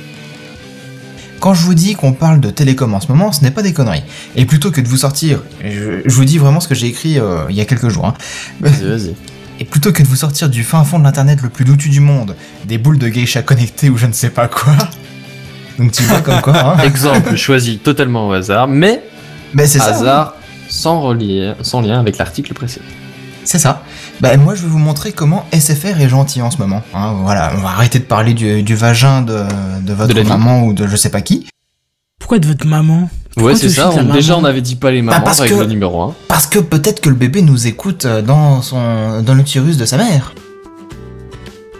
[1.39, 3.73] Quand je vous dis qu'on parle de télécom en ce moment, ce n'est pas des
[3.73, 4.03] conneries.
[4.37, 7.19] Et plutôt que de vous sortir, je, je vous dis vraiment ce que j'ai écrit
[7.19, 8.13] euh, il y a quelques jours, hein.
[8.61, 9.15] Vas-y, vas-y.
[9.59, 11.99] Et plutôt que de vous sortir du fin fond de l'internet le plus doutu du
[11.99, 12.35] monde,
[12.65, 14.73] des boules de geisha connectées ou je ne sais pas quoi.
[15.79, 16.83] Donc tu vois comme quoi, hein.
[16.83, 19.03] Exemple choisi totalement au hasard, mais
[19.53, 19.85] Ben c'est ça.
[19.95, 20.35] hasard
[20.69, 22.85] sans, relier, sans lien avec l'article précédent.
[23.45, 23.83] C'est ça.
[24.21, 26.81] Ben moi je vais vous montrer comment SFR est gentil en ce moment.
[26.93, 27.13] hein.
[27.23, 29.43] voilà, on va arrêter de parler du, du vagin de,
[29.81, 30.29] de votre De la vie.
[30.29, 31.47] maman ou de je sais pas qui.
[32.19, 33.09] Pourquoi de votre maman?
[33.37, 33.89] Ouais, c'est ça.
[33.91, 36.13] on- déjà, on avait dit pas les mamans parce avec que- le numéro 1.
[36.27, 39.97] Parce que peut-être que le bébé nous écoute euh, dans son dans l'utérus de sa
[39.97, 40.33] mère.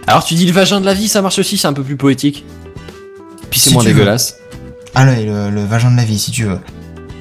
[0.06, 1.96] Alors, tu dis le vagin de la vie, ça marche aussi, c'est un peu plus
[1.96, 2.44] poétique.
[3.50, 3.90] Puis c'est Si moins veux.
[3.92, 4.36] dégueulasse.
[4.94, 5.14] Ah là,
[5.50, 6.58] le vagin de la vie si tu veux.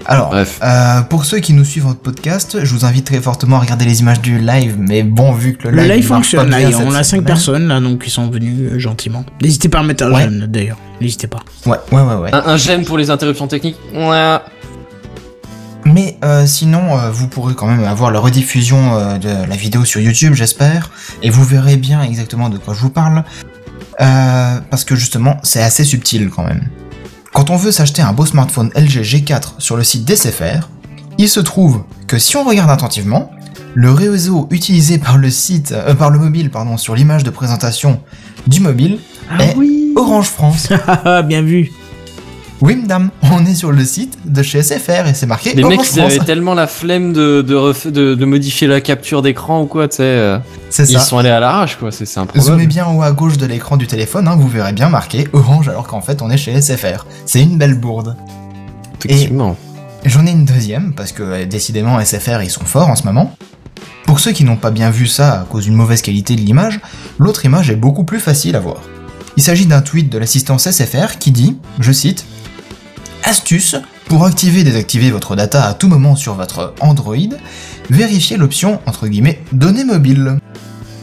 [0.06, 0.60] Alors, Bref.
[0.64, 3.86] euh, pour ceux qui nous suivent en podcast, je vous invite très fortement à regarder
[3.86, 6.50] les images du live, mais bon, vu que le Le live, live marche pas fonctionne,
[6.72, 7.24] là, on a 5 semaine.
[7.26, 9.24] personnes là, donc qui sont venus euh, gentiment.
[9.42, 10.24] N'hésitez pas à mettre un Ouais.
[10.24, 11.40] j'aime d'ailleurs, n'hésitez pas.
[11.66, 12.34] Ouais, ouais, ouais, ouais.
[12.36, 13.78] Un, un j'aime pour les interruptions techniques?
[13.94, 14.38] Ouais.
[15.86, 19.84] Mais euh, sinon, euh, vous pourrez quand même avoir la rediffusion euh, de la vidéo
[19.86, 20.90] sur YouTube, j'espère,
[21.22, 23.24] et vous verrez bien exactement de quoi je vous parle.
[24.02, 26.64] Euh, parce que justement, c'est assez subtil quand même.
[27.34, 30.70] Quand on veut s'acheter un beau smartphone LG G4 sur le site d'SFR,
[31.18, 33.32] il se trouve que si on regarde attentivement,
[33.74, 38.00] le réseau utilisé par le site, euh, par le mobile, pardon, sur l'image de présentation
[38.46, 39.00] du mobile
[39.40, 39.56] est
[39.96, 40.70] Orange France.
[41.06, 41.72] Ah, bien vu.
[42.62, 45.82] Oui, madame, on est sur le site de chez SFR et c'est marqué Les mecs,
[45.94, 49.66] ils avaient tellement la flemme de, de, ref- de, de modifier la capture d'écran ou
[49.66, 50.04] quoi, tu sais.
[50.04, 50.38] euh,
[50.70, 51.00] C'est Ils ça.
[51.02, 52.66] sont allés à l'arrache, quoi, c'est c'est Zoomez improbable.
[52.68, 55.68] bien en haut à gauche de l'écran du téléphone, hein, vous verrez bien marqué Orange
[55.68, 57.06] alors qu'en fait on est chez SFR.
[57.26, 58.16] C'est une belle bourde.
[59.04, 59.58] Effectivement.
[60.06, 63.36] J'en ai une deuxième, parce que euh, décidément SFR ils sont forts en ce moment.
[64.06, 66.80] Pour ceux qui n'ont pas bien vu ça à cause d'une mauvaise qualité de l'image,
[67.20, 68.78] l'autre image est beaucoup plus facile à voir.
[69.36, 72.26] Il s'agit d'un tweet de l'assistance SFR qui dit, je cite,
[73.24, 73.76] Astuce,
[74.08, 77.16] pour activer et désactiver votre data à tout moment sur votre Android,
[77.90, 80.40] vérifiez l'option entre guillemets données mobiles.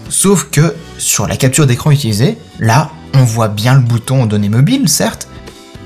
[0.09, 4.88] Sauf que sur la capture d'écran utilisée, là, on voit bien le bouton données mobiles,
[4.88, 5.28] certes.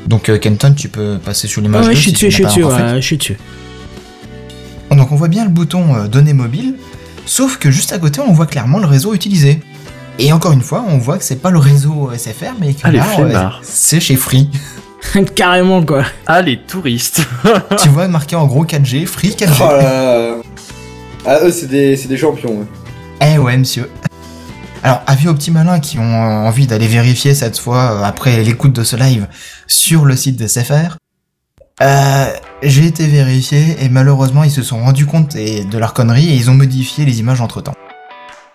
[0.06, 2.62] Donc euh, Kenton, tu peux passer sur l'image Ouais, je suis dessus, je suis dessus,
[2.62, 3.38] je dessus.
[4.90, 6.74] Donc on voit bien le bouton euh, données mobiles,
[7.26, 9.60] sauf que juste à côté on voit clairement le réseau utilisé.
[10.18, 12.86] Et encore une fois, on voit que c'est pas le réseau SFR, mais que
[13.34, 14.48] Ah, c'est chez Free.
[15.34, 16.04] Carrément, quoi.
[16.26, 17.22] Ah, les touristes.
[17.82, 19.48] tu vois marqué en gros 4G, Free 4G.
[19.60, 20.34] Oh là là.
[21.26, 22.58] Ah, eux, c'est des, c'est des champions.
[22.60, 22.66] ouais.
[23.34, 23.90] Eh ouais, monsieur.
[24.82, 28.72] Alors, avis aux petits malins qui ont envie d'aller vérifier cette fois, euh, après l'écoute
[28.74, 29.26] de ce live,
[29.66, 30.98] sur le site de SFR,
[31.82, 32.26] euh,
[32.62, 36.34] j'ai été vérifié et malheureusement ils se sont rendus compte et- de leur connerie et
[36.34, 37.74] ils ont modifié les images entre temps.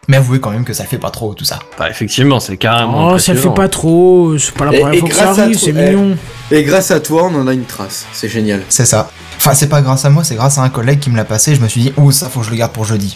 [0.10, 1.60] Mais avouez quand même que ça le fait pas trop tout ça.
[1.77, 3.10] Bah, effectivement, c'est carrément.
[3.11, 5.23] Oh, ça le fait pas trop, c'est pas la Et- première et fois que ça
[5.26, 5.91] grâce à arrive, toi- c'est eh.
[5.95, 6.18] mignon.
[6.49, 8.07] Et grâce à toi, on en a une trace.
[8.11, 8.64] C'est génial.
[8.69, 9.11] C'est ça.
[9.38, 11.53] Enfin, c'est pas grâce à moi, c'est grâce à un collègue qui me l'a passé.
[11.53, 13.15] Je me suis dit, oh, ça faut que je le garde pour jeudi.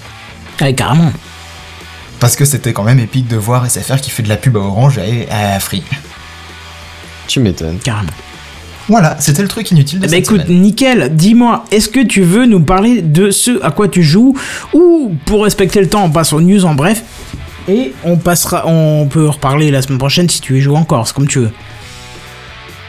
[0.62, 1.12] Ouais, carrément.
[2.20, 4.60] Parce que c'était quand même épique de voir SFR qui fait de la pub à
[4.60, 5.84] Orange et à Free.
[7.28, 7.80] Tu m'étonnes.
[7.84, 8.12] Carrément.
[8.90, 10.62] Voilà, c'était le truc inutile de cette écoute, semaine.
[10.62, 14.36] nickel, dis-moi, est-ce que tu veux nous parler de ce à quoi tu joues
[14.74, 17.02] Ou pour respecter le temps, on passe aux news en bref
[17.70, 21.14] Et on passera, on peut reparler la semaine prochaine si tu y joues encore, c'est
[21.16, 21.52] comme tu veux.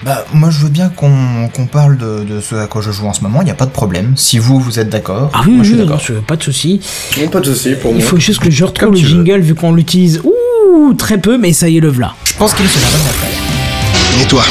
[0.02, 3.06] Bah, moi je veux bien qu'on qu'on parle de, de ce à quoi je joue
[3.06, 4.12] en ce moment, il a pas de problème.
[4.16, 6.02] Si vous, vous êtes d'accord, Ah oui, moi je suis oui, d'accord.
[6.26, 6.80] pas de souci.
[7.18, 8.06] Non, pas de soucis pour Il moi.
[8.06, 9.06] faut juste que je retrouve le veux.
[9.06, 12.14] jingle vu qu'on l'utilise ouh très peu, mais ça y est le v'là.
[12.26, 14.22] Je pense qu'il se la.
[14.22, 14.42] Et toi?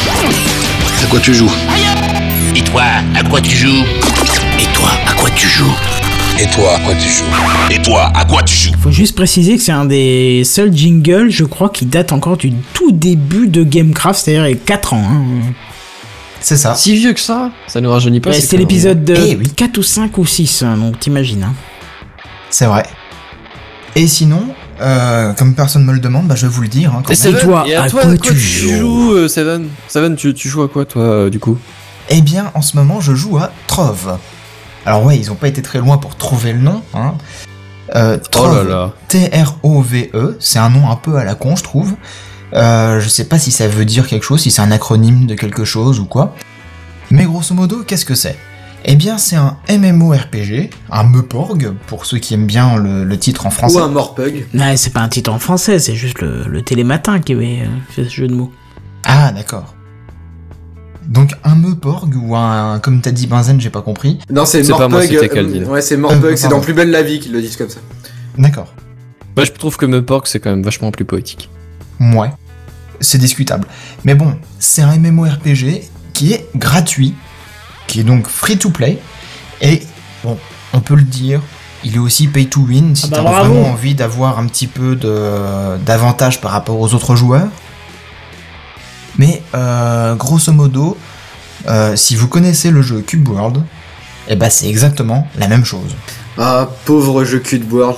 [1.03, 1.51] À quoi tu joues
[2.55, 2.83] Et toi,
[3.15, 3.83] à quoi tu joues
[4.59, 5.73] Et toi, à quoi tu joues
[6.39, 7.25] Et toi, à quoi tu joues
[7.71, 11.29] Et toi, à quoi tu joues Faut juste préciser que c'est un des seuls jingles,
[11.29, 14.93] je crois, qui date encore du tout début de Gamecraft, c'est-à-dire il y a 4
[14.93, 15.03] ans.
[15.09, 15.23] hein.
[16.39, 16.75] C'est ça.
[16.75, 18.31] Si vieux que ça, ça nous rajeunit pas.
[18.31, 19.47] Ouais, C'était l'épisode de Eh oui.
[19.55, 21.43] 4 ou 5 ou 6, hein, donc t'imagines.
[21.43, 21.53] Hein.
[22.49, 22.83] C'est vrai.
[23.95, 24.43] Et sinon,
[24.83, 26.93] euh, comme personne me le demande, bah, je vais vous le dire.
[26.93, 29.67] hein, Seven, toi, et à à toi, quoi tu joues euh, Seven?
[29.87, 31.57] Seven, tu, tu joues à quoi, toi, euh, du coup?
[32.09, 34.17] Eh bien, en ce moment, je joue à Trove.
[34.85, 36.81] Alors ouais, ils ont pas été très loin pour trouver le nom.
[36.93, 37.13] Hein.
[37.95, 38.91] Euh, Trove, là.
[39.07, 41.93] T-R-O-V-E, E, c'est un nom un peu à la con, je trouve.
[42.53, 45.35] Euh, je sais pas si ça veut dire quelque chose, si c'est un acronyme de
[45.35, 46.35] quelque chose ou quoi.
[47.09, 48.37] Mais grosso modo, qu'est-ce que c'est?
[48.85, 53.45] Eh bien, c'est un MMORPG, un Meporg, pour ceux qui aiment bien le, le titre
[53.45, 53.77] en français.
[53.77, 54.45] Ou un Morpug.
[54.53, 58.03] Ouais, c'est pas un titre en français, c'est juste le, le télématin qui avait fait
[58.03, 58.51] ce jeu de mots.
[59.05, 59.73] Ah, d'accord.
[61.07, 64.19] Donc un Meporg ou un, comme t'as dit Benzen, j'ai pas compris.
[64.29, 65.29] Non, c'est C'est pas moi, Morpug.
[65.37, 66.23] euh, ouais, c'est Morpug.
[66.25, 66.59] Euh, c'est dans.
[66.61, 67.79] Plus belle la vie qu'ils le disent comme ça.
[68.37, 68.73] D'accord.
[69.35, 71.49] Moi, je trouve que Mepork, c'est quand même vachement plus poétique.
[71.99, 72.29] Ouais.
[72.99, 73.67] C'est discutable.
[74.05, 75.83] Mais bon, c'est un MMORPG
[76.13, 77.13] qui est gratuit,
[77.93, 78.97] qui est donc free to play,
[79.61, 79.83] et
[80.23, 80.35] bon,
[80.73, 81.41] on peut le dire,
[81.83, 83.53] il est aussi pay to win si Ah bah t'as bravo.
[83.53, 87.47] vraiment envie d'avoir un petit peu de d'avantage par rapport aux autres joueurs.
[89.19, 90.97] Mais euh, grosso modo,
[91.67, 93.61] euh, si vous connaissez le jeu Cube World,
[94.27, 95.95] eh ben c'est exactement la même chose.
[96.39, 97.97] Ah, pauvre jeu cul de World.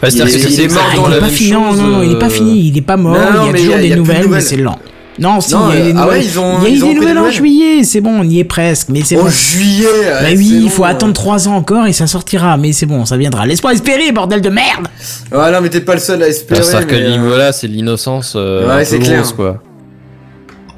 [0.00, 1.26] Bah, c'est-à-dire Il que est- c'est il est- mort Ah, dans il la est pas
[1.26, 3.12] même fini, non, chose, non, non, il est pas euh, fini, il est pas mort,
[3.14, 4.24] Non, non, il y a toujours il y a- des y a de nouvelles, mais
[4.24, 4.42] nouvelles.
[4.42, 4.78] c'est lent.
[5.22, 6.18] Non, si, Non, il y a des euh, ah nouvelles.
[6.20, 8.20] ouais, ils ont- il y a eu ils ont des nouvelles en juillet, c'est bon,
[8.20, 9.30] on y est presque, mais c'est En bon.
[9.30, 9.86] juillet
[10.20, 13.04] Bah ouais, oui, il faut attendre 3 ans encore et ça sortira, mais c'est bon,
[13.04, 13.46] ça viendra.
[13.46, 14.88] Laisse-moi espérer, bordel de merde
[15.30, 16.62] Ouais, non, mais t'es pas le seul à espérer.
[16.62, 19.22] C'est-à-dire que euh, niveau là, c'est de l'innocence euh, Ouais, c'est clair.
[19.36, 19.62] quoi.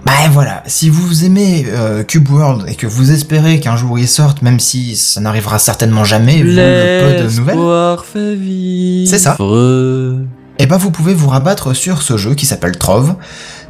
[0.06, 4.06] Bah voilà, si vous aimez euh, Cube World et que vous espérez qu'un jour il
[4.06, 9.06] sorte, même si ça n'arrivera certainement jamais, vu le peu de nouvelles.
[9.08, 9.36] C'est ça.
[10.58, 13.14] et bah vous pouvez vous rabattre sur ce jeu qui s'appelle Trove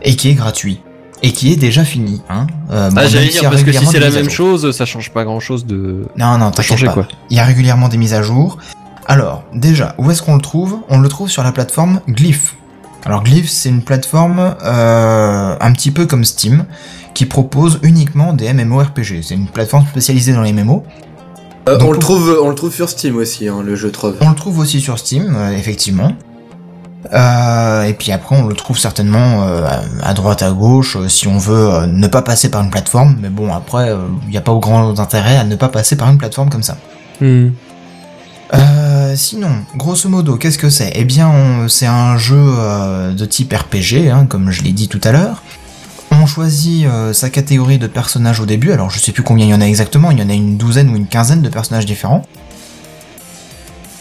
[0.05, 0.81] et qui est gratuit
[1.22, 2.20] et qui est déjà fini.
[2.28, 2.47] Hein.
[2.70, 5.24] Euh, bon, Ah, j'allais dire, parce que si c'est la même chose, ça change pas
[5.24, 6.05] grand chose de.
[6.16, 6.93] Non, non, t'inquiète changé, pas.
[6.93, 7.09] quoi.
[7.31, 8.59] Il y a régulièrement des mises à jour.
[9.06, 10.78] Alors, déjà, où est-ce qu'on le trouve?
[10.89, 12.56] On le trouve sur la plateforme Glyph.
[13.06, 16.64] Alors Glyph, c'est une plateforme euh, un petit peu comme Steam,
[17.14, 19.22] qui propose uniquement des MMORPG.
[19.22, 20.85] C'est une plateforme spécialisée dans les MMO.
[21.68, 24.16] Euh, Donc, on, le trouve, on le trouve sur Steam aussi, hein, le jeu Trove.
[24.20, 26.12] On le trouve aussi sur Steam, euh, effectivement.
[27.12, 29.66] Euh, et puis après, on le trouve certainement euh,
[30.02, 33.16] à, droite, à gauche, euh, si on veut euh, ne pas passer par une plateforme.
[33.20, 33.90] Mais bon, après,
[34.24, 36.76] il n'y a pas grand intérêt à ne pas passer par une plateforme comme ça.
[37.20, 37.51] Hmm.
[39.16, 40.93] Sinon, grosso modo, qu'est-ce que c'est?
[40.97, 41.32] Eh bien,
[41.68, 42.52] c'est un jeu
[43.16, 45.43] de type RPG, hein, comme je l'ai dit tout à l'heure.
[46.10, 49.55] On choisit sa catégorie de personnages au début, alors je sais plus combien il y
[49.55, 52.24] en a exactement, il y en a une douzaine ou une quinzaine de personnages différents.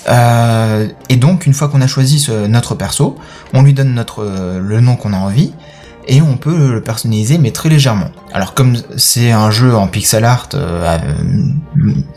[0.10, 3.16] Euh, et donc, une fois qu'on a choisi notre perso,
[3.54, 5.54] on lui donne notre, euh, le nom qu'on a envie,
[6.08, 8.10] et on peut le personnaliser, mais très légèrement.
[8.34, 10.98] Alors, comme c'est un jeu en pixel art, euh,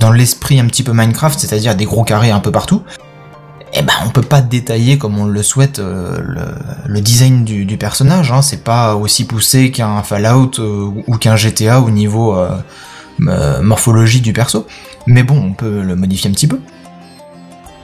[0.01, 2.83] dans l'esprit un petit peu Minecraft, c'est-à-dire des gros carrés un peu partout,
[3.75, 8.33] eh ben, on peut pas détailler comme on le souhaite le, design du, personnage.
[8.33, 8.41] Hein.
[8.41, 12.35] C'est pas aussi poussé qu'un Fallout ou qu'un GTA au niveau
[13.29, 14.67] euh, morphologie du perso.
[15.07, 16.61] Mais bon, on peut le modifier un petit peu.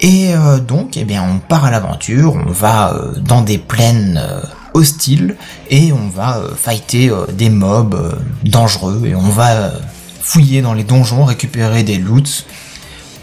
[0.03, 4.20] Et euh, donc, eh bien, on part à l'aventure, on va euh, dans des plaines
[4.20, 4.41] euh,
[4.74, 5.37] hostiles
[5.70, 9.70] et on va fighter des mobs dangereux et on va
[10.20, 12.47] fouiller dans les donjons, récupérer des loots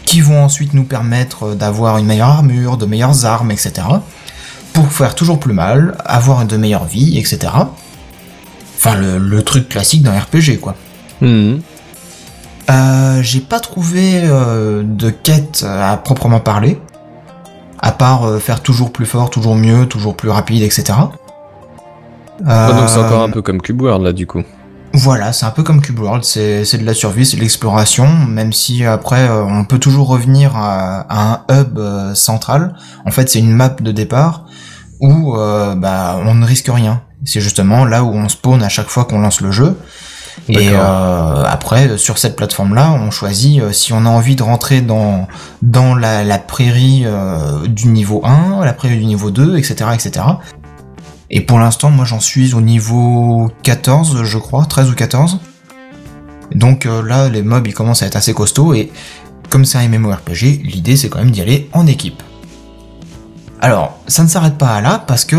[0.06, 3.82] qui vont ensuite nous permettre d'avoir une meilleure armure, de meilleures armes, etc.
[4.72, 7.52] Pour faire toujours plus mal, avoir de meilleures vies, etc.
[8.76, 10.74] Enfin, le, truc classique d'un RPG, quoi.
[11.20, 11.58] Hmm.
[12.70, 16.80] Euh, j'ai pas trouvé euh, de quête à proprement parler,
[17.80, 20.84] à part euh, faire toujours plus fort, toujours mieux, toujours plus rapide, etc.
[22.46, 24.42] Ah, donc c'est encore un peu comme Cube World là du coup.
[24.92, 28.52] Voilà, c'est un peu comme Cube World, c'est de la survie, c'est de l'exploration, même
[28.52, 31.78] si après on peut toujours revenir à, à un hub
[32.14, 32.74] central.
[33.06, 34.46] En fait, c'est une map de départ
[35.00, 35.34] où
[35.76, 37.02] bah, on ne risque rien.
[37.24, 39.76] C'est justement là où on spawn à chaque fois qu'on lance le jeu.
[40.52, 44.80] Et euh, après, sur cette plateforme-là, on choisit euh, si on a envie de rentrer
[44.80, 45.28] dans
[45.62, 50.26] dans la, la prairie euh, du niveau 1, la prairie du niveau 2, etc., etc.
[51.30, 55.38] Et pour l'instant, moi j'en suis au niveau 14, je crois, 13 ou 14.
[56.54, 58.90] Donc là, les mobs ils commencent à être assez costauds et
[59.50, 62.22] comme c'est un MMORPG, l'idée c'est quand même d'y aller en équipe.
[63.60, 65.36] Alors, ça ne s'arrête pas là parce que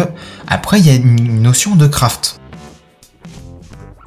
[0.47, 2.39] après il y a une notion de craft.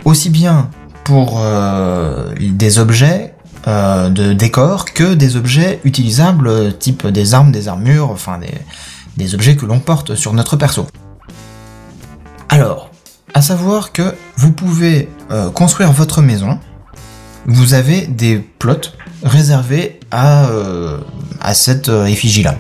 [0.06, 0.70] Aussi bien
[1.04, 3.34] pour euh, des objets
[3.66, 8.54] euh, de décor que des objets utilisables type des armes, des armures, enfin des,
[9.16, 10.86] des objets que l'on porte sur notre perso.
[12.48, 12.90] Alors,
[13.34, 16.58] à savoir que vous pouvez euh, construire votre maison,
[17.46, 18.90] vous avez des plots
[19.22, 20.98] réservés à, euh,
[21.40, 22.56] à cette effigie-là.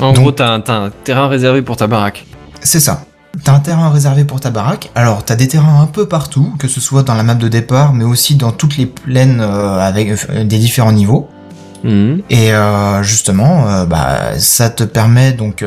[0.00, 2.26] En Donc- gros, t'as un, t'as un terrain réservé pour ta baraque.
[2.62, 3.04] C'est ça.
[3.42, 4.90] T'as un terrain réservé pour ta baraque.
[4.94, 7.92] Alors, t'as des terrains un peu partout, que ce soit dans la map de départ,
[7.92, 11.28] mais aussi dans toutes les plaines euh, avec euh, des différents niveaux.
[11.82, 12.18] Hmm.
[12.30, 15.64] Et euh, justement, bah, ça te permet donc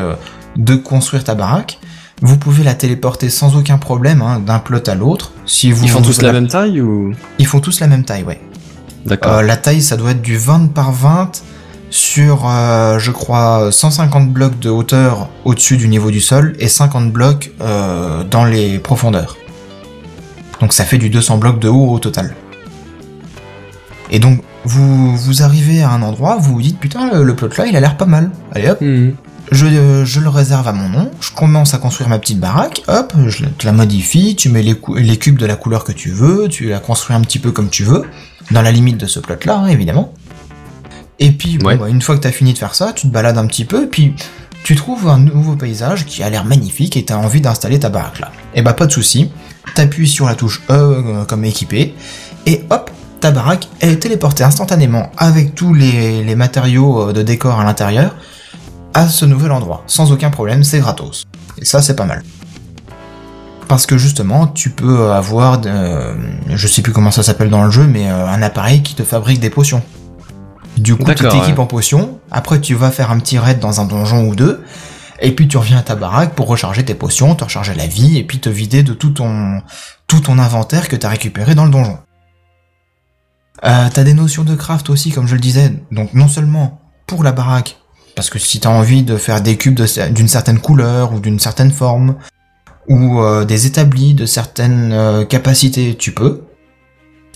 [0.55, 1.79] de construire ta baraque.
[2.21, 5.31] Vous pouvez la téléporter sans aucun problème hein, d'un plot à l'autre.
[5.45, 7.13] Si vous Ils font tous la même taille ou?
[7.37, 8.41] Ils font tous la même taille, ouais.
[9.05, 9.43] D'accord.
[9.43, 11.43] La taille, ça doit être du 20 par 20
[11.97, 17.11] sur, euh, je crois, 150 blocs de hauteur au-dessus du niveau du sol et 50
[17.11, 19.35] blocs euh, dans les profondeurs.
[20.61, 22.35] Donc ça fait du 200 blocs de haut au total.
[24.11, 27.49] Et donc, vous, vous arrivez à un endroit, vous vous dites, putain, le, le plot
[27.57, 28.29] là, il a l'air pas mal.
[28.53, 28.77] Allez hop,
[29.51, 32.83] je, euh, je le réserve à mon nom, je commence à construire ma petite baraque,
[32.87, 36.09] hop, je la- te la modifie, tu mets les cubes de la couleur que tu
[36.11, 38.03] veux, tu la construis un petit peu comme tu veux,
[38.51, 40.13] dans la limite de ce plot-là, hein, évidemment.
[41.19, 41.77] Et puis, bon, Ouais.
[41.77, 43.83] bah, une fois que t'as fini de faire ça, tu te balades un petit peu,
[43.83, 44.13] et puis
[44.63, 48.19] tu trouves un nouveau paysage qui a l'air magnifique et t'as envie d'installer ta baraque
[48.19, 48.31] là.
[48.53, 49.31] Et bah pas de souci,
[49.75, 51.95] t'appuies sur la touche E euh, comme équipé,
[52.45, 57.23] et hop, ta baraque elle est téléportée instantanément avec tous les, les matériaux euh, de
[57.23, 58.15] décor à l'intérieur
[58.93, 61.23] à ce nouvel endroit, sans aucun problème, c'est gratos.
[61.59, 62.23] Et ça, c'est pas mal.
[63.67, 66.15] Parce que justement, tu peux avoir, euh,
[66.49, 69.03] je sais plus comment ça s'appelle dans le jeu, mais euh, un appareil qui te
[69.03, 69.83] fabrique des potions.
[70.77, 71.59] Du coup, tu t'équipes ouais.
[71.59, 74.63] en potions, après tu vas faire un petit raid dans un donjon ou deux,
[75.19, 78.17] et puis tu reviens à ta baraque pour recharger tes potions, te recharger la vie,
[78.17, 79.61] et puis te vider de tout ton,
[80.05, 81.97] tout ton inventaire que t'as récupéré dans le donjon.
[83.65, 87.23] Euh, t'as des notions de craft aussi, comme je le disais, donc non seulement pour
[87.23, 87.77] la baraque,
[88.15, 91.39] parce que si t'as envie de faire des cubes de- d'une certaine couleur ou d'une
[91.39, 92.15] certaine forme,
[92.87, 96.43] ou euh, des établis de certaines euh, capacités, tu peux.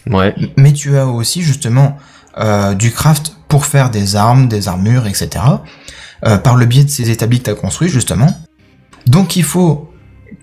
[0.10, 0.34] Ouais.
[0.58, 1.98] Mais tu as aussi justement
[2.38, 5.30] euh, du craft pour faire des armes, des armures, etc.
[6.26, 8.30] euh, par le biais de ces établis que tu as construits justement.
[9.08, 9.92] Donc il faut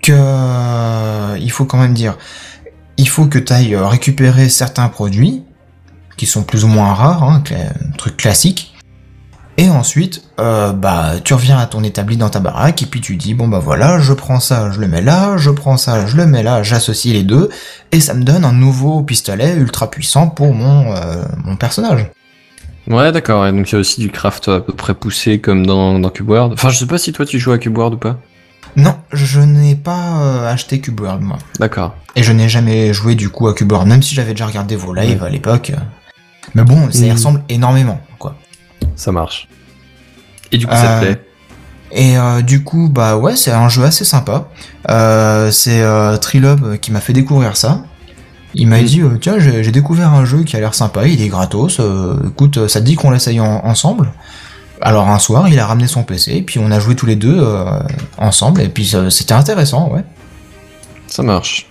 [0.03, 2.17] que, il faut quand même dire,
[2.97, 5.43] il faut que tu ailles récupérer certains produits
[6.17, 7.43] qui sont plus ou moins rares, hein,
[7.97, 8.75] truc classique.
[9.61, 13.17] Et ensuite, euh, bah, tu reviens à ton établi dans ta baraque et puis tu
[13.17, 16.15] dis bon bah voilà, je prends ça, je le mets là, je prends ça, je
[16.15, 17.49] le mets là, j'associe les deux
[17.91, 22.09] et ça me donne un nouveau pistolet ultra puissant pour mon euh, mon personnage.
[22.87, 23.45] Ouais, d'accord.
[23.47, 26.09] Et donc il y a aussi du craft à peu près poussé comme dans, dans
[26.09, 26.53] Cube World.
[26.53, 28.17] Enfin, je sais pas si toi tu joues à Cube World ou pas.
[28.77, 31.37] Non, je n'ai pas euh, acheté Cube World moi.
[31.59, 31.95] D'accord.
[32.15, 34.77] Et je n'ai jamais joué du coup à Cube World, même si j'avais déjà regardé
[34.77, 35.73] vos lives à l'époque.
[36.55, 37.13] Mais bon, ça y Mm.
[37.13, 38.35] ressemble énormément, quoi.
[38.95, 39.47] Ça marche.
[40.51, 41.21] Et du coup, ça Euh, te plaît
[41.91, 44.47] Et euh, du coup, bah ouais, c'est un jeu assez sympa.
[44.89, 47.83] Euh, c'est euh, Trilob qui m'a fait découvrir ça.
[48.55, 48.85] Il m'a Mm.
[48.85, 51.79] dit, euh, tiens, j'ai découvert un jeu qui a l'air sympa, il est gratos.
[51.79, 54.11] euh, écoute, euh, ça te dit qu'on l'essaye en- ensemble?
[54.81, 57.15] Alors un soir, il a ramené son PC, et puis on a joué tous les
[57.15, 57.65] deux euh,
[58.17, 60.03] ensemble, et puis c'était intéressant, ouais.
[61.07, 61.67] Ça marche.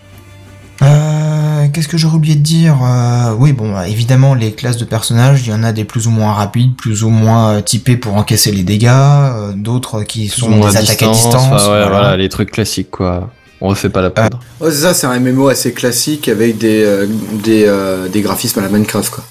[0.83, 4.85] Euh, Qu'est-ce que j'aurais oublié de dire Euh, Oui, bon, bah, évidemment, les classes de
[4.85, 7.97] personnages, il y en a des plus ou moins rapides, plus ou moins euh, typés
[7.97, 11.35] pour encaisser les dégâts, euh, d'autres qui sont des attaques à distance.
[11.35, 11.89] enfin, ouais, voilà.
[11.89, 13.31] voilà, les trucs classiques quoi.
[13.61, 14.39] On refait pas la poudre.
[14.61, 17.07] Ouais, c'est ça, c'est un MMO assez classique avec des, euh,
[17.43, 19.25] des, euh, des graphismes à la Minecraft, quoi.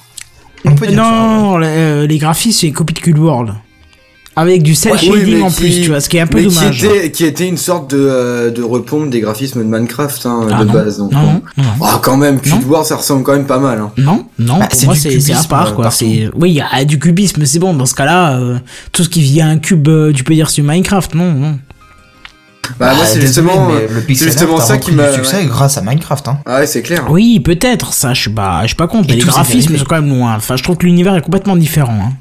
[0.66, 1.42] On peut dire non, ça, ouais.
[1.42, 3.54] non, les, euh, les graphismes, c'est copie de Cube World.
[4.40, 6.38] Avec du cel Ouais, shading en qui- plus, tu vois, ce qui est un peu
[6.38, 6.78] mais dommage.
[6.80, 10.42] Qui était, qui était une sorte de, euh, de repompe des graphismes de Minecraft, hein,
[10.52, 10.98] Ah de non, base.
[11.00, 11.64] Donc, non, non, non.
[11.84, 12.40] Ah, quand même.
[12.40, 13.80] Cube War, ça ressemble quand même pas mal.
[13.80, 13.92] Hein.
[13.98, 15.90] Non, non, Bah, pour c'est moi du c'est c'est à cubisme, part euh, quoi.
[15.92, 17.74] C'est oui, il y a du cubisme, c'est bon.
[17.74, 18.58] Dans ce cas-là, euh,
[18.92, 21.58] tout ce qui vient un cube, euh, tu peux dire sur Minecraft, non, non.
[22.80, 25.10] Bah, moi, c'est désolé, justement, euh, c'est justement ça qui m'a.
[25.10, 26.28] du succès grâce à Minecraft.
[26.28, 26.38] Hein.
[26.46, 27.08] Ah ouais, c'est clair.
[27.10, 27.94] Oui, peut-être.
[27.94, 29.08] Ça, je suis pas, je suis pas contre.
[29.10, 30.36] Mais les graphismes sont quand même loin.
[30.36, 31.98] Enfin, je trouve que l'univers est complètement différent.
[32.10, 32.14] Hein.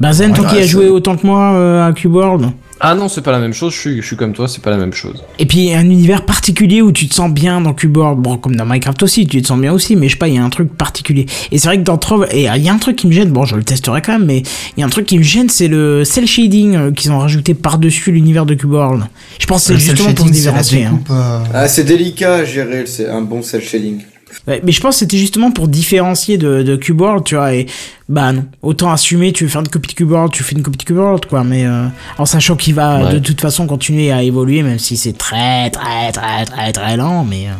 [0.00, 2.46] Benzen, Ouais, toi qui ouais, as joué autant que moi euh, à Cube World.
[2.80, 3.72] Ah non, c'est pas la même chose.
[3.72, 5.22] Je suis, je suis comme toi, c'est pas la même chose.
[5.38, 8.18] Et puis un univers particulier où tu te sens bien dans Cube World.
[8.20, 10.34] Bon, comme dans Minecraft aussi, tu te sens bien aussi, mais je sais pas, il
[10.34, 11.26] y a un truc particulier.
[11.52, 13.30] Et c'est vrai que dans Trove, et il y a un truc qui me gêne,
[13.30, 14.42] bon, je le testerai quand même, mais
[14.76, 17.20] il y a un truc qui me gêne, c'est le cel shading euh, qu'ils ont
[17.20, 19.04] rajouté par-dessus l'univers de Cube World.
[19.38, 20.84] Je pense que c'est cel justement pour se shading, c'est la différencier.
[20.86, 21.00] hein.
[21.10, 24.00] euh, Ah, c'est délicat à gérer, c'est un bon cel shading.
[24.46, 27.54] Ouais, mais je pense que c'était justement pour différencier de, de Cube World, tu vois,
[27.54, 27.66] et
[28.10, 28.44] bah non.
[28.60, 30.82] Autant assumer, tu veux faire une copie de Cube World, tu fais une copie de
[30.84, 31.86] Cube World, quoi, mais euh,
[32.18, 33.14] en sachant qu'il va Ouais.
[33.14, 37.24] de toute façon continuer à évoluer, même si c'est très, très, très, très, très lent,
[37.24, 37.46] mais.
[37.48, 37.52] euh,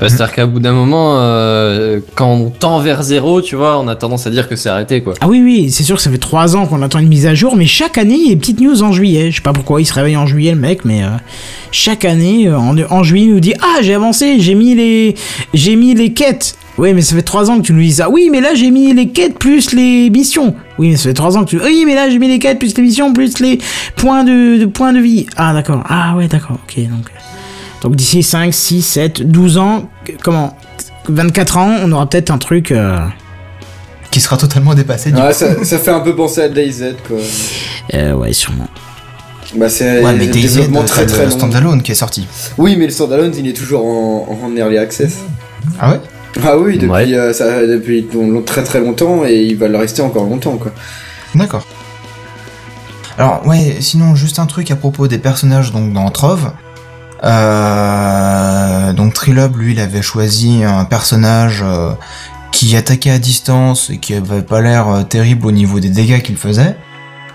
[0.00, 3.94] C'est-à-dire qu'à bout d'un moment, euh, quand on tend vers zéro, tu vois, on a
[3.96, 5.14] tendance à dire que c'est arrêté, quoi.
[5.20, 7.34] Ah oui, oui, c'est sûr que ça fait trois ans qu'on attend une mise à
[7.34, 9.30] jour, mais chaque année, il y a des petites news en juillet.
[9.30, 11.08] Je sais pas pourquoi il se réveille en juillet, le mec, mais euh,
[11.70, 15.14] chaque année, euh, en, en juillet, il nous dit Ah, j'ai avancé, j'ai mis les,
[15.54, 16.56] j'ai mis les quêtes.
[16.76, 18.10] Oui, mais ça fait trois ans que tu nous dis ça.
[18.10, 20.56] Oui, mais là, j'ai mis les quêtes plus les missions.
[20.76, 21.60] Oui, mais ça fait trois ans que tu.
[21.60, 23.58] Oui, mais là, j'ai mis les quêtes plus les missions plus les
[23.94, 25.26] points de, de points de vie.
[25.36, 25.84] Ah, d'accord.
[25.88, 26.58] Ah, ouais, d'accord.
[26.64, 27.06] Ok, donc.
[27.84, 29.88] Donc d'ici 5, 6, 7, 12 ans,
[30.22, 30.56] comment
[31.08, 32.72] 24 ans, on aura peut-être un truc.
[32.72, 32.98] euh,
[34.10, 35.10] qui sera totalement dépassé.
[35.12, 35.34] Du Ah, coup.
[35.34, 37.16] ça, ça fait un peu penser à DayZ, quoi.
[37.94, 38.68] euh, ouais, sûrement.
[39.56, 42.26] Bah, c'est Ouais, mais DayZ, développement c'est très très le standalone qui est sorti.
[42.56, 45.16] Oui, mais le standalone, il est toujours en, en early access.
[45.80, 46.00] Ah ouais?
[46.44, 47.12] Ah oui, depuis, Ouais.
[47.14, 50.72] euh, ça, depuis long- très très longtemps et il va le rester encore longtemps, quoi.
[51.34, 51.66] D'accord.
[53.18, 56.50] Alors ouais, sinon juste un truc à propos des personnages donc dans Trove.
[57.24, 61.92] Euh, donc Trilob lui il avait choisi un personnage euh,
[62.52, 66.20] qui attaquait à distance et qui avait pas l'air euh, terrible au niveau des dégâts
[66.20, 66.76] qu'il faisait.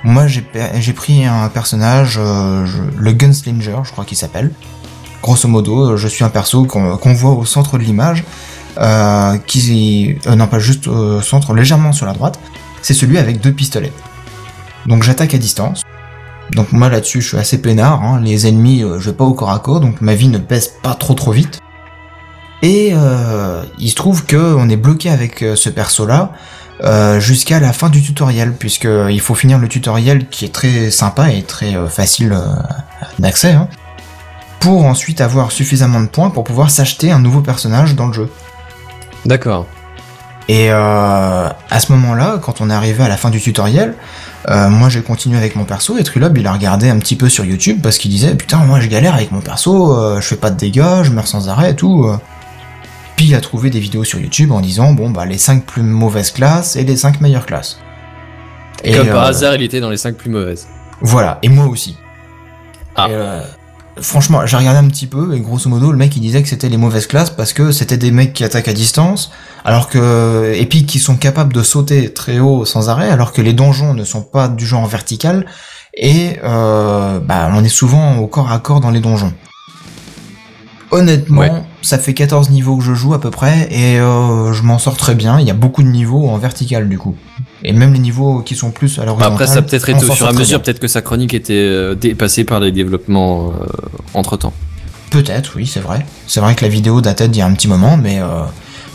[0.03, 4.51] Moi j'ai pris un personnage, le Gunslinger je crois qu'il s'appelle.
[5.21, 8.23] Grosso modo, je suis un perso qu'on voit au centre de l'image,
[9.45, 12.39] qui non pas juste au centre, légèrement sur la droite.
[12.81, 13.91] C'est celui avec deux pistolets.
[14.85, 15.83] Donc j'attaque à distance.
[16.51, 18.21] Donc moi là-dessus je suis assez peinard, hein.
[18.23, 20.67] les ennemis euh, je vais pas au corps à corps, donc ma vie ne baisse
[20.81, 21.59] pas trop trop vite.
[22.61, 26.31] Et euh, il se trouve que on est bloqué avec euh, ce perso là
[27.19, 30.91] jusqu'à la fin du tutoriel, puisque euh, il faut finir le tutoriel qui est très
[30.91, 32.45] sympa et très euh, facile euh,
[33.19, 33.67] d'accès, hein,
[34.59, 38.29] pour ensuite avoir suffisamment de points pour pouvoir s'acheter un nouveau personnage dans le jeu.
[39.25, 39.65] D'accord.
[40.47, 43.95] Et euh, à ce moment-là, quand on est arrivé à la fin du tutoriel,
[44.47, 47.27] euh, moi j'ai continué avec mon perso et Trilob il a regardé un petit peu
[47.27, 50.37] sur YouTube parce qu'il disait putain moi je galère avec mon perso, euh, je fais
[50.37, 52.05] pas de dégâts, je meurs sans arrêt et tout.
[52.05, 52.17] euh.
[53.17, 55.83] Puis il a trouvé des vidéos sur YouTube en disant bon bah les 5 plus
[55.83, 57.79] mauvaises classes et les 5 meilleures classes.
[58.85, 60.67] Et, Comme par hasard, il était dans les 5 plus mauvaises.
[61.01, 61.97] Voilà, et moi aussi.
[62.95, 63.07] Ah.
[63.09, 63.41] Et, euh,
[64.01, 66.69] franchement, j'ai regardé un petit peu, et grosso modo, le mec il disait que c'était
[66.69, 69.31] les mauvaises classes parce que c'était des mecs qui attaquent à distance,
[69.65, 70.53] alors que.
[70.55, 73.93] Et puis qui sont capables de sauter très haut sans arrêt, alors que les donjons
[73.93, 75.45] ne sont pas du genre vertical,
[75.95, 79.33] et euh, bah, on est souvent au corps à corps dans les donjons.
[80.91, 81.51] Honnêtement, Ouais.
[81.83, 84.97] ça fait 14 niveaux que je joue à peu près et euh, je m'en sors
[84.97, 85.39] très bien.
[85.39, 87.15] Il y a beaucoup de niveaux en vertical du coup.
[87.63, 89.33] Et même les niveaux qui sont plus à Bah, l'horizontale.
[89.33, 91.95] Après, ça peut-être été au fur et à mesure, peut-être que sa chronique était euh,
[91.95, 93.53] dépassée par les développements
[94.13, 94.53] entre temps.
[95.09, 96.05] Peut-être, oui, c'est vrai.
[96.27, 98.43] C'est vrai que la vidéo datait d'il y a un petit moment, mais euh,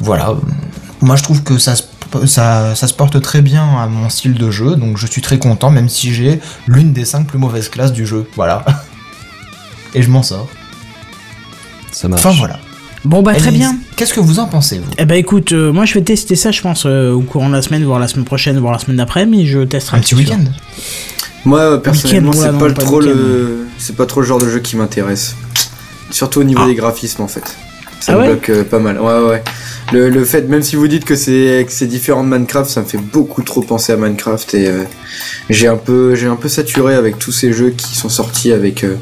[0.00, 0.34] voilà.
[1.00, 1.82] Moi, je trouve que ça se,
[2.26, 5.38] ça, ça se porte très bien à mon style de jeu, donc je suis très
[5.38, 8.28] content, même si j'ai l'une des cinq plus mauvaises classes du jeu.
[8.36, 8.64] Voilà.
[9.94, 10.48] Et je m'en sors.
[11.92, 12.24] Ça marche.
[12.24, 12.58] Enfin, voilà.
[13.04, 13.76] Bon bah très bien.
[13.96, 16.50] Qu'est-ce que vous en pensez, vous Eh ben écoute, euh, moi je vais tester ça,
[16.50, 18.96] je pense, euh, au courant de la semaine, voire la semaine prochaine, voire la semaine
[18.96, 19.98] d'après, mais je testerai.
[19.98, 20.42] Un petit week-end
[21.44, 24.58] Moi, euh, personnellement, c'est pas, pas trop le, c'est pas trop le genre de jeu
[24.60, 25.36] qui m'intéresse.
[26.10, 26.68] Surtout au niveau Ah.
[26.68, 27.44] des graphismes, en fait.
[28.00, 28.98] Ça Ah me ouais bloque euh, pas mal.
[29.00, 29.42] Ouais, ouais.
[29.92, 32.80] Le, le fait, même si vous dites que c'est que c'est différent de Minecraft, ça
[32.80, 34.82] me fait beaucoup trop penser à Minecraft et euh,
[35.50, 38.82] j'ai un peu j'ai un peu saturé avec tous ces jeux qui sont sortis avec
[38.84, 38.96] euh,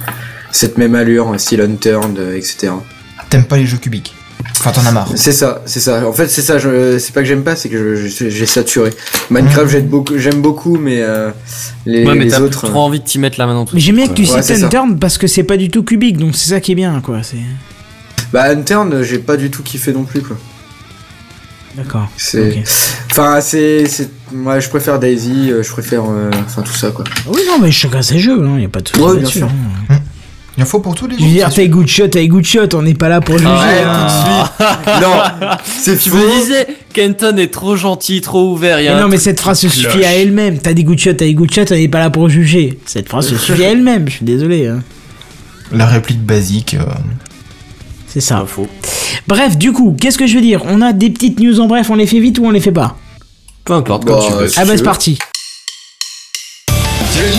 [0.51, 2.73] cette même allure, style Unturned, euh, etc.
[3.33, 4.15] T'aimes pas les jeux cubiques
[4.59, 5.09] Enfin, t'en as marre.
[5.17, 6.07] C'est ça, c'est ça.
[6.07, 6.59] En fait, c'est ça.
[6.59, 8.91] je- C'est pas que j'aime pas, c'est que j'ai saturé.
[9.31, 11.31] Minecraft, j'aime beaucoup, j'aime beaucoup, mais euh,
[11.87, 12.67] les, Ouais, mais les t'as plus autres.
[12.69, 13.65] trop envie de t'y mettre là maintenant.
[13.65, 14.23] tout Mais de j'aime bien que tu.
[14.27, 14.63] Ouais, cites.
[14.65, 17.23] Unturned parce que c'est pas du tout cubique, donc c'est ça qui est bien, quoi.
[17.23, 17.37] C'est
[18.33, 20.37] Bah Unturned, j'ai pas du tout kiffé non plus, quoi.
[21.77, 22.09] d'accord.
[22.17, 22.63] C'est,
[23.11, 27.05] enfin, c'est, c'est, moi, je préfère Daisy, euh, je préfère, euh, enfin, tout ça, quoi.
[27.27, 29.49] Oui, non, mais chacun ses jeux, hein, y a pas de souci Ouais, bien sûr.
[29.91, 29.97] hein.
[30.59, 32.75] Il en faut pour tous les Je veux dire, t'as good shot, t'as good shot,
[32.75, 33.49] on n'est pas là pour juger.
[33.51, 34.51] Arrête hein.
[35.01, 36.17] non, c'est faux.
[36.41, 38.79] disais, Kenton est trop gentil, trop ouvert.
[38.79, 40.05] il Y a Mais non, mais cette phrase se suffit cloche.
[40.05, 40.59] à elle-même.
[40.59, 42.79] T'as des good shots, t'as des good shots, on n'est pas là pour juger.
[42.85, 44.67] Cette phrase se suffit à elle-même, je suis désolé.
[44.69, 44.83] hein.
[45.73, 46.75] La réplique basique.
[46.75, 46.85] euh,
[48.07, 48.41] C'est ça.
[48.41, 48.69] Pas faux.
[49.27, 50.61] Bref, du coup, qu'est-ce que je veux dire?
[50.67, 52.73] On a des petites news en bref, on les fait vite ou on les fait
[52.73, 52.99] pas?
[53.65, 54.49] Peu importe, Bah, comme tu veux.
[54.49, 55.19] si Ah bah c'est parti.
[57.13, 57.31] C'est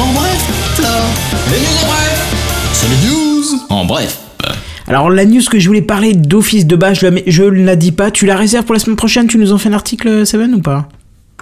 [0.00, 0.88] en bref, là.
[1.50, 2.70] Les news en bref.
[2.72, 4.18] C'est les news en bref.
[4.86, 8.10] Alors la news que je voulais parler d'office de base, je ne la dis pas.
[8.10, 9.26] Tu la réserves pour la semaine prochaine?
[9.26, 10.88] Tu nous en fais un article, Seven, ou pas?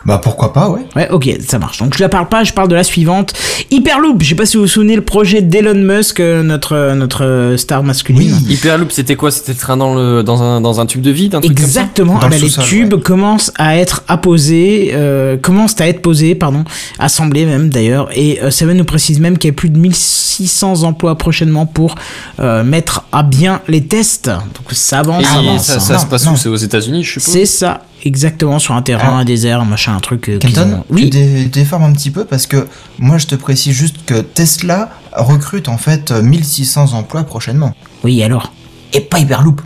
[0.05, 0.87] Bah, pourquoi pas, ouais.
[0.97, 1.79] Ouais, ok, ça marche.
[1.79, 3.33] Donc je la parle pas, je parle de la suivante.
[3.70, 6.95] Hyperloop, je sais pas si vous vous souvenez le projet d'Elon Musk, euh, notre, euh,
[6.95, 8.33] notre euh, star masculine.
[8.47, 8.55] Oui.
[8.55, 9.31] Hyperloop, c'était quoi?
[9.31, 12.15] C'était le train dans, le, dans, un, dans un tube de vide un truc Exactement.
[12.15, 13.01] Dans Ah le bah, les tubes ouais.
[13.01, 16.65] commencent à être apposés, euh, commencent à être posés, pardon,
[16.99, 18.09] assemblés même d'ailleurs.
[18.16, 21.95] Et euh, Seven nous précise même qu'il y a plus de 1600 emplois prochainement pour
[22.41, 24.27] euh, mettre à bien les tests.
[24.29, 25.62] Donc ça avance, Et ça avance.
[25.65, 25.81] ça, hein.
[25.81, 26.33] ça Non, se passe non.
[26.33, 26.37] où?
[26.37, 27.33] C'est aux États-Unis, je suppose?
[27.33, 30.29] C'est ça, exactement, sur un terrain, un désert, un machin, un truc.
[30.29, 31.11] euh, Kenton, ont- tu Oui,
[31.53, 32.66] déformes un petit peu parce que
[32.99, 37.75] moi je te précise juste que Tesla recrute en fait 1600 emplois prochainement.
[38.05, 38.53] oui, alors?
[38.93, 39.61] Et pas Hyperloop.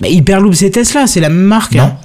[0.00, 1.74] Bah, Hyperloop, c'est Tesla, c'est la même marque.
[1.74, 1.82] Non.
[1.84, 1.96] hein?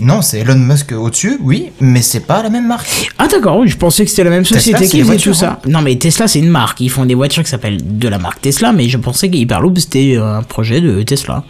[0.00, 2.88] Non, c'est Elon Musk au-dessus, oui, mais c'est pas la même marque.
[3.18, 5.16] Ah d'accord, oui, je pensais que c'était la même société qui faisait hein.
[5.22, 5.60] tout ça.
[5.68, 8.40] Non mais Tesla c'est une marque, ils font des voitures qui s'appellent de la marque
[8.40, 11.44] Tesla, mais je pensais que Hyperloop c'était un projet de Tesla.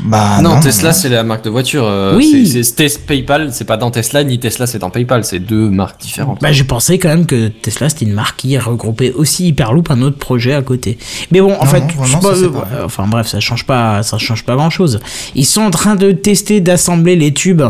[0.00, 1.84] Bah non, non, Tesla, c'est la marque de voiture.
[1.86, 2.46] euh, Oui.
[2.62, 5.24] c'est- PayPal, c'est pas dans Tesla, ni Tesla, c'est dans PayPal.
[5.24, 6.40] C'est deux marques différentes.
[6.40, 10.02] Bah je pensais quand même que Tesla c'était une marque qui regroupait aussi Hyperloop, un
[10.02, 10.98] autre projet à côté.
[11.30, 13.26] Mais bon, en Non, fait, non, je vraiment, sais pas, ça, euh, pas- enfin bref,
[13.28, 15.00] ça change pas, ça change pas grand chose.
[15.34, 17.62] Ils sont en train de tester, d'assembler les tubes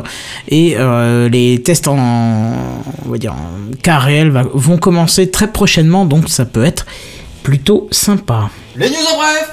[0.48, 1.96] et euh, les tests en,
[3.06, 6.86] on va dire, en cas réel va- vont commencer très prochainement, donc ça peut être
[7.42, 8.48] plutôt sympa.
[8.76, 9.51] Les news en bref.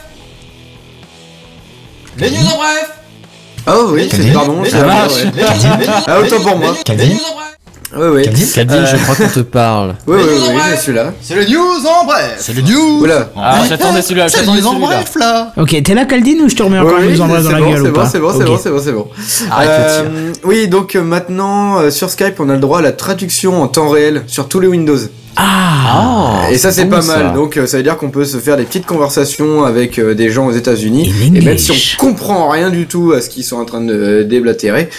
[2.18, 2.90] Les news en bref.
[3.68, 5.26] Ah oui, c'est, pardon, c'est news en bref.
[5.26, 6.68] news- news- Ah, autant pour news- moi.
[6.72, 7.48] les news- Calvin news en bref.
[7.94, 8.24] Ouais, ouais.
[8.54, 9.96] Calvin Euh, je crois qu'on te parle.
[10.08, 10.76] Ouais, ouais, Les ouais, news en ouais, bref.
[10.78, 11.14] je suis là.
[11.22, 12.36] C'est les news en bref.
[12.40, 13.02] C'est les news.
[13.02, 13.30] Oula.
[13.36, 14.88] Ah, j'attendais celui-là, j'attendais news en celui-là.
[14.88, 15.54] bref là.
[15.58, 17.56] Ok, t'es là Caldine ou je te remets encore une oui, nous embrasse dans c'est
[17.56, 19.08] la bon, gueule c'est ou bon, pas c'est bon, c'est bon, c'est bon, c'est bon.
[19.60, 19.66] Le.
[19.68, 23.62] Euh, oui, donc euh, maintenant euh, sur Skype, on a le droit à la traduction
[23.62, 24.98] en temps réel sur tous les Windows.
[25.38, 27.18] Ah Et ça c'est bon, pas ça.
[27.24, 27.34] mal.
[27.34, 30.30] Donc euh, ça veut dire qu'on peut se faire des petites conversations avec euh, des
[30.30, 31.12] gens aux États-Unis.
[31.36, 34.24] Et même si on comprend rien du tout à ce qu'ils sont en train de
[34.24, 34.90] déblatérer,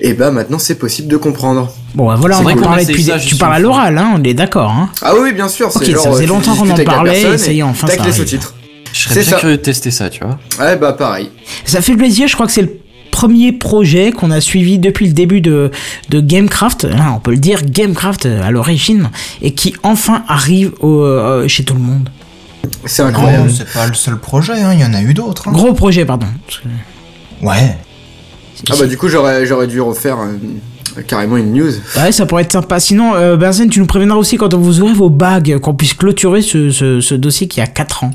[0.00, 1.72] et bah maintenant c'est possible de comprendre.
[1.94, 3.04] Bon, bah, voilà, on essaye depuis.
[3.04, 4.90] ça Tu parles à l'oral, hein, on est d'accord, hein.
[5.02, 5.70] Ah oui, oui, bien sûr.
[5.72, 7.62] c'est Ok, ça genre, faisait euh, tu longtemps qu'on en parlait, et ça y est,
[7.62, 8.54] enfin, tac, ça les sous-titres.
[8.92, 9.36] Je serais bien ça.
[9.38, 10.38] curieux de tester ça, tu vois.
[10.58, 11.30] Ouais, bah pareil.
[11.64, 12.76] Ça fait plaisir, je crois que c'est le
[13.16, 15.70] premier projet qu'on a suivi depuis le début de,
[16.10, 19.08] de Gamecraft, hein, on peut le dire, Gamecraft euh, à l'origine,
[19.40, 22.10] et qui enfin arrive au, euh, chez tout le monde.
[22.84, 23.50] C'est Non, incroyable.
[23.50, 25.48] c'est pas le seul projet, hein, il y en a eu d'autres.
[25.48, 25.52] hein.
[25.52, 26.26] Gros projet, pardon.
[27.42, 27.78] Ouais.
[28.70, 31.72] Ah bah du coup j'aurais j'aurais dû refaire euh, carrément une news.
[31.96, 32.80] Ouais, ça pourrait être sympa.
[32.80, 36.42] Sinon, euh, Benzen, tu nous préviendras aussi quand vous aurez vos bagues, qu'on puisse clôturer
[36.42, 38.10] ce, ce, ce dossier qui a 4 ans.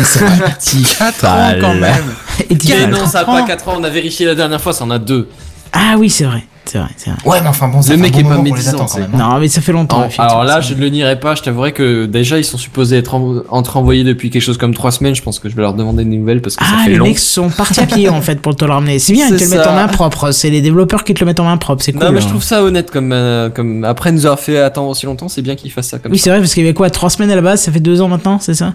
[0.00, 2.04] C'est un petit 4 ans quand même.
[2.50, 3.34] Et Mais non, ça a quatre ans.
[3.40, 5.28] pas 4 ans, on a vérifié la dernière fois, ça en a 2.
[5.72, 6.44] Ah oui, c'est vrai.
[6.64, 7.18] C'est vrai, c'est vrai.
[7.24, 8.76] Ouais, mais enfin bon, ça Le fait mec un est pas moment qu'on les médisant,
[8.76, 9.10] attend quand même.
[9.14, 9.18] hein.
[9.18, 9.98] Non, mais ça fait longtemps.
[9.98, 10.60] En- effectivement, alors là, ça.
[10.60, 11.34] je ne le nierai pas.
[11.34, 13.16] Je t'avouerai que déjà, ils sont supposés être,
[13.58, 15.14] être envoyés depuis quelque chose comme trois semaines.
[15.14, 16.96] Je pense que je vais leur demander des nouvelles parce que ça Ah, fait les
[16.96, 17.06] long.
[17.06, 18.98] mecs sont partis à pied en fait pour te le ramener.
[18.98, 20.30] C'est bien, ils te C'est le mettent en main propre.
[20.30, 21.82] C'est les développeurs qui te le mettent en main propre.
[21.82, 22.02] C'est cool.
[22.04, 22.30] non, mais je hein.
[22.30, 25.54] trouve ça honnête comme, euh, comme après nous avoir fait attendre aussi longtemps, c'est bien
[25.56, 26.24] qu'ils fassent ça comme Oui, ça.
[26.24, 28.00] c'est vrai, parce qu'il y avait quoi Trois semaines à la base, ça fait deux
[28.02, 28.74] ans maintenant, c'est ça?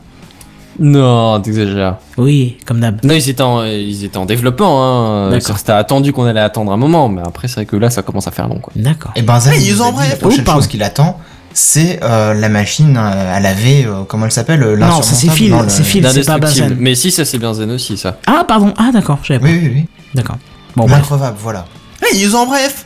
[0.80, 1.98] Non, t'exagères.
[2.18, 3.00] Oui, comme d'hab.
[3.04, 4.84] Non, ils étaient en, ils étaient en développement.
[4.84, 5.30] Hein.
[5.30, 5.58] D'accord.
[5.58, 8.28] C'était attendu qu'on allait attendre un moment, mais après c'est vrai que là, ça commence
[8.28, 8.74] à faire long, quoi.
[8.76, 9.12] D'accord.
[9.16, 11.20] Et ben, Zach, Hey, il ils ont la prochaine chose qu'il attend,
[11.54, 15.52] c'est euh, la machine euh, à laver, euh, comment elle s'appelle Non, ça, c'est Phil,
[15.52, 16.08] le- c'est Phil.
[16.12, 16.40] c'est pas.
[16.40, 16.76] Benzen.
[16.80, 18.18] Mais si, ça c'est bien Zen aussi, ça.
[18.26, 18.74] Ah, pardon.
[18.78, 19.20] Ah, d'accord.
[19.24, 19.46] J'avais pas.
[19.46, 19.86] Oui, oui, oui.
[20.16, 20.38] D'accord.
[20.76, 20.98] Bon, bref.
[20.98, 21.66] L'increvable, voilà.
[22.02, 22.86] Hey, ils ont bref.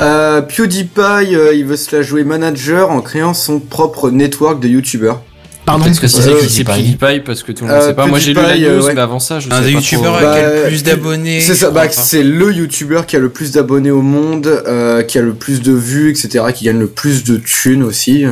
[0.00, 1.00] Euh, PewDiePie,
[1.34, 5.20] euh, il veut se la jouer manager en créant son propre network de youtubeurs.
[5.64, 5.84] Pardon.
[5.84, 6.64] Peut-être que c'est Euh, PewDiePie.
[6.98, 8.06] PewDiePie parce que tout le monde Euh, sait pas.
[8.06, 8.94] Moi j'ai lu la news, euh, ouais.
[8.94, 11.40] mais avant ça, je Un sais des pas youtubeurs avec Bah, le plus d'abonnés.
[11.40, 15.18] C'est ça, bah, c'est le youtubeur qui a le plus d'abonnés au monde, euh, qui
[15.18, 18.24] a le plus de vues, etc., qui gagne le plus de thunes aussi.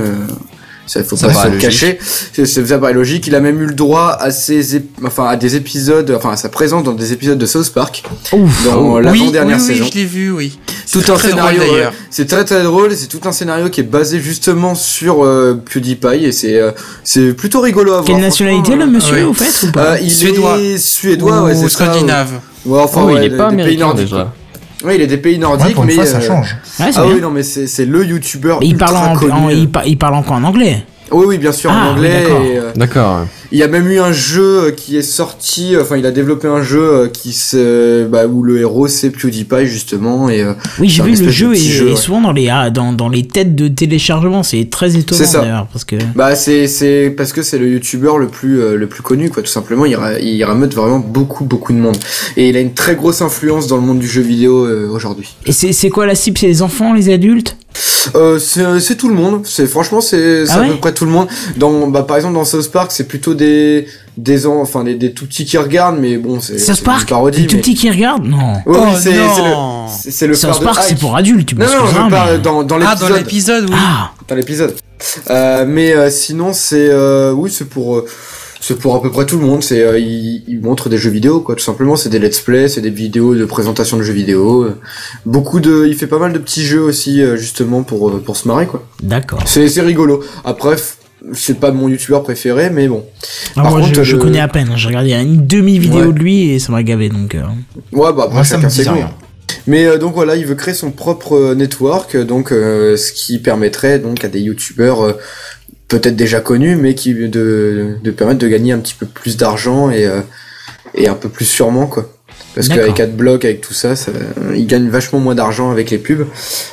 [0.86, 1.60] Euh, ça faut Ça pas se le logique.
[1.62, 1.98] cacher.
[2.32, 3.26] C'est, ça paraît logique.
[3.26, 6.36] Il a même eu le droit à ses, ép- enfin, à des épisodes, enfin, à
[6.36, 8.02] sa présence dans des épisodes de South Park,
[8.32, 8.64] Ouf.
[8.64, 9.84] dans oui, l'avant-dernière oui, oui, saison.
[9.92, 10.58] je l'ai vu, oui.
[10.90, 11.90] tout C'est un très drôle, scénario d'ailleurs.
[11.92, 11.96] ouais.
[12.10, 16.24] c'est très très drôle c'est tout un scénario qui est basé justement sur euh, PewDiePie
[16.24, 16.72] et c'est euh,
[17.04, 19.22] c'est plutôt rigolo à voir Quelle nationalité, le franchement, monsieur, ouais.
[19.22, 20.58] au fait, ou euh, pas euh, il Suédois.
[20.58, 22.32] est suédois ouais Ou c'est ça, scandinave.
[22.66, 22.72] ouais.
[22.72, 24.32] Ouais, enfin Oh, ouais, il est pas américain déjà.
[24.84, 26.56] Ouais il est des pays nordiques Ouais, pour une mais fois, ça euh, change.
[26.78, 27.14] Ouais, ah bien.
[27.14, 30.14] oui non mais c'est le youtubeur il parle en, connu en- il, par- il parle
[30.14, 32.42] en quoi En anglais oui oui bien sûr Ah, en oui, anglais d'accord.
[32.44, 33.26] euh, D'accord.
[33.52, 36.46] il y a même eu un jeu euh, qui est sorti enfin il a développé
[36.48, 40.88] un jeu euh, qui se bah, où le héros c'est PewDiePie justement et euh, Oui,
[40.88, 41.96] j'ai C'est un vu le jeu et, jeu, et ouais.
[41.96, 45.40] souvent dans les, ah, dans, dans les têtes de téléchargement, c'est très étonnant C'est ça.
[45.40, 45.66] d'ailleurs.
[45.72, 45.96] Parce que...
[46.14, 49.42] Bah c'est c'est parce que c'est le youtubeur le plus euh, le plus connu quoi
[49.42, 51.96] tout simplement il, ra- il rameute vraiment beaucoup beaucoup de monde
[52.36, 55.28] et il a une très grosse influence dans le monde du jeu vidéo euh, aujourd'hui.
[55.46, 56.38] Et c'est c'est quoi la cible?
[56.38, 57.56] C'est les enfants, les adultes?
[58.14, 60.92] Euh, c'est c'est tout le monde c'est franchement c'est c'est Ah à ouais peu près
[60.92, 63.86] tout le monde dans bah par exemple dans South Park c'est plutôt des
[64.16, 67.02] des en- enfin des, des tout petits qui regardent mais bon c'est South c'est Park
[67.02, 67.60] une parodie Les tout mais...
[67.62, 68.54] petits qui regardent Non.
[68.66, 69.84] Oui, oui, Oh c'est c'est non.
[69.86, 72.38] le c'est- le South de Park, c'est pour adultes, tu non non je parle mais-
[72.38, 73.76] dans dans Ah, dans l'épisode l'épisode, oui.
[73.78, 74.74] Ah dans l'épisode.
[75.30, 78.06] Euh, mais euh, sinon, c'est euh, oui, c'est pour euh,
[78.60, 79.62] c'est pour à peu près tout le monde.
[79.62, 81.54] C'est euh, il, il montre des jeux vidéo, quoi.
[81.56, 84.64] Tout simplement, c'est des let's play, c'est des vidéos de présentation de jeux vidéo.
[84.64, 84.76] euh,
[85.26, 88.36] Beaucoup de, il fait pas mal de petits jeux aussi, euh, justement pour euh, pour
[88.36, 88.86] se marrer, quoi.
[89.02, 89.40] D'accord.
[89.46, 90.22] C'est c'est rigolo.
[90.44, 90.76] Après,
[91.34, 93.04] c'est pas mon youtubeur préféré, mais bon.
[93.56, 94.72] Ah, Par moi, contre, je, je le- connais à peine.
[94.76, 96.12] J'ai regardé une demi-vidéo Ouais.
[96.12, 97.08] de lui et ça m'a gavé.
[97.08, 97.42] Donc, euh,
[97.92, 99.06] Ouais, bah après, Moi, ça me chacun dit rien.
[99.06, 99.10] hein.
[99.66, 103.38] Mais euh, donc voilà, il veut créer son propre euh, network, donc euh, ce qui
[103.38, 105.12] permettrait donc à des youtubeurs euh,
[105.90, 109.90] peut-être déjà connus, mais qui de, de permettre de gagner un petit peu plus d'argent
[109.90, 110.20] et euh,
[110.94, 112.10] et un peu plus sûrement quoi.
[112.54, 114.10] Parce qu'avec AdBlock, avec tout ça, ça,
[114.54, 116.26] ils gagnent vachement moins d'argent avec les pubs.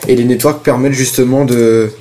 [0.08, 1.92] Et les networks permettent justement de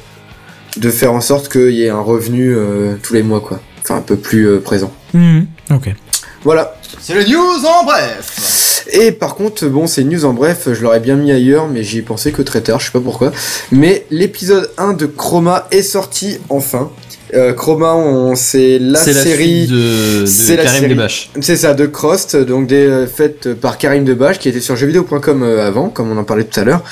[0.77, 3.61] de faire en sorte qu'il y ait un revenu euh, tous les mois quoi.
[3.83, 4.93] Enfin un peu plus euh, présent.
[5.15, 5.95] mhm, ok.
[6.45, 6.77] Voilà.
[7.01, 8.85] C'est le news en bref.
[8.93, 11.99] Et par contre, bon, c'est news en bref, je l'aurais bien mis ailleurs, mais j'y
[11.99, 13.33] ai pensé que très tard, je sais pas pourquoi.
[13.73, 16.91] Mais l'épisode 1 de Chroma est sorti enfin.
[17.35, 19.67] Euh, Chroma, on, c'est la C'est la série.
[19.67, 20.95] de, de c'est la Karim série.
[20.95, 21.31] Debache.
[21.41, 25.43] C'est ça, de Crost, donc des, euh, faite par Karim Debache, qui était sur jeuxvideo.com
[25.43, 26.83] euh, avant, comme on en parlait tout à l'heure.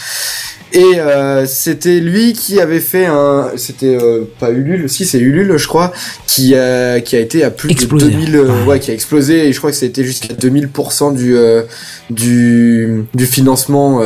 [0.72, 5.56] Et euh, c'était lui qui avait fait un, c'était euh, pas Ulule, si c'est Ulule,
[5.56, 5.92] je crois,
[6.26, 8.06] qui a qui a été à plus Explosé.
[8.06, 9.46] de 2000, euh, ouais, qui a explosé.
[9.46, 11.62] Et je crois que c'était jusqu'à 2000% du euh,
[12.10, 14.00] du du financement.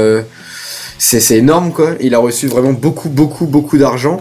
[0.99, 1.91] Euh, c'est c'est énorme quoi.
[2.01, 4.21] Il a reçu vraiment beaucoup beaucoup beaucoup d'argent.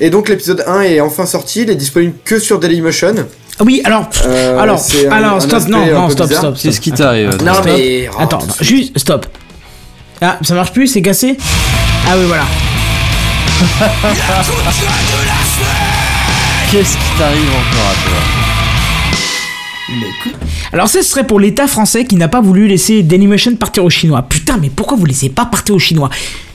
[0.00, 1.62] Et donc l'épisode 1 est enfin sorti.
[1.62, 3.14] Il est disponible que sur Dailymotion.
[3.58, 6.42] Ah oui, alors, Euh, alors, c'est un- alors, stop, non, non, stop, bizarre.
[6.42, 6.62] stop, stop.
[6.62, 7.64] Qu'est-ce qui t'arrive Non Stop.
[7.64, 9.26] mais oh, Attends, juste, stop.
[10.20, 11.38] Ah, ça marche plus, c'est cassé
[12.06, 12.44] Ah oui, voilà.
[16.70, 18.45] Qu'est-ce qui t'arrive encore à toi?
[20.72, 24.22] Alors ce serait pour l'État français qui n'a pas voulu laisser Dailymotion partir aux Chinois.
[24.22, 26.10] Putain, mais pourquoi vous laissez pas partir aux Chinois?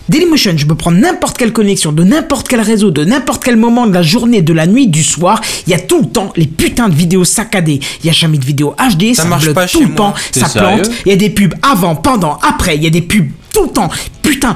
[0.10, 3.88] Dailymotion, je peux prendre n'importe quelle connexion, de n'importe quel réseau, de n'importe quel moment
[3.88, 5.40] de la journée, de la nuit, du soir.
[5.68, 7.80] Il y a tout le temps les putains de vidéos saccadées.
[8.04, 9.96] Il y a jamais de vidéo HD, ça, Ça marche bloque pas tout chez le
[9.96, 10.16] temps, moi.
[10.50, 10.90] ça plante.
[11.06, 12.76] Il y a des pubs avant, pendant, après.
[12.76, 13.90] Il y a des pubs tout le temps.
[14.22, 14.54] Putain.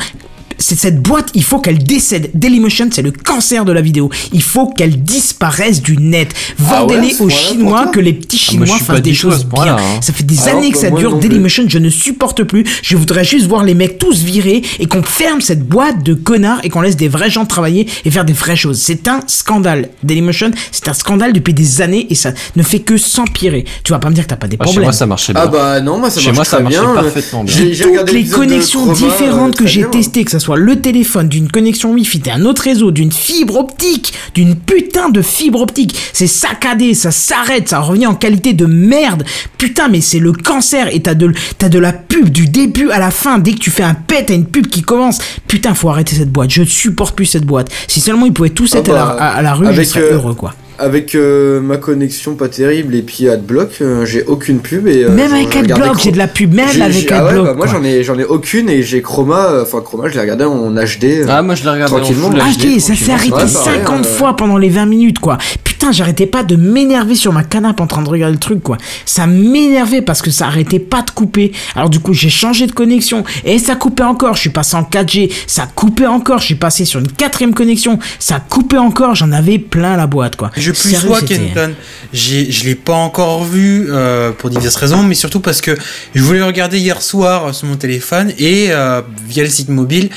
[0.58, 2.32] C'est cette boîte, il faut qu'elle décède.
[2.34, 4.10] Dailymotion, c'est le cancer de la vidéo.
[4.34, 6.34] Il faut qu'elle disparaisse du net.
[6.60, 9.78] Ah ouais, Vendez-les aux Chinois, que les petits Ah, Chinois fassent des choses bien.
[9.78, 10.00] hein.
[10.02, 11.18] Ça fait des Alors années que ça dure.
[11.18, 12.64] Dailymotion, je ne supporte plus.
[12.84, 16.60] Je voudrais juste voir les mecs tous virés et qu'on ferme cette boîte de connards
[16.64, 18.80] et qu'on laisse des vrais gens travailler et faire des vraies choses.
[18.80, 19.90] C'est un scandale.
[20.04, 23.66] Dailymotion, c'est un scandale depuis des années et ça ne fait que s'empirer.
[23.84, 25.42] Tu vas pas me dire que t'as pas des Bah, chez moi, ça marchait bien.
[25.46, 26.94] Ah bah non, moi ça Chez marche moi, ça très marchait bien.
[26.94, 27.56] parfaitement bien.
[27.82, 31.92] Toutes les connexions euh, différentes que j'ai testées, que ce soit le téléphone, d'une connexion
[31.94, 37.10] Wi-Fi, d'un autre réseau, d'une fibre optique, d'une putain de fibre optique, c'est saccadé, ça
[37.10, 39.24] s'arrête, ça revient en qualité de merde.
[39.58, 43.00] Putain, mais c'est le cancer et t'as de, t'as de la pub du début à
[43.00, 43.40] la fin.
[43.40, 45.18] Dès que tu fais un pet, t'as une pub qui commence.
[45.48, 46.52] Putain, faut arrêter cette boîte.
[46.52, 47.70] Je supporte plus cette boîte.
[47.88, 49.82] Si seulement ils pouvaient tous Ah être à, la, bah, à- à la rue, je
[49.82, 50.54] serais euh, heureux, quoi.
[50.78, 55.10] Avec euh, ma connexion pas terrible et puis Adblock, euh, j'ai aucune pub et euh,
[55.10, 56.54] Même avec Adblock, j'ai de la pub.
[56.54, 57.46] Même avec ah ouais, Adblock.
[57.46, 60.20] bah, moi j'en ai j'en ai aucune et j'ai Chroma, euh, enfin Chroma, je l'ai
[60.20, 61.04] regardé en HD.
[61.06, 62.30] euh, Ah, moi, je l'ai regardé en Tranquillement.
[62.30, 64.04] full Ah, HD, HD, ça s'est arrêté Ouais, pareil, 50 euh.
[64.04, 65.38] fois pendant les 20 minutes, quoi.
[65.86, 68.80] Putain, j'arrêtais pas de m'énerver sur ma canapé en train de regarder le truc, quoi.
[69.06, 71.52] Ça m'énervait parce que ça arrêtait pas de couper.
[71.76, 74.34] Alors du coup, j'ai changé de connexion et ça coupait encore.
[74.34, 76.40] Je suis passé en 4G, ça coupait encore.
[76.40, 79.14] Je suis passé sur une quatrième connexion, ça coupait encore.
[79.14, 80.50] J'en avais plein la boîte, quoi.
[80.58, 81.76] Je plus Sérieux, Kenton.
[82.14, 85.78] Je l'ai pas encore vu euh, pour diverses raisons, mais surtout parce que
[86.16, 89.70] je voulais le regarder hier soir euh, sur mon téléphone et euh, via le site
[89.70, 90.10] mobile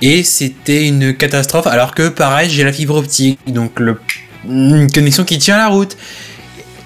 [0.00, 1.68] et c'était une catastrophe.
[1.68, 3.96] Alors que pareil, j'ai la fibre optique, donc le,
[4.48, 5.96] une connexion qui tient la route.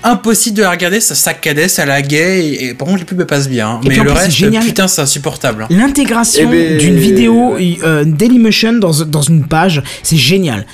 [0.04, 3.48] Impossible de la regarder, ça saccadait, ça laguait, et, et par contre les pubs passent
[3.48, 3.68] bien.
[3.68, 3.80] hein.
[3.84, 4.62] Et Mais le reste, génial.
[4.62, 5.62] putain, c'est insupportable.
[5.64, 5.66] hein.
[5.70, 10.64] L'intégration Eh ben, d'une vidéo euh, Dailymotion dans, dans une page, c'est génial.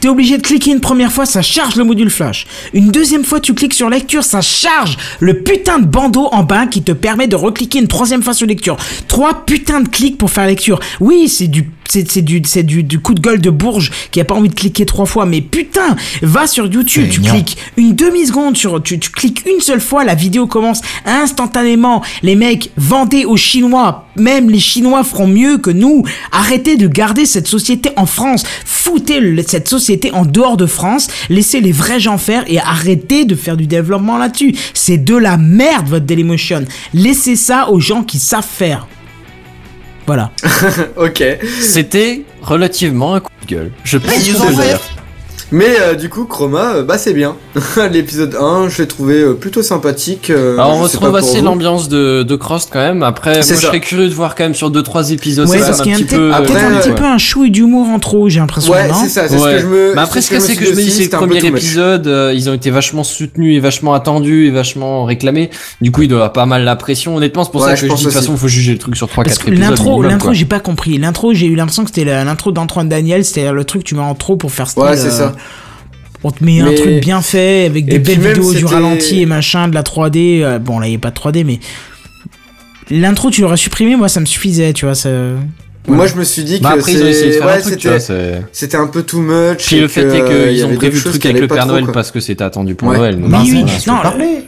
[0.00, 2.46] T'es obligé de cliquer une première fois, ça charge le module flash.
[2.72, 6.66] Une deuxième fois, tu cliques sur lecture, ça charge le putain de bandeau en bas
[6.66, 8.76] qui te permet de recliquer une troisième fois sur lecture.
[9.08, 10.80] Trois putains de clics pour faire lecture.
[11.00, 14.24] Oui, c'est du, c'est, du, c'est du, du coup de gueule de Bourge qui a
[14.24, 18.56] pas envie de cliquer trois fois, mais putain, va sur YouTube, tu cliques une demi-seconde
[18.56, 22.02] sur, tu, tu cliques une seule fois, la vidéo commence instantanément.
[22.22, 24.06] Les mecs, vendez aux Chinois.
[24.16, 26.04] Même les Chinois feront mieux que nous.
[26.32, 28.44] Arrêtez de garder cette société en France.
[28.64, 31.08] Foutez le- cette société en dehors de France.
[31.28, 34.54] Laissez les vrais gens faire et arrêtez de faire du développement là-dessus.
[34.74, 36.64] C'est de la merde, votre Dailymotion.
[36.94, 38.86] Laissez ça aux gens qui savent faire.
[40.06, 40.32] Voilà.
[40.96, 41.22] ok.
[41.60, 43.70] C'était relativement un coup de gueule.
[43.84, 44.52] Je c'est fait.
[44.52, 44.76] vrai.
[45.52, 47.34] Mais euh, du coup Chroma, euh, bah c'est bien.
[47.92, 50.30] L'épisode 1, je l'ai trouvé euh, plutôt sympathique.
[50.30, 53.02] euh, Alors on je sais retrouve assez l'ambiance de, de Crost quand même.
[53.02, 55.82] Après, moi je serais curieux de voir quand même sur 2-3 épisodes Ouais, ça parce
[55.82, 56.32] qu'il y a un peu.
[56.32, 56.94] après, un petit ouais.
[56.94, 58.72] peu un chouille d'humour en trop, j'ai l'impression.
[58.72, 59.54] Ouais, non c'est ça, c'est ce Ouais.
[59.56, 59.94] que je me.
[59.96, 62.32] Mais après, ce que ce c'est que je me dis, c'est le premier épisode, euh,
[62.34, 65.50] ils ont été vachement soutenus et vachement attendus et vachement réclamés.
[65.80, 67.16] Du coup, il doit avoir pas mal la pression.
[67.16, 68.94] Honnêtement, c'est pour ça que je pense dis de toute façon, faut juger le truc
[68.96, 70.04] sur 3-4 Parce que épisodes.
[70.04, 70.96] l'intro, j'ai pas compris.
[70.98, 74.00] L'intro, j'ai eu l'impression que c'était l'intro d'Antoine Daniel, c'était le truc que tu mets
[74.00, 74.82] en trop pour faire style.
[74.84, 75.32] Ouais, c'est ça.
[76.22, 79.22] On te met un Mais- truc bien fait avec des belles vidéos du c'était- ralenti
[79.22, 80.40] et machin, de la 3D.
[80.42, 81.58] euh, bon, là, il n'y a pas de 3D, mais
[82.90, 84.94] l'intro, tu l'aurais supprimé, moi, ça me suffisait, tu vois.
[84.94, 85.08] Ça...
[85.88, 87.52] Moi, je me suis dit que Bah après, ils ont essayé de c'est- faire ouais,
[87.54, 89.66] un truc, tu vois, c'était c'est- c'était un peu too much.
[89.66, 91.48] Puis et le fait que, est euh, qu'ils ont avait prévu le truc avec le
[91.48, 91.94] Père Noël quoi.
[91.94, 92.98] parce que c'était attendu pour Ouais.
[92.98, 93.18] Noël.
[93.18, 93.96] donc Oui, non,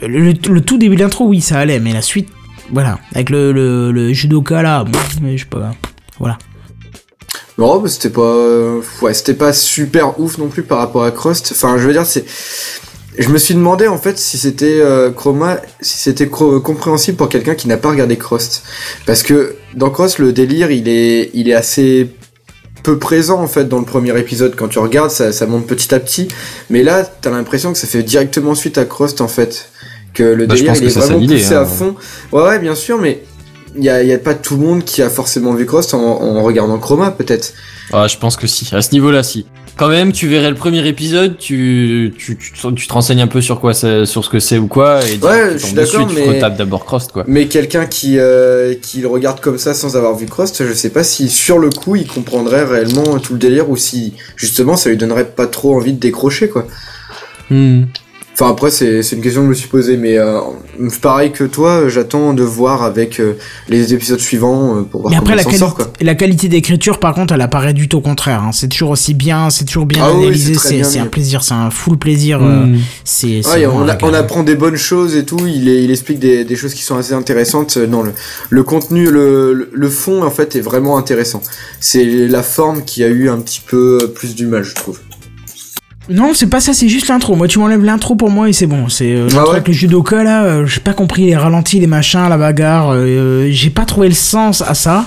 [0.01, 2.29] le, le- le tout début d'intro, oui, ça allait, mais la suite,
[2.71, 2.99] voilà.
[3.15, 5.73] Avec le, le, le judoka là, pff, mais je sais pas.
[6.19, 6.37] Voilà.
[7.57, 11.11] Non, mais c'était pas, euh, ouais, c'était pas super ouf non plus par rapport à
[11.11, 11.49] Crust.
[11.51, 12.25] Enfin, je veux dire, c'est,
[13.19, 17.29] je me suis demandé en fait si c'était euh, Chroma, si c'était cro- compréhensible pour
[17.29, 18.63] quelqu'un qui n'a pas regardé Crust,
[19.05, 22.09] parce que dans Crust le délire il est, il est assez
[22.81, 24.55] peu présent en fait dans le premier épisode.
[24.55, 26.27] Quand tu regardes, ça, ça monte petit à petit,
[26.71, 29.69] mais là t'as l'impression que ça fait directement suite à Crust en fait,
[30.15, 31.61] que le Bah, délire il est vraiment poussé hein.
[31.61, 31.95] à fond.
[32.31, 33.21] Ouais, ouais, bien sûr, mais
[33.77, 35.99] il y a, y a pas tout le monde qui a forcément vu Crust en,
[35.99, 37.53] en regardant Chroma peut-être.
[37.91, 38.73] Ah, je pense que si.
[38.73, 39.45] À ce niveau-là, si.
[39.75, 43.27] Quand même, tu verrais le premier épisode, tu, tu, tu, te- tu te renseignes un
[43.27, 46.05] peu sur quoi c'est, sur ce que c'est ou quoi, et Ouais, tu je suis
[46.05, 47.23] tu retapes d'abord Crost, quoi.
[47.27, 50.91] Mais quelqu'un qui, euh, qui le regarde comme ça sans avoir vu Crust, je sais
[50.91, 54.91] pas si sur le coup il comprendrait réellement tout le délire ou si justement ça
[54.91, 56.67] lui donnerait pas trop envie de décrocher quoi.
[57.49, 57.85] Hmm.
[58.33, 60.39] Enfin après c'est c'est une question que je me suis posée mais euh,
[61.03, 63.33] pareil que toi j'attends de voir avec euh,
[63.69, 65.93] les épisodes suivants euh, pour voir Mais après, comment la, ça quali- sort quoi.
[66.01, 68.41] la qualité d'écriture, par contre, elle apparaît du tout au contraire.
[68.41, 68.51] hein.
[68.51, 70.99] C'est toujours aussi bien, c'est toujours bien Ah oui, analysé, c'est très c'est bien c'est
[70.99, 72.41] un plaisir, c'est un full plaisir.
[72.41, 72.77] euh, Hmm.
[73.03, 75.39] c'est c'est Ouais, vraiment on, a- apprend des bonnes choses et tout.
[75.45, 77.77] Il, est- il explique des, des choses qui sont assez intéressantes.
[77.77, 78.13] Non, le,
[78.49, 81.41] le contenu, le, le- le fond en fait est vraiment intéressant.
[81.79, 84.99] C'est la forme qui a eu un petit peu plus du mal, je trouve.
[86.09, 87.35] Non, c'est pas ça, c'est juste l'intro.
[87.35, 88.89] Moi, tu m'enlèves l'intro pour moi et c'est bon.
[88.89, 91.87] C'est euh, Ah ouais avec le judoka là, euh, j'ai pas compris les ralentis, les
[91.87, 92.89] machins, la bagarre.
[92.91, 95.05] euh, j'ai pas trouvé le sens à ça.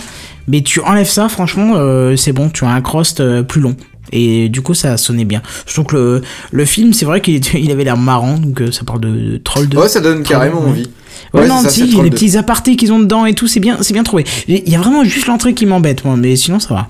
[0.49, 3.75] Mais tu enlèves ça, franchement, euh, c'est bon, tu as un crust euh, plus long.
[4.13, 5.43] Et du coup, ça sonnait bien.
[5.67, 8.71] Je trouve que le, le film, c'est vrai qu'il il avait l'air marrant, donc euh,
[8.71, 9.77] ça parle de, de Troll 2.
[9.79, 10.69] Ouais, ça donne carrément Ouais.
[10.69, 10.87] envie.
[11.35, 12.11] Ouais, Ouais, non, ça, si, les 2.
[12.11, 14.25] petits apartés qu'ils ont dedans et tout, c'est bien, c'est bien trouvé.
[14.47, 16.89] Il y a vraiment juste l'entrée qui m'embête, moi, mais sinon ça va.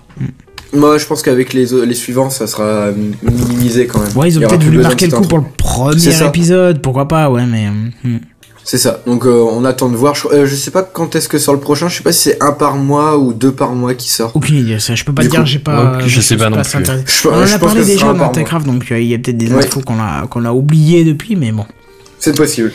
[0.73, 2.89] Moi, je pense qu'avec les, les suivants, ça sera
[3.23, 4.17] minimisé quand même.
[4.17, 7.31] Ouais, ils Il ont peut-être voulu marquer le coup pour le premier épisode, pourquoi pas,
[7.31, 7.69] ouais, mais.
[8.05, 8.19] hmm.
[8.69, 9.01] C'est ça.
[9.07, 10.17] Donc, euh, on attend de voir.
[10.17, 11.87] Je, euh, je sais pas quand est-ce que sort le prochain.
[11.89, 14.33] Je sais pas si c'est un par mois ou deux par mois qui sort.
[14.35, 16.01] Aucune idée, ça, je peux pas Du te dire, coup, j'ai pas.
[16.05, 16.85] je sais pas non plus.
[17.07, 18.29] Je- On en a parlé déjà dans.
[18.31, 19.65] Techcraft, donc euh, il y a peut-être des Ouais.
[19.65, 21.65] infos qu'on a, qu'on a oubliées depuis, mais bon.
[22.19, 22.73] C'est possible.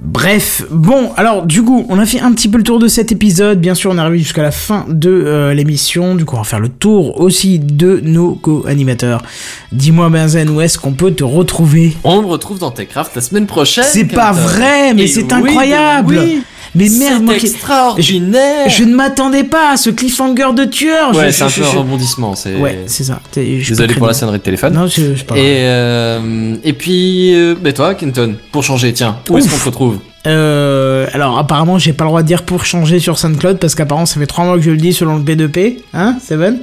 [0.00, 3.12] Bref, bon, alors du coup, on a fait un petit peu le tour de cet
[3.12, 3.60] épisode.
[3.60, 6.16] Bien sûr, on est arrivé jusqu'à la fin de euh, l'émission.
[6.16, 9.22] Du coup, on va faire le tour aussi de nos co-animateurs.
[9.70, 11.96] Dis-moi, Benzen, où est-ce qu'on peut te retrouver?
[12.02, 13.84] On me retrouve dans Techcraft la semaine prochaine.
[13.86, 16.18] C'est pas vrai, mais c'est oui, incroyable.
[16.18, 16.42] oui.
[16.74, 18.70] Mais merde, moi qui- extraordinaire.
[18.70, 21.12] je ne m'attendais pas à ce cliffhanger de tueur.
[21.12, 22.34] Je- Ouais, je- c'est un je- peu un je- rebondissement.
[22.34, 22.56] C'est.
[22.56, 23.20] Ouais, c'est ça.
[23.36, 24.72] Je Désolé pour la sonnerie de téléphone.
[24.74, 29.36] Non, je, je Et, euh, et puis, euh, bah toi, Kenton, pour changer, tiens, où
[29.38, 29.98] est-ce qu'on te retrouve?
[30.26, 34.06] Euh, alors apparemment j'ai pas le droit de dire pour changer sur SoundCloud parce qu'apparemment
[34.06, 36.58] ça fait 3 mois que je le dis selon le P2P, hein Seven?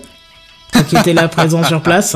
[0.87, 2.15] Qui était là présent sur place.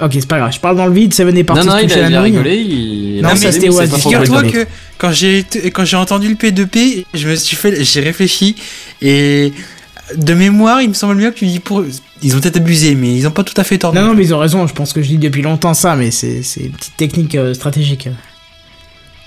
[0.00, 1.92] Ok c'est pas grave, je parle dans le vide, Seven est parti Non, non, il
[1.92, 2.56] a, il a rigolé.
[2.56, 3.22] Il...
[3.22, 4.66] Non, c'était mais pas pour Figure-toi que
[4.98, 8.56] quand j'ai quand j'ai entendu le P2P, je me suis fait j'ai réfléchi
[9.02, 9.52] et
[10.16, 11.84] de mémoire, il me semble bien que tu dis pour
[12.22, 13.92] ils ont peut-être abusé mais ils ont pas tout à fait tort.
[13.92, 16.10] Non non mais ils ont raison, je pense que je dis depuis longtemps ça mais
[16.10, 18.08] c'est c'est une petite technique euh, stratégique.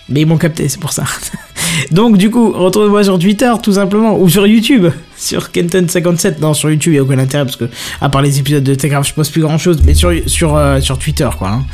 [0.09, 1.05] Mais ils m'ont capté, c'est pour ça.
[1.91, 4.87] Donc du coup, retrouvez-moi sur Twitter tout simplement, ou sur YouTube,
[5.23, 6.35] sur Kenton57.
[6.41, 7.69] Non, sur YouTube, il n'y a aucun intérêt parce que,
[8.01, 10.79] à part les épisodes de Techcraft, je poste plus grand chose, mais sur, sur, euh,
[10.81, 11.49] sur Twitter, quoi.
[11.49, 11.65] hein.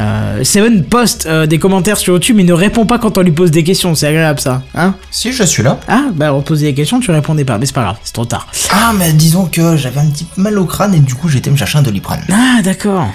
[0.00, 3.32] Euh, Seven poste euh, des commentaires sur YouTube, mais ne répond pas quand on lui
[3.32, 5.80] pose des questions, c'est agréable ça, hein Si, je suis là.
[5.88, 8.24] Ah, bah on posait des questions, tu répondais pas, mais c'est pas grave, c'est trop
[8.24, 8.46] tard.
[8.70, 11.56] Ah, mais disons que j'avais un petit mal au crâne et du coup j'étais me
[11.56, 12.20] chercher un doliprane.
[12.30, 13.08] Ah, d'accord.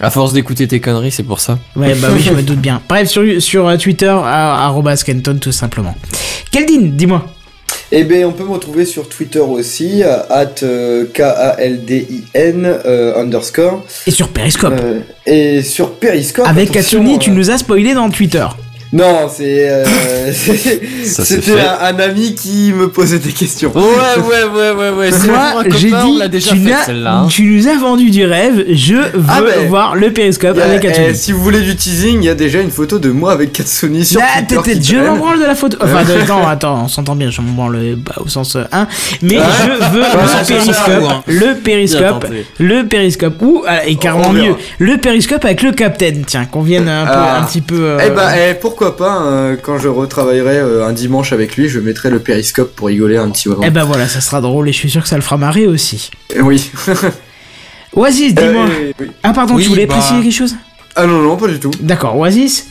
[0.00, 1.56] À force d'écouter tes conneries, c'est pour ça.
[1.76, 2.82] Ouais, bah oui, je me doute bien.
[2.88, 5.94] Bref, sur, sur Twitter, à- arrobas Kenton, tout simplement.
[6.50, 7.26] Keldin, dis-moi.
[7.96, 13.84] Eh ben, on peut me retrouver sur Twitter aussi, euh, at euh, K-A-L-D-I-N euh, underscore.
[14.08, 14.74] Et sur Periscope.
[14.82, 16.44] Euh, et sur Periscope.
[16.48, 18.46] Avec Katsuni, tu nous as spoilé dans Twitter.
[18.94, 19.68] Non, c'est.
[19.68, 19.84] euh,
[21.04, 23.72] C'était un, un ami qui me posait des questions.
[23.74, 25.10] Ouais, ouais, ouais, ouais, ouais.
[25.12, 27.14] C'est Moi, j'ai dit, on l'a déjà tu, fait n'as- celle-là.
[27.18, 27.26] hein.
[27.28, 31.06] tu nous as vendu du rêve, je veux Ah ben, voir le a- avec Katsuni.
[31.10, 33.52] eh, si vous voulez du teasing, il y a déjà une photo de moi avec
[33.52, 34.78] Katsuni sur Ah, Twitter.
[34.82, 35.76] je m'en branle de la photo.
[35.80, 38.86] Enfin, de- non, attends, on s'entend bien, je m'en branle bah, au sens 1.
[39.22, 39.46] Mais Ah.
[39.64, 41.10] je veux Ouais, le périscope.
[41.10, 41.22] hein.
[41.26, 42.26] Le périscope.
[42.60, 43.42] Le périscope.
[43.42, 46.22] Ou, ah, et carrément mieux, le périscope avec le capitaine.
[46.26, 47.40] Tiens, qu'on vienne un, peu, Ah.
[47.40, 47.74] un petit peu.
[47.80, 48.54] euh, Eh ben, eh,
[48.90, 52.74] pourquoi pas, euh, quand je retravaillerai euh, un dimanche avec lui, je mettrai le périscope
[52.74, 53.62] pour rigoler un petit moment.
[53.64, 55.66] eh ben voilà, ça sera drôle et je suis sûr que ça le fera marrer
[55.66, 56.10] aussi.
[56.34, 56.70] Eh oui.
[57.94, 58.66] Oasis, dis-moi.
[58.68, 59.10] Euh, oui.
[59.22, 60.56] Ah, pardon, Oui, tu voulais bah- préciser quelque chose?
[60.96, 61.70] Ah non, non, pas du tout.
[61.80, 62.66] D'accord, Oasis?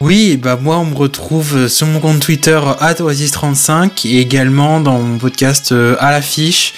[0.00, 5.18] Oui, bah moi on me retrouve sur mon compte Twitter @oasis35 et également dans mon
[5.18, 6.72] podcast euh, à l'affiche.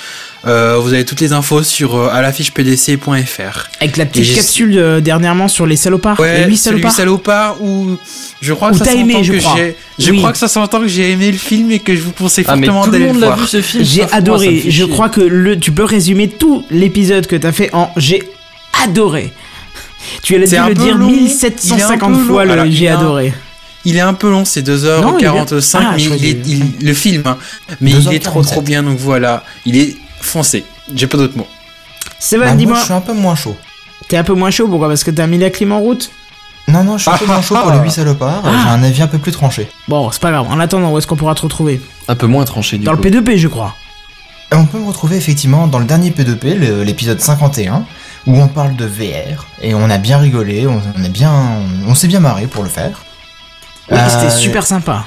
[0.44, 3.68] Euh, vous avez toutes les infos sur euh, à.
[3.80, 6.16] Avec la Et petite capsule euh, dernièrement sur les salopards.
[6.20, 6.92] les Ouais, salopards.
[6.92, 7.96] salopard où
[8.40, 9.54] je crois Où que ça aimé, je que crois.
[9.56, 10.18] j'ai je Oui.
[10.18, 12.56] crois que ça s'entend que j'ai aimé le film et que je vous conseille Ah,
[12.56, 13.38] fortement tout le d'aller le voir.
[13.38, 13.84] vu ce film.
[13.84, 14.64] J'ai adoré.
[14.68, 18.22] Je crois que le, tu peux résumer tout l'épisode que t'as fait en j'ai
[18.82, 19.32] adoré.
[20.24, 22.64] Tu C'est dû le dire long, il est un 1750 peu fois long.
[22.64, 23.32] le j'ai adoré.
[23.84, 25.90] Il est un peu long, c'est Non, il est 2h45, bien.
[25.90, 26.36] Ah, mais
[26.86, 27.36] le film, hein.
[27.80, 28.46] mais il est trop 2h47.
[28.46, 30.64] trop bien, donc voilà, il est foncé.
[30.94, 31.46] J'ai pas d'autres mots.
[32.18, 33.56] Seven, Bah, moi, dis-moi, je suis un peu moins chaud.
[34.08, 34.88] t'es un peu moins chaud, pourquoi?
[34.88, 36.10] Parce que t'as mis la clim en route?
[36.68, 38.42] Non, non, je suis un peu moins chaud pour les 8 salopards.
[38.44, 38.50] Ah.
[38.62, 39.68] J'ai un avis un peu plus tranché.
[39.88, 40.46] Bon, c'est pas grave.
[40.48, 41.80] En attendant, où est-ce qu'on pourra te retrouver?
[42.08, 43.04] Un peu moins tranché du Dans le coup.
[43.04, 43.74] P2P, je crois.
[44.52, 47.84] Et on peut me retrouver effectivement dans le dernier P2P, le- l'épisode 51,
[48.26, 49.46] où on parle de VR.
[49.62, 51.32] Et on a bien rigolé, on, on est bien,
[51.88, 53.02] on, s'est bien marré pour le faire.
[53.90, 55.04] Oui, Euh, c'était super sympa.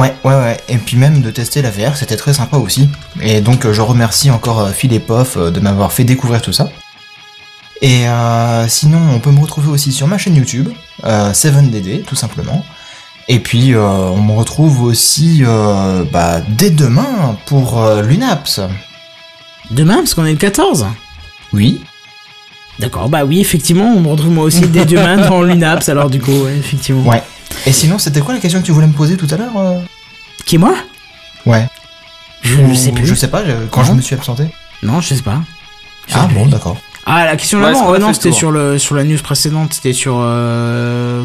[0.00, 0.56] Ouais, ouais, ouais.
[0.70, 2.88] Et puis même de tester la VR, c'était très sympa aussi.
[3.20, 6.40] Et donc euh, je remercie encore euh, Phil et Poff euh, de m'avoir fait découvrir
[6.40, 6.70] tout ça.
[7.82, 10.70] Et euh, sinon, on peut me retrouver aussi sur ma chaîne YouTube,
[11.04, 12.64] euh, 7DD, tout simplement.
[13.28, 18.60] Et puis, euh, on me retrouve aussi euh, bah, dès demain pour euh, l'UNAPS.
[19.70, 20.86] Demain, parce qu'on est le 14.
[21.52, 21.82] Oui.
[22.78, 26.20] D'accord, bah oui, effectivement, on me retrouve moi aussi dès demain dans l'UNAPS, alors du
[26.20, 27.08] coup, ouais, effectivement.
[27.08, 27.22] Ouais.
[27.66, 29.78] Et sinon, c'était quoi la question que tu voulais me poser tout à l'heure euh
[30.46, 30.74] Qui, moi
[31.46, 31.66] Ouais.
[32.42, 33.06] Je ne sais plus.
[33.06, 33.86] Je sais pas, quand Non.
[33.88, 34.44] je me suis absenté.
[34.82, 35.40] Non, je sais pas.
[36.08, 36.76] Je Ah sais bon, d'accord.
[37.06, 39.74] Ah, la question Ouais, d'avant, ouais, a non, c'était sur, le, sur la news précédente,
[39.74, 40.16] c'était sur.
[40.18, 41.22] Euh...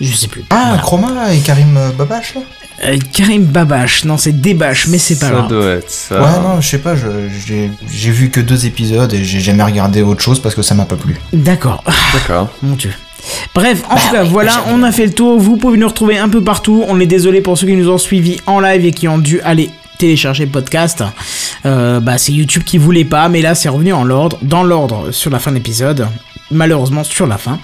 [0.00, 0.44] Je sais plus.
[0.50, 0.82] Ah, Voilà.
[0.82, 2.40] Chroma et Karim euh, Babache là
[2.84, 5.48] Euh, Karim Babache, non c'est Débache, mais c'est pas Ça grave.
[5.48, 6.20] doit être ça.
[6.22, 9.64] Ouais, non, je sais pas, je- j'ai j'ai vu que deux épisodes et j'ai jamais
[9.64, 11.16] regardé autre chose parce que ça m'a pas plu.
[11.32, 11.82] D'accord.
[12.12, 12.48] D'accord.
[12.62, 12.92] Mon dieu.
[13.54, 15.38] Bref, en tout Ah cas, oui, voilà, on a fait le tour.
[15.38, 16.84] Vous pouvez nous retrouver un peu partout.
[16.88, 19.40] On est désolé pour ceux qui nous ont suivis en live et qui ont dû
[19.40, 21.02] aller télécharger le podcast.
[21.66, 25.10] Euh, bah, c'est YouTube qui voulait pas, mais là, c'est revenu en l'ordre, dans l'ordre
[25.10, 26.06] sur la fin de l'épisode.
[26.50, 27.58] Malheureusement, sur la fin.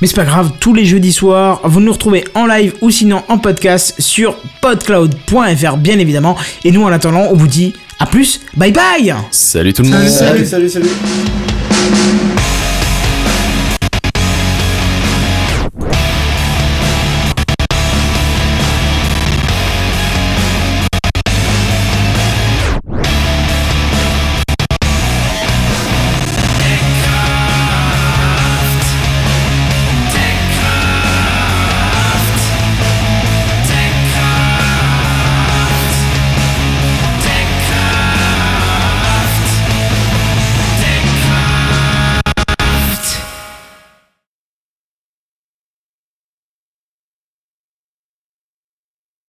[0.00, 3.22] Mais c'est pas grave, tous les jeudis soirs, vous nous retrouvez en live ou sinon
[3.28, 6.36] en podcast sur podcloud.fr, bien évidemment.
[6.64, 10.06] Et nous, en attendant, on vous dit à plus, bye bye Salut tout le monde.
[10.08, 10.88] Salut, salut, salut.